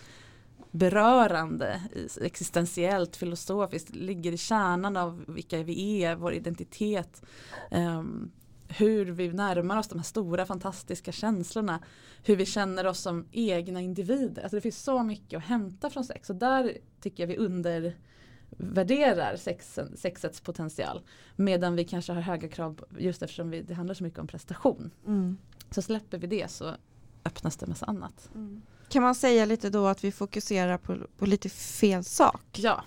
berörande, 0.70 1.82
existentiellt, 2.20 3.16
filosofiskt, 3.16 3.94
ligger 3.94 4.32
i 4.32 4.38
kärnan 4.38 4.96
av 4.96 5.24
vilka 5.28 5.62
vi 5.62 6.02
är, 6.02 6.16
vår 6.16 6.34
identitet. 6.34 7.22
Um, 7.70 8.30
hur 8.68 9.06
vi 9.06 9.32
närmar 9.32 9.78
oss 9.78 9.88
de 9.88 9.98
här 9.98 10.04
stora 10.04 10.46
fantastiska 10.46 11.12
känslorna. 11.12 11.80
Hur 12.22 12.36
vi 12.36 12.46
känner 12.46 12.86
oss 12.86 13.00
som 13.00 13.26
egna 13.32 13.80
individer. 13.80 14.42
Alltså 14.42 14.56
det 14.56 14.60
finns 14.60 14.82
så 14.82 15.02
mycket 15.02 15.36
att 15.36 15.44
hämta 15.44 15.90
från 15.90 16.04
sex 16.04 16.30
och 16.30 16.36
där 16.36 16.78
tycker 17.00 17.22
jag 17.22 17.28
vi 17.28 17.36
undervärderar 17.36 19.36
sexen, 19.36 19.96
sexets 19.96 20.40
potential. 20.40 21.00
Medan 21.36 21.76
vi 21.76 21.84
kanske 21.84 22.12
har 22.12 22.20
höga 22.20 22.48
krav 22.48 22.84
just 22.98 23.22
eftersom 23.22 23.50
vi, 23.50 23.62
det 23.62 23.74
handlar 23.74 23.94
så 23.94 24.04
mycket 24.04 24.18
om 24.18 24.26
prestation. 24.26 24.90
Mm. 25.06 25.36
Så 25.70 25.82
släpper 25.82 26.18
vi 26.18 26.26
det 26.26 26.50
så 26.50 26.74
öppnas 27.24 27.56
det 27.56 27.66
massa 27.66 27.86
annat. 27.86 28.30
Mm. 28.34 28.62
Kan 28.88 29.02
man 29.02 29.14
säga 29.14 29.44
lite 29.44 29.70
då 29.70 29.86
att 29.86 30.04
vi 30.04 30.12
fokuserar 30.12 30.78
på, 30.78 30.96
på 31.18 31.26
lite 31.26 31.48
fel 31.48 32.04
sak? 32.04 32.42
Ja, 32.56 32.84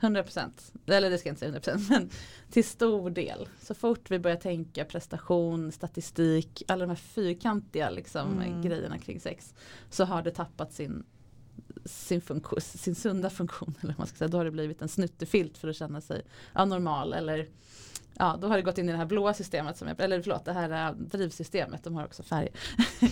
100 0.00 0.22
procent. 0.22 0.72
Eller 0.86 1.10
det 1.10 1.18
ska 1.18 1.28
jag 1.28 1.32
inte 1.32 1.40
säga 1.40 1.48
100 1.48 1.60
procent 1.60 1.88
men 1.90 2.10
till 2.50 2.64
stor 2.64 3.10
del. 3.10 3.48
Så 3.62 3.74
fort 3.74 4.10
vi 4.10 4.18
börjar 4.18 4.36
tänka 4.36 4.84
prestation, 4.84 5.72
statistik, 5.72 6.62
alla 6.68 6.80
de 6.80 6.88
här 6.88 6.96
fyrkantiga 6.96 7.90
liksom, 7.90 8.40
mm. 8.40 8.62
grejerna 8.62 8.98
kring 8.98 9.20
sex 9.20 9.54
så 9.90 10.04
har 10.04 10.22
det 10.22 10.30
tappat 10.30 10.72
sin 10.72 11.04
sin, 11.84 12.20
funktion, 12.20 12.60
sin 12.60 12.94
sunda 12.94 13.30
funktion. 13.30 13.74
Eller 13.80 13.94
man 13.98 14.06
ska 14.06 14.16
säga. 14.16 14.28
Då 14.28 14.38
har 14.38 14.44
det 14.44 14.50
blivit 14.50 14.82
en 14.82 14.88
snuttefilt 14.88 15.58
för 15.58 15.68
att 15.68 15.76
känna 15.76 16.00
sig 16.00 16.22
anormal 16.52 17.12
eller 17.12 17.48
ja, 18.14 18.38
då 18.40 18.48
har 18.48 18.56
det 18.56 18.62
gått 18.62 18.78
in 18.78 18.88
i 18.88 18.92
det 18.92 18.98
här 18.98 19.06
blåa 19.06 19.34
systemet, 19.34 19.76
som 19.76 19.88
är, 19.88 20.00
eller 20.00 20.22
förlåt, 20.22 20.44
det 20.44 20.52
här 20.52 20.88
äh, 20.88 20.92
drivsystemet, 20.96 21.84
de 21.84 21.94
har 21.94 22.04
också 22.04 22.22
färg. 22.22 22.48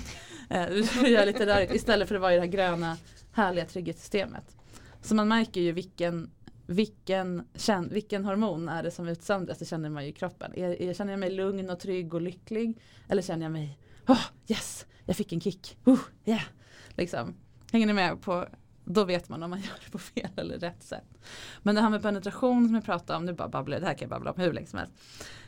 Eh, 0.50 0.68
det 1.02 1.08
gör 1.08 1.26
lite 1.26 1.46
rörigt 1.46 1.74
istället 1.74 2.08
för 2.08 2.14
att 2.14 2.20
vara 2.20 2.32
i 2.32 2.36
det 2.36 2.40
här 2.40 2.48
gröna 2.48 2.96
härliga 3.32 3.64
trygghetssystemet. 3.64 4.56
Så 5.02 5.14
man 5.14 5.28
märker 5.28 5.60
ju 5.60 5.72
vilken, 5.72 6.30
vilken, 6.68 7.48
vilken 7.90 8.24
hormon 8.24 8.68
är 8.68 8.82
det 8.82 8.90
som 8.90 9.08
utsöndras, 9.08 9.58
det 9.58 9.64
känner 9.64 9.90
man 9.90 10.04
ju 10.04 10.08
i 10.08 10.12
kroppen. 10.12 10.52
Är, 10.54 10.82
är, 10.82 10.94
känner 10.94 11.12
jag 11.12 11.20
mig 11.20 11.30
lugn 11.30 11.70
och 11.70 11.80
trygg 11.80 12.14
och 12.14 12.20
lycklig 12.20 12.80
eller 13.08 13.22
känner 13.22 13.44
jag 13.44 13.52
mig 13.52 13.78
oh, 14.06 14.24
yes, 14.48 14.86
jag 15.04 15.16
fick 15.16 15.32
en 15.32 15.40
kick, 15.40 15.78
Oh, 15.84 16.00
yeah. 16.24 16.42
liksom. 16.88 17.34
Hänger 17.72 17.86
ni 17.86 17.92
med 17.92 18.22
på 18.22 18.48
då 18.84 19.04
vet 19.04 19.28
man 19.28 19.42
om 19.42 19.50
man 19.50 19.60
gör 19.62 19.78
det 19.84 19.90
på 19.90 19.98
fel 19.98 20.30
eller 20.36 20.58
rätt 20.58 20.82
sätt. 20.82 21.18
Men 21.62 21.74
det 21.74 21.80
här 21.80 21.90
med 21.90 22.02
penetration 22.02 22.66
som 22.66 22.74
jag 22.74 22.84
pratade 22.84 23.16
om, 23.16 23.24
nu 23.24 23.32
bara 23.32 23.48
babblar 23.48 23.80
det 23.80 23.86
här 23.86 23.94
kan 23.94 24.08
jag 24.08 24.10
babbla 24.10 24.32
om 24.32 24.40
hur 24.40 24.52
länge 24.52 24.66
som 24.66 24.78
helst. 24.78 24.94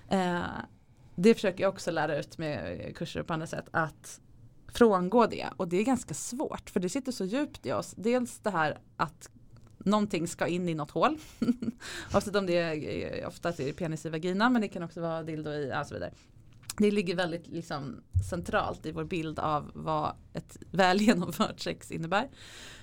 Eh, 0.08 0.42
det 1.14 1.34
försöker 1.34 1.64
jag 1.64 1.72
också 1.72 1.90
lära 1.90 2.18
ut 2.18 2.38
med 2.38 2.96
kurser 2.96 3.22
på 3.22 3.32
andra 3.32 3.46
sätt. 3.46 3.68
Att 3.70 4.20
frångå 4.68 5.26
det 5.26 5.48
och 5.56 5.68
det 5.68 5.76
är 5.76 5.84
ganska 5.84 6.14
svårt 6.14 6.70
för 6.70 6.80
det 6.80 6.88
sitter 6.88 7.12
så 7.12 7.24
djupt 7.24 7.66
i 7.66 7.72
oss. 7.72 7.94
Dels 7.96 8.38
det 8.38 8.50
här 8.50 8.78
att 8.96 9.30
någonting 9.84 10.28
ska 10.28 10.46
in 10.46 10.68
i 10.68 10.74
något 10.74 10.90
hål. 10.90 11.18
Oavsett 12.14 12.36
om 12.36 12.46
det 12.46 12.56
är 12.56 13.20
eh, 13.20 13.28
oftast 13.28 13.60
är 13.60 13.64
det 13.64 13.72
penis 13.72 14.06
i 14.06 14.08
vagina 14.08 14.50
men 14.50 14.62
det 14.62 14.68
kan 14.68 14.82
också 14.82 15.00
vara 15.00 15.22
dildo 15.22 15.50
i 15.50 15.72
och 15.80 15.86
så 15.86 15.94
vidare. 15.94 16.12
Det 16.78 16.90
ligger 16.90 17.16
väldigt 17.16 17.46
liksom, 17.48 18.02
centralt 18.30 18.86
i 18.86 18.92
vår 18.92 19.04
bild 19.04 19.38
av 19.38 19.70
vad 19.74 20.14
ett 20.32 20.56
väl 20.70 21.00
genomfört 21.00 21.60
sex 21.60 21.90
innebär. 21.90 22.28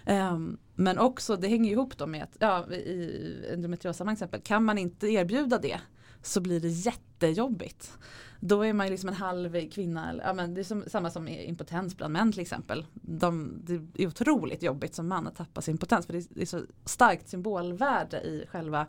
Um, 0.06 0.58
men 0.76 0.98
också 0.98 1.36
det 1.36 1.48
hänger 1.48 1.72
ihop 1.72 1.98
då 1.98 2.08
med 2.08 2.24
att 2.24 2.38
ja, 2.40 2.72
i 2.72 3.50
endometriosammanhang 3.54 4.14
exempel 4.14 4.42
kan 4.42 4.64
man 4.64 4.78
inte 4.78 5.08
erbjuda 5.08 5.58
det 5.58 5.80
så 6.22 6.42
blir 6.42 6.60
det 6.60 6.68
jättejobbigt. 6.68 7.92
Då 8.40 8.66
är 8.66 8.74
man 8.74 8.86
ju 8.86 8.92
liksom 8.92 9.10
en 9.10 9.16
halv 9.16 9.70
kvinna. 9.70 10.16
Ja, 10.24 10.34
men 10.34 10.54
det 10.54 10.62
är 10.62 10.64
som, 10.64 10.84
samma 10.88 11.10
som 11.10 11.28
impotens 11.28 11.98
bland 11.98 12.14
män 12.14 12.32
till 12.32 12.42
exempel. 12.42 12.86
De, 12.94 13.62
det 13.64 14.04
är 14.04 14.08
otroligt 14.08 14.64
jobbigt 14.64 14.96
som 14.96 15.08
man 15.08 15.28
att 15.28 15.36
tappa 15.36 15.62
sin 15.62 15.78
potens 15.78 16.06
för 16.06 16.14
det 16.14 16.42
är, 16.42 16.46
så 16.46 16.62
starkt 16.86 17.30
symbolvärde 17.30 18.22
i 18.22 18.46
själva 18.50 18.88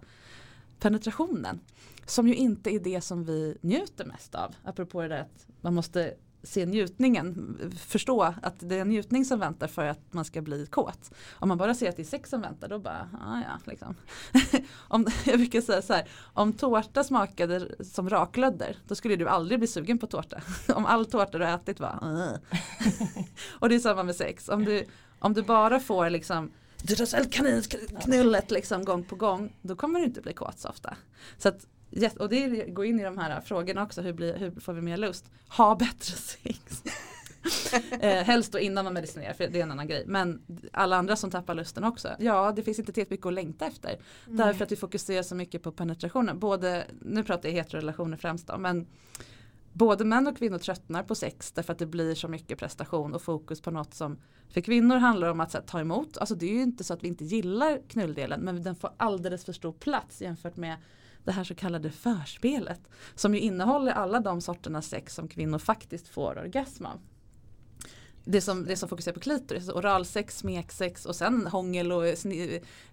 penetrationen. 0.79 1.61
Som 2.07 2.29
ju 2.29 2.35
inte 2.35 2.71
är 2.71 2.81
det 2.81 3.01
som 3.01 3.25
vi 3.25 3.59
njuter 3.61 4.05
mest 4.05 4.35
av. 4.35 4.55
Apropå 4.65 5.03
det 5.03 5.09
där 5.09 5.21
att 5.21 5.47
man 5.61 5.75
måste 5.75 6.15
se 6.43 6.67
njutningen, 6.67 7.57
förstå 7.87 8.23
att 8.43 8.55
det 8.59 8.77
är 8.77 8.81
en 8.81 8.89
njutning 8.89 9.25
som 9.25 9.41
väntar 9.41 9.67
för 9.67 9.87
att 9.87 10.13
man 10.13 10.25
ska 10.25 10.43
bli 10.43 10.67
kåt. 10.67 11.11
Om 11.33 11.49
man 11.49 11.59
bara 11.59 11.75
ser 11.75 11.89
att 11.89 11.97
det 11.97 12.03
är 12.03 12.05
sex 12.05 12.31
som 12.31 12.41
väntar 12.41 12.69
då 12.69 12.79
bara, 12.79 13.09
ah, 13.21 13.41
ja 13.41 13.59
liksom. 13.65 13.97
om, 14.79 15.07
jag 15.27 15.37
brukar 15.39 15.61
säga 15.61 15.83
så 15.83 15.93
här, 15.93 16.09
om 16.21 16.53
tårta 16.53 17.05
smakade 17.05 17.85
som 17.85 18.11
raklödder 18.11 18.77
då 18.89 18.95
skulle 18.95 19.17
du 19.17 19.29
aldrig 19.29 19.61
bli 19.61 19.69
sugen 19.69 19.99
på 19.99 20.07
tårta. 20.07 20.41
om 20.75 20.87
all 20.87 21.07
tårta 21.07 21.39
du 21.39 21.45
har 21.45 21.55
ätit 21.55 21.81
var, 21.81 21.99
och 23.49 23.69
det 23.69 23.75
är 23.75 23.79
samma 23.79 24.03
med 24.03 24.17
sex. 24.17 24.49
Om 24.49 24.65
du, 24.65 24.85
om 25.19 25.33
du 25.33 25.43
bara 25.43 25.81
får 25.81 26.11
liksom 26.11 26.51
kaninknullet 27.31 28.51
liksom 28.51 28.85
gång 28.85 29.05
på 29.05 29.17
gång 29.17 29.57
då 29.63 29.77
kommer 29.77 30.01
du 30.01 30.07
inte 30.07 30.21
bli 30.21 30.33
kåt 30.33 30.59
så 30.59 30.69
ofta. 30.69 30.97
Så 31.39 31.49
att 31.49 31.67
och 32.19 32.29
det 32.29 32.67
går 32.67 32.85
in 32.85 33.01
i 33.01 33.05
de 33.05 33.19
här 33.19 33.41
frågorna 33.41 33.83
också, 33.83 34.03
hur, 34.03 34.13
blir, 34.13 34.37
hur 34.37 34.61
får 34.61 34.73
vi 34.73 34.81
mer 34.81 34.97
lust? 34.97 35.31
Ha 35.49 35.75
bättre 35.75 36.17
sex. 36.17 36.83
eh, 38.01 38.25
helst 38.25 38.53
då 38.53 38.59
innan 38.59 38.85
man 38.85 38.95
medicinerar 38.95 39.33
för 39.33 39.49
det 39.49 39.59
är 39.59 39.63
en 39.63 39.71
annan 39.71 39.87
grej. 39.87 40.05
Men 40.07 40.43
alla 40.73 40.97
andra 40.97 41.17
som 41.17 41.31
tappar 41.31 41.55
lusten 41.55 41.85
också. 41.85 42.09
Ja 42.19 42.53
det 42.57 42.63
finns 42.63 42.79
inte 42.79 42.93
tillräckligt 42.93 43.11
mycket 43.11 43.27
att 43.27 43.35
längta 43.35 43.67
efter. 43.67 43.99
Mm. 44.27 44.37
Därför 44.37 44.65
att 44.65 44.73
vi 44.73 44.77
fokuserar 44.77 45.23
så 45.23 45.35
mycket 45.35 45.63
på 45.63 45.73
penetrationen. 45.73 46.39
Både, 46.39 46.85
nu 47.01 47.25
pratar 47.25 47.49
jag 47.49 47.57
heterorelationer 47.57 48.17
främst 48.17 48.47
då. 48.47 48.59
Men 48.59 48.87
både 49.73 50.05
män 50.05 50.27
och 50.27 50.39
kvinnor 50.39 50.59
tröttnar 50.59 51.03
på 51.03 51.15
sex 51.15 51.53
därför 51.53 51.73
att 51.73 51.79
det 51.79 51.87
blir 51.87 52.15
så 52.15 52.29
mycket 52.29 52.59
prestation 52.59 53.15
och 53.15 53.23
fokus 53.23 53.61
på 53.61 53.71
något 53.71 53.95
som 53.95 54.19
för 54.49 54.61
kvinnor 54.61 54.97
handlar 54.97 55.29
om 55.29 55.41
att 55.41 55.55
här, 55.55 55.61
ta 55.61 55.81
emot. 55.81 56.19
Alltså 56.19 56.35
det 56.35 56.47
är 56.47 56.55
ju 56.55 56.63
inte 56.63 56.85
så 56.85 56.95
att 56.95 57.05
vi 57.05 57.09
inte 57.09 57.25
gillar 57.25 57.81
knulldelen 57.89 58.41
men 58.41 58.63
den 58.63 58.77
får 58.77 58.91
alldeles 58.97 59.45
för 59.45 59.53
stor 59.53 59.73
plats 59.73 60.23
jämfört 60.23 60.57
med 60.57 60.77
det 61.25 61.33
här 61.33 61.45
så 61.45 61.55
kallade 61.55 61.91
förspelet. 61.91 62.81
Som 63.15 63.35
ju 63.35 63.41
innehåller 63.41 63.93
alla 63.93 64.21
de 64.21 64.41
sorterna 64.41 64.83
sex 64.83 65.15
som 65.15 65.29
kvinnor 65.29 65.59
faktiskt 65.59 66.09
får 66.09 66.39
orgasm 66.39 66.87
av. 66.87 67.01
Det 68.31 68.41
som, 68.41 68.65
det 68.65 68.77
som 68.77 68.89
fokuserar 68.89 69.15
på 69.15 69.21
klitoris, 69.21 69.69
oralsex, 69.69 70.39
smeksex 70.39 71.07
och 71.07 71.17
sen 71.17 71.47
hångel 71.47 71.93
och 71.93 72.05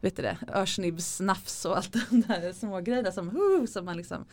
vet 0.01 0.15
det, 0.15 0.37
örsnibbsnafs 0.47 1.65
och 1.65 1.77
allt 1.77 1.93
de 2.09 2.21
där 2.21 2.53
små 2.53 2.81
grejerna 2.81 3.11
som, 3.11 3.29
uh, 3.29 3.65
som 3.65 3.85
man 3.85 3.97
liksom 3.97 4.25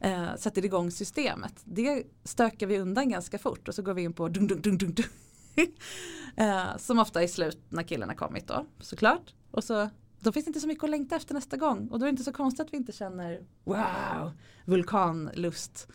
eh, 0.00 0.36
sätter 0.36 0.64
igång 0.64 0.90
systemet. 0.90 1.54
Det 1.64 2.06
stökar 2.24 2.66
vi 2.66 2.78
undan 2.78 3.08
ganska 3.08 3.38
fort 3.38 3.68
och 3.68 3.74
så 3.74 3.82
går 3.82 3.94
vi 3.94 4.02
in 4.02 4.12
på 4.12 4.28
dung 4.28 4.46
dung 4.46 4.60
dung 4.60 4.78
dung. 4.78 4.94
dung. 4.94 5.06
eh, 6.36 6.76
som 6.76 6.98
ofta 6.98 7.22
är 7.22 7.26
slut 7.26 7.58
när 7.68 7.82
killen 7.82 8.08
har 8.08 8.16
kommit 8.16 8.48
då 8.48 8.66
såklart. 8.80 9.34
Och 9.50 9.64
så 9.64 9.90
då 10.20 10.32
finns 10.32 10.44
det 10.44 10.48
inte 10.48 10.60
så 10.60 10.66
mycket 10.66 10.84
att 10.84 10.90
längta 10.90 11.16
efter 11.16 11.34
nästa 11.34 11.56
gång. 11.56 11.88
Och 11.88 11.98
då 11.98 12.04
är 12.04 12.06
det 12.06 12.10
inte 12.10 12.24
så 12.24 12.32
konstigt 12.32 12.66
att 12.66 12.72
vi 12.72 12.76
inte 12.76 12.92
känner 12.92 13.40
wow, 13.64 14.32
vulkanlust. 14.64 15.88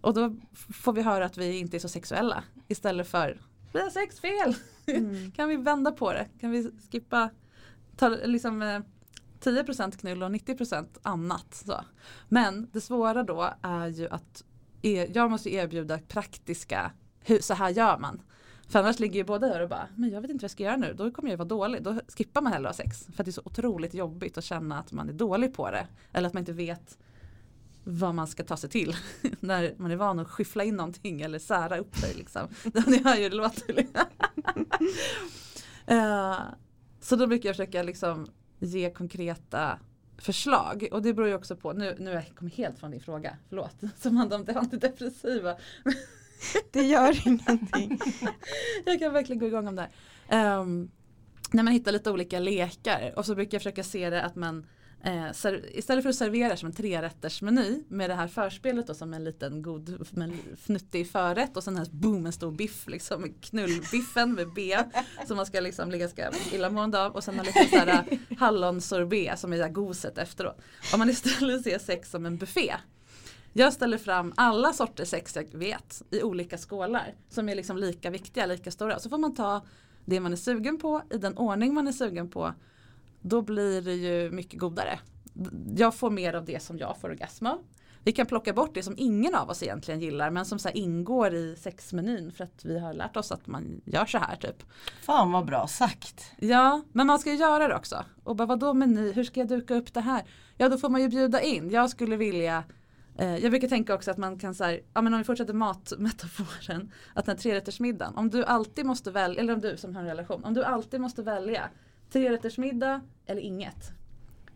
Och 0.00 0.14
då 0.14 0.36
får 0.72 0.92
vi 0.92 1.02
höra 1.02 1.24
att 1.24 1.38
vi 1.38 1.58
inte 1.58 1.76
är 1.76 1.78
så 1.78 1.88
sexuella. 1.88 2.44
Istället 2.68 3.08
för 3.08 3.40
vi 3.72 3.80
har 3.80 3.90
sex 3.90 4.20
fel. 4.20 4.54
Mm. 4.86 5.32
kan 5.36 5.48
vi 5.48 5.56
vända 5.56 5.92
på 5.92 6.12
det? 6.12 6.28
Kan 6.40 6.50
vi 6.50 6.70
skippa 6.90 7.30
ta, 7.96 8.08
liksom, 8.08 8.62
eh, 8.62 8.80
10% 9.40 9.96
knull 9.96 10.22
och 10.22 10.30
90% 10.30 10.98
annat. 11.02 11.54
Så. 11.54 11.84
Men 12.28 12.68
det 12.72 12.80
svåra 12.80 13.22
då 13.22 13.54
är 13.62 13.86
ju 13.86 14.08
att 14.08 14.44
er, 14.82 15.10
jag 15.14 15.30
måste 15.30 15.54
erbjuda 15.54 15.98
praktiska, 15.98 16.92
hur, 17.20 17.38
så 17.38 17.54
här 17.54 17.70
gör 17.70 17.98
man. 17.98 18.22
För 18.72 18.78
annars 18.78 19.00
ligger 19.00 19.14
ju 19.14 19.24
båda 19.24 19.48
där 19.48 19.60
och 19.60 19.68
bara, 19.68 19.88
men 19.96 20.10
jag 20.10 20.20
vet 20.20 20.30
inte 20.30 20.42
vad 20.42 20.44
jag 20.44 20.50
ska 20.50 20.62
göra 20.62 20.76
nu, 20.76 20.94
då 20.94 21.10
kommer 21.10 21.30
jag 21.30 21.36
vara 21.36 21.48
dålig. 21.48 21.82
Då 21.82 22.00
skippar 22.08 22.42
man 22.42 22.52
hellre 22.52 22.68
att 22.68 22.76
ha 22.76 22.84
sex. 22.84 23.06
För 23.14 23.22
att 23.22 23.24
det 23.24 23.30
är 23.30 23.32
så 23.32 23.42
otroligt 23.44 23.94
jobbigt 23.94 24.38
att 24.38 24.44
känna 24.44 24.78
att 24.78 24.92
man 24.92 25.08
är 25.08 25.12
dålig 25.12 25.54
på 25.54 25.70
det. 25.70 25.86
Eller 26.12 26.26
att 26.28 26.34
man 26.34 26.40
inte 26.40 26.52
vet 26.52 26.98
vad 27.84 28.14
man 28.14 28.26
ska 28.26 28.44
ta 28.44 28.56
sig 28.56 28.70
till. 28.70 28.96
när 29.40 29.74
man 29.76 29.90
är 29.90 29.96
van 29.96 30.18
att 30.18 30.28
skyffla 30.28 30.64
in 30.64 30.76
någonting 30.76 31.20
eller 31.20 31.38
sära 31.38 31.78
upp 31.78 31.96
sig. 31.96 32.14
Liksom. 32.14 32.48
Ni 32.86 33.02
hör 33.02 33.16
ju 33.16 33.28
det 33.28 33.36
låter. 33.36 33.78
uh, 35.90 36.40
så 37.00 37.16
då 37.16 37.26
brukar 37.26 37.48
jag 37.48 37.56
försöka 37.56 37.82
liksom 37.82 38.26
ge 38.58 38.90
konkreta 38.90 39.78
förslag. 40.18 40.88
Och 40.92 41.02
det 41.02 41.14
beror 41.14 41.28
ju 41.28 41.34
också 41.34 41.56
på, 41.56 41.72
nu, 41.72 41.96
nu 41.98 42.10
jag 42.10 42.50
helt 42.50 42.78
från 42.78 42.90
din 42.90 43.00
fråga, 43.00 43.36
förlåt. 43.48 43.76
Som 43.96 44.16
handlar 44.16 44.38
om 44.38 44.44
det 44.44 44.54
antidepressiva. 44.54 45.56
Det 46.72 46.82
gör 46.82 47.26
ingenting. 47.26 47.98
jag 48.84 48.98
kan 48.98 49.12
verkligen 49.12 49.40
gå 49.40 49.46
igång 49.46 49.68
om 49.68 49.76
det 49.76 49.88
här. 50.28 50.60
Um, 50.60 50.90
när 51.52 51.62
man 51.62 51.72
hittar 51.72 51.92
lite 51.92 52.10
olika 52.10 52.38
lekar 52.38 53.12
och 53.16 53.26
så 53.26 53.34
brukar 53.34 53.54
jag 53.54 53.62
försöka 53.62 53.84
se 53.84 54.10
det 54.10 54.22
att 54.22 54.36
man 54.36 54.66
eh, 55.04 55.30
istället 55.72 56.02
för 56.02 56.08
att 56.08 56.16
servera 56.16 56.56
som 56.56 56.66
en 56.66 56.74
trerättersmeny 56.74 57.84
med 57.88 58.10
det 58.10 58.14
här 58.14 58.28
förspelet 58.28 58.86
då 58.86 58.94
som 58.94 59.14
en 59.14 59.24
liten 59.24 59.62
god 59.62 60.06
fnuttig 60.56 61.10
förrätt 61.10 61.56
och 61.56 61.64
sen 61.64 61.76
här 61.76 61.86
boom 61.90 62.26
en 62.26 62.32
stor 62.32 62.52
biff 62.52 62.88
liksom 62.88 63.34
knullbiffen 63.40 64.34
med 64.34 64.52
B 64.54 64.78
som 65.26 65.36
man 65.36 65.46
ska 65.46 65.60
liksom 65.60 65.88
bli 65.88 65.98
ganska 65.98 66.32
illamående 66.52 67.04
av 67.04 67.12
och 67.12 67.24
sen 67.24 67.38
en 67.38 67.46
liten 67.46 67.68
så 67.68 67.76
här 67.76 68.04
eh, 68.10 68.18
hallonsorbet 68.38 69.38
som 69.38 69.52
är 69.52 69.56
det 69.56 69.62
här 69.62 69.70
goset 69.70 70.18
efteråt. 70.18 70.60
Om 70.92 70.98
man 70.98 71.10
istället 71.10 71.62
ser 71.62 71.78
sex 71.78 72.10
som 72.10 72.26
en 72.26 72.36
buffé 72.36 72.74
jag 73.52 73.72
ställer 73.72 73.98
fram 73.98 74.32
alla 74.36 74.72
sorters 74.72 75.08
sex 75.08 75.36
jag 75.36 75.58
vet 75.58 76.02
i 76.10 76.22
olika 76.22 76.58
skålar 76.58 77.14
som 77.28 77.48
är 77.48 77.54
liksom 77.54 77.76
lika 77.76 78.10
viktiga, 78.10 78.46
lika 78.46 78.70
stora. 78.70 78.98
Så 78.98 79.10
får 79.10 79.18
man 79.18 79.34
ta 79.34 79.62
det 80.04 80.20
man 80.20 80.32
är 80.32 80.36
sugen 80.36 80.78
på 80.78 81.02
i 81.10 81.18
den 81.18 81.38
ordning 81.38 81.74
man 81.74 81.88
är 81.88 81.92
sugen 81.92 82.30
på. 82.30 82.54
Då 83.20 83.42
blir 83.42 83.82
det 83.82 83.94
ju 83.94 84.30
mycket 84.30 84.60
godare. 84.60 84.98
Jag 85.76 85.94
får 85.94 86.10
mer 86.10 86.34
av 86.34 86.44
det 86.44 86.62
som 86.62 86.78
jag 86.78 86.96
får 87.00 87.08
orgasm 87.08 87.46
av. 87.46 87.58
Vi 88.04 88.12
kan 88.12 88.26
plocka 88.26 88.52
bort 88.52 88.74
det 88.74 88.82
som 88.82 88.94
ingen 88.98 89.34
av 89.34 89.50
oss 89.50 89.62
egentligen 89.62 90.00
gillar 90.00 90.30
men 90.30 90.46
som 90.46 90.58
så 90.58 90.68
ingår 90.68 91.34
i 91.34 91.56
sexmenyn 91.56 92.32
för 92.32 92.44
att 92.44 92.64
vi 92.64 92.78
har 92.78 92.94
lärt 92.94 93.16
oss 93.16 93.32
att 93.32 93.46
man 93.46 93.80
gör 93.84 94.06
så 94.06 94.18
här 94.18 94.36
typ. 94.36 94.62
Fan 95.02 95.32
vad 95.32 95.46
bra 95.46 95.66
sagt. 95.66 96.32
Ja, 96.38 96.82
men 96.92 97.06
man 97.06 97.18
ska 97.18 97.30
ju 97.30 97.36
göra 97.36 97.68
det 97.68 97.74
också. 97.76 98.04
Och 98.24 98.36
bara 98.36 98.46
vadå 98.46 98.74
meny, 98.74 99.12
hur 99.12 99.24
ska 99.24 99.40
jag 99.40 99.48
duka 99.48 99.74
upp 99.74 99.94
det 99.94 100.00
här? 100.00 100.22
Ja 100.56 100.68
då 100.68 100.78
får 100.78 100.88
man 100.88 101.00
ju 101.00 101.08
bjuda 101.08 101.40
in. 101.40 101.70
Jag 101.70 101.90
skulle 101.90 102.16
vilja 102.16 102.64
jag 103.16 103.50
brukar 103.50 103.68
tänka 103.68 103.94
också 103.94 104.10
att 104.10 104.18
man 104.18 104.38
kan 104.38 104.54
så 104.54 104.78
ja 104.94 105.02
men 105.02 105.14
om 105.14 105.18
vi 105.18 105.24
fortsätter 105.24 105.54
matmetaforen, 105.54 106.92
att 107.14 107.26
den 107.26 107.36
här 107.36 107.42
trerättersmiddagen, 107.42 108.14
om 108.16 108.30
du 108.30 108.44
alltid 108.44 108.86
måste 108.86 109.10
välja, 109.10 109.40
eller 109.40 109.52
om 109.54 109.60
du 109.60 109.76
som 109.76 109.94
har 109.94 110.02
en 110.02 110.08
relation, 110.08 110.44
om 110.44 110.54
du 110.54 110.64
alltid 110.64 111.00
måste 111.00 111.22
välja 111.22 111.68
trerättersmiddag 112.10 113.00
eller 113.26 113.40
inget. 113.40 113.92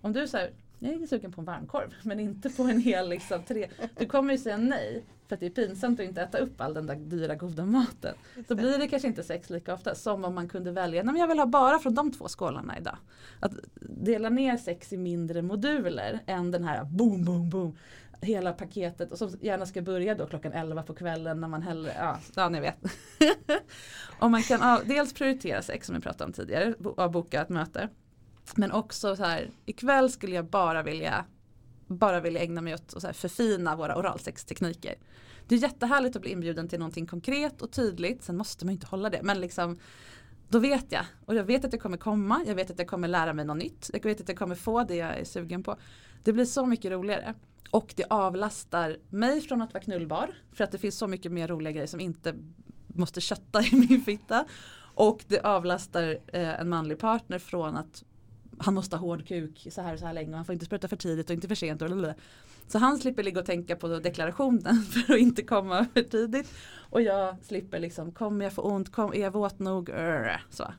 Om 0.00 0.12
du 0.12 0.28
säger 0.28 0.52
jag 0.78 1.02
är 1.02 1.06
sugen 1.06 1.32
på 1.32 1.40
en 1.40 1.44
varmkorv 1.44 1.94
men 2.02 2.20
inte 2.20 2.50
på 2.50 2.62
en 2.62 2.80
hel 2.80 3.08
liksom 3.08 3.42
tre. 3.42 3.68
Du 3.98 4.06
kommer 4.06 4.32
ju 4.32 4.38
säga 4.38 4.56
nej 4.56 5.04
för 5.28 5.34
att 5.34 5.40
det 5.40 5.46
är 5.46 5.50
pinsamt 5.50 6.00
att 6.00 6.06
inte 6.06 6.22
äta 6.22 6.38
upp 6.38 6.60
all 6.60 6.74
den 6.74 6.86
där 6.86 6.94
dyra 6.94 7.34
goda 7.34 7.64
maten. 7.64 8.14
Så 8.48 8.54
blir 8.54 8.78
det 8.78 8.88
kanske 8.88 9.08
inte 9.08 9.22
sex 9.22 9.50
lika 9.50 9.74
ofta 9.74 9.94
som 9.94 10.24
om 10.24 10.34
man 10.34 10.48
kunde 10.48 10.72
välja, 10.72 11.02
nej 11.02 11.12
men 11.12 11.20
jag 11.20 11.28
vill 11.28 11.38
ha 11.38 11.46
bara 11.46 11.78
från 11.78 11.94
de 11.94 12.12
två 12.12 12.28
skålarna 12.28 12.78
idag. 12.78 12.98
Att 13.40 13.52
dela 13.80 14.28
ner 14.28 14.56
sex 14.56 14.92
i 14.92 14.96
mindre 14.96 15.42
moduler 15.42 16.20
än 16.26 16.50
den 16.50 16.64
här 16.64 16.84
boom 16.84 17.24
boom 17.24 17.50
boom 17.50 17.76
hela 18.20 18.52
paketet 18.52 19.12
och 19.12 19.18
som 19.18 19.38
gärna 19.40 19.66
ska 19.66 19.82
börja 19.82 20.14
då 20.14 20.26
klockan 20.26 20.52
11 20.52 20.82
på 20.82 20.94
kvällen 20.94 21.40
när 21.40 21.48
man 21.48 21.62
hellre, 21.62 21.92
ja, 21.98 22.18
ja 22.34 22.48
ni 22.48 22.60
vet. 22.60 22.78
och 24.20 24.30
man 24.30 24.42
kan 24.42 24.60
ja, 24.60 24.80
dels 24.84 25.14
prioritera 25.14 25.62
sex 25.62 25.86
som 25.86 25.94
vi 25.96 26.00
pratade 26.00 26.24
om 26.24 26.32
tidigare 26.32 26.74
och 26.74 27.10
boka 27.10 27.42
ett 27.42 27.48
möte. 27.48 27.88
Men 28.54 28.72
också 28.72 29.16
så 29.16 29.24
här, 29.24 29.50
ikväll 29.64 30.10
skulle 30.10 30.34
jag 30.34 30.44
bara 30.44 30.82
vilja 30.82 31.24
bara 31.86 32.20
vilja 32.20 32.40
ägna 32.40 32.60
mig 32.60 32.74
åt 32.74 33.04
att 33.04 33.16
förfina 33.16 33.76
våra 33.76 33.96
oralsextekniker. 33.96 34.94
Det 35.48 35.54
är 35.54 35.58
jättehärligt 35.58 36.16
att 36.16 36.22
bli 36.22 36.30
inbjuden 36.30 36.68
till 36.68 36.78
någonting 36.78 37.06
konkret 37.06 37.62
och 37.62 37.70
tydligt. 37.70 38.22
Sen 38.22 38.36
måste 38.36 38.64
man 38.64 38.72
inte 38.72 38.86
hålla 38.86 39.10
det. 39.10 39.20
Men 39.22 39.40
liksom, 39.40 39.78
då 40.48 40.58
vet 40.58 40.92
jag. 40.92 41.04
Och 41.26 41.34
jag 41.34 41.44
vet 41.44 41.64
att 41.64 41.72
jag 41.72 41.82
kommer 41.82 41.96
komma. 41.96 42.44
Jag 42.46 42.54
vet 42.54 42.70
att 42.70 42.78
jag 42.78 42.88
kommer 42.88 43.08
lära 43.08 43.32
mig 43.32 43.44
något 43.44 43.56
nytt. 43.56 43.90
Jag 43.92 44.02
vet 44.04 44.20
att 44.20 44.28
jag 44.28 44.38
kommer 44.38 44.54
få 44.54 44.84
det 44.84 44.96
jag 44.96 45.18
är 45.18 45.24
sugen 45.24 45.62
på. 45.62 45.76
Det 46.22 46.32
blir 46.32 46.44
så 46.44 46.66
mycket 46.66 46.92
roligare. 46.92 47.34
Och 47.70 47.94
det 47.96 48.04
avlastar 48.10 48.96
mig 49.10 49.40
från 49.40 49.62
att 49.62 49.74
vara 49.74 49.84
knullbar. 49.84 50.34
För 50.52 50.64
att 50.64 50.72
det 50.72 50.78
finns 50.78 50.98
så 50.98 51.06
mycket 51.06 51.32
mer 51.32 51.48
roliga 51.48 51.72
grejer 51.72 51.86
som 51.86 52.00
inte 52.00 52.34
måste 52.86 53.20
kötta 53.20 53.62
i 53.62 53.70
min 53.88 54.00
fitta. 54.00 54.44
Och 54.94 55.24
det 55.28 55.40
avlastar 55.40 56.18
eh, 56.26 56.60
en 56.60 56.68
manlig 56.68 56.98
partner 56.98 57.38
från 57.38 57.76
att 57.76 58.04
han 58.58 58.74
måste 58.74 58.96
ha 58.96 59.06
hård 59.06 59.28
kuk 59.28 59.66
så 59.70 59.82
här 59.82 59.92
och 59.92 59.98
så 59.98 60.06
här 60.06 60.12
länge 60.12 60.30
och 60.30 60.36
han 60.36 60.44
får 60.44 60.52
inte 60.52 60.64
spruta 60.64 60.88
för 60.88 60.96
tidigt 60.96 61.30
och 61.30 61.34
inte 61.34 61.48
för 61.48 61.54
sent. 61.54 61.82
Och 61.82 61.90
så 62.68 62.78
han 62.78 62.98
slipper 62.98 63.22
ligga 63.22 63.40
och 63.40 63.46
tänka 63.46 63.76
på 63.76 63.88
deklarationen 63.88 64.82
för 64.82 65.14
att 65.14 65.20
inte 65.20 65.42
komma 65.42 65.86
för 65.94 66.02
tidigt. 66.02 66.54
Och 66.90 67.02
jag 67.02 67.36
slipper 67.42 67.78
liksom, 67.78 68.12
kommer 68.12 68.44
jag 68.44 68.52
få 68.52 68.62
ont, 68.62 68.92
kom, 68.92 69.12
är 69.12 69.20
jag 69.20 69.30
våt 69.30 69.58
nog? 69.58 69.90
Så. 70.50 70.72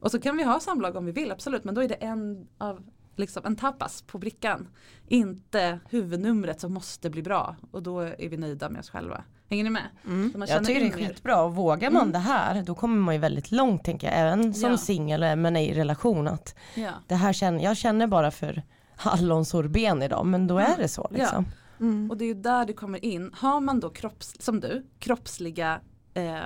Och 0.00 0.10
så 0.10 0.20
kan 0.20 0.36
vi 0.36 0.42
ha 0.42 0.60
samlag 0.60 0.96
om 0.96 1.04
vi 1.04 1.12
vill, 1.12 1.30
absolut. 1.30 1.64
Men 1.64 1.74
då 1.74 1.82
är 1.82 1.88
det 1.88 1.94
en 1.94 2.48
av 2.58 2.82
liksom 3.16 3.42
en 3.46 3.56
tapas 3.56 4.02
på 4.02 4.18
brickan. 4.18 4.68
Inte 5.08 5.80
huvudnumret 5.90 6.60
som 6.60 6.72
måste 6.74 7.10
bli 7.10 7.22
bra 7.22 7.56
och 7.70 7.82
då 7.82 8.00
är 8.00 8.28
vi 8.28 8.36
nöjda 8.36 8.68
med 8.68 8.80
oss 8.80 8.90
själva. 8.90 9.24
Hänger 9.48 9.64
ni 9.64 9.70
med? 9.70 9.88
Mm. 10.04 10.44
Jag 10.48 10.64
tycker 10.64 10.80
det 10.80 10.86
är 10.86 11.08
skitbra 11.08 11.42
och 11.42 11.54
vågar 11.54 11.90
man 11.90 12.02
mm. 12.02 12.12
det 12.12 12.18
här 12.18 12.62
då 12.62 12.74
kommer 12.74 12.96
man 12.96 13.14
ju 13.14 13.20
väldigt 13.20 13.52
långt 13.52 13.84
tänker 13.84 14.06
jag. 14.06 14.18
Även 14.18 14.54
som 14.54 14.70
ja. 14.70 14.76
singel 14.76 15.36
men 15.36 15.56
i 15.56 15.74
relation 15.74 16.28
att 16.28 16.54
ja. 16.74 16.90
det 17.06 17.14
här 17.14 17.32
känner, 17.32 17.64
jag 17.64 17.76
känner 17.76 18.06
bara 18.06 18.30
för 18.30 18.62
hallonsorben 18.96 20.02
idag 20.02 20.26
men 20.26 20.46
då 20.46 20.58
är 20.58 20.76
det 20.76 20.88
så. 20.88 21.08
Liksom. 21.10 21.46
Ja. 21.48 21.84
Mm. 21.86 22.10
Och 22.10 22.16
det 22.16 22.24
är 22.24 22.26
ju 22.26 22.34
där 22.34 22.66
det 22.66 22.72
kommer 22.72 23.04
in. 23.04 23.30
Har 23.34 23.60
man 23.60 23.80
då 23.80 23.90
kropps, 23.90 24.36
som 24.40 24.60
du, 24.60 24.86
kroppsliga, 24.98 25.80
eh, 26.14 26.36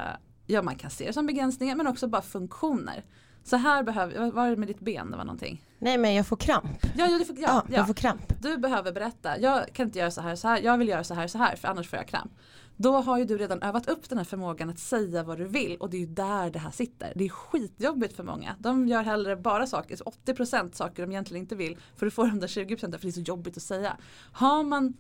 ja 0.47 0.63
man 0.63 0.77
kan 0.77 0.91
se 0.91 1.07
det 1.07 1.13
som 1.13 1.27
begränsningar 1.27 1.77
men 1.77 1.87
också 1.87 2.09
bara 2.09 2.23
funktioner. 2.23 3.05
Så 3.47 3.57
här 3.57 3.83
behöver, 3.83 4.19
vad 4.19 4.33
var 4.33 4.51
det 4.51 4.57
med 4.57 4.69
ditt 4.69 4.81
ben? 4.81 5.11
Det 5.11 5.17
var 5.17 5.25
någonting. 5.25 5.63
Nej 5.79 5.99
men 5.99 6.15
jag 6.15 6.27
får 6.27 6.37
kramp. 6.37 6.71
Ja, 6.97 7.07
ja, 7.07 7.25
får, 7.25 7.37
ja, 7.39 7.65
ja, 7.69 7.77
jag 7.77 7.87
får 7.87 7.95
kramp. 7.95 8.43
Du 8.43 8.59
behöver 8.59 8.93
berätta, 8.93 9.39
jag 9.39 9.73
kan 9.73 9.87
inte 9.87 9.99
göra 9.99 10.11
så 10.11 10.21
här 10.21 10.37
så 10.37 10.49
här, 10.49 10.61
jag 10.63 10.79
vill 10.79 10.89
göra 10.89 11.05
så 11.05 11.15
här 11.15 11.27
så 11.27 11.39
här 11.39 11.57
för 11.57 11.69
annars 11.69 11.89
får 11.89 11.97
jag 11.97 12.09
kramp. 12.09 12.33
Då 12.77 12.93
har 12.93 13.19
ju 13.19 13.25
du 13.25 13.39
redan 13.39 13.63
övat 13.63 13.89
upp 13.89 14.09
den 14.09 14.19
här 14.19 14.25
förmågan 14.25 14.71
att 14.71 14.79
säga 14.79 15.23
vad 15.23 15.39
du 15.39 15.45
vill 15.45 15.77
och 15.77 15.91
det 15.91 15.97
är 15.97 16.01
ju 16.01 16.07
där 16.07 16.51
det 16.51 16.59
här 16.59 16.71
sitter. 16.71 17.13
Det 17.17 17.25
är 17.25 17.29
skitjobbigt 17.29 18.17
för 18.17 18.25
många. 18.25 18.57
De 18.59 18.89
gör 18.89 19.03
hellre 19.03 19.37
bara 19.37 19.67
saker, 19.67 19.97
80% 19.97 20.73
saker 20.73 21.03
de 21.03 21.13
egentligen 21.13 21.43
inte 21.43 21.57
vill 21.57 21.79
för 21.97 22.07
att 22.07 22.15
få 22.15 22.27
de 22.27 22.41
där 22.41 22.49
20% 22.49 22.79
för 22.79 22.89
det 22.89 23.09
är 23.09 23.11
så 23.11 23.21
jobbigt 23.21 23.57
att 23.57 23.63
säga. 23.63 23.97
Har 24.33 24.65
man 24.65 24.95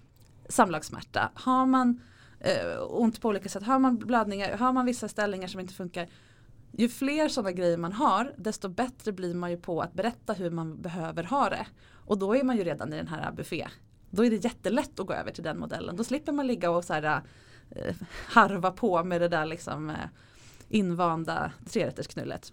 samlagssmärta, 0.48 1.30
har 1.34 1.66
man 1.66 2.00
eh, 2.40 2.82
ont 2.88 3.20
på 3.20 3.28
olika 3.28 3.48
sätt, 3.48 3.62
har 3.62 3.78
man 3.78 3.96
blödningar, 3.98 4.56
har 4.56 4.72
man 4.72 4.86
vissa 4.86 5.08
ställningar 5.08 5.48
som 5.48 5.60
inte 5.60 5.74
funkar 5.74 6.08
ju 6.78 6.88
fler 6.88 7.28
sådana 7.28 7.52
grejer 7.52 7.76
man 7.76 7.92
har 7.92 8.34
desto 8.36 8.68
bättre 8.68 9.12
blir 9.12 9.34
man 9.34 9.50
ju 9.50 9.56
på 9.56 9.80
att 9.80 9.92
berätta 9.92 10.32
hur 10.32 10.50
man 10.50 10.82
behöver 10.82 11.24
ha 11.24 11.50
det. 11.50 11.66
Och 11.92 12.18
då 12.18 12.36
är 12.36 12.44
man 12.44 12.56
ju 12.56 12.64
redan 12.64 12.92
i 12.92 12.96
den 12.96 13.08
här 13.08 13.32
buffé. 13.32 13.68
Då 14.10 14.24
är 14.24 14.30
det 14.30 14.44
jättelätt 14.44 15.00
att 15.00 15.06
gå 15.06 15.12
över 15.12 15.32
till 15.32 15.44
den 15.44 15.58
modellen. 15.58 15.96
Då 15.96 16.04
slipper 16.04 16.32
man 16.32 16.46
ligga 16.46 16.70
och 16.70 16.84
så 16.84 16.92
här, 16.92 17.22
eh, 17.70 17.94
harva 18.26 18.70
på 18.70 19.04
med 19.04 19.20
det 19.20 19.28
där 19.28 19.46
liksom 19.46 19.90
eh, 19.90 19.96
invanda 20.68 21.52
trerättersknullet. 21.70 22.52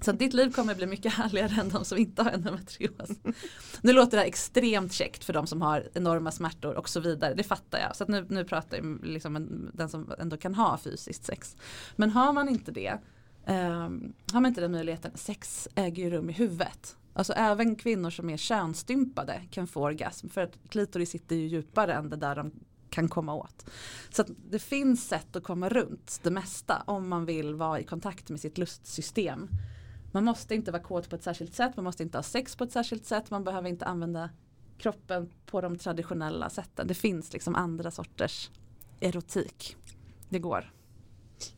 Så 0.00 0.12
ditt 0.12 0.34
liv 0.34 0.52
kommer 0.52 0.74
bli 0.74 0.86
mycket 0.86 1.12
härligare 1.14 1.60
än 1.60 1.68
de 1.68 1.84
som 1.84 1.98
inte 1.98 2.22
har 2.22 2.30
endometrios. 2.30 3.10
Nu 3.80 3.92
låter 3.92 4.10
det 4.10 4.16
här 4.20 4.28
extremt 4.28 4.92
käckt 4.92 5.24
för 5.24 5.32
de 5.32 5.46
som 5.46 5.62
har 5.62 5.88
enorma 5.94 6.30
smärtor 6.30 6.74
och 6.74 6.88
så 6.88 7.00
vidare. 7.00 7.34
Det 7.34 7.42
fattar 7.42 7.78
jag. 7.78 7.96
Så 7.96 8.04
nu, 8.08 8.26
nu 8.28 8.44
pratar 8.44 8.76
jag 8.76 9.00
liksom 9.02 9.36
en, 9.36 9.70
den 9.74 9.88
som 9.88 10.12
ändå 10.18 10.36
kan 10.36 10.54
ha 10.54 10.78
fysiskt 10.78 11.24
sex. 11.24 11.56
Men 11.96 12.10
har 12.10 12.32
man 12.32 12.48
inte 12.48 12.72
det 12.72 12.98
Um, 13.50 14.12
har 14.32 14.40
man 14.40 14.46
inte 14.46 14.60
den 14.60 14.72
möjligheten, 14.72 15.12
sex 15.14 15.68
äger 15.74 16.04
ju 16.04 16.10
rum 16.10 16.30
i 16.30 16.32
huvudet. 16.32 16.96
Alltså 17.12 17.32
även 17.32 17.76
kvinnor 17.76 18.10
som 18.10 18.30
är 18.30 18.36
könsstympade 18.36 19.42
kan 19.50 19.66
få 19.66 19.82
orgasm 19.82 20.28
för 20.28 20.40
att 20.40 20.58
klitoris 20.68 21.10
sitter 21.10 21.36
ju 21.36 21.46
djupare 21.46 21.94
än 21.94 22.10
det 22.10 22.16
där 22.16 22.36
de 22.36 22.52
kan 22.90 23.08
komma 23.08 23.34
åt. 23.34 23.70
Så 24.10 24.24
det 24.50 24.58
finns 24.58 25.08
sätt 25.08 25.36
att 25.36 25.42
komma 25.42 25.68
runt 25.68 26.20
det 26.22 26.30
mesta 26.30 26.82
om 26.86 27.08
man 27.08 27.24
vill 27.24 27.54
vara 27.54 27.80
i 27.80 27.84
kontakt 27.84 28.30
med 28.30 28.40
sitt 28.40 28.58
lustsystem. 28.58 29.48
Man 30.12 30.24
måste 30.24 30.54
inte 30.54 30.70
vara 30.70 30.82
kåt 30.82 31.10
på 31.10 31.16
ett 31.16 31.22
särskilt 31.22 31.54
sätt, 31.54 31.76
man 31.76 31.84
måste 31.84 32.02
inte 32.02 32.18
ha 32.18 32.22
sex 32.22 32.56
på 32.56 32.64
ett 32.64 32.72
särskilt 32.72 33.06
sätt, 33.06 33.30
man 33.30 33.44
behöver 33.44 33.68
inte 33.68 33.84
använda 33.84 34.30
kroppen 34.78 35.30
på 35.46 35.60
de 35.60 35.78
traditionella 35.78 36.50
sätten. 36.50 36.86
Det 36.86 36.94
finns 36.94 37.32
liksom 37.32 37.54
andra 37.54 37.90
sorters 37.90 38.50
erotik. 39.00 39.76
Det 40.28 40.38
går. 40.38 40.72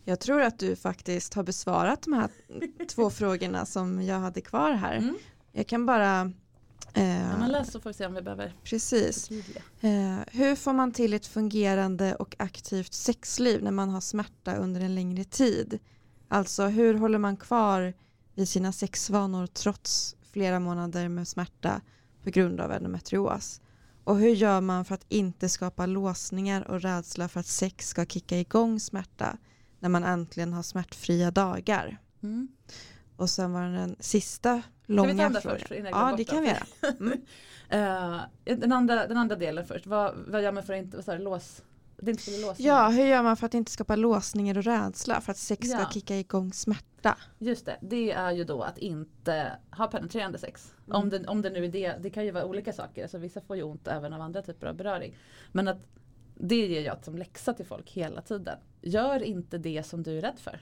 Jag 0.04 0.20
tror 0.20 0.40
att 0.40 0.58
du 0.58 0.76
faktiskt 0.76 1.34
har 1.34 1.42
besvarat 1.42 2.02
de 2.02 2.12
här 2.12 2.30
två 2.86 3.10
frågorna 3.20 3.66
som 3.66 4.02
jag 4.02 4.18
hade 4.18 4.40
kvar 4.40 4.72
här. 4.72 4.96
Mm. 4.96 5.16
Jag 5.52 5.66
kan 5.66 5.86
bara 5.86 6.32
Eh, 6.94 7.20
ja, 7.20 7.38
man 7.38 7.52
läser 7.52 7.72
så 7.72 7.80
får 7.80 7.90
vi 7.90 7.94
se 7.94 8.06
om 8.06 8.14
vi 8.14 8.22
behöver 8.22 8.54
Precis. 8.64 9.30
Eh, 9.80 10.18
hur 10.26 10.56
får 10.56 10.72
man 10.72 10.92
till 10.92 11.14
ett 11.14 11.26
fungerande 11.26 12.14
och 12.14 12.36
aktivt 12.38 12.94
sexliv 12.94 13.62
när 13.62 13.70
man 13.70 13.90
har 13.90 14.00
smärta 14.00 14.56
under 14.56 14.80
en 14.80 14.94
längre 14.94 15.24
tid? 15.24 15.78
Alltså 16.28 16.66
hur 16.66 16.94
håller 16.94 17.18
man 17.18 17.36
kvar 17.36 17.94
vid 18.34 18.48
sina 18.48 18.72
sexvanor 18.72 19.46
trots 19.46 20.16
flera 20.32 20.60
månader 20.60 21.08
med 21.08 21.28
smärta 21.28 21.80
på 22.24 22.30
grund 22.30 22.60
av 22.60 22.72
endometrios? 22.72 23.60
Och 24.04 24.18
hur 24.18 24.34
gör 24.34 24.60
man 24.60 24.84
för 24.84 24.94
att 24.94 25.06
inte 25.08 25.48
skapa 25.48 25.86
låsningar 25.86 26.70
och 26.70 26.80
rädsla 26.80 27.28
för 27.28 27.40
att 27.40 27.46
sex 27.46 27.88
ska 27.88 28.06
kicka 28.06 28.38
igång 28.38 28.80
smärta 28.80 29.38
när 29.82 29.88
man 29.88 30.04
äntligen 30.04 30.52
har 30.52 30.62
smärtfria 30.62 31.30
dagar. 31.30 31.98
Mm. 32.22 32.48
Och 33.16 33.30
sen 33.30 33.52
var 33.52 33.62
det 33.62 33.72
den 33.72 33.96
sista 34.00 34.62
långa 34.86 35.30
frågan. 35.30 35.32
Kan 35.32 35.32
vi 35.32 35.40
ta 35.40 35.48
den 35.48 35.58
först? 35.58 35.72
Ja 35.92 36.14
det 36.16 36.24
kan 36.24 36.42
vi 36.42 36.48
göra. 36.48 36.66
Mm. 37.00 37.12
uh, 38.14 38.20
den, 38.60 38.72
andra, 38.72 39.06
den 39.06 39.16
andra 39.16 39.36
delen 39.36 39.66
först, 39.66 39.86
vad, 39.86 40.14
vad 40.26 40.42
gör 40.42 40.52
man 40.52 40.62
för 40.62 40.72
att 40.72 40.78
inte, 40.78 41.16
du, 41.16 41.18
lås? 41.18 41.62
Ja, 42.58 42.88
hur 42.88 43.06
gör 43.06 43.22
man 43.22 43.36
för 43.36 43.46
att 43.46 43.54
inte 43.54 43.70
skapa 43.70 43.96
låsningar 43.96 44.58
och 44.58 44.64
rädsla 44.64 45.20
för 45.20 45.32
att 45.32 45.38
sex 45.38 45.68
ska 45.68 45.78
ja. 45.78 45.90
kicka 45.90 46.16
igång 46.16 46.52
smärta? 46.52 47.16
Just 47.38 47.66
det, 47.66 47.78
det 47.80 48.12
är 48.12 48.30
ju 48.30 48.44
då 48.44 48.62
att 48.62 48.78
inte 48.78 49.52
ha 49.70 49.86
penetrerande 49.86 50.38
sex. 50.38 50.74
Mm. 50.86 51.02
Om, 51.02 51.10
det, 51.10 51.26
om 51.26 51.42
det 51.42 51.50
nu 51.50 51.64
är 51.64 51.68
det, 51.68 51.96
det 52.00 52.10
kan 52.10 52.24
ju 52.24 52.30
vara 52.30 52.44
olika 52.44 52.72
saker, 52.72 53.02
alltså 53.02 53.18
vissa 53.18 53.40
får 53.40 53.56
ju 53.56 53.62
ont 53.62 53.88
även 53.88 54.12
av 54.12 54.20
andra 54.20 54.42
typer 54.42 54.66
av 54.66 54.74
beröring. 54.74 55.16
Men 55.52 55.68
att 55.68 55.78
det 56.34 56.66
ger 56.66 56.80
jag 56.80 57.04
som 57.04 57.16
läxa 57.16 57.52
till 57.54 57.66
folk 57.66 57.90
hela 57.90 58.22
tiden. 58.22 58.58
Gör 58.82 59.22
inte 59.22 59.58
det 59.58 59.86
som 59.86 60.02
du 60.02 60.18
är 60.18 60.20
rädd 60.20 60.38
för. 60.38 60.60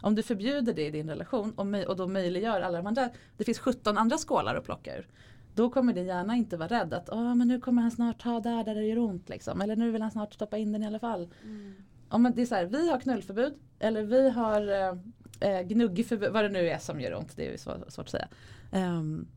Om 0.00 0.14
du 0.14 0.22
förbjuder 0.22 0.74
det 0.74 0.86
i 0.86 0.90
din 0.90 1.08
relation 1.08 1.52
och, 1.52 1.90
och 1.90 1.96
då 1.96 2.08
möjliggör 2.08 2.60
alla 2.60 2.78
de 2.78 2.86
andra, 2.86 3.10
det 3.36 3.44
finns 3.44 3.58
17 3.58 3.98
andra 3.98 4.18
skålar 4.18 4.54
att 4.54 4.64
plocka 4.64 4.96
ur. 4.96 5.06
Då 5.54 5.70
kommer 5.70 5.92
din 5.92 6.06
hjärna 6.06 6.36
inte 6.36 6.56
vara 6.56 6.68
rädd 6.68 6.94
att 6.94 7.08
Åh, 7.12 7.34
men 7.34 7.48
nu 7.48 7.60
kommer 7.60 7.82
han 7.82 7.90
snart 7.90 8.22
ta 8.22 8.40
där 8.40 8.64
där 8.64 8.74
det 8.74 8.84
gör 8.84 8.98
ont. 8.98 9.28
Liksom. 9.28 9.60
Eller 9.60 9.76
nu 9.76 9.90
vill 9.90 10.02
han 10.02 10.10
snart 10.10 10.34
stoppa 10.34 10.58
in 10.58 10.72
den 10.72 10.82
i 10.82 10.86
alla 10.86 10.98
fall. 10.98 11.28
Mm. 11.44 11.74
Om 12.08 12.32
det 12.34 12.42
är 12.42 12.46
så 12.46 12.54
här, 12.54 12.64
vi 12.64 12.90
har 12.90 13.00
knullförbud 13.00 13.54
eller 13.78 14.02
vi 14.02 14.30
har 14.30 14.68
eh, 14.68 14.96
eh 15.40 15.62
gnuggförbud, 15.62 16.32
vad 16.32 16.44
det 16.44 16.48
nu 16.48 16.68
är 16.68 16.78
som 16.78 17.00
gör 17.00 17.14
ont. 17.14 17.36
Det 17.36 17.52
är 17.52 17.56
svårt, 17.56 17.92
svårt 17.92 18.06
att 18.06 18.10
säga. 18.10 18.28
Um, 18.72 19.28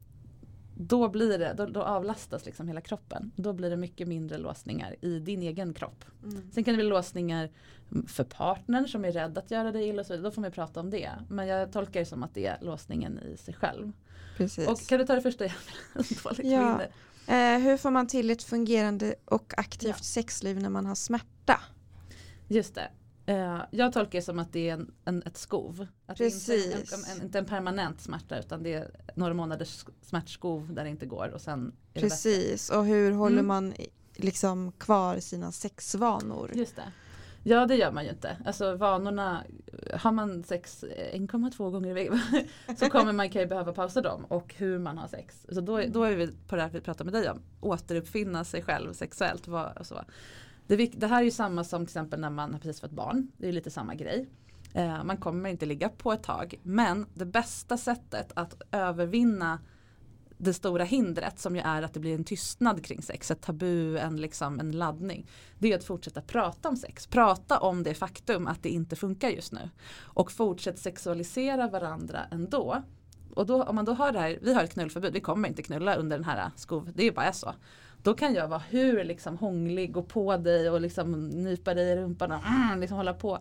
då, 0.76 1.10
blir 1.10 1.40
det, 1.40 1.54
då, 1.54 1.66
då, 1.66 1.82
avlastas 1.84 2.46
liksom 2.46 2.68
hela 2.68 2.82
kroppen. 2.82 3.32
Då 3.36 3.54
blir 3.54 3.70
det 3.70 3.78
mycket 3.78 4.08
mindre 4.08 4.38
låsningar 4.38 4.96
i 5.02 5.20
din 5.20 5.42
egen 5.42 5.74
kropp. 5.74 6.06
Mm. 6.24 6.52
Sen 6.52 6.64
kan 6.64 6.74
det 6.74 6.78
bli 6.78 6.90
låsningar 6.90 7.50
för 8.08 8.24
partnern 8.24 8.88
som 8.88 9.06
är 9.06 9.12
rädd 9.12 9.38
att 9.38 9.52
göra 9.52 9.72
dig 9.72 9.88
illa 9.88 10.00
och 10.00 10.06
så 10.06 10.14
vidare. 10.14 10.30
Då 10.30 10.32
får 10.32 10.42
man 10.42 10.52
prata 10.52 10.80
om 10.80 10.90
det. 10.90 11.12
Men 11.30 11.48
jag 11.48 11.72
tolkar 11.72 12.00
det 12.00 12.06
som 12.06 12.24
att 12.24 12.34
det 12.34 12.46
är 12.46 12.58
låsningen 12.62 13.20
i 13.20 13.38
sig 13.38 13.54
själv. 13.54 13.92
Precis. 14.38 14.68
Och 14.68 14.80
kan 14.80 15.00
du 15.00 15.06
ta 15.06 15.16
det 15.16 15.22
första 15.22 15.46
igen? 15.46 15.58
ja. 16.38 16.82
Eh, 17.28 17.60
hur 17.60 17.78
får 17.78 17.92
man 17.92 18.08
till 18.08 18.30
ett 18.30 18.44
fungerande 18.44 19.16
och 19.26 19.54
aktivt 19.58 19.98
ja. 19.98 20.04
sexliv 20.04 20.62
när 20.62 20.70
man 20.70 20.86
har 20.86 20.96
smärta? 20.96 21.60
Just 22.48 22.76
det. 22.76 22.90
Uh, 23.30 23.62
jag 23.72 23.94
tolkar 23.94 24.20
det 24.20 24.26
som 24.26 24.40
att 24.40 24.54
det 24.54 24.70
är 24.70 24.74
en, 24.74 24.94
en 25.06 25.24
ett 25.26 25.38
skov. 25.38 25.88
Att 26.06 26.18
Precis. 26.18 26.46
Det 26.46 26.74
är 26.74 26.80
inte, 26.80 26.96
en, 26.96 27.18
en, 27.18 27.26
inte 27.26 27.40
en 27.40 27.46
permanent 27.46 28.02
smärta 28.02 28.40
utan 28.40 28.64
det 28.64 28.74
är 28.74 28.92
några 29.16 29.34
månaders 29.34 29.86
smärtskov 30.02 30.74
där 30.74 30.84
det 30.84 30.90
inte 30.90 31.06
går. 31.06 31.32
Och 31.34 31.42
sen 31.42 31.76
Precis, 31.94 32.70
och 32.70 32.86
hur 32.86 33.12
håller 33.12 33.40
mm. 33.40 33.48
man 33.48 33.74
liksom 34.16 34.72
kvar 34.72 35.20
sina 35.20 35.52
sexvanor? 35.52 36.52
Just 36.54 36.76
det. 36.76 36.92
Ja 37.48 37.66
det 37.66 37.76
gör 37.76 37.92
man 37.92 38.04
ju 38.04 38.10
inte. 38.10 38.38
Alltså 38.46 38.76
vanorna, 38.76 39.44
har 39.94 40.12
man 40.12 40.44
sex 40.44 40.84
1,2 41.14 41.72
gånger 41.72 41.90
i 41.90 41.94
veckan 41.94 42.20
så 42.78 42.90
kommer 42.90 43.14
man 43.14 43.30
kan 43.30 43.42
ju 43.42 43.48
behöva 43.48 43.74
pausa 43.74 44.02
dem 44.02 44.26
och 44.26 44.56
hur 44.58 44.80
man 44.80 44.98
har 44.98 45.08
sex. 45.08 45.46
Så 45.50 45.62
då, 45.62 45.82
då 45.88 46.04
är 46.04 46.16
vi 46.16 46.28
på 46.48 46.56
det 46.56 46.62
här 46.62 46.70
vi 46.70 46.82
pratar 46.82 47.06
med 47.06 47.14
dig 47.14 47.30
om, 47.30 47.42
återuppfinna 47.62 48.44
sig 48.44 48.64
själv 48.64 48.94
sexuellt. 48.94 49.48
och 49.80 49.86
så. 49.86 50.04
Det, 50.68 50.76
det, 50.76 51.08
här 51.08 51.20
är 51.20 51.26
ju 51.26 51.32
samma 51.32 51.64
som 51.64 51.86
till 51.86 51.92
exempel 51.92 52.20
när 52.20 52.30
man 52.30 52.54
har 52.54 52.60
precis 52.60 52.82
fått 52.82 52.92
barn. 52.92 53.32
Det 53.38 53.48
är 53.48 53.52
lite 53.52 53.72
samma 53.72 53.96
grej. 53.96 54.30
Eh, 54.74 55.04
man 55.04 55.18
kommer 55.18 55.50
inte 55.50 55.66
ligga 55.66 55.90
på 55.90 56.14
ett 56.14 56.24
tag. 56.24 56.56
Men 56.64 57.06
det 57.14 57.26
bästa 57.26 57.78
sättet 57.78 58.32
att 58.36 58.62
övervinna 58.72 59.60
det 60.38 60.54
stora 60.54 60.84
hindret 60.84 61.40
som 61.40 61.56
ju 61.56 61.62
är 61.62 61.82
att 61.82 61.94
det 61.94 62.00
blir 62.00 62.16
en 62.16 62.24
tystnad 62.24 62.86
kring 62.86 63.02
sex, 63.02 63.32
ett 63.32 63.42
tabu, 63.42 63.98
en, 63.98 64.22
liksom, 64.22 64.60
en 64.60 64.72
laddning. 64.72 65.28
Det 65.60 65.72
är 65.72 65.78
att 65.78 65.84
fortsätta 65.84 66.22
prata 66.22 66.70
om 66.70 66.78
sex, 66.78 67.08
prata 67.08 67.60
om 67.60 67.84
det 67.84 67.94
faktum 67.94 68.48
att 68.48 68.64
det 68.64 68.70
inte 68.70 68.96
funkar 68.96 69.30
just 69.30 69.52
nu. 69.52 69.70
Och 70.02 70.32
fortsätt 70.32 70.80
sexualisera 70.80 71.68
varandra 71.68 72.20
ändå. 72.32 72.84
Och 73.34 73.46
då, 73.46 73.64
om 73.64 73.76
man 73.76 73.86
då 73.86 73.94
har 73.94 74.12
det 74.12 74.20
här, 74.20 74.40
vi 74.42 74.54
har 74.54 74.64
ett 74.64 74.74
knullförbud, 74.74 75.14
vi 75.14 75.20
kommer 75.20 75.50
inte 75.50 75.64
knulla 75.64 75.96
under 75.96 76.18
den 76.18 76.26
här 76.26 76.52
skov, 76.56 76.92
det 76.96 77.08
är 77.08 77.12
bara 77.12 77.34
så. 77.34 77.54
Då 78.06 78.14
kan 78.14 78.34
jag 78.34 78.48
vara 78.48 78.64
hur 78.70 79.04
liksom 79.04 79.38
hånglig 79.38 79.98
och 79.98 80.08
på 80.08 80.38
dig 80.38 80.70
och 80.70 80.82
liksom 80.82 81.30
nypa 81.30 81.74
dig 81.74 81.90
i 81.92 81.96
rumpan 81.96 82.32
och 82.32 82.48
mm, 82.48 82.80
liksom 82.80 82.98
hålla 82.98 83.14
på 83.14 83.40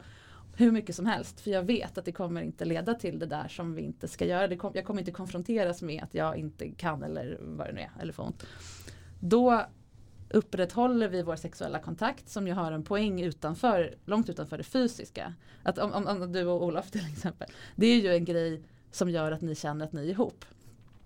hur 0.57 0.73
mycket 0.73 0.97
som 0.97 1.07
helst. 1.07 1.41
För 1.41 1.51
jag 1.51 1.63
vet 1.63 1.99
att 1.99 2.05
det 2.05 2.13
kommer 2.13 2.43
inte 2.43 2.65
leda 2.65 2.95
till 2.95 3.19
det 3.19 3.27
där 3.27 3.49
som 3.49 3.75
vi 3.75 3.83
inte 3.83 4.09
ska 4.09 4.25
göra. 4.25 4.57
Kom, 4.57 4.73
jag 4.75 4.85
kommer 4.85 5.01
inte 5.01 5.13
konfronteras 5.13 5.83
med 5.83 6.03
att 6.03 6.15
jag 6.15 6.37
inte 6.37 6.71
kan 6.71 7.03
eller 7.03 7.39
vad 7.41 7.67
det 7.67 7.73
nu 7.73 7.81
är, 7.81 7.91
eller 8.01 8.13
får 8.13 8.23
ont. 8.23 8.47
Då 9.21 9.63
upprätthåller 10.31 11.09
vi 11.09 11.23
vår 11.23 11.37
sexuella 11.37 11.79
kontakt 11.79 12.29
som 12.29 12.47
ju 12.47 12.53
har 12.53 12.73
en 12.73 12.85
poäng 12.85 13.23
utanför, 13.23 13.95
långt 14.05 14.29
utanför 14.29 14.59
det 14.59 14.65
fysiska. 14.65 15.35
Att 15.63 15.79
om, 15.79 15.93
om, 15.93 16.07
om 16.07 16.33
du 16.33 16.45
och 16.47 16.65
Olof 16.65 16.91
till 16.91 17.07
exempel. 17.13 17.49
Det 17.77 17.87
är 17.87 18.01
ju 18.01 18.15
en 18.15 18.25
grej 18.25 18.63
som 18.91 19.11
gör 19.11 19.33
att 19.33 19.41
ni 19.41 19.55
känner 19.55 19.85
att 19.85 19.93
ni 19.93 20.01
är 20.01 20.11
ihop 20.11 20.45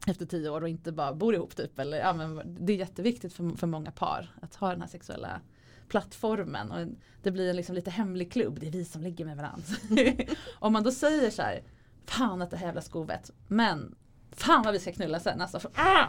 efter 0.09 0.27
tio 0.27 0.51
år 0.51 0.61
och 0.61 0.69
inte 0.69 0.93
bara 0.93 1.15
bor 1.15 1.35
ihop 1.35 1.57
typ. 1.57 1.79
Eller, 1.79 1.99
ja, 1.99 2.13
men 2.13 2.57
det 2.61 2.73
är 2.73 2.77
jätteviktigt 2.77 3.33
för, 3.33 3.57
för 3.57 3.67
många 3.67 3.91
par 3.91 4.35
att 4.43 4.55
ha 4.55 4.71
den 4.71 4.81
här 4.81 4.89
sexuella 4.89 5.41
plattformen. 5.89 6.71
Och 6.71 6.87
det 7.23 7.31
blir 7.31 7.51
en 7.51 7.57
liksom 7.57 7.75
lite 7.75 7.91
hemlig 7.91 8.33
klubb, 8.33 8.61
det 8.61 8.67
är 8.67 8.71
vi 8.71 8.85
som 8.85 9.03
ligger 9.03 9.25
med 9.25 9.37
varandra. 9.37 9.67
Om 10.59 10.73
man 10.73 10.83
då 10.83 10.93
säger 10.93 11.31
så 11.31 11.43
här, 11.43 11.63
fan 12.07 12.43
att 12.43 12.51
det 12.51 12.57
här 12.57 12.67
jävla 12.67 12.81
skovet, 12.81 13.31
men 13.49 13.95
fan 14.31 14.63
vad 14.63 14.73
vi 14.73 14.79
ska 14.79 14.93
knulla 14.93 15.21
sen. 15.21 15.41
Alltså, 15.41 15.61
för, 15.61 15.71
ah! 15.77 16.09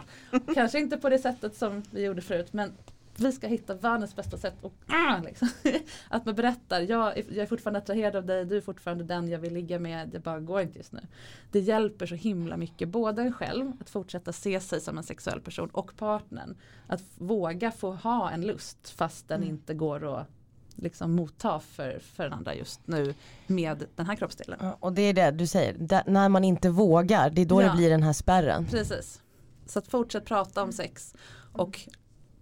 Kanske 0.54 0.78
inte 0.78 0.96
på 0.96 1.08
det 1.08 1.18
sättet 1.18 1.56
som 1.56 1.82
vi 1.90 2.04
gjorde 2.04 2.22
förut 2.22 2.52
men 2.52 2.72
vi 3.20 3.32
ska 3.32 3.46
hitta 3.46 3.74
världens 3.74 4.16
bästa 4.16 4.38
sätt 4.38 4.54
och, 4.60 4.72
ah, 4.86 5.18
liksom. 5.24 5.48
att 6.08 6.24
man 6.24 6.34
berättar, 6.34 6.80
jag 6.80 7.18
är, 7.18 7.24
jag 7.28 7.38
är 7.38 7.46
fortfarande 7.46 7.78
attraherad 7.78 8.16
av 8.16 8.26
dig, 8.26 8.44
du 8.44 8.56
är 8.56 8.60
fortfarande 8.60 9.04
den 9.04 9.28
jag 9.28 9.38
vill 9.38 9.54
ligga 9.54 9.78
med, 9.78 10.08
det 10.08 10.18
bara 10.18 10.40
går 10.40 10.60
inte 10.60 10.78
just 10.78 10.92
nu. 10.92 11.00
Det 11.50 11.60
hjälper 11.60 12.06
så 12.06 12.14
himla 12.14 12.56
mycket, 12.56 12.88
både 12.88 13.22
en 13.22 13.32
själv 13.32 13.72
att 13.80 13.90
fortsätta 13.90 14.32
se 14.32 14.60
sig 14.60 14.80
som 14.80 14.98
en 14.98 15.04
sexuell 15.04 15.40
person 15.40 15.70
och 15.72 15.96
partnern. 15.96 16.56
Att 16.86 17.02
våga 17.18 17.70
få 17.70 17.92
ha 17.92 18.30
en 18.30 18.46
lust 18.46 18.90
fast 18.90 19.28
den 19.28 19.42
mm. 19.42 19.54
inte 19.54 19.74
går 19.74 20.20
att 20.20 20.28
liksom 20.76 21.12
motta 21.12 21.60
för, 21.60 21.98
för 21.98 22.24
den 22.24 22.32
andra 22.32 22.54
just 22.54 22.80
nu 22.86 23.14
med 23.46 23.84
den 23.96 24.06
här 24.06 24.16
kroppsdelen. 24.16 24.58
Ja, 24.62 24.76
och 24.80 24.92
det 24.92 25.02
är 25.02 25.12
det 25.12 25.30
du 25.30 25.46
säger, 25.46 25.74
det, 25.78 26.02
när 26.06 26.28
man 26.28 26.44
inte 26.44 26.70
vågar, 26.70 27.30
det 27.30 27.40
är 27.40 27.46
då 27.46 27.62
ja. 27.62 27.68
det 27.70 27.76
blir 27.76 27.90
den 27.90 28.02
här 28.02 28.12
spärren. 28.12 28.66
Precis. 28.66 29.22
Så 29.66 29.78
att 29.78 29.88
fortsätt 29.88 30.24
prata 30.24 30.62
om 30.62 30.72
sex 30.72 31.14
och 31.52 31.88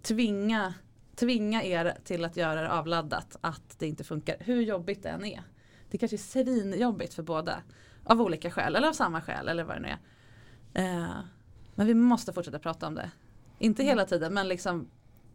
tvinga, 0.01 0.73
tvinga 1.15 1.63
er 1.63 1.97
till 2.03 2.25
att 2.25 2.37
göra 2.37 2.61
det 2.61 2.71
avladdat 2.71 3.37
att 3.41 3.79
det 3.79 3.87
inte 3.87 4.03
funkar. 4.03 4.35
Hur 4.39 4.61
jobbigt 4.61 5.03
det 5.03 5.09
än 5.09 5.25
är. 5.25 5.41
Det 5.89 5.97
kanske 5.97 6.15
är 6.15 6.17
svinjobbigt 6.17 7.13
för 7.13 7.23
båda. 7.23 7.61
Av 8.03 8.21
olika 8.21 8.51
skäl 8.51 8.75
eller 8.75 8.87
av 8.87 8.93
samma 8.93 9.21
skäl 9.21 9.47
eller 9.47 9.63
vad 9.63 9.75
det 9.75 9.79
nu 9.79 9.87
är. 9.87 9.99
Eh, 10.73 11.19
men 11.75 11.87
vi 11.87 11.93
måste 11.93 12.33
fortsätta 12.33 12.59
prata 12.59 12.87
om 12.87 12.95
det. 12.95 13.11
Inte 13.59 13.83
hela 13.83 14.05
tiden 14.05 14.33
men 14.33 14.47
liksom 14.47 14.87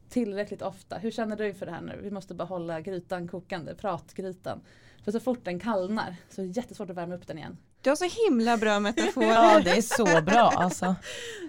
tillräckligt 0.08 0.62
ofta. 0.62 0.98
Hur 0.98 1.10
känner 1.10 1.36
du 1.36 1.54
för 1.54 1.66
det 1.66 1.72
här 1.72 1.80
nu? 1.80 2.00
Vi 2.02 2.10
måste 2.10 2.34
bara 2.34 2.44
hålla 2.44 2.80
grytan 2.80 3.28
kokande, 3.28 3.74
pratgrytan. 3.74 4.60
För 5.04 5.12
så 5.12 5.20
fort 5.20 5.44
den 5.44 5.60
kallnar 5.60 6.16
så 6.28 6.42
är 6.42 6.46
det 6.46 6.52
jättesvårt 6.52 6.90
att 6.90 6.96
värma 6.96 7.14
upp 7.14 7.26
den 7.26 7.38
igen. 7.38 7.56
Du 7.84 7.90
har 7.90 7.96
så 7.96 8.24
himla 8.24 8.56
bra 8.56 8.80
metaforer. 8.80 9.28
ja 9.28 9.60
det 9.64 9.70
är 9.70 9.82
så 9.82 10.22
bra 10.22 10.52
alltså. 10.56 10.94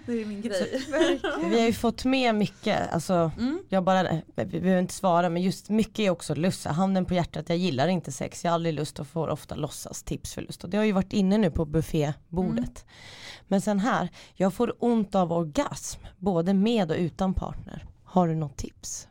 Det 0.06 0.12
är 0.12 0.26
min 0.26 0.42
grej. 0.42 0.82
Så, 1.20 1.48
vi 1.48 1.58
har 1.60 1.66
ju 1.66 1.72
fått 1.72 2.04
med 2.04 2.34
mycket, 2.34 2.92
alltså 2.92 3.30
mm. 3.38 3.58
jag 3.68 3.84
bara, 3.84 4.02
vi 4.36 4.44
behöver 4.60 4.80
inte 4.80 4.94
svara 4.94 5.28
men 5.28 5.42
just 5.42 5.68
mycket 5.68 5.98
är 5.98 6.10
också 6.10 6.34
lust, 6.34 6.66
handen 6.66 7.04
på 7.04 7.14
hjärtat, 7.14 7.48
jag 7.48 7.58
gillar 7.58 7.88
inte 7.88 8.12
sex, 8.12 8.44
jag 8.44 8.50
har 8.50 8.54
aldrig 8.54 8.74
lust 8.74 8.98
och 8.98 9.06
får 9.06 9.28
ofta 9.28 9.54
låtsas 9.54 10.02
tips 10.02 10.34
för 10.34 10.42
lust 10.42 10.64
och 10.64 10.70
det 10.70 10.76
har 10.76 10.84
ju 10.84 10.92
varit 10.92 11.12
inne 11.12 11.38
nu 11.38 11.50
på 11.50 11.64
buffébordet. 11.64 12.58
Mm. 12.58 12.86
Men 13.48 13.60
sen 13.60 13.80
här, 13.80 14.08
jag 14.34 14.54
får 14.54 14.74
ont 14.78 15.14
av 15.14 15.32
orgasm 15.32 16.00
både 16.18 16.54
med 16.54 16.90
och 16.90 16.96
utan 16.96 17.34
partner. 17.34 17.86
Har 18.04 18.28
du 18.28 18.34
något 18.34 18.56
tips? 18.56 19.08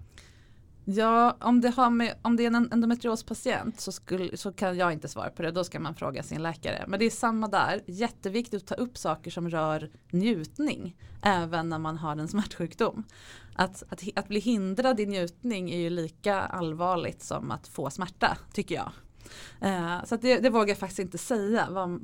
Ja, 0.88 1.38
om 1.41 1.62
det, 1.62 1.70
har 1.70 1.90
med, 1.90 2.16
om 2.22 2.36
det 2.36 2.44
är 2.44 2.48
en 2.48 2.72
endometriospatient 2.72 3.80
så, 3.80 3.91
skulle, 3.91 4.38
så 4.38 4.52
kan 4.52 4.78
jag 4.78 4.94
inte 4.94 5.07
svara 5.07 5.30
på 5.30 5.41
det. 5.41 5.52
Då 5.52 5.64
ska 5.64 5.80
man 5.80 5.95
fråga 5.95 6.24
sin 6.24 6.44
läkare. 6.44 6.86
Men 6.88 6.99
det 6.99 7.06
är 7.06 7.10
samma 7.10 7.48
där. 7.48 7.82
Jätteviktigt 7.86 8.62
att 8.62 8.68
ta 8.68 8.76
upp 8.76 8.98
saker 8.98 9.32
som 9.32 9.49
rör 9.49 9.90
njutning. 10.12 10.98
Även 11.22 11.70
när 11.70 11.80
man 11.80 11.98
har 11.98 12.16
en 12.16 12.28
smärtsjukdom. 12.28 13.03
Att, 13.56 13.84
att, 13.90 14.03
att 14.16 14.28
bli 14.28 14.40
hindrad 14.40 14.99
i 14.99 15.06
njutning 15.06 15.72
är 15.72 15.78
ju 15.78 15.90
lika 15.90 16.41
allvarligt 16.41 17.24
som 17.24 17.52
att 17.52 17.68
få 17.68 17.90
smärta 17.90 18.38
tycker 18.53 18.76
jag. 18.76 18.91
Uh, 19.64 20.06
så 20.06 20.16
det, 20.16 20.40
det, 20.40 20.49
vågar 20.49 20.68
jag 20.68 20.78
faktiskt 20.78 20.99
inte 20.99 21.18
säga. 21.18 21.68
Vad, 21.70 22.02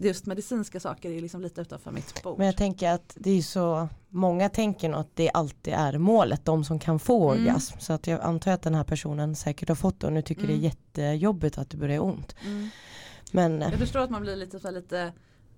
just 0.00 0.26
medicinska 0.26 0.80
saker 0.80 1.10
är 1.10 1.20
liksom 1.20 1.40
lite 1.40 1.60
utanför 1.60 1.90
mitt 1.90 2.22
bord. 2.22 2.38
Men 2.38 2.46
jag 2.46 2.56
tänker 2.56 2.90
att 2.90 3.16
det 3.20 3.30
är 3.30 3.42
så 3.42 3.88
Många 4.16 4.48
tänker 4.48 4.88
nog 4.88 5.00
att 5.00 5.10
det 5.16 5.30
alltid 5.30 5.74
är 5.74 5.98
målet, 5.98 6.44
de 6.44 6.64
som 6.64 6.78
kan 6.78 6.98
få 6.98 7.30
mm. 7.30 7.42
orgasm. 7.42 7.78
Så 7.78 7.92
att 7.92 8.06
jag 8.06 8.20
antar 8.20 8.52
att 8.52 8.62
den 8.62 8.74
här 8.74 8.84
personen 8.84 9.36
säkert 9.36 9.68
har 9.68 9.76
fått 9.76 10.00
det 10.00 10.06
och 10.06 10.12
nu 10.12 10.22
tycker 10.22 10.44
mm. 10.44 10.60
det 10.60 10.66
är 10.66 10.70
mm. 10.70 11.10
jättejobbigt 11.10 11.58
att 11.58 11.70
det 11.70 11.76
börjar 11.76 12.00
ont. 12.00 12.34
Mm. 12.44 12.68
Men, 13.32 13.60
jag 13.60 13.72
förstår 13.72 14.00
att 14.00 14.10
man 14.10 14.22
blir 14.22 14.36
lite, 14.36 14.60
så 14.60 14.70
lite 14.70 15.12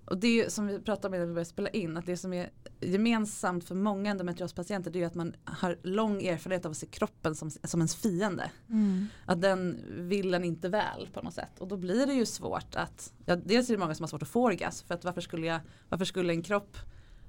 och 0.08 0.18
det 0.18 0.52
som 0.52 0.66
vi 0.66 0.80
pratade 0.80 1.06
om 1.06 1.20
när 1.20 1.26
vi 1.26 1.32
började 1.32 1.50
spela 1.50 1.68
in, 1.68 1.96
att 1.96 2.06
det 2.06 2.16
som 2.16 2.32
är 2.32 2.50
gemensamt 2.80 3.64
för 3.64 3.74
många 3.74 4.10
endometriospatienter 4.10 4.90
det 4.90 5.02
är 5.02 5.06
att 5.06 5.14
man 5.14 5.34
har 5.44 5.78
lång 5.82 6.22
erfarenhet 6.22 6.64
av 6.64 6.70
att 6.70 6.76
se 6.76 6.86
kroppen 6.86 7.34
som, 7.34 7.50
som 7.50 7.80
ens 7.80 7.96
fiende. 7.96 8.50
Mm. 8.68 9.06
Att 9.26 9.40
den 9.40 9.84
vill 9.88 10.34
en 10.34 10.44
inte 10.44 10.68
väl 10.68 11.08
på 11.12 11.22
något 11.22 11.34
sätt. 11.34 11.58
Och 11.58 11.68
då 11.68 11.76
blir 11.76 12.06
det 12.06 12.12
ju 12.12 12.26
svårt 12.26 12.76
att, 12.76 13.12
ja, 13.24 13.36
dels 13.36 13.68
är 13.68 13.74
det 13.74 13.78
många 13.78 13.94
som 13.94 14.02
har 14.02 14.08
svårt 14.08 14.22
att 14.22 14.28
få 14.28 14.44
orgasm, 14.44 14.86
för 14.86 14.94
att 14.94 15.04
varför 15.04 15.20
skulle, 15.20 15.46
jag, 15.46 15.60
varför 15.88 16.04
skulle 16.04 16.32
en 16.32 16.42
kropp 16.42 16.76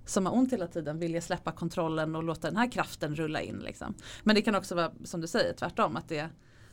som 0.06 0.26
har 0.26 0.34
ont 0.34 0.54
hela 0.54 0.68
tiden 0.68 1.00
vilja 1.00 1.22
släppa 1.22 1.52
kontrollen 1.52 2.16
och 2.16 2.24
låta 2.24 2.48
den 2.48 2.58
här 2.58 2.72
kraften 2.72 3.16
rulla 3.16 3.42
in. 3.42 3.60
Liksom. 3.60 3.94
Men 4.24 4.36
det 4.36 4.42
kan 4.42 4.56
också 4.56 4.76
vara 4.76 4.92
som 5.04 5.22
du 5.22 5.28
säger 5.28 5.54
tvärtom, 5.54 5.96
att 5.96 6.10
det 6.10 6.30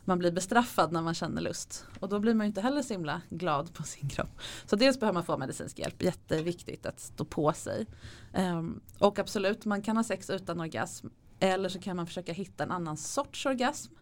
man 0.07 0.19
blir 0.19 0.33
bestraffad 0.33 0.93
när 0.93 1.03
man 1.03 1.15
känner 1.15 1.43
lust. 1.43 1.85
Och 2.01 2.09
då 2.09 2.19
blir 2.19 2.35
man 2.35 2.47
ju 2.47 2.49
inte 2.49 2.61
heller 2.61 2.83
så 2.83 2.95
himla 2.95 3.23
glad 3.31 3.75
på 3.75 3.83
sin 3.83 4.09
kropp. 4.09 4.41
Så 4.67 4.77
dels 4.77 5.01
behöver 5.01 5.15
man 5.15 5.25
få 5.25 5.39
medicinsk 5.39 5.79
hjälp, 5.79 6.03
jätteviktigt 6.03 6.87
att 6.87 7.01
stå 7.01 7.25
på 7.25 7.53
sig. 7.53 7.87
Um, 8.35 8.81
och 8.99 9.19
absolut, 9.19 9.65
man 9.65 9.83
kan 9.83 9.97
ha 9.97 10.05
sex 10.05 10.31
utan 10.31 10.61
orgasm. 10.61 11.07
Eller 11.41 11.69
så 11.69 11.81
kan 11.81 11.97
man 11.97 12.07
försöka 12.07 12.33
hitta 12.33 12.65
en 12.65 12.71
annan 12.71 12.97
sorts 12.97 13.47
orgasm. 13.47 13.93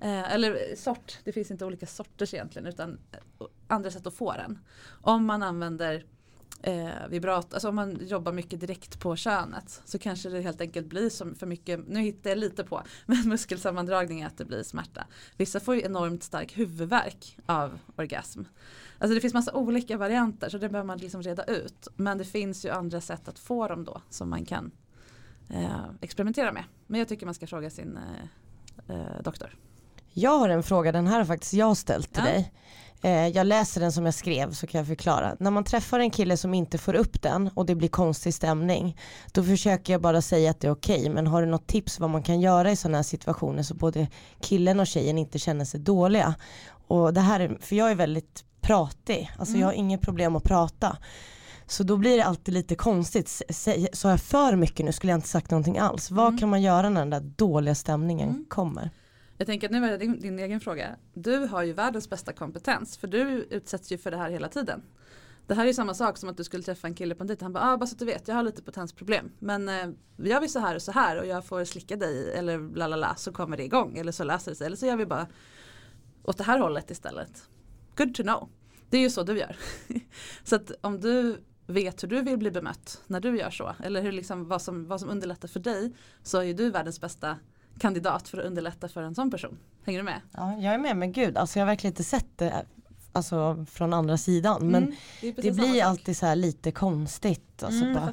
Eh, 0.00 0.32
eller 0.32 0.50
eh, 0.50 0.76
sort, 0.76 1.18
det 1.24 1.32
finns 1.32 1.50
inte 1.50 1.64
olika 1.64 1.86
sorters 1.86 2.34
egentligen 2.34 2.66
utan 2.66 2.98
eh, 3.12 3.46
andra 3.68 3.90
sätt 3.90 4.06
att 4.06 4.14
få 4.14 4.32
den. 4.32 4.58
Om 5.00 5.24
man 5.24 5.42
använder 5.42 6.04
eh, 6.62 7.08
vibrat, 7.08 7.54
alltså 7.54 7.68
om 7.68 7.74
man 7.74 7.98
jobbar 8.06 8.32
mycket 8.32 8.60
direkt 8.60 9.00
på 9.00 9.16
könet 9.16 9.82
så 9.84 9.98
kanske 9.98 10.28
det 10.28 10.40
helt 10.40 10.60
enkelt 10.60 10.86
blir 10.86 11.10
som 11.10 11.34
för 11.34 11.46
mycket, 11.46 11.88
nu 11.88 12.00
hittar 12.00 12.30
jag 12.30 12.38
lite 12.38 12.64
på, 12.64 12.82
men 13.06 13.28
muskelsammandragning 13.28 14.22
att 14.22 14.38
det 14.38 14.44
blir 14.44 14.62
smärta. 14.62 15.06
Vissa 15.36 15.60
får 15.60 15.74
ju 15.74 15.82
enormt 15.82 16.22
stark 16.22 16.58
huvudvärk 16.58 17.38
av 17.46 17.78
orgasm. 17.96 18.42
Alltså 18.98 19.14
det 19.14 19.20
finns 19.20 19.34
massa 19.34 19.52
olika 19.52 19.96
varianter 19.96 20.48
så 20.48 20.58
det 20.58 20.68
behöver 20.68 20.86
man 20.86 20.98
liksom 20.98 21.22
reda 21.22 21.44
ut. 21.44 21.88
Men 21.96 22.18
det 22.18 22.24
finns 22.24 22.64
ju 22.64 22.70
andra 22.70 23.00
sätt 23.00 23.28
att 23.28 23.38
få 23.38 23.68
dem 23.68 23.84
då 23.84 24.02
som 24.10 24.30
man 24.30 24.44
kan 24.44 24.70
eh, 25.50 25.84
experimentera 26.00 26.52
med. 26.52 26.64
Men 26.86 26.98
jag 26.98 27.08
tycker 27.08 27.26
man 27.26 27.34
ska 27.34 27.46
fråga 27.46 27.70
sin 27.70 27.98
eh, 28.88 28.96
eh 28.96 29.22
doktor. 29.22 29.56
Jag 30.16 30.38
har 30.38 30.48
en 30.48 30.62
fråga, 30.62 30.92
den 30.92 31.06
här 31.06 31.18
har 31.18 31.24
faktiskt 31.24 31.52
jag 31.52 31.76
ställt 31.76 32.12
till 32.12 32.22
ja. 32.26 32.30
dig. 32.30 32.52
Eh, 33.04 33.28
jag 33.28 33.46
läser 33.46 33.80
den 33.80 33.92
som 33.92 34.04
jag 34.04 34.14
skrev 34.14 34.52
så 34.52 34.66
kan 34.66 34.78
jag 34.78 34.88
förklara. 34.88 35.36
När 35.40 35.50
man 35.50 35.64
träffar 35.64 35.98
en 35.98 36.10
kille 36.10 36.36
som 36.36 36.54
inte 36.54 36.78
får 36.78 36.94
upp 36.94 37.22
den 37.22 37.50
och 37.54 37.66
det 37.66 37.74
blir 37.74 37.88
konstig 37.88 38.34
stämning 38.34 38.98
då 39.32 39.44
försöker 39.44 39.92
jag 39.92 40.02
bara 40.02 40.22
säga 40.22 40.50
att 40.50 40.60
det 40.60 40.66
är 40.66 40.72
okej 40.72 41.00
okay, 41.00 41.10
men 41.10 41.26
har 41.26 41.42
du 41.42 41.48
något 41.48 41.66
tips 41.66 42.00
vad 42.00 42.10
man 42.10 42.22
kan 42.22 42.40
göra 42.40 42.70
i 42.70 42.76
sådana 42.76 42.98
här 42.98 43.02
situationer 43.02 43.62
så 43.62 43.74
både 43.74 44.06
killen 44.40 44.80
och 44.80 44.86
tjejen 44.86 45.18
inte 45.18 45.38
känner 45.38 45.64
sig 45.64 45.80
dåliga. 45.80 46.34
Och 46.88 47.14
det 47.14 47.20
här, 47.20 47.58
för 47.60 47.76
jag 47.76 47.90
är 47.90 47.94
väldigt 47.94 48.44
pratig, 48.60 49.30
alltså 49.38 49.52
mm. 49.52 49.60
jag 49.60 49.68
har 49.68 49.72
inget 49.72 50.00
problem 50.00 50.36
att 50.36 50.44
prata. 50.44 50.96
Så 51.66 51.82
då 51.82 51.96
blir 51.96 52.16
det 52.16 52.24
alltid 52.24 52.54
lite 52.54 52.74
konstigt. 52.74 53.42
Sa 53.92 54.10
jag 54.10 54.20
för 54.20 54.56
mycket 54.56 54.86
nu 54.86 54.92
skulle 54.92 55.12
jag 55.12 55.18
inte 55.18 55.28
sagt 55.28 55.50
någonting 55.50 55.78
alls. 55.78 56.10
Vad 56.10 56.28
mm. 56.28 56.38
kan 56.38 56.48
man 56.48 56.62
göra 56.62 56.88
när 56.88 57.00
den 57.00 57.10
där 57.10 57.20
dåliga 57.20 57.74
stämningen 57.74 58.28
mm. 58.28 58.44
kommer? 58.48 58.90
Jag 59.44 59.48
tänker 59.48 59.68
att 59.68 59.72
nu 59.72 59.86
är 59.86 59.90
det 59.90 59.96
din, 59.96 60.20
din, 60.20 60.38
egen 60.38 60.60
fråga. 60.60 60.96
Du 61.14 61.36
har 61.36 61.62
ju 61.62 61.72
världens 61.72 62.10
bästa 62.10 62.32
kompetens 62.32 62.96
för 62.96 63.08
du 63.08 63.20
utsätts 63.50 63.92
ju 63.92 63.98
för 63.98 64.10
det 64.10 64.16
här 64.16 64.30
hela 64.30 64.48
tiden. 64.48 64.82
Det 65.46 65.54
här 65.54 65.62
är 65.62 65.66
ju 65.66 65.74
samma 65.74 65.94
sak 65.94 66.18
som 66.18 66.28
att 66.28 66.36
du 66.36 66.44
skulle 66.44 66.62
träffa 66.62 66.86
en 66.86 66.94
kille 66.94 67.14
på 67.14 67.22
en 67.22 67.26
dejt. 67.26 67.44
Han 67.44 67.52
bara, 67.52 67.72
ah, 67.72 67.76
bara 67.76 67.86
så 67.86 67.94
att 67.94 67.98
du 67.98 68.04
vet, 68.04 68.28
jag 68.28 68.34
har 68.34 68.42
lite 68.42 68.62
potensproblem. 68.62 69.32
Men 69.38 69.68
eh, 69.68 69.88
gör 70.16 70.40
vi 70.40 70.48
så 70.48 70.58
här 70.58 70.74
och 70.74 70.82
så 70.82 70.92
här 70.92 71.20
och 71.20 71.26
jag 71.26 71.44
får 71.44 71.64
slicka 71.64 71.96
dig 71.96 72.34
eller 72.34 72.58
bla 72.58 72.86
bla 72.86 72.96
la 72.96 73.14
så 73.14 73.32
kommer 73.32 73.56
det 73.56 73.64
igång. 73.64 73.98
Eller 73.98 74.12
så 74.12 74.24
läser 74.24 74.50
det 74.50 74.56
sig. 74.56 74.66
Eller 74.66 74.76
så 74.76 74.86
gör 74.86 74.96
vi 74.96 75.06
bara 75.06 75.26
åt 76.22 76.38
det 76.38 76.44
här 76.44 76.58
hållet 76.58 76.90
istället. 76.90 77.48
Good 77.96 78.14
to 78.14 78.22
know. 78.22 78.48
Det 78.90 78.96
är 78.96 79.00
ju 79.00 79.10
så 79.10 79.22
du 79.22 79.38
gör. 79.38 79.56
så 80.44 80.56
att 80.56 80.72
om 80.80 81.00
du 81.00 81.36
vet 81.66 82.02
hur 82.02 82.08
du 82.08 82.22
vill 82.22 82.38
bli 82.38 82.50
bemött 82.50 83.02
när 83.06 83.20
du 83.20 83.38
gör 83.38 83.50
så. 83.50 83.74
Eller 83.82 84.02
hur 84.02 84.12
liksom, 84.12 84.48
vad, 84.48 84.62
som, 84.62 84.86
vad 84.86 85.00
som 85.00 85.08
underlättar 85.08 85.48
för 85.48 85.60
dig 85.60 85.92
så 86.22 86.38
är 86.38 86.42
ju 86.42 86.52
du 86.52 86.70
världens 86.70 87.00
bästa 87.00 87.36
kandidat 87.78 88.28
för 88.28 88.38
att 88.38 88.44
underlätta 88.44 88.88
för 88.88 89.02
en 89.02 89.14
sån 89.14 89.30
person. 89.30 89.58
Hänger 89.84 89.98
du 89.98 90.04
med? 90.04 90.20
Ja, 90.32 90.52
jag 90.58 90.74
är 90.74 90.78
med 90.78 90.96
men 90.96 91.12
gud, 91.12 91.36
alltså 91.36 91.58
jag 91.58 91.66
har 91.66 91.72
verkligen 91.72 91.92
inte 91.92 92.04
sett 92.04 92.26
det 92.38 92.64
alltså, 93.12 93.66
från 93.70 93.92
andra 93.92 94.18
sidan. 94.18 94.70
Men 94.70 94.82
Mm, 94.84 94.96
det, 95.20 95.32
det 95.32 95.50
blir 95.52 95.82
alltid 95.84 96.16
så 96.16 96.34
lite 96.34 96.70
konstigt. 96.70 97.62
Alltså, 97.62 97.84
Mm, 97.84 97.94
bara. 97.94 98.12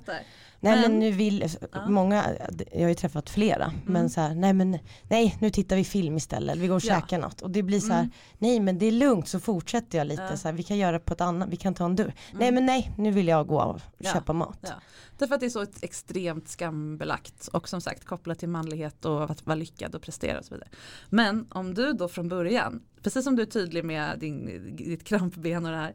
Nej 0.63 0.75
men 0.81 0.81
Men- 0.91 0.99
nu 0.99 1.11
vill, 1.11 1.45
Ja. 1.71 1.89
många, 1.89 2.25
jag 2.71 2.81
har 2.81 2.87
ju 2.89 2.95
träffat 2.95 3.29
flera, 3.29 3.63
Mm. 3.65 3.75
men 3.85 4.09
så 4.09 4.21
här, 4.21 4.35
nej 4.35 4.53
men 4.53 4.77
nej 5.09 5.37
nu 5.41 5.49
tittar 5.49 5.75
vi 5.75 5.83
film 5.83 6.17
istället, 6.17 6.57
vi 6.57 6.67
går 6.67 6.75
och 6.75 6.81
Ja. 6.85 6.95
käkar 7.01 7.19
något. 7.19 7.41
Och 7.41 7.51
det 7.51 7.63
blir 7.63 7.79
så 7.79 7.93
här, 7.93 7.99
Mm. 7.99 8.11
nej 8.37 8.59
men 8.59 8.77
det 8.79 8.85
är 8.85 8.91
lugnt 8.91 9.27
så 9.27 9.39
fortsätter 9.39 9.97
jag 9.97 10.07
lite 10.07 10.23
Ja. 10.29 10.37
så 10.37 10.47
här, 10.47 10.53
vi 10.55 10.63
kan 10.63 10.77
göra 10.77 10.99
på 10.99 11.13
ett 11.13 11.21
annat, 11.21 11.49
vi 11.49 11.55
kan 11.57 11.73
ta 11.73 11.85
en. 11.85 11.95
Nej 11.95 12.13
Mm. 12.33 12.55
men 12.55 12.65
nej, 12.65 12.91
nu 12.97 13.11
vill 13.11 13.27
jag 13.27 13.47
gå 13.47 13.61
och 13.61 13.79
köpa 14.13 14.33
mat. 14.33 14.73
Därför 15.17 15.33
att 15.35 15.39
det 15.41 15.45
är 15.45 15.49
så 15.49 15.61
ett 15.61 15.83
extremt 15.83 16.47
skambelagt 16.49 17.47
och 17.47 17.69
som 17.69 17.81
sagt 17.81 18.05
kopplat 18.05 18.39
till 18.39 18.49
manlighet 18.49 19.05
och 19.05 19.23
att 19.31 19.45
vara 19.45 19.55
lyckad 19.55 19.95
och 19.95 20.01
prestera 20.01 20.39
och 20.39 20.45
så 20.45 20.53
vidare. 20.53 20.69
Men 21.09 21.47
om 21.51 21.73
du 21.73 21.93
då 21.93 22.07
från 22.07 22.27
början, 22.29 22.81
precis 23.03 23.23
som 23.23 23.35
du 23.35 23.41
är 23.41 23.45
tydlig 23.45 23.85
med 23.85 24.19
din, 24.19 24.75
ditt 24.75 25.03
krampben 25.03 25.65
och 25.65 25.71
det 25.71 25.77
här, 25.77 25.93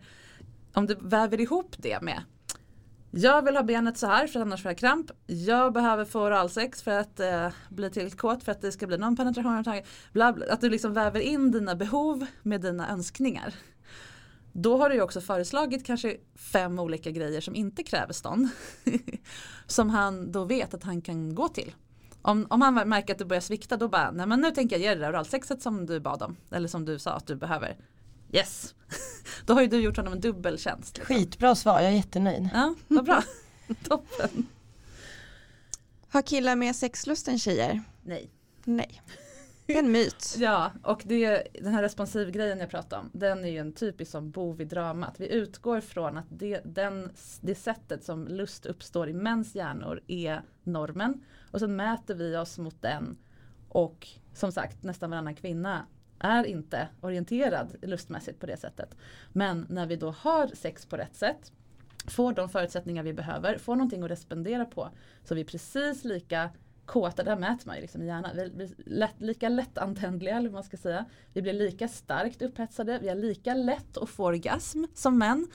om 0.75 0.87
du 0.87 0.97
väver 1.01 1.41
ihop 1.41 1.75
det 1.79 2.03
med 2.03 2.23
jag 3.17 3.43
vill 3.43 3.57
ha 3.57 3.63
benet 3.63 3.99
så 3.99 4.07
här 4.07 4.27
för 4.27 4.41
annars 4.41 4.63
får 4.63 4.71
jag 4.71 4.79
kramp. 4.79 5.11
Jag 5.27 5.73
behöver 5.73 6.05
få 6.05 6.21
oralsex 6.21 6.83
för 6.83 6.91
att 6.91 7.21
eh, 7.21 7.49
bli 7.69 7.91
tillräckligt 7.91 8.21
kåt 8.21 8.45
för 8.45 8.53
att 8.53 8.61
det 8.61 8.73
ska 8.73 8.87
bli 8.87 8.99
någon 8.99 9.17
penetration. 9.17 9.83
Bla 10.13 10.33
bla. 10.33 10.47
Att 10.51 10.61
du 10.61 10.71
liksom 10.71 10.93
väver 10.93 11.21
in 11.21 11.51
dina 11.51 11.75
behov 11.75 12.27
med 12.43 12.61
dina 12.61 12.91
önskningar. 12.91 13.55
Då 14.53 14.77
har 14.77 14.89
du 14.89 14.95
ju 14.95 15.03
också 15.03 15.21
föreslagit 15.21 15.87
kanske 15.87 16.17
fem 16.35 16.79
olika 16.79 17.11
grejer 17.11 17.41
som 17.41 17.55
inte 17.55 17.83
kräver 17.83 18.13
stånd. 18.13 18.49
som 19.67 19.91
han 19.91 20.33
då 20.33 20.45
vet 20.45 20.75
att 20.75 20.85
han 20.85 21.03
kan 21.03 21.35
gå 21.35 21.49
till. 21.49 21.75
Om, 22.23 22.47
om 22.51 22.63
han 22.63 22.89
märker 22.89 23.13
att 23.13 23.19
du 23.19 23.25
börjar 23.25 23.41
svikta 23.41 23.77
då 23.77 23.89
bara, 23.89 24.11
nej 24.11 24.27
men 24.27 24.41
nu 24.41 24.51
tänker 24.51 24.77
jag 24.77 24.83
ge 24.83 24.89
dig 24.89 24.97
det 24.97 25.03
där 25.03 25.13
oralsexet 25.13 25.63
som 25.63 25.87
du 25.87 26.01
bad 26.01 26.23
om. 26.23 26.37
Eller 26.51 26.69
som 26.69 26.85
du 26.85 26.99
sa 26.99 27.11
att 27.11 27.27
du 27.27 27.37
behöver. 27.37 27.77
Yes! 28.33 28.75
då 29.47 29.55
har 29.55 29.63
ju 29.63 29.69
du 29.69 29.81
gjort 29.81 29.97
honom 29.97 30.13
en 30.13 30.21
dubbeltjänst. 30.21 30.99
liksom. 30.99 31.17
Skitbra 31.17 31.55
svar, 31.55 31.81
jag 31.81 31.93
är 31.93 31.97
jättenöjd. 31.97 32.49
Ja, 32.55 32.75
vad 32.89 33.05
bra. 33.05 33.23
Toppen. 33.89 34.47
Har 36.09 36.23
killar 36.23 36.57
mer 36.57 36.73
sexlust 36.73 37.29
än 37.29 37.39
tjejer? 37.39 37.83
Nej. 38.03 38.31
Nej. 38.65 39.03
Det 39.67 39.75
är 39.75 39.79
en 39.79 39.93
myt. 39.93 40.35
Ja, 40.39 40.73
och 40.83 41.03
det, 41.05 41.49
den 41.61 41.75
här 41.75 41.83
responsivgrejen 41.83 42.59
jag 42.61 42.71
pratade 42.71 43.03
om, 43.03 43.11
den 43.13 43.45
är 43.45 43.49
ju 43.49 43.59
en 43.59 43.73
typisk 43.73 44.11
som 44.11 44.31
bov 44.31 44.61
i 44.61 44.65
dramat. 44.65 45.15
Vi 45.21 45.33
utgår 45.33 45.81
från 45.81 46.17
att 46.17 46.27
det, 46.29 46.61
den, 46.65 47.11
det 47.41 47.55
sättet 47.55 48.05
som 48.05 48.29
lust 48.29 48.67
uppstår 48.67 49.09
i 49.09 49.13
mäns 49.13 49.55
hjärnor 49.55 50.01
är 50.07 50.43
normen. 50.65 51.25
Och 51.51 51.61
sen 51.61 51.77
mäter 51.77 52.15
vi 52.15 52.37
oss 52.37 52.59
mot 52.59 52.83
den. 52.83 53.17
Och 53.69 54.09
som 54.35 54.53
sagt, 54.53 54.83
nästan 54.83 55.11
varannan 55.11 55.35
kvinna 55.35 55.87
är 56.27 56.45
inte 56.45 56.89
orienterad 57.01 57.77
lustmässigt 57.83 58.41
på 58.41 58.47
det 58.47 58.57
sättet. 58.57 58.97
Men 59.33 59.67
när 59.69 59.87
vi 59.87 59.97
då 59.97 60.11
har 60.11 60.47
sex 60.47 60.87
på 60.87 60.97
rätt 60.97 61.15
sätt, 61.15 61.53
får 62.07 62.33
de 62.33 62.49
förutsättningar 62.49 63.03
vi 63.03 63.13
behöver, 63.13 63.59
får 63.59 63.77
någonting 63.77 64.03
att 64.03 64.11
respondera 64.11 64.65
på, 64.65 64.91
så 65.25 65.35
är 65.35 65.37
vi 65.37 65.45
precis 65.45 66.05
lika 66.05 66.51
kåta, 66.87 67.23
det 67.23 67.31
här 67.31 67.39
mäter 67.39 67.67
man 67.67 67.77
ju 67.77 67.83
liksom 67.83 68.03
i 68.03 68.07
hjärnan, 68.07 68.31
vi 68.35 68.51
blir 68.51 68.71
lätt, 68.77 69.15
lika 69.19 69.49
lättantändliga 69.49 70.37
eller 70.37 70.49
vad 70.49 70.55
man 70.55 70.65
ska 70.65 70.77
säga. 70.77 71.05
Vi 71.33 71.43
blir 71.43 71.53
lika 71.53 71.89
starkt 71.89 72.43
upphetsade, 72.43 72.99
vi 73.03 73.09
har 73.09 73.17
lika 73.17 73.55
lätt 73.55 73.97
att 73.97 74.09
få 74.09 74.25
orgasm 74.25 74.85
som 74.95 75.19
män. 75.19 75.47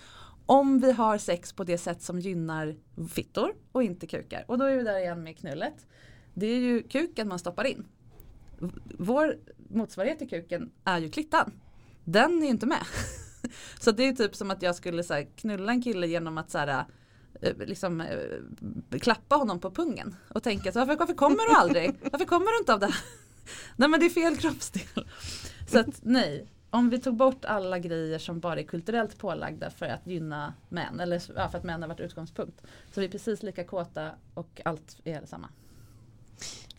Om 0.46 0.80
vi 0.80 0.92
har 0.92 1.18
sex 1.18 1.54
på 1.54 1.64
det 1.64 1.78
sätt 1.78 2.02
som 2.02 2.20
gynnar 2.20 2.76
fittor 3.10 3.54
och 3.72 3.84
inte 3.84 4.08
kukar. 4.08 4.46
Och 4.48 4.58
då 4.58 4.66
är 4.66 4.78
vi 4.78 4.84
där 4.84 5.00
igen 5.00 5.24
med 5.24 5.38
knullet. 5.38 5.88
Det 6.34 6.46
är 6.46 6.60
ju 6.60 6.84
kuken 6.84 7.28
man 7.28 7.40
stoppar 7.40 7.66
in. 7.66 7.88
Vår 9.00 9.38
motsvarighet 9.74 10.20
till 10.20 10.30
kuken 10.30 10.72
är 10.84 11.00
ju 11.00 11.10
klittan. 11.10 11.52
Den 12.04 12.38
är 12.38 12.46
ju 12.46 12.52
inte 12.52 12.66
med. 12.66 12.86
Så 13.80 13.92
det 13.92 14.04
är 14.04 14.14
typ 14.14 14.36
som 14.36 14.52
att 14.52 14.62
jag 14.62 14.76
skulle 14.76 15.04
så 15.04 15.14
här, 15.14 15.28
knulla 15.36 15.72
en 15.72 15.82
kille 15.82 16.08
genom 16.08 16.38
att 16.38 16.52
så 16.52 16.58
här, 16.58 16.86
eh, 17.42 17.58
liksom, 17.58 18.02
eh, 18.02 19.00
klappa 19.00 19.36
honom 19.36 19.60
på 19.60 19.72
pungen 19.72 20.16
och 20.30 20.44
tänka 20.44 20.72
så 20.72 20.80
varför, 20.80 20.96
varför 20.96 21.14
kommer 21.14 21.50
du 21.50 21.56
aldrig? 21.56 22.00
Varför 22.12 22.26
kommer 22.26 22.46
du 22.46 22.58
inte 22.60 22.74
av 22.74 22.80
det 22.80 22.86
här? 22.86 22.96
Nej 23.76 23.90
men 23.90 24.00
det 24.00 24.06
är 24.06 24.10
fel 24.10 24.38
kroppsdel. 24.38 25.08
Så 25.68 25.80
att 25.80 26.00
nej, 26.02 26.48
om 26.70 26.90
vi 26.90 27.00
tog 27.00 27.16
bort 27.16 27.46
alla 27.46 27.80
grejer 27.80 28.20
som 28.20 28.40
bara 28.40 28.60
är 28.60 28.64
kulturellt 28.64 29.18
pålagda 29.18 29.70
för 29.70 29.86
att 29.86 30.08
gynna 30.08 30.54
män 30.70 31.00
eller 31.00 31.22
ja, 31.36 31.50
för 31.50 31.58
att 31.58 31.64
män 31.64 31.82
har 31.82 31.90
varit 31.90 32.00
utgångspunkt. 32.00 32.62
Så 32.94 33.00
vi 33.00 33.06
är 33.06 33.12
precis 33.12 33.44
lika 33.44 33.64
kåta 33.64 34.12
och 34.34 34.62
allt 34.66 34.98
är 35.04 35.26
samma. 35.26 35.50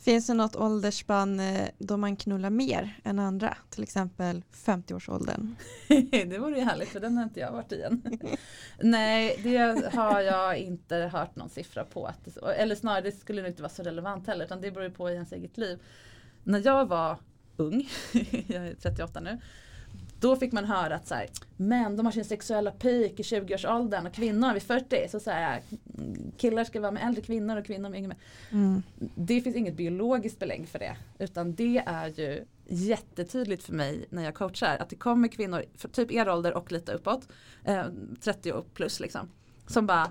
Finns 0.02 0.26
det 0.26 0.34
något 0.34 0.56
åldersspann 0.56 1.40
eh, 1.40 1.68
då 1.78 1.96
man 1.96 2.16
knullar 2.16 2.50
mer 2.50 2.98
än 3.04 3.18
andra? 3.18 3.56
Till 3.70 3.82
exempel 3.82 4.42
50-årsåldern. 4.52 5.56
det 6.10 6.38
vore 6.38 6.58
ju 6.58 6.64
härligt 6.64 6.88
för 6.88 7.00
den 7.00 7.16
har 7.16 7.24
inte 7.24 7.40
jag 7.40 7.52
varit 7.52 7.72
i 7.72 7.82
än. 7.82 8.18
Nej, 8.80 9.40
det 9.42 9.94
har 9.94 10.20
jag 10.20 10.58
inte 10.58 10.96
hört 10.96 11.36
någon 11.36 11.48
siffra 11.48 11.84
på. 11.84 12.06
Att 12.06 12.24
det, 12.24 12.52
eller 12.52 12.74
snarare, 12.74 13.00
det 13.00 13.12
skulle 13.12 13.42
nog 13.42 13.50
inte 13.50 13.62
vara 13.62 13.72
så 13.72 13.82
relevant 13.82 14.26
heller 14.26 14.44
utan 14.44 14.60
det 14.60 14.70
beror 14.70 14.84
ju 14.84 14.90
på 14.90 15.10
i 15.10 15.14
ens 15.14 15.32
eget 15.32 15.58
liv. 15.58 15.78
När 16.44 16.66
jag 16.66 16.86
var 16.86 17.18
ung, 17.56 17.88
jag 18.46 18.66
är 18.66 18.74
38 18.74 19.20
nu, 19.20 19.38
då 20.22 20.36
fick 20.36 20.52
man 20.52 20.64
höra 20.64 20.94
att 20.94 21.08
så 21.08 21.14
här, 21.14 21.28
män 21.56 21.96
de 21.96 22.06
har 22.06 22.12
sin 22.12 22.24
sexuella 22.24 22.70
peak 22.70 23.12
i 23.20 23.22
20-årsåldern 23.22 24.06
och 24.06 24.14
kvinnor 24.14 24.54
vid 24.54 24.62
40. 24.62 25.08
Så, 25.10 25.20
så 25.20 25.30
här, 25.30 25.60
killar 26.36 26.64
ska 26.64 26.80
vara 26.80 26.90
med 26.90 27.06
äldre 27.06 27.22
kvinnor 27.22 27.56
och 27.56 27.66
kvinnor 27.66 27.88
med 27.88 27.98
yngre 27.98 28.16
Mm. 28.50 28.82
det 29.14 29.40
finns 29.40 29.56
inget 29.56 29.74
biologiskt 29.74 30.38
belägg 30.38 30.68
för 30.68 30.78
det. 30.78 30.96
Utan 31.18 31.54
det 31.54 31.82
är 31.86 32.08
ju 32.08 32.44
jättetydligt 32.66 33.62
för 33.62 33.72
mig 33.72 34.06
när 34.10 34.24
jag 34.24 34.34
coachar. 34.34 34.76
Att 34.78 34.88
det 34.88 34.96
kommer 34.96 35.28
kvinnor, 35.28 35.64
typ 35.92 36.12
er 36.12 36.28
ålder 36.28 36.54
och 36.54 36.72
lite 36.72 36.92
uppåt, 36.92 37.28
eh, 37.64 37.84
30 38.20 38.52
och 38.52 38.74
plus 38.74 39.00
liksom. 39.00 39.28
Som 39.66 39.86
bara 39.86 40.10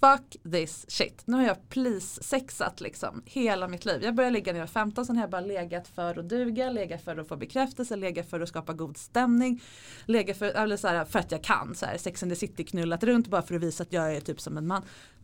Fuck 0.00 0.52
this 0.52 0.90
shit. 0.90 1.22
Nu 1.24 1.36
har 1.36 1.44
jag 1.44 1.68
please-sexat 1.68 2.80
liksom 2.80 3.22
hela 3.24 3.68
mitt 3.68 3.84
liv. 3.84 4.02
Jag 4.02 4.14
började 4.14 4.34
ligga 4.34 4.52
när 4.52 4.60
jag 4.60 4.66
var 4.66 4.72
15, 4.72 5.06
sen 5.06 5.16
har 5.16 5.22
jag 5.22 5.30
bara 5.30 5.40
legat 5.40 5.88
för 5.88 6.18
att 6.18 6.28
duga, 6.28 6.70
legat 6.70 7.04
för 7.04 7.16
att 7.16 7.28
få 7.28 7.36
bekräftelse, 7.36 7.96
legat 7.96 8.30
för 8.30 8.40
att 8.40 8.48
skapa 8.48 8.72
god 8.72 8.96
stämning. 8.96 9.62
Legat 10.06 10.36
för, 10.36 10.46
eller 10.46 10.76
så 10.76 10.88
här, 10.88 11.04
för 11.04 11.18
att 11.18 11.32
jag 11.32 11.44
kan, 11.44 11.74
så 11.74 11.86
här, 11.86 11.98
Sex 11.98 12.22
and 12.22 12.32
the 12.32 12.36
City 12.36 12.64
knullat 12.64 13.04
runt 13.04 13.28
bara 13.28 13.42
för 13.42 13.54
att 13.54 13.62
visa 13.62 13.82
att 13.82 13.92
jag 13.92 14.16
är 14.16 14.20
typ 14.20 14.40
som 14.40 14.56
en 14.56 14.66
man. 14.66 14.82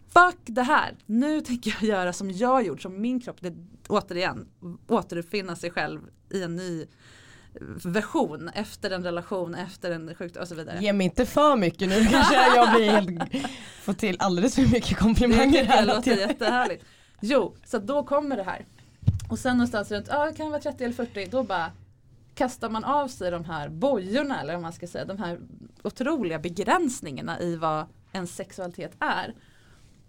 Fuck 0.09 0.39
det 0.45 0.63
här! 0.63 0.97
Nu 1.07 1.41
tänker 1.41 1.71
jag 1.71 1.83
göra 1.83 2.13
som 2.13 2.31
jag 2.31 2.67
gjort, 2.67 2.83
som 2.83 3.01
min 3.01 3.21
kropp, 3.21 3.37
det, 3.41 3.55
återigen, 3.89 4.49
återuppfinna 4.89 5.57
sig 5.57 5.71
själv 5.71 6.01
i 6.31 6.43
en 6.43 6.57
ny 6.57 6.87
version 7.85 8.49
efter 8.49 8.91
en 8.91 9.05
relation, 9.05 9.55
efter 9.55 9.91
en 9.91 10.15
sjukdom 10.15 10.43
och 10.43 10.49
så 10.49 10.55
vidare. 10.55 10.79
Ge 10.81 10.93
mig 10.93 11.05
inte 11.05 11.27
för 11.27 11.57
mycket 11.57 11.89
nu, 11.89 12.05
kanske 12.05 12.35
jag 12.57 12.75
blir 12.75 12.91
helt, 12.91 13.47
får 13.83 13.93
till 13.93 14.17
alldeles 14.19 14.55
för 14.55 14.63
mycket 14.63 14.89
Det 14.89 14.95
komplimanger 14.95 15.59
jag 15.59 15.65
här. 15.65 15.87
låter 15.87 16.17
jättehärligt. 16.17 16.85
Jo, 17.21 17.55
så 17.65 17.79
då 17.79 18.03
kommer 18.03 18.37
det 18.37 18.43
här. 18.43 18.67
Och 19.31 19.39
sen 19.39 19.57
någonstans 19.57 19.91
runt, 19.91 20.07
ja 20.11 20.33
kan 20.37 20.51
vara 20.51 20.61
30 20.61 20.85
eller 20.85 20.95
40, 20.95 21.27
då 21.31 21.43
bara 21.43 21.71
kastar 22.35 22.71
man 22.71 22.85
av 22.85 23.09
sig 23.09 23.31
de 23.31 23.45
här 23.45 23.69
bojorna 23.69 24.41
eller 24.41 24.53
vad 24.53 24.63
man 24.63 24.73
ska 24.73 24.87
säga, 24.87 25.05
de 25.05 25.19
här 25.19 25.39
otroliga 25.83 26.39
begränsningarna 26.39 27.41
i 27.41 27.57
vad 27.57 27.87
en 28.13 28.27
sexualitet 28.27 28.93
är. 29.01 29.35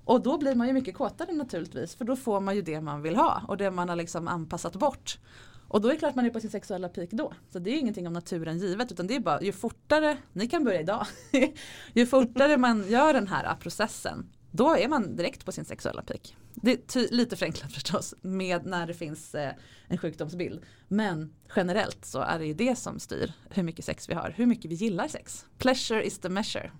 Och 0.03 0.21
då 0.21 0.37
blir 0.37 0.55
man 0.55 0.67
ju 0.67 0.73
mycket 0.73 0.95
kåtare 0.95 1.33
naturligtvis 1.33 1.95
för 1.95 2.05
då 2.05 2.15
får 2.15 2.39
man 2.39 2.55
ju 2.55 2.61
det 2.61 2.81
man 2.81 3.01
vill 3.01 3.15
ha 3.15 3.41
och 3.47 3.57
det 3.57 3.71
man 3.71 3.89
har 3.89 3.95
liksom 3.95 4.27
anpassat 4.27 4.75
bort. 4.75 5.19
Och 5.67 5.81
då 5.81 5.87
är 5.87 5.93
det 5.93 5.99
klart 5.99 6.15
man 6.15 6.25
är 6.25 6.29
på 6.29 6.39
sin 6.39 6.51
sexuella 6.51 6.89
peak 6.89 7.09
då. 7.11 7.33
Så 7.49 7.59
det 7.59 7.69
är 7.69 7.79
ingenting 7.79 8.07
om 8.07 8.13
naturen 8.13 8.57
givet 8.57 8.91
utan 8.91 9.07
det 9.07 9.15
är 9.15 9.19
bara 9.19 9.41
ju 9.41 9.51
fortare, 9.51 10.17
ni 10.33 10.47
kan 10.47 10.63
börja 10.63 10.81
idag, 10.81 11.05
ju 11.93 12.05
fortare 12.05 12.57
man 12.57 12.89
gör 12.89 13.13
den 13.13 13.27
här 13.27 13.55
processen 13.55 14.29
då 14.51 14.75
är 14.75 14.87
man 14.87 15.15
direkt 15.15 15.45
på 15.45 15.51
sin 15.51 15.65
sexuella 15.65 16.01
peak. 16.01 16.35
Det 16.53 16.71
är 16.71 16.77
ty- 16.77 17.07
lite 17.11 17.35
förenklat 17.35 17.71
förstås 17.73 18.15
med 18.21 18.65
när 18.65 18.87
det 18.87 18.93
finns 18.93 19.35
eh, 19.35 19.51
en 19.87 19.97
sjukdomsbild. 19.97 20.61
Men 20.87 21.33
generellt 21.55 22.05
så 22.05 22.19
är 22.19 22.39
det 22.39 22.45
ju 22.45 22.53
det 22.53 22.75
som 22.75 22.99
styr 22.99 23.33
hur 23.49 23.63
mycket 23.63 23.85
sex 23.85 24.09
vi 24.09 24.13
har, 24.13 24.33
hur 24.35 24.45
mycket 24.45 24.71
vi 24.71 24.75
gillar 24.75 25.07
sex. 25.07 25.45
Pleasure 25.57 26.03
is 26.03 26.19
the 26.19 26.29
measure. 26.29 26.71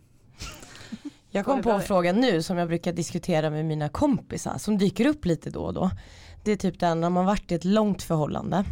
Jag 1.29 1.45
kom 1.45 1.61
på 1.61 1.71
en 1.71 1.81
fråga 1.81 2.13
nu 2.13 2.41
som 2.43 2.57
jag 2.57 2.67
brukar 2.67 2.93
diskutera 2.93 3.49
med 3.49 3.65
mina 3.65 3.89
kompisar 3.89 4.57
som 4.57 4.77
dyker 4.77 5.05
upp 5.05 5.25
lite 5.25 5.49
då 5.49 5.63
och 5.63 5.73
då. 5.73 5.91
Det 6.43 6.51
är 6.51 6.55
typ 6.55 6.79
den 6.79 7.01
när 7.01 7.09
man 7.09 7.25
varit 7.25 7.51
i 7.51 7.55
ett 7.55 7.65
långt 7.65 8.03
förhållande. 8.03 8.65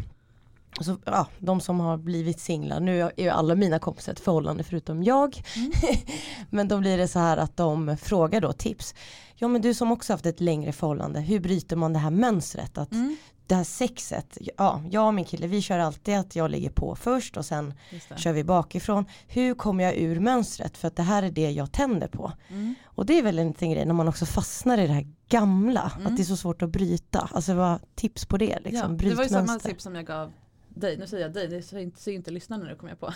Så, 0.82 0.98
ja, 1.06 1.28
de 1.40 1.62
som 1.62 1.80
har 1.80 1.98
blivit 1.98 2.40
singlar, 2.40 2.80
nu 2.80 3.02
är 3.02 3.12
ju 3.18 3.30
alla 3.30 3.56
mina 3.56 3.80
kompisar 3.80 4.12
ett 4.12 4.20
förhållande 4.20 4.64
förutom 4.64 5.04
jag. 5.04 5.42
Mm. 5.56 5.72
men 6.50 6.68
då 6.68 6.78
blir 6.78 6.98
det 6.98 7.08
så 7.08 7.20
här 7.20 7.38
att 7.38 7.58
de 7.58 7.98
frågar 7.98 8.42
då 8.42 8.54
tips. 8.54 8.96
Ja 9.36 9.48
men 9.48 9.62
du 9.62 9.74
som 9.74 9.92
också 9.92 10.14
haft 10.14 10.26
ett 10.26 10.40
längre 10.40 10.72
förhållande, 10.72 11.20
hur 11.20 11.40
bryter 11.40 11.76
man 11.76 11.94
det 11.94 12.00
här 12.00 12.12
mönstret? 12.12 12.78
Att 12.78 12.92
Mm. 12.92 13.18
Det 13.48 13.56
här 13.56 13.64
sexet, 13.64 14.38
ja, 14.58 14.82
jag 14.90 15.08
och 15.08 15.14
min 15.14 15.26
kille 15.26 15.48
vi 15.48 15.62
kör 15.62 15.80
alltid 15.80 16.16
att 16.16 16.36
jag 16.36 16.52
ligger 16.52 16.70
på 16.70 16.96
först 16.96 17.38
och 17.38 17.46
sen 17.46 17.74
kör 18.16 18.34
vi 18.34 18.44
bakifrån. 18.44 19.06
Hur 19.28 19.54
kommer 19.54 19.84
jag 19.84 19.96
ur 19.96 20.20
mönstret? 20.20 20.78
För 20.78 20.88
att 20.88 20.96
det 20.96 21.04
här 21.04 21.24
är 21.24 21.32
det 21.32 21.52
jag 21.52 21.72
tänder 21.72 22.08
på. 22.08 22.32
Mm. 22.48 22.76
Och 22.86 23.06
det 23.06 23.18
är 23.18 23.24
väl 23.24 23.40
en 23.40 23.48
liten 23.48 23.72
grej 23.72 23.86
när 23.86 23.94
man 23.94 24.08
också 24.08 24.26
fastnar 24.26 24.78
i 24.78 24.88
det 24.88 24.94
här 24.94 25.08
gamla, 25.30 25.92
mm. 25.96 26.08
att 26.08 26.18
det 26.18 26.24
är 26.24 26.26
så 26.26 26.38
svårt 26.38 26.62
att 26.62 26.70
bryta. 26.70 27.30
Alltså 27.34 27.54
vad 27.54 27.80
tips 27.96 28.26
på 28.26 28.38
det? 28.38 28.60
Liksom, 28.60 28.98
ja, 29.02 29.10
det 29.10 29.16
var 29.16 29.24
ju 29.24 29.30
samma 29.30 29.60
tips 29.60 29.84
som 29.84 29.96
jag 29.96 30.06
gav 30.06 30.32
dig, 30.76 30.98
nu 30.98 31.08
säger 31.08 31.24
jag 31.24 31.34
dig, 31.34 31.48
det 31.48 31.62
ser 31.62 31.78
inte, 31.78 32.02
ser 32.02 32.12
inte 32.12 32.32
lyssnarna 32.32 32.66
nu 32.66 32.76
kommer 32.76 32.92
jag 32.92 33.00
på. 33.00 33.14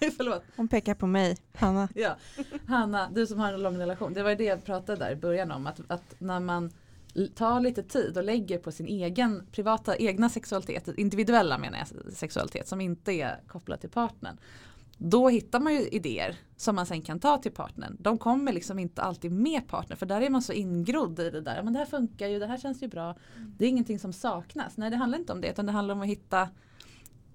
Förlåt. 0.16 0.42
Hon 0.56 0.68
pekar 0.68 0.94
på 0.94 1.06
mig, 1.06 1.36
Hanna. 1.54 1.88
ja. 1.94 2.16
Hanna, 2.66 3.10
du 3.14 3.26
som 3.26 3.38
har 3.38 3.52
en 3.52 3.62
lång 3.62 3.78
relation, 3.78 4.14
det 4.14 4.22
var 4.22 4.30
ju 4.30 4.36
det 4.36 4.44
jag 4.44 4.64
pratade 4.64 4.98
där 4.98 5.10
i 5.10 5.16
början 5.16 5.50
om, 5.50 5.66
att, 5.66 5.80
att 5.88 6.14
när 6.18 6.40
man 6.40 6.70
tar 7.34 7.60
lite 7.60 7.82
tid 7.82 8.18
och 8.18 8.24
lägger 8.24 8.58
på 8.58 8.72
sin 8.72 8.86
egen 8.86 9.46
privata 9.52 9.96
egna 9.96 10.28
sexualitet, 10.28 10.88
individuella 10.96 11.58
menar 11.58 11.78
jag 11.78 12.12
sexualitet 12.12 12.68
som 12.68 12.80
inte 12.80 13.12
är 13.12 13.40
kopplad 13.46 13.80
till 13.80 13.90
partnern. 13.90 14.36
Då 14.98 15.28
hittar 15.28 15.60
man 15.60 15.74
ju 15.74 15.88
idéer 15.88 16.36
som 16.56 16.74
man 16.74 16.86
sen 16.86 17.02
kan 17.02 17.20
ta 17.20 17.38
till 17.38 17.52
partnern. 17.52 17.96
De 18.00 18.18
kommer 18.18 18.52
liksom 18.52 18.78
inte 18.78 19.02
alltid 19.02 19.32
med 19.32 19.68
partnern 19.68 19.98
för 19.98 20.06
där 20.06 20.20
är 20.20 20.30
man 20.30 20.42
så 20.42 20.52
ingrodd 20.52 21.20
i 21.20 21.30
det 21.30 21.40
där. 21.40 21.62
Men 21.62 21.72
det 21.72 21.78
här 21.78 21.86
funkar 21.86 22.28
ju, 22.28 22.38
det 22.38 22.46
här 22.46 22.58
känns 22.58 22.82
ju 22.82 22.88
bra. 22.88 23.16
Det 23.58 23.64
är 23.64 23.68
ingenting 23.68 23.98
som 23.98 24.12
saknas. 24.12 24.76
Nej 24.76 24.90
det 24.90 24.96
handlar 24.96 25.18
inte 25.18 25.32
om 25.32 25.40
det 25.40 25.50
utan 25.50 25.66
det 25.66 25.72
handlar 25.72 25.94
om 25.94 26.00
att 26.00 26.08
hitta 26.08 26.48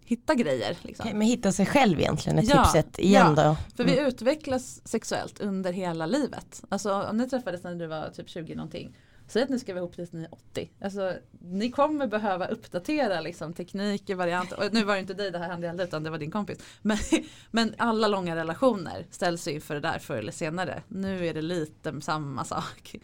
hitta 0.06 0.36
grejer. 0.36 0.78
Liksom. 0.82 1.10
Men 1.10 1.22
hitta 1.22 1.52
sig 1.52 1.66
själv 1.66 2.00
egentligen 2.00 2.40
är 2.40 2.44
ja, 2.50 2.64
tipset 2.64 3.00
igen 3.00 3.34
ja, 3.38 3.44
då. 3.44 3.76
För 3.76 3.84
vi 3.84 3.94
mm. 3.94 4.06
utvecklas 4.06 4.88
sexuellt 4.88 5.40
under 5.40 5.74
hela 5.74 6.06
livet. 6.06 6.64
Alltså 6.70 7.04
om 7.04 7.18
ni 7.18 7.30
träffades 7.30 7.64
när 7.64 7.76
du 7.76 7.88
var 7.88 8.10
typ 8.10 8.30
20 8.30 8.56
någonting 8.56 8.98
Säg 9.30 9.44
att 9.44 9.50
ni 9.50 9.60
ska 9.60 9.74
vara 9.74 9.80
ihop 9.84 9.96
tills 9.96 10.12
ni 10.12 10.24
är 10.24 10.34
80. 10.34 10.72
Alltså, 10.82 11.14
ni 11.42 11.72
kommer 11.72 12.08
behöva 12.08 12.48
uppdatera 12.48 13.22
liksom, 13.22 13.54
teknik, 13.54 14.10
varianter. 14.10 14.60
Och 14.60 14.74
nu 14.74 14.84
var 14.84 14.94
det 14.94 15.00
inte 15.00 15.14
dig 15.14 15.32
det 15.32 15.38
här 15.38 15.50
hände 15.50 15.84
utan 15.84 16.04
det 16.04 16.10
var 16.10 16.18
din 16.18 16.32
kompis. 16.32 16.60
Men, 16.82 16.98
men 17.52 17.76
alla 17.78 18.08
långa 18.08 18.36
relationer 18.36 19.06
ställs 19.12 19.48
inför 19.48 19.76
det 19.76 19.82
där 19.82 20.00
förr 20.00 20.18
eller 20.18 20.32
senare. 20.32 20.84
Nu 20.88 21.28
är 21.28 21.34
det 21.34 21.42
lite 21.42 22.02
samma 22.02 22.44
sak. 22.44 22.96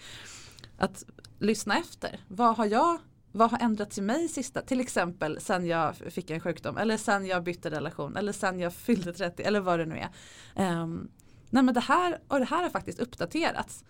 Att 0.77 1.05
lyssna 1.39 1.77
efter. 1.77 2.19
Vad 2.27 2.57
har 2.57 2.65
jag 2.65 2.99
vad 3.31 3.51
har 3.51 3.59
ändrats 3.59 3.97
i 3.97 4.01
mig 4.01 4.27
sista, 4.27 4.61
till 4.61 4.79
exempel 4.79 5.41
sen 5.41 5.65
jag 5.65 5.95
fick 5.95 6.29
en 6.29 6.39
sjukdom 6.39 6.77
eller 6.77 6.97
sen 6.97 7.25
jag 7.25 7.43
bytte 7.43 7.71
relation 7.71 8.17
eller 8.17 8.31
sen 8.31 8.59
jag 8.59 8.73
fyllde 8.73 9.13
30 9.13 9.43
eller 9.43 9.59
vad 9.59 9.79
det 9.79 9.85
nu 9.85 9.97
är. 9.97 10.81
Um, 10.81 11.11
nej 11.49 11.63
men 11.63 11.73
det 11.73 11.79
här 11.79 12.19
och 12.27 12.39
det 12.39 12.45
här 12.45 12.63
har 12.63 12.69
faktiskt 12.69 12.99
uppdaterats. 12.99 13.83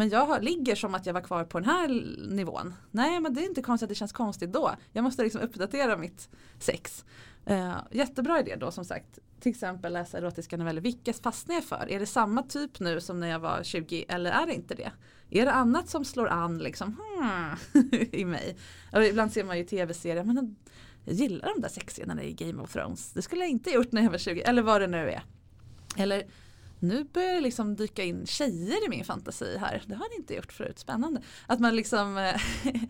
Men 0.00 0.08
jag 0.08 0.44
ligger 0.44 0.74
som 0.74 0.94
att 0.94 1.06
jag 1.06 1.14
var 1.14 1.20
kvar 1.20 1.44
på 1.44 1.60
den 1.60 1.68
här 1.68 1.88
nivån. 2.34 2.74
Nej 2.90 3.20
men 3.20 3.34
det 3.34 3.40
är 3.40 3.46
inte 3.48 3.62
konstigt 3.62 3.84
att 3.84 3.88
det 3.88 3.94
känns 3.94 4.12
konstigt 4.12 4.52
då. 4.52 4.74
Jag 4.92 5.02
måste 5.02 5.22
liksom 5.22 5.40
uppdatera 5.40 5.96
mitt 5.96 6.28
sex. 6.58 7.04
Uh, 7.50 7.76
jättebra 7.90 8.40
idé 8.40 8.56
då 8.56 8.70
som 8.70 8.84
sagt. 8.84 9.18
Till 9.40 9.50
exempel 9.50 9.92
läsa 9.92 10.18
erotiska 10.18 10.56
noveller. 10.56 10.80
Vilka 10.80 11.12
fastnar 11.12 11.54
jag 11.54 11.64
för? 11.64 11.90
Är 11.90 12.00
det 12.00 12.06
samma 12.06 12.42
typ 12.42 12.80
nu 12.80 13.00
som 13.00 13.20
när 13.20 13.28
jag 13.28 13.38
var 13.38 13.62
20 13.62 14.04
eller 14.08 14.30
är 14.30 14.46
det 14.46 14.54
inte 14.54 14.74
det? 14.74 14.92
Är 15.30 15.44
det 15.44 15.52
annat 15.52 15.88
som 15.88 16.04
slår 16.04 16.28
an 16.28 16.58
liksom 16.58 16.96
hmm, 16.96 17.56
i 18.12 18.24
mig? 18.24 18.56
Och 18.92 19.04
ibland 19.04 19.32
ser 19.32 19.44
man 19.44 19.58
ju 19.58 19.64
tv-serier. 19.64 20.24
Men 20.24 20.56
jag 21.04 21.14
gillar 21.14 21.52
de 21.54 21.60
där 21.60 21.68
sexscenerna 21.68 22.22
i 22.22 22.32
Game 22.32 22.62
of 22.62 22.72
Thrones. 22.72 23.12
Det 23.12 23.22
skulle 23.22 23.40
jag 23.40 23.50
inte 23.50 23.70
gjort 23.70 23.92
när 23.92 24.02
jag 24.02 24.10
var 24.10 24.18
20 24.18 24.42
eller 24.42 24.62
vad 24.62 24.80
det 24.80 24.86
nu 24.86 25.10
är. 25.10 25.22
Eller 25.96 26.24
nu 26.80 27.04
börjar 27.04 27.34
det 27.34 27.40
liksom 27.40 27.76
dyka 27.76 28.04
in 28.04 28.26
tjejer 28.26 28.86
i 28.86 28.88
min 28.88 29.04
fantasi 29.04 29.56
här. 29.58 29.82
Det 29.86 29.94
har 29.94 30.08
det 30.08 30.16
inte 30.16 30.34
gjort 30.34 30.52
förut, 30.52 30.78
spännande. 30.78 31.22
Att 31.46 31.60
man 31.60 31.76
liksom 31.76 32.18
eh, 32.18 32.40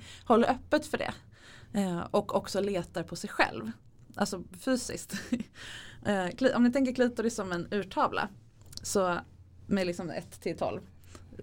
håller 0.25 0.51
öppet 0.51 0.87
för 0.87 0.99
det. 0.99 1.13
Eh, 1.73 2.01
och 2.01 2.35
också 2.35 2.61
letar 2.61 3.03
på 3.03 3.17
sig 3.17 3.31
själv. 3.31 3.71
Alltså 4.15 4.45
fysiskt. 4.61 5.15
eh, 6.07 6.57
om 6.57 6.63
ni 6.63 6.73
tänker 6.73 6.95
klitoris 6.95 7.35
som 7.35 7.53
en 7.53 7.69
urtavla. 7.71 8.29
Så 8.83 9.19
med 9.67 9.87
liksom 9.87 10.11
1 10.11 10.41
till 10.41 10.57
12 10.57 10.81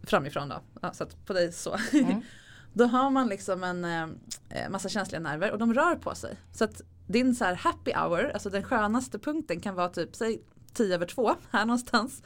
framifrån 0.04 0.50
då. 0.50 0.62
Ja, 0.82 0.94
så 0.94 1.06
på 1.26 1.34
dig 1.34 1.52
så. 1.52 1.78
Mm. 1.94 2.22
då 2.74 2.86
har 2.86 3.10
man 3.10 3.28
liksom 3.28 3.64
en 3.64 3.86
eh, 3.86 4.70
massa 4.70 4.90
känsliga 4.90 5.20
nerver 5.20 5.52
och 5.52 5.58
de 5.58 5.74
rör 5.74 5.96
på 5.96 6.16
sig. 6.16 6.38
Så 6.54 6.64
att 6.64 6.82
din 7.08 7.36
så 7.36 7.46
här 7.46 7.56
happy 7.56 7.92
hour, 7.92 8.32
alltså 8.34 8.50
den 8.50 8.64
skönaste 8.64 9.20
punkten 9.20 9.60
kan 9.60 9.76
vara 9.76 9.90
typ, 9.90 10.16
säg 10.16 10.42
tio 10.78 10.96
över 10.96 11.06
två 11.06 11.36
här 11.52 11.66
någonstans. 11.66 12.24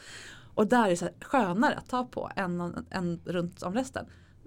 Och 0.53 0.67
där 0.67 0.85
är 0.85 0.89
det 0.89 0.97
så 0.97 1.09
skönare 1.21 1.75
att 1.75 1.89
ta 1.89 2.03
på 2.03 2.31
än, 2.35 2.85
än 2.89 3.21
runt 3.25 3.63
om 3.63 3.73
resten. 3.73 4.05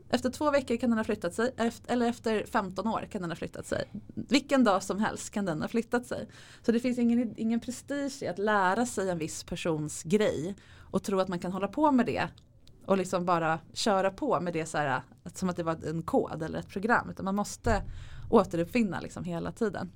Efter 0.09 0.31
två 0.31 0.51
veckor 0.51 0.77
kan 0.77 0.91
den 0.91 0.99
ha 0.99 1.05
flyttat 1.05 1.35
sig 1.35 1.55
eller 1.87 2.07
efter 2.07 2.47
15 2.47 2.87
år 2.87 3.09
kan 3.11 3.21
den 3.23 3.31
ha 3.31 3.37
flyttat 3.37 3.67
sig. 3.67 3.85
Vilken 4.15 4.65
dag 4.65 4.83
som 4.83 5.01
helst 5.01 5.31
kan 5.31 5.45
den 5.45 5.63
ha 5.63 5.69
flyttat 5.69 6.07
sig. 6.07 6.29
Så 6.63 6.73
det 6.73 6.81
finns 6.81 6.99
ingen, 6.99 7.35
ingen 7.37 7.61
prestige 7.61 8.23
i 8.23 8.27
att 8.27 8.39
lära 8.39 8.87
sig 8.87 9.11
en 9.11 9.19
viss 9.19 9.45
persons 9.45 10.03
grej 10.03 10.57
och 10.91 11.03
tro 11.03 11.21
att 11.21 11.29
man 11.29 11.39
kan 11.39 11.53
hålla 11.53 11.69
på 11.69 11.91
med 11.91 12.07
det 12.07 12.29
och 12.87 12.97
liksom 12.97 13.25
bara 13.25 13.59
köra 13.73 14.11
på 14.11 14.41
med 14.41 14.53
det 14.53 14.67
så 14.67 14.79
här, 14.79 15.03
som 15.35 15.49
att 15.49 15.57
det 15.57 15.63
var 15.63 15.89
en 15.89 16.03
kod 16.03 16.43
eller 16.43 16.59
ett 16.59 16.69
program. 16.69 17.11
Utan 17.11 17.25
man 17.25 17.35
måste 17.35 17.83
återuppfinna 18.31 19.01
liksom 19.01 19.25
hela 19.25 19.53
tiden. 19.53 19.91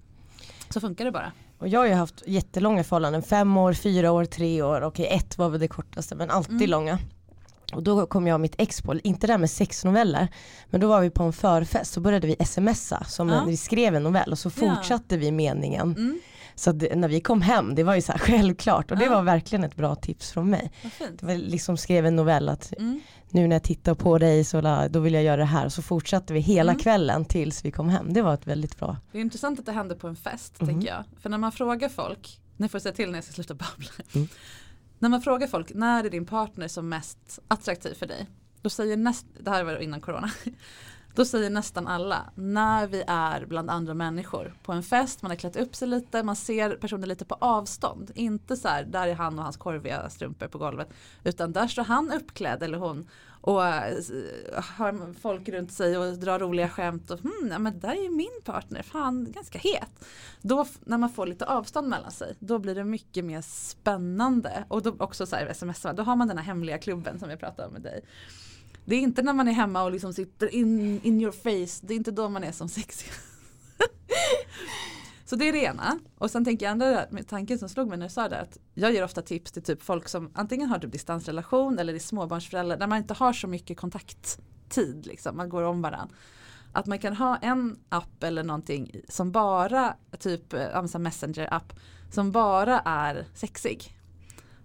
Så 0.70 0.80
funkar 0.80 1.04
det 1.04 1.12
bara. 1.12 1.32
Och 1.58 1.68
jag 1.68 1.80
har 1.80 1.86
ju 1.86 1.92
haft 1.92 2.22
jättelånga 2.26 2.84
förhållanden, 2.84 3.22
fem 3.22 3.56
år, 3.56 3.72
fyra 3.72 4.12
år, 4.12 4.24
tre 4.24 4.62
år, 4.62 4.82
okej 4.82 5.06
ett 5.06 5.38
var 5.38 5.48
väl 5.48 5.60
det 5.60 5.68
kortaste 5.68 6.14
men 6.14 6.30
alltid 6.30 6.56
mm. 6.56 6.70
långa. 6.70 6.98
Och 7.72 7.82
då 7.82 8.06
kom 8.06 8.26
jag 8.26 8.34
och 8.34 8.40
mitt 8.40 8.54
ex 8.58 8.82
på, 8.82 8.94
inte 9.02 9.26
det 9.26 9.32
där 9.32 9.38
med 9.38 9.50
sexnoveller, 9.50 10.28
men 10.70 10.80
då 10.80 10.88
var 10.88 11.00
vi 11.00 11.10
på 11.10 11.22
en 11.22 11.32
förfest 11.32 11.92
så 11.92 12.00
började 12.00 12.26
vi 12.26 12.36
smsa 12.46 13.04
som 13.04 13.28
ja. 13.28 13.44
vi 13.46 13.56
skrev 13.56 13.94
en 13.94 14.02
novell 14.02 14.32
och 14.32 14.38
så 14.38 14.50
fortsatte 14.50 15.14
ja. 15.14 15.18
vi 15.18 15.32
meningen. 15.32 15.94
Mm. 15.98 16.20
Så 16.58 16.72
det, 16.72 16.96
när 16.96 17.08
vi 17.08 17.20
kom 17.20 17.42
hem, 17.42 17.74
det 17.74 17.82
var 17.82 17.94
ju 17.94 18.02
så 18.02 18.12
här 18.12 18.18
självklart 18.26 18.90
och 18.90 18.96
det 18.96 19.08
var 19.08 19.22
verkligen 19.22 19.64
ett 19.64 19.76
bra 19.76 19.94
tips 19.94 20.30
från 20.32 20.50
mig. 20.50 20.72
Det 20.98 21.22
var 21.22 21.34
liksom 21.34 21.76
skrev 21.76 22.06
en 22.06 22.16
novell 22.16 22.48
att 22.48 22.72
mm. 22.78 23.00
nu 23.30 23.46
när 23.46 23.56
jag 23.56 23.62
tittar 23.62 23.94
på 23.94 24.18
dig 24.18 24.44
så 24.44 24.88
då 24.90 25.00
vill 25.00 25.14
jag 25.14 25.22
göra 25.22 25.36
det 25.36 25.44
här. 25.44 25.68
Så 25.68 25.82
fortsatte 25.82 26.32
vi 26.32 26.40
hela 26.40 26.72
mm. 26.72 26.82
kvällen 26.82 27.24
tills 27.24 27.64
vi 27.64 27.70
kom 27.70 27.88
hem. 27.88 28.12
Det 28.12 28.22
var 28.22 28.34
ett 28.34 28.46
väldigt 28.46 28.78
bra. 28.78 28.96
Det 29.12 29.18
är 29.18 29.22
intressant 29.22 29.58
att 29.58 29.66
det 29.66 29.72
hände 29.72 29.94
på 29.94 30.08
en 30.08 30.16
fest 30.16 30.60
mm. 30.60 30.74
tänker 30.74 30.88
jag. 30.88 31.04
För 31.20 31.30
när 31.30 31.38
man 31.38 31.52
frågar 31.52 31.88
folk, 31.88 32.40
ni 32.56 32.68
får 32.68 32.78
säga 32.78 32.94
till 32.94 33.10
när 33.10 33.16
jag 33.16 33.24
ska 33.24 33.32
sluta 33.32 33.54
babbla. 33.54 33.90
Mm. 34.14 34.28
När 34.98 35.08
man 35.08 35.22
frågar 35.22 35.46
folk, 35.46 35.74
när 35.74 36.04
är 36.04 36.10
din 36.10 36.26
partner 36.26 36.68
som 36.68 36.88
mest 36.88 37.38
attraktiv 37.48 37.94
för 37.94 38.06
dig? 38.06 38.26
Då 38.62 38.70
säger 38.70 38.96
näst, 38.96 39.26
det 39.40 39.50
här 39.50 39.64
var 39.64 39.78
innan 39.78 40.00
corona. 40.00 40.30
Då 41.18 41.24
säger 41.24 41.50
nästan 41.50 41.86
alla, 41.86 42.30
när 42.34 42.86
vi 42.86 43.04
är 43.06 43.46
bland 43.46 43.70
andra 43.70 43.94
människor 43.94 44.54
på 44.62 44.72
en 44.72 44.82
fest, 44.82 45.22
man 45.22 45.30
har 45.30 45.36
klätt 45.36 45.56
upp 45.56 45.76
sig 45.76 45.88
lite, 45.88 46.22
man 46.22 46.36
ser 46.36 46.76
personen 46.76 47.08
lite 47.08 47.24
på 47.24 47.36
avstånd. 47.40 48.10
Inte 48.14 48.56
så 48.56 48.68
här, 48.68 48.84
där 48.84 49.08
är 49.08 49.14
han 49.14 49.38
och 49.38 49.44
hans 49.44 49.56
korviga 49.56 50.10
strumpor 50.10 50.46
på 50.48 50.58
golvet. 50.58 50.88
Utan 51.24 51.52
där 51.52 51.68
står 51.68 51.84
han 51.84 52.12
uppklädd 52.12 52.62
eller 52.62 52.78
hon 52.78 53.08
och 53.40 53.66
eh, 53.66 53.98
har 54.62 55.14
folk 55.20 55.48
runt 55.48 55.72
sig 55.72 55.98
och 55.98 56.18
drar 56.18 56.38
roliga 56.38 56.68
skämt 56.68 57.10
och 57.10 57.20
hmm, 57.20 57.48
ja, 57.50 57.58
men 57.58 57.80
där 57.80 57.88
är 57.88 58.02
ju 58.02 58.10
min 58.10 58.40
partner, 58.44 58.82
fan 58.82 59.32
ganska 59.32 59.58
het. 59.58 60.04
Då 60.42 60.66
när 60.80 60.98
man 60.98 61.10
får 61.10 61.26
lite 61.26 61.46
avstånd 61.46 61.88
mellan 61.88 62.10
sig, 62.10 62.34
då 62.38 62.58
blir 62.58 62.74
det 62.74 62.84
mycket 62.84 63.24
mer 63.24 63.40
spännande. 63.42 64.64
Och 64.68 64.82
då 64.82 64.96
också 64.98 65.26
så 65.26 65.36
här 65.36 65.46
sms, 65.46 65.86
då 65.94 66.02
har 66.02 66.16
man 66.16 66.28
den 66.28 66.38
här 66.38 66.44
hemliga 66.44 66.78
klubben 66.78 67.18
som 67.18 67.30
jag 67.30 67.40
pratade 67.40 67.68
om 67.68 67.72
med 67.72 67.82
dig. 67.82 68.04
Det 68.88 68.96
är 68.96 69.00
inte 69.00 69.22
när 69.22 69.32
man 69.32 69.48
är 69.48 69.52
hemma 69.52 69.82
och 69.82 69.92
liksom 69.92 70.14
sitter 70.14 70.54
in, 70.54 71.00
in 71.02 71.20
your 71.20 71.32
face, 71.32 71.86
det 71.86 71.94
är 71.94 71.96
inte 71.96 72.10
då 72.10 72.28
man 72.28 72.44
är 72.44 72.52
som 72.52 72.68
sexig. 72.68 73.08
Så 75.24 75.36
det 75.36 75.48
är 75.48 75.52
det 75.52 75.58
ena. 75.58 75.98
Och 76.18 76.30
sen 76.30 76.44
tänker 76.44 76.66
jag 76.66 76.70
andra 76.70 77.06
tanken 77.28 77.58
som 77.58 77.68
slog 77.68 77.88
mig 77.88 77.98
när 77.98 78.06
du 78.06 78.12
sa 78.12 78.28
det 78.28 78.40
att 78.40 78.58
jag 78.74 78.92
ger 78.92 79.04
ofta 79.04 79.22
tips 79.22 79.52
till 79.52 79.62
typ 79.62 79.82
folk 79.82 80.08
som 80.08 80.30
antingen 80.34 80.68
har 80.68 80.78
typ 80.78 80.92
distansrelation 80.92 81.78
eller 81.78 81.94
är 81.94 81.98
småbarnsföräldrar 81.98 82.76
där 82.76 82.86
man 82.86 82.98
inte 82.98 83.14
har 83.14 83.32
så 83.32 83.46
mycket 83.46 83.76
kontakttid 83.76 85.06
liksom, 85.06 85.36
man 85.36 85.48
går 85.48 85.62
om 85.62 85.82
varandra. 85.82 86.14
Att 86.72 86.86
man 86.86 86.98
kan 86.98 87.16
ha 87.16 87.36
en 87.36 87.78
app 87.88 88.22
eller 88.22 88.42
någonting 88.42 89.00
som 89.08 89.32
bara, 89.32 89.96
typ 90.18 90.52
eh, 90.52 90.98
Messenger-app, 90.98 91.72
som 92.10 92.32
bara 92.32 92.80
är 92.80 93.26
sexig. 93.34 93.96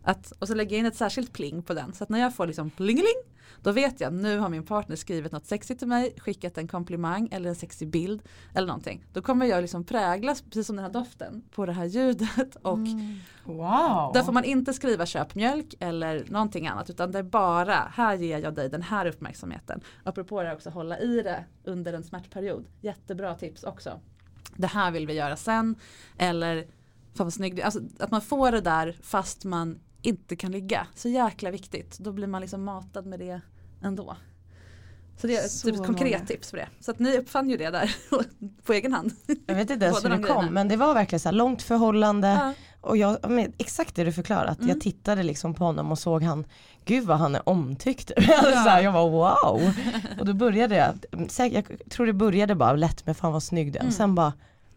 Att, 0.04 0.32
och 0.32 0.48
så 0.48 0.54
lägger 0.54 0.76
jag 0.76 0.80
in 0.80 0.86
ett 0.86 0.96
särskilt 0.96 1.34
pling 1.34 1.64
på 1.64 1.74
den 1.74 1.94
så 1.94 2.04
att 2.04 2.10
när 2.10 2.20
jag 2.20 2.36
får 2.36 2.48
liksom 2.48 2.70
plingeling 2.70 3.33
då 3.64 3.72
vet 3.72 4.02
jag 4.02 4.14
nu 4.14 4.40
har 4.40 4.50
min 4.50 4.66
partner 4.66 4.96
skrivit 4.96 5.32
något 5.32 5.46
sexigt 5.46 5.80
till 5.80 5.88
mig, 5.88 6.16
skickat 6.18 6.58
en 6.58 6.68
komplimang 6.68 7.30
eller 7.32 7.50
en 7.50 7.56
sexig 7.56 7.90
bild 7.90 8.22
eller 8.54 8.68
någonting. 8.68 9.06
Då 9.14 9.22
kommer 9.22 9.46
jag 9.46 9.62
liksom 9.62 9.84
präglas, 9.84 10.42
precis 10.42 10.68
som 10.68 10.76
den 10.76 10.86
här 10.86 10.92
doften, 10.92 11.44
på 11.52 11.66
det 11.66 11.72
här 11.72 11.86
ljudet. 11.86 12.56
Och 12.62 12.78
mm. 12.78 13.20
wow. 13.44 14.12
Där 14.14 14.24
får 14.24 14.32
man 14.32 14.44
inte 14.44 14.74
skriva 14.74 15.06
köp 15.06 15.36
mjölk 15.36 15.76
eller 15.80 16.26
någonting 16.30 16.68
annat 16.68 16.90
utan 16.90 17.12
det 17.12 17.20
är 17.20 17.24
bara, 17.24 17.76
här 17.76 18.16
ger 18.16 18.40
jag 18.40 18.54
dig 18.54 18.70
den 18.70 18.82
här 18.82 19.06
uppmärksamheten. 19.06 19.82
Apropå 20.04 20.44
det 20.44 20.54
också, 20.54 20.70
hålla 20.70 21.00
i 21.00 21.22
det 21.22 21.46
under 21.64 21.94
en 21.94 22.04
smärtperiod. 22.04 22.66
Jättebra 22.82 23.36
tips 23.36 23.64
också. 23.64 24.00
Det 24.56 24.68
här 24.68 24.92
vill 24.92 25.08
vi 25.08 25.14
göra 25.14 25.36
sen. 25.36 25.76
Eller 26.18 26.68
Fan 27.14 27.26
vad 27.26 27.34
snygg. 27.34 27.62
Alltså, 27.62 27.82
att 28.00 28.12
man 28.12 28.22
får 28.22 28.52
det 28.52 28.62
där 28.62 28.98
fast 29.02 29.46
man 29.46 29.80
inte 30.02 30.36
kan 30.36 30.52
ligga. 30.52 30.88
Så 30.96 31.10
jäkla 31.10 31.52
viktigt. 31.52 32.00
Då 32.00 32.12
blir 32.12 32.28
man 32.28 32.42
liksom 32.42 32.64
matad 32.64 33.06
med 33.06 33.20
det 33.20 33.42
ändå. 33.84 34.16
Så 35.18 35.28
det 35.28 35.36
är 35.38 35.48
Så 35.48 35.68
typ 35.68 35.80
ett 35.80 35.86
konkret 35.86 36.12
många. 36.14 36.26
tips 36.26 36.52
på 36.52 36.58
det. 36.58 36.68
Så 36.80 36.92
att 36.92 37.00
ni 37.00 37.18
uppfann 37.18 37.50
ju 37.50 37.58
det 37.58 37.70
där 37.70 37.96
på 38.66 38.74
egen 38.74 38.94
hand. 38.94 39.12
Jag 39.46 39.56
vet 39.56 39.70
inte 39.70 39.86
ens 39.86 40.04
hur 40.06 40.10
det 40.10 40.16
de 40.16 40.24
kom 40.24 40.36
grejerna. 40.36 40.52
men 40.52 40.68
det 40.68 40.76
var 40.78 40.94
verkligen 40.94 41.20
så 41.20 41.30
här 41.30 41.34
långt 41.36 41.62
förhållande 41.62 42.28
Ja. 42.28 42.54
och 42.82 42.98
jag, 42.98 43.30
men 43.30 43.54
exakt 43.58 43.96
det 43.96 44.04
du 44.04 44.12
förklarat, 44.12 44.58
Mm. 44.58 44.70
jag 44.70 44.82
tittade 44.82 45.24
liksom 45.24 45.54
på 45.54 45.64
honom 45.64 45.92
och 45.92 46.00
såg 46.00 46.24
han, 46.24 46.46
gud 46.86 47.04
vad 47.06 47.18
han 47.18 47.36
är 47.36 47.50
omtyckt. 47.50 48.12
Alltså 48.18 48.52
så 48.52 48.70
här, 48.70 48.82
jag 48.82 48.92
var 48.92 49.10
wow. 49.10 49.74
Och 50.20 50.26
då 50.26 50.34
började 50.34 50.76
jag, 50.76 51.52
jag 51.52 51.66
tror 51.90 52.06
det 52.06 52.14
började 52.14 52.56
bara 52.56 52.74
lätt 52.76 53.06
med 53.06 53.18
fan 53.18 53.34
vad 53.34 53.44
snygg 53.44 53.72
du 53.74 53.78
är 53.78 53.82
Mm. 53.82 53.88
och 53.88 53.94
sen 53.94 54.16
bara 54.16 54.34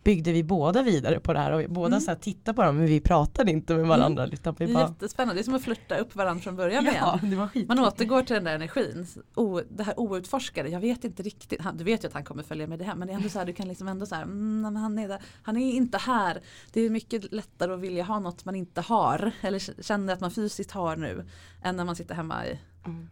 byggde 0.06 0.32
vi 0.32 0.42
båda 0.44 0.82
vidare 0.82 1.20
på 1.20 1.32
det 1.32 1.38
här 1.38 1.52
och 1.52 1.60
vi 1.60 1.68
båda 1.68 1.86
Mm. 1.86 2.00
så 2.00 2.10
här 2.10 2.18
tittade 2.18 2.56
på 2.56 2.62
dem 2.62 2.76
men 2.76 2.86
vi 2.86 3.00
pratade 3.00 3.50
inte 3.50 3.74
med 3.74 3.86
varandra 3.86 4.26
utan 4.26 4.54
Det 4.54 4.66
vi 4.66 4.74
bara 4.74 4.88
jättespännande, 4.88 5.34
det 5.34 5.40
är 5.40 5.44
som 5.44 5.54
att 5.54 5.62
flirta 5.62 5.96
upp 5.98 6.16
varandra 6.16 6.42
från 6.42 6.56
början 6.56 6.84
Ja, 6.84 6.92
igen. 6.92 7.30
det 7.30 7.36
var 7.36 7.48
skit. 7.48 7.68
Man 7.68 7.78
återgår 7.78 8.22
till 8.22 8.34
den 8.34 8.44
där 8.44 8.54
energin, 8.54 9.06
o, 9.34 9.60
det 9.70 9.82
här 9.82 10.00
outforskade, 10.00 10.68
jag 10.68 10.80
vet 10.80 11.04
inte 11.04 11.22
riktigt, 11.22 11.60
han, 11.60 11.76
du 11.76 11.84
vet 11.84 12.04
ju 12.04 12.08
att 12.08 12.14
han 12.14 12.24
kommer 12.24 12.42
följa 12.42 12.66
med 12.66 12.78
det 12.78 12.84
här 12.84 12.94
men 12.94 13.08
det 13.08 13.14
är 13.14 13.16
ändå 13.16 13.28
så 13.28 13.38
här, 13.38 13.46
du 13.46 13.52
kan 13.52 13.68
liksom 13.68 13.88
ändå 13.88 14.06
så 14.06 14.14
här, 14.14 14.22
mm, 14.22 14.76
han, 14.76 14.98
är 14.98 15.08
där, 15.08 15.22
han 15.42 15.56
är 15.56 15.72
inte 15.72 15.98
här. 15.98 16.40
Det 16.72 16.80
är 16.80 16.90
mycket 16.90 17.32
lättare 17.32 17.72
att 17.74 17.80
vilja 17.80 18.04
ha 18.04 18.18
något 18.18 18.44
man 18.44 18.54
inte 18.54 18.80
har 18.80 19.32
eller 19.40 19.82
känner 19.82 20.12
att 20.12 20.20
man 20.20 20.30
fysiskt 20.30 20.70
har 20.70 20.96
nu 20.96 21.26
än 21.62 21.76
när 21.76 21.84
man 21.84 21.96
sitter 21.96 22.14
hemma 22.14 22.46
i 22.46 22.58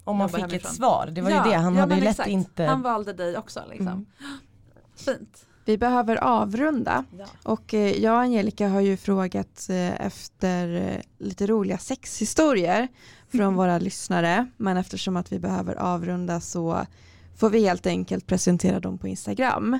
Om 0.04 0.16
man 0.16 0.28
fick 0.28 0.38
ett 0.38 0.50
hemifrån. 0.50 0.72
svar, 0.72 1.08
det 1.12 1.20
var 1.20 1.30
Ja, 1.30 1.44
ju 1.44 1.50
det, 1.50 1.56
han 1.56 1.74
ja, 1.74 1.80
hade 1.80 1.94
ju 1.94 2.00
lätt 2.00 2.26
inte 2.26 2.64
Han 2.64 2.82
valde 2.82 3.12
dig 3.12 3.36
också 3.38 3.60
liksom. 3.70 3.88
Mm. 3.88 4.06
Fint. 4.96 5.46
Vi 5.64 5.78
behöver 5.78 6.16
avrunda 6.16 7.04
Ja. 7.18 7.26
och 7.42 7.74
eh, 7.74 8.02
jag 8.02 8.14
och 8.14 8.20
Angelica 8.20 8.68
har 8.68 8.80
ju 8.80 8.96
frågat 8.96 9.66
eh, 9.70 10.06
efter 10.06 10.74
eh, 10.74 11.00
lite 11.26 11.46
roliga 11.46 11.78
sexhistorier 11.78 12.88
från 13.28 13.54
våra 13.54 13.78
lyssnare 13.78 14.46
men 14.56 14.76
eftersom 14.76 15.16
att 15.16 15.32
vi 15.32 15.38
behöver 15.38 15.74
avrunda 15.74 16.40
så 16.40 16.86
får 17.36 17.50
vi 17.50 17.64
helt 17.66 17.86
enkelt 17.86 18.26
presentera 18.26 18.80
dem 18.80 18.98
på 18.98 19.08
Instagram. 19.08 19.78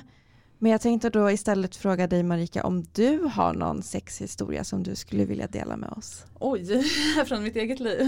Men 0.57 0.71
jag 0.71 0.81
tänkte 0.81 1.09
då 1.09 1.31
istället 1.31 1.75
fråga 1.75 2.07
dig 2.07 2.23
Marika 2.23 2.63
om 2.63 2.85
du 2.93 3.19
har 3.33 3.53
någon 3.53 3.83
sexhistoria 3.83 4.63
som 4.63 4.83
du 4.83 4.95
skulle 4.95 5.25
vilja 5.25 5.47
dela 5.47 5.77
med 5.77 5.89
oss. 5.89 6.23
Oj, 6.39 6.83
från 7.25 7.43
mitt 7.43 7.55
eget 7.55 7.79
liv. 7.79 8.05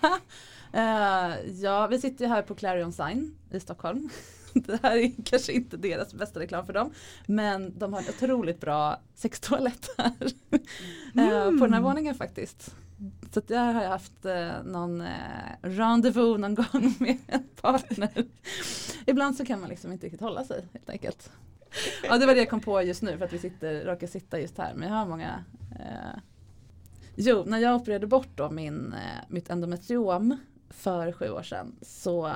Eh, 0.72 1.50
ja, 1.62 1.86
vi 1.86 2.00
sitter 2.00 2.24
ju 2.24 2.28
här 2.30 2.42
på 2.42 2.54
Clarion 2.54 2.92
Sign 2.92 3.34
i 3.50 3.60
Stockholm. 3.60 4.08
Det 4.66 4.82
här 4.82 4.96
är 4.96 5.12
kanske 5.24 5.52
inte 5.52 5.76
deras 5.76 6.14
bästa 6.14 6.40
reklam 6.40 6.66
för 6.66 6.72
dem. 6.72 6.90
Men 7.26 7.78
de 7.78 7.92
har 7.92 8.00
en 8.00 8.08
otroligt 8.08 8.60
bra 8.60 9.00
sextoalett 9.14 9.90
här. 9.98 10.12
Eh, 11.16 11.44
på 11.44 11.64
den 11.64 11.74
här 11.74 11.80
våningen 11.80 12.14
faktiskt. 12.14 12.74
Så 13.30 13.40
där 13.46 13.72
har 13.72 13.82
jag 13.82 13.90
haft 13.90 14.24
eh, 14.24 14.62
någon 14.64 15.00
eh, 15.00 15.08
rendezvous 15.62 16.38
någon 16.38 16.54
gång 16.72 16.94
med 16.98 17.18
en 17.26 17.48
partner. 17.60 18.24
Ibland 19.06 19.36
så 19.36 19.44
kan 19.44 19.60
man 19.60 19.68
liksom 19.68 19.92
inte 19.92 20.06
riktigt 20.06 20.20
hålla 20.20 20.44
sig 20.44 20.64
helt 20.72 20.90
enkelt. 20.90 21.30
Ja 22.02 22.18
det 22.18 22.26
var 22.26 22.34
det 22.34 22.40
jag 22.40 22.50
kom 22.50 22.60
på 22.60 22.82
just 22.82 23.02
nu 23.02 23.18
för 23.18 23.24
att 23.24 23.32
vi 23.32 23.38
sitter, 23.38 23.84
råkar 23.84 24.06
sitta 24.06 24.40
just 24.40 24.58
här. 24.58 24.74
Men 24.74 24.88
jag 24.88 24.96
har 24.96 25.06
många 25.06 25.44
eh, 25.80 26.20
Jo, 27.16 27.44
när 27.46 27.58
jag 27.58 27.76
opererade 27.76 28.06
bort 28.06 28.28
då 28.34 28.50
min, 28.50 28.92
eh, 28.92 29.24
mitt 29.28 29.50
endometriom 29.50 30.36
för 30.70 31.12
sju 31.12 31.30
år 31.30 31.42
sedan 31.42 31.76
så 31.82 32.32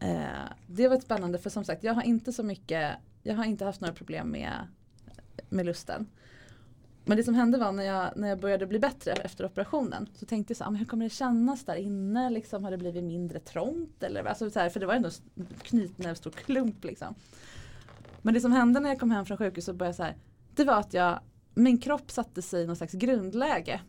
eh, 0.00 0.52
det 0.66 0.88
var 0.88 1.00
spännande 1.00 1.38
för 1.38 1.50
som 1.50 1.64
sagt 1.64 1.84
jag 1.84 1.94
har 1.94 2.02
inte 2.02 2.32
så 2.32 2.42
mycket, 2.42 2.96
jag 3.22 3.34
har 3.34 3.44
inte 3.44 3.64
haft 3.64 3.80
några 3.80 3.94
problem 3.94 4.30
med, 4.30 4.52
med 5.48 5.66
lusten. 5.66 6.06
Men 7.08 7.16
det 7.16 7.24
som 7.24 7.34
hände 7.34 7.58
var 7.58 7.72
när 7.72 7.84
jag, 7.84 8.16
när 8.16 8.28
jag 8.28 8.40
började 8.40 8.66
bli 8.66 8.78
bättre 8.78 9.12
efter 9.12 9.46
operationen 9.46 10.08
så 10.14 10.26
tänkte 10.26 10.50
jag 10.50 10.56
så 10.56 10.64
här, 10.64 10.68
ah, 10.68 10.70
men 10.70 10.78
hur 10.78 10.86
kommer 10.86 11.04
det 11.04 11.10
kännas 11.10 11.64
där 11.64 11.76
inne? 11.76 12.30
Liksom, 12.30 12.64
har 12.64 12.70
det 12.70 12.78
blivit 12.78 13.04
mindre 13.04 13.38
trångt? 13.38 14.02
Eller, 14.02 14.24
alltså, 14.24 14.50
så 14.50 14.60
här, 14.60 14.70
för 14.70 14.80
det 14.80 14.86
var 14.86 14.94
ändå 14.94 15.10
en 15.34 15.46
knytnävsstor 15.62 16.30
klump 16.30 16.84
liksom. 16.84 17.14
Men 18.22 18.34
det 18.34 18.40
som 18.40 18.52
hände 18.52 18.80
när 18.80 18.88
jag 18.88 19.00
kom 19.00 19.10
hem 19.10 19.26
från 19.26 19.36
sjukhuset 19.36 19.76
började 19.76 19.96
så 19.96 20.02
här, 20.02 20.16
det 20.54 20.64
var 20.64 20.80
att 20.80 20.94
jag, 20.94 21.20
min 21.54 21.78
kropp 21.78 22.10
satte 22.10 22.42
sig 22.42 22.62
i 22.62 22.66
någon 22.66 22.76
slags 22.76 22.92
grundläge. 22.92 23.80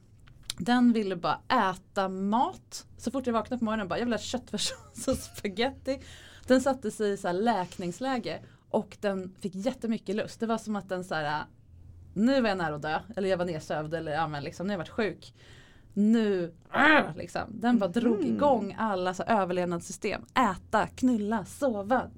Den 0.58 0.94
ville 0.94 1.16
bara 1.16 1.40
äta 1.72 2.10
mat. 2.10 2.86
Så 2.98 3.12
fort 3.12 3.28
jag 3.28 3.34
vaknade 3.34 3.60
på 3.60 3.66
morgonen 3.66 3.88
bara, 3.88 4.00
jag 4.00 4.06
vill 4.06 4.14
ha 4.14 4.20
köttfärssås 4.20 5.08
och 5.08 5.18
spaghetti. 5.38 6.00
Den 6.48 6.62
satte 6.62 6.92
sig 6.92 7.12
i 7.12 7.18
så 7.18 7.28
här 7.28 7.34
läkningsläge 7.34 8.40
och 8.70 8.98
den 9.02 9.36
fick 9.40 9.56
jättemycket 9.56 10.16
lust. 10.16 10.40
Det 10.40 10.46
var 10.46 10.58
som 10.58 10.76
att 10.76 10.90
den 10.90 11.04
så 11.04 11.16
här, 11.16 11.44
nu 12.14 12.42
var 12.42 12.50
jag 12.50 12.58
nära 12.58 12.76
att 12.76 12.82
dö. 12.82 13.00
Eller 13.16 13.30
jag 13.30 13.38
var 13.38 13.46
nedsövd 13.46 13.94
eller 13.94 14.12
ja, 14.12 14.28
men 14.28 14.44
liksom, 14.44 14.68
nu 14.68 14.72
har 14.72 14.74
jag 14.74 14.78
varit 14.78 14.90
sjuk. 14.90 15.34
Nu, 15.94 16.54
liksom. 17.16 17.42
Den 17.50 17.78
bara 17.80 17.90
drog 17.90 18.18
Mhm. 18.20 18.36
igång 18.36 18.76
alla 18.80 19.14
så 19.14 19.24
överlevnadssystem. 19.24 20.22
Äta, 20.52 20.88
knulla, 20.88 21.46
sova. 21.46 22.10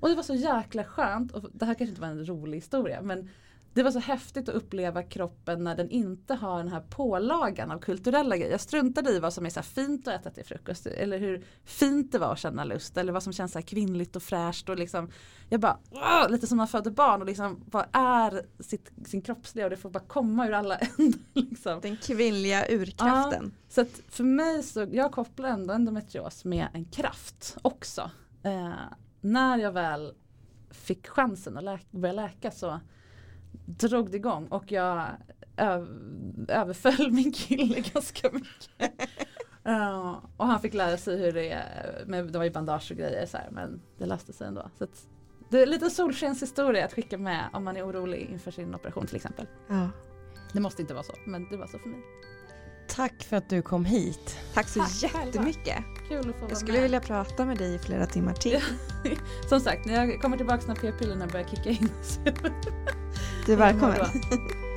Och 0.00 0.08
det 0.08 0.14
var 0.14 0.22
så 0.22 0.34
jäkla 0.34 0.84
skönt. 0.84 1.32
Och 1.32 1.44
det 1.52 1.64
här 1.66 1.74
kanske 1.74 1.90
inte 1.90 2.00
var 2.00 2.08
en 2.08 2.26
rolig 2.28 2.58
historia 2.58 3.02
men 3.02 3.30
det 3.74 3.82
var 3.82 3.90
så 3.90 3.98
häftigt 3.98 4.48
att 4.48 4.54
uppleva 4.54 5.02
kroppen 5.02 5.64
när 5.64 5.76
den 5.76 5.90
inte 5.90 6.34
har 6.34 6.58
den 6.58 6.68
här 6.68 6.80
pålagan 6.80 7.70
av 7.70 7.78
kulturella 7.78 8.36
grejer. 8.36 8.50
Jag 8.50 8.60
struntade 8.60 9.10
i 9.10 9.18
vad 9.18 9.34
som 9.34 9.46
är 9.46 9.50
så 9.50 9.62
fint 9.62 10.08
att 10.08 10.20
äta 10.20 10.30
till 10.30 10.44
frukost 10.44 10.86
eller 10.86 11.18
hur 11.18 11.44
fint 11.64 12.12
det 12.12 12.18
var 12.18 12.32
att 12.32 12.38
känna 12.38 12.64
lust 12.64 12.96
eller 12.96 13.12
vad 13.12 13.22
som 13.22 13.32
känns 13.32 13.52
så 13.52 13.62
kvinnligt 13.62 14.16
och 14.16 14.22
fräscht 14.22 14.68
och 14.68 14.76
liksom 14.78 15.10
jag 15.48 15.60
bara 15.60 15.78
"Åh!" 15.90 16.30
lite 16.30 16.46
som 16.46 16.56
när 16.56 16.60
man 16.60 16.68
födde 16.68 16.90
barn 16.90 17.20
och 17.20 17.26
liksom 17.26 17.64
vad 17.70 17.86
är 17.92 18.46
sitt, 18.60 18.90
sin 19.06 19.22
kroppsliga 19.22 19.66
och 19.66 19.70
det 19.70 19.76
får 19.76 19.90
bara 19.90 20.04
komma 20.04 20.48
ur 20.48 20.52
alla 20.52 20.76
ändar 20.98 21.18
liksom. 21.32 21.80
Den 21.80 21.96
kvinnliga 21.96 22.66
urkraften. 22.68 23.54
Så 23.68 23.80
att 23.80 24.00
för 24.08 24.24
mig 24.24 24.62
så, 24.62 24.86
jag 24.92 25.12
kopplar 25.12 25.48
ändå 25.48 25.74
endometrios 25.74 26.44
med 26.44 26.68
en 26.72 26.84
kraft 26.84 27.56
också. 27.62 28.10
Eh, 28.42 28.72
när 29.20 29.58
jag 29.58 29.72
väl 29.72 30.12
fick 30.70 31.08
chansen 31.08 31.56
att 31.56 31.64
läka, 31.64 31.84
börja 31.90 32.12
läka 32.12 32.50
så 32.50 32.80
drog 33.66 34.10
det 34.10 34.16
igång 34.16 34.46
och 34.48 34.72
jag 34.72 35.04
öv- 35.56 36.50
överföll 36.50 37.10
min 37.12 37.32
kille 37.32 37.80
ganska 37.80 38.30
mycket. 38.32 38.92
Eh, 39.64 40.16
och 40.36 40.46
han 40.46 40.60
fick 40.60 40.74
lära 40.74 40.96
sig 40.96 41.18
hur 41.18 41.32
det 41.32 41.50
är, 41.50 42.04
med, 42.06 42.32
det 42.32 42.38
var 42.38 42.44
ju 42.44 42.50
bandage 42.50 42.90
och 42.90 42.96
grejer 42.96 43.26
så 43.26 43.36
här, 43.36 43.48
men 43.50 43.80
det 43.98 44.06
löste 44.06 44.32
sig 44.32 44.46
ändå. 44.46 44.70
Så 44.78 44.84
att, 44.84 45.06
det 45.50 45.62
är 45.62 45.66
lite 45.66 45.90
solskenshistoria 45.90 46.84
att 46.84 46.92
skicka 46.92 47.18
med 47.18 47.44
om 47.52 47.64
man 47.64 47.76
är 47.76 47.86
orolig 47.86 48.28
inför 48.32 48.50
sin 48.50 48.74
operation 48.74 49.06
till 49.06 49.16
exempel. 49.16 49.46
Ja. 49.68 49.88
Det 50.52 50.60
måste 50.60 50.82
inte 50.82 50.94
vara 50.94 51.04
så, 51.04 51.12
men 51.26 51.48
det 51.50 51.56
var 51.56 51.66
så 51.66 51.78
för 51.78 51.88
mig. 51.88 52.00
Tack 52.88 53.22
för 53.22 53.36
att 53.36 53.48
du 53.50 53.62
kom 53.62 53.84
hit. 53.84 54.38
Tack 54.54 54.68
så 54.68 54.80
Tack 54.80 54.90
själva. 54.90 55.26
jättemycket. 55.26 55.84
Kul 56.08 56.18
att 56.18 56.24
få 56.24 56.40
vara 56.40 56.48
Jag 56.50 56.58
skulle 56.58 56.72
med. 56.72 56.82
vilja 56.82 57.00
prata 57.00 57.44
med 57.44 57.58
dig 57.58 57.74
i 57.74 57.78
flera 57.78 58.06
timmar 58.06 58.34
till. 58.34 58.60
Som 59.48 59.60
sagt, 59.60 59.86
när 59.86 59.94
jag 60.06 60.20
kommer 60.22 60.36
tillbaka 60.36 60.62
när 60.68 60.74
p-pillerna 60.74 61.26
börjar 61.26 61.46
kicka 61.46 61.70
in. 61.70 61.88
Du 63.48 63.54
är 63.54 63.56
välkommen. 63.56 63.96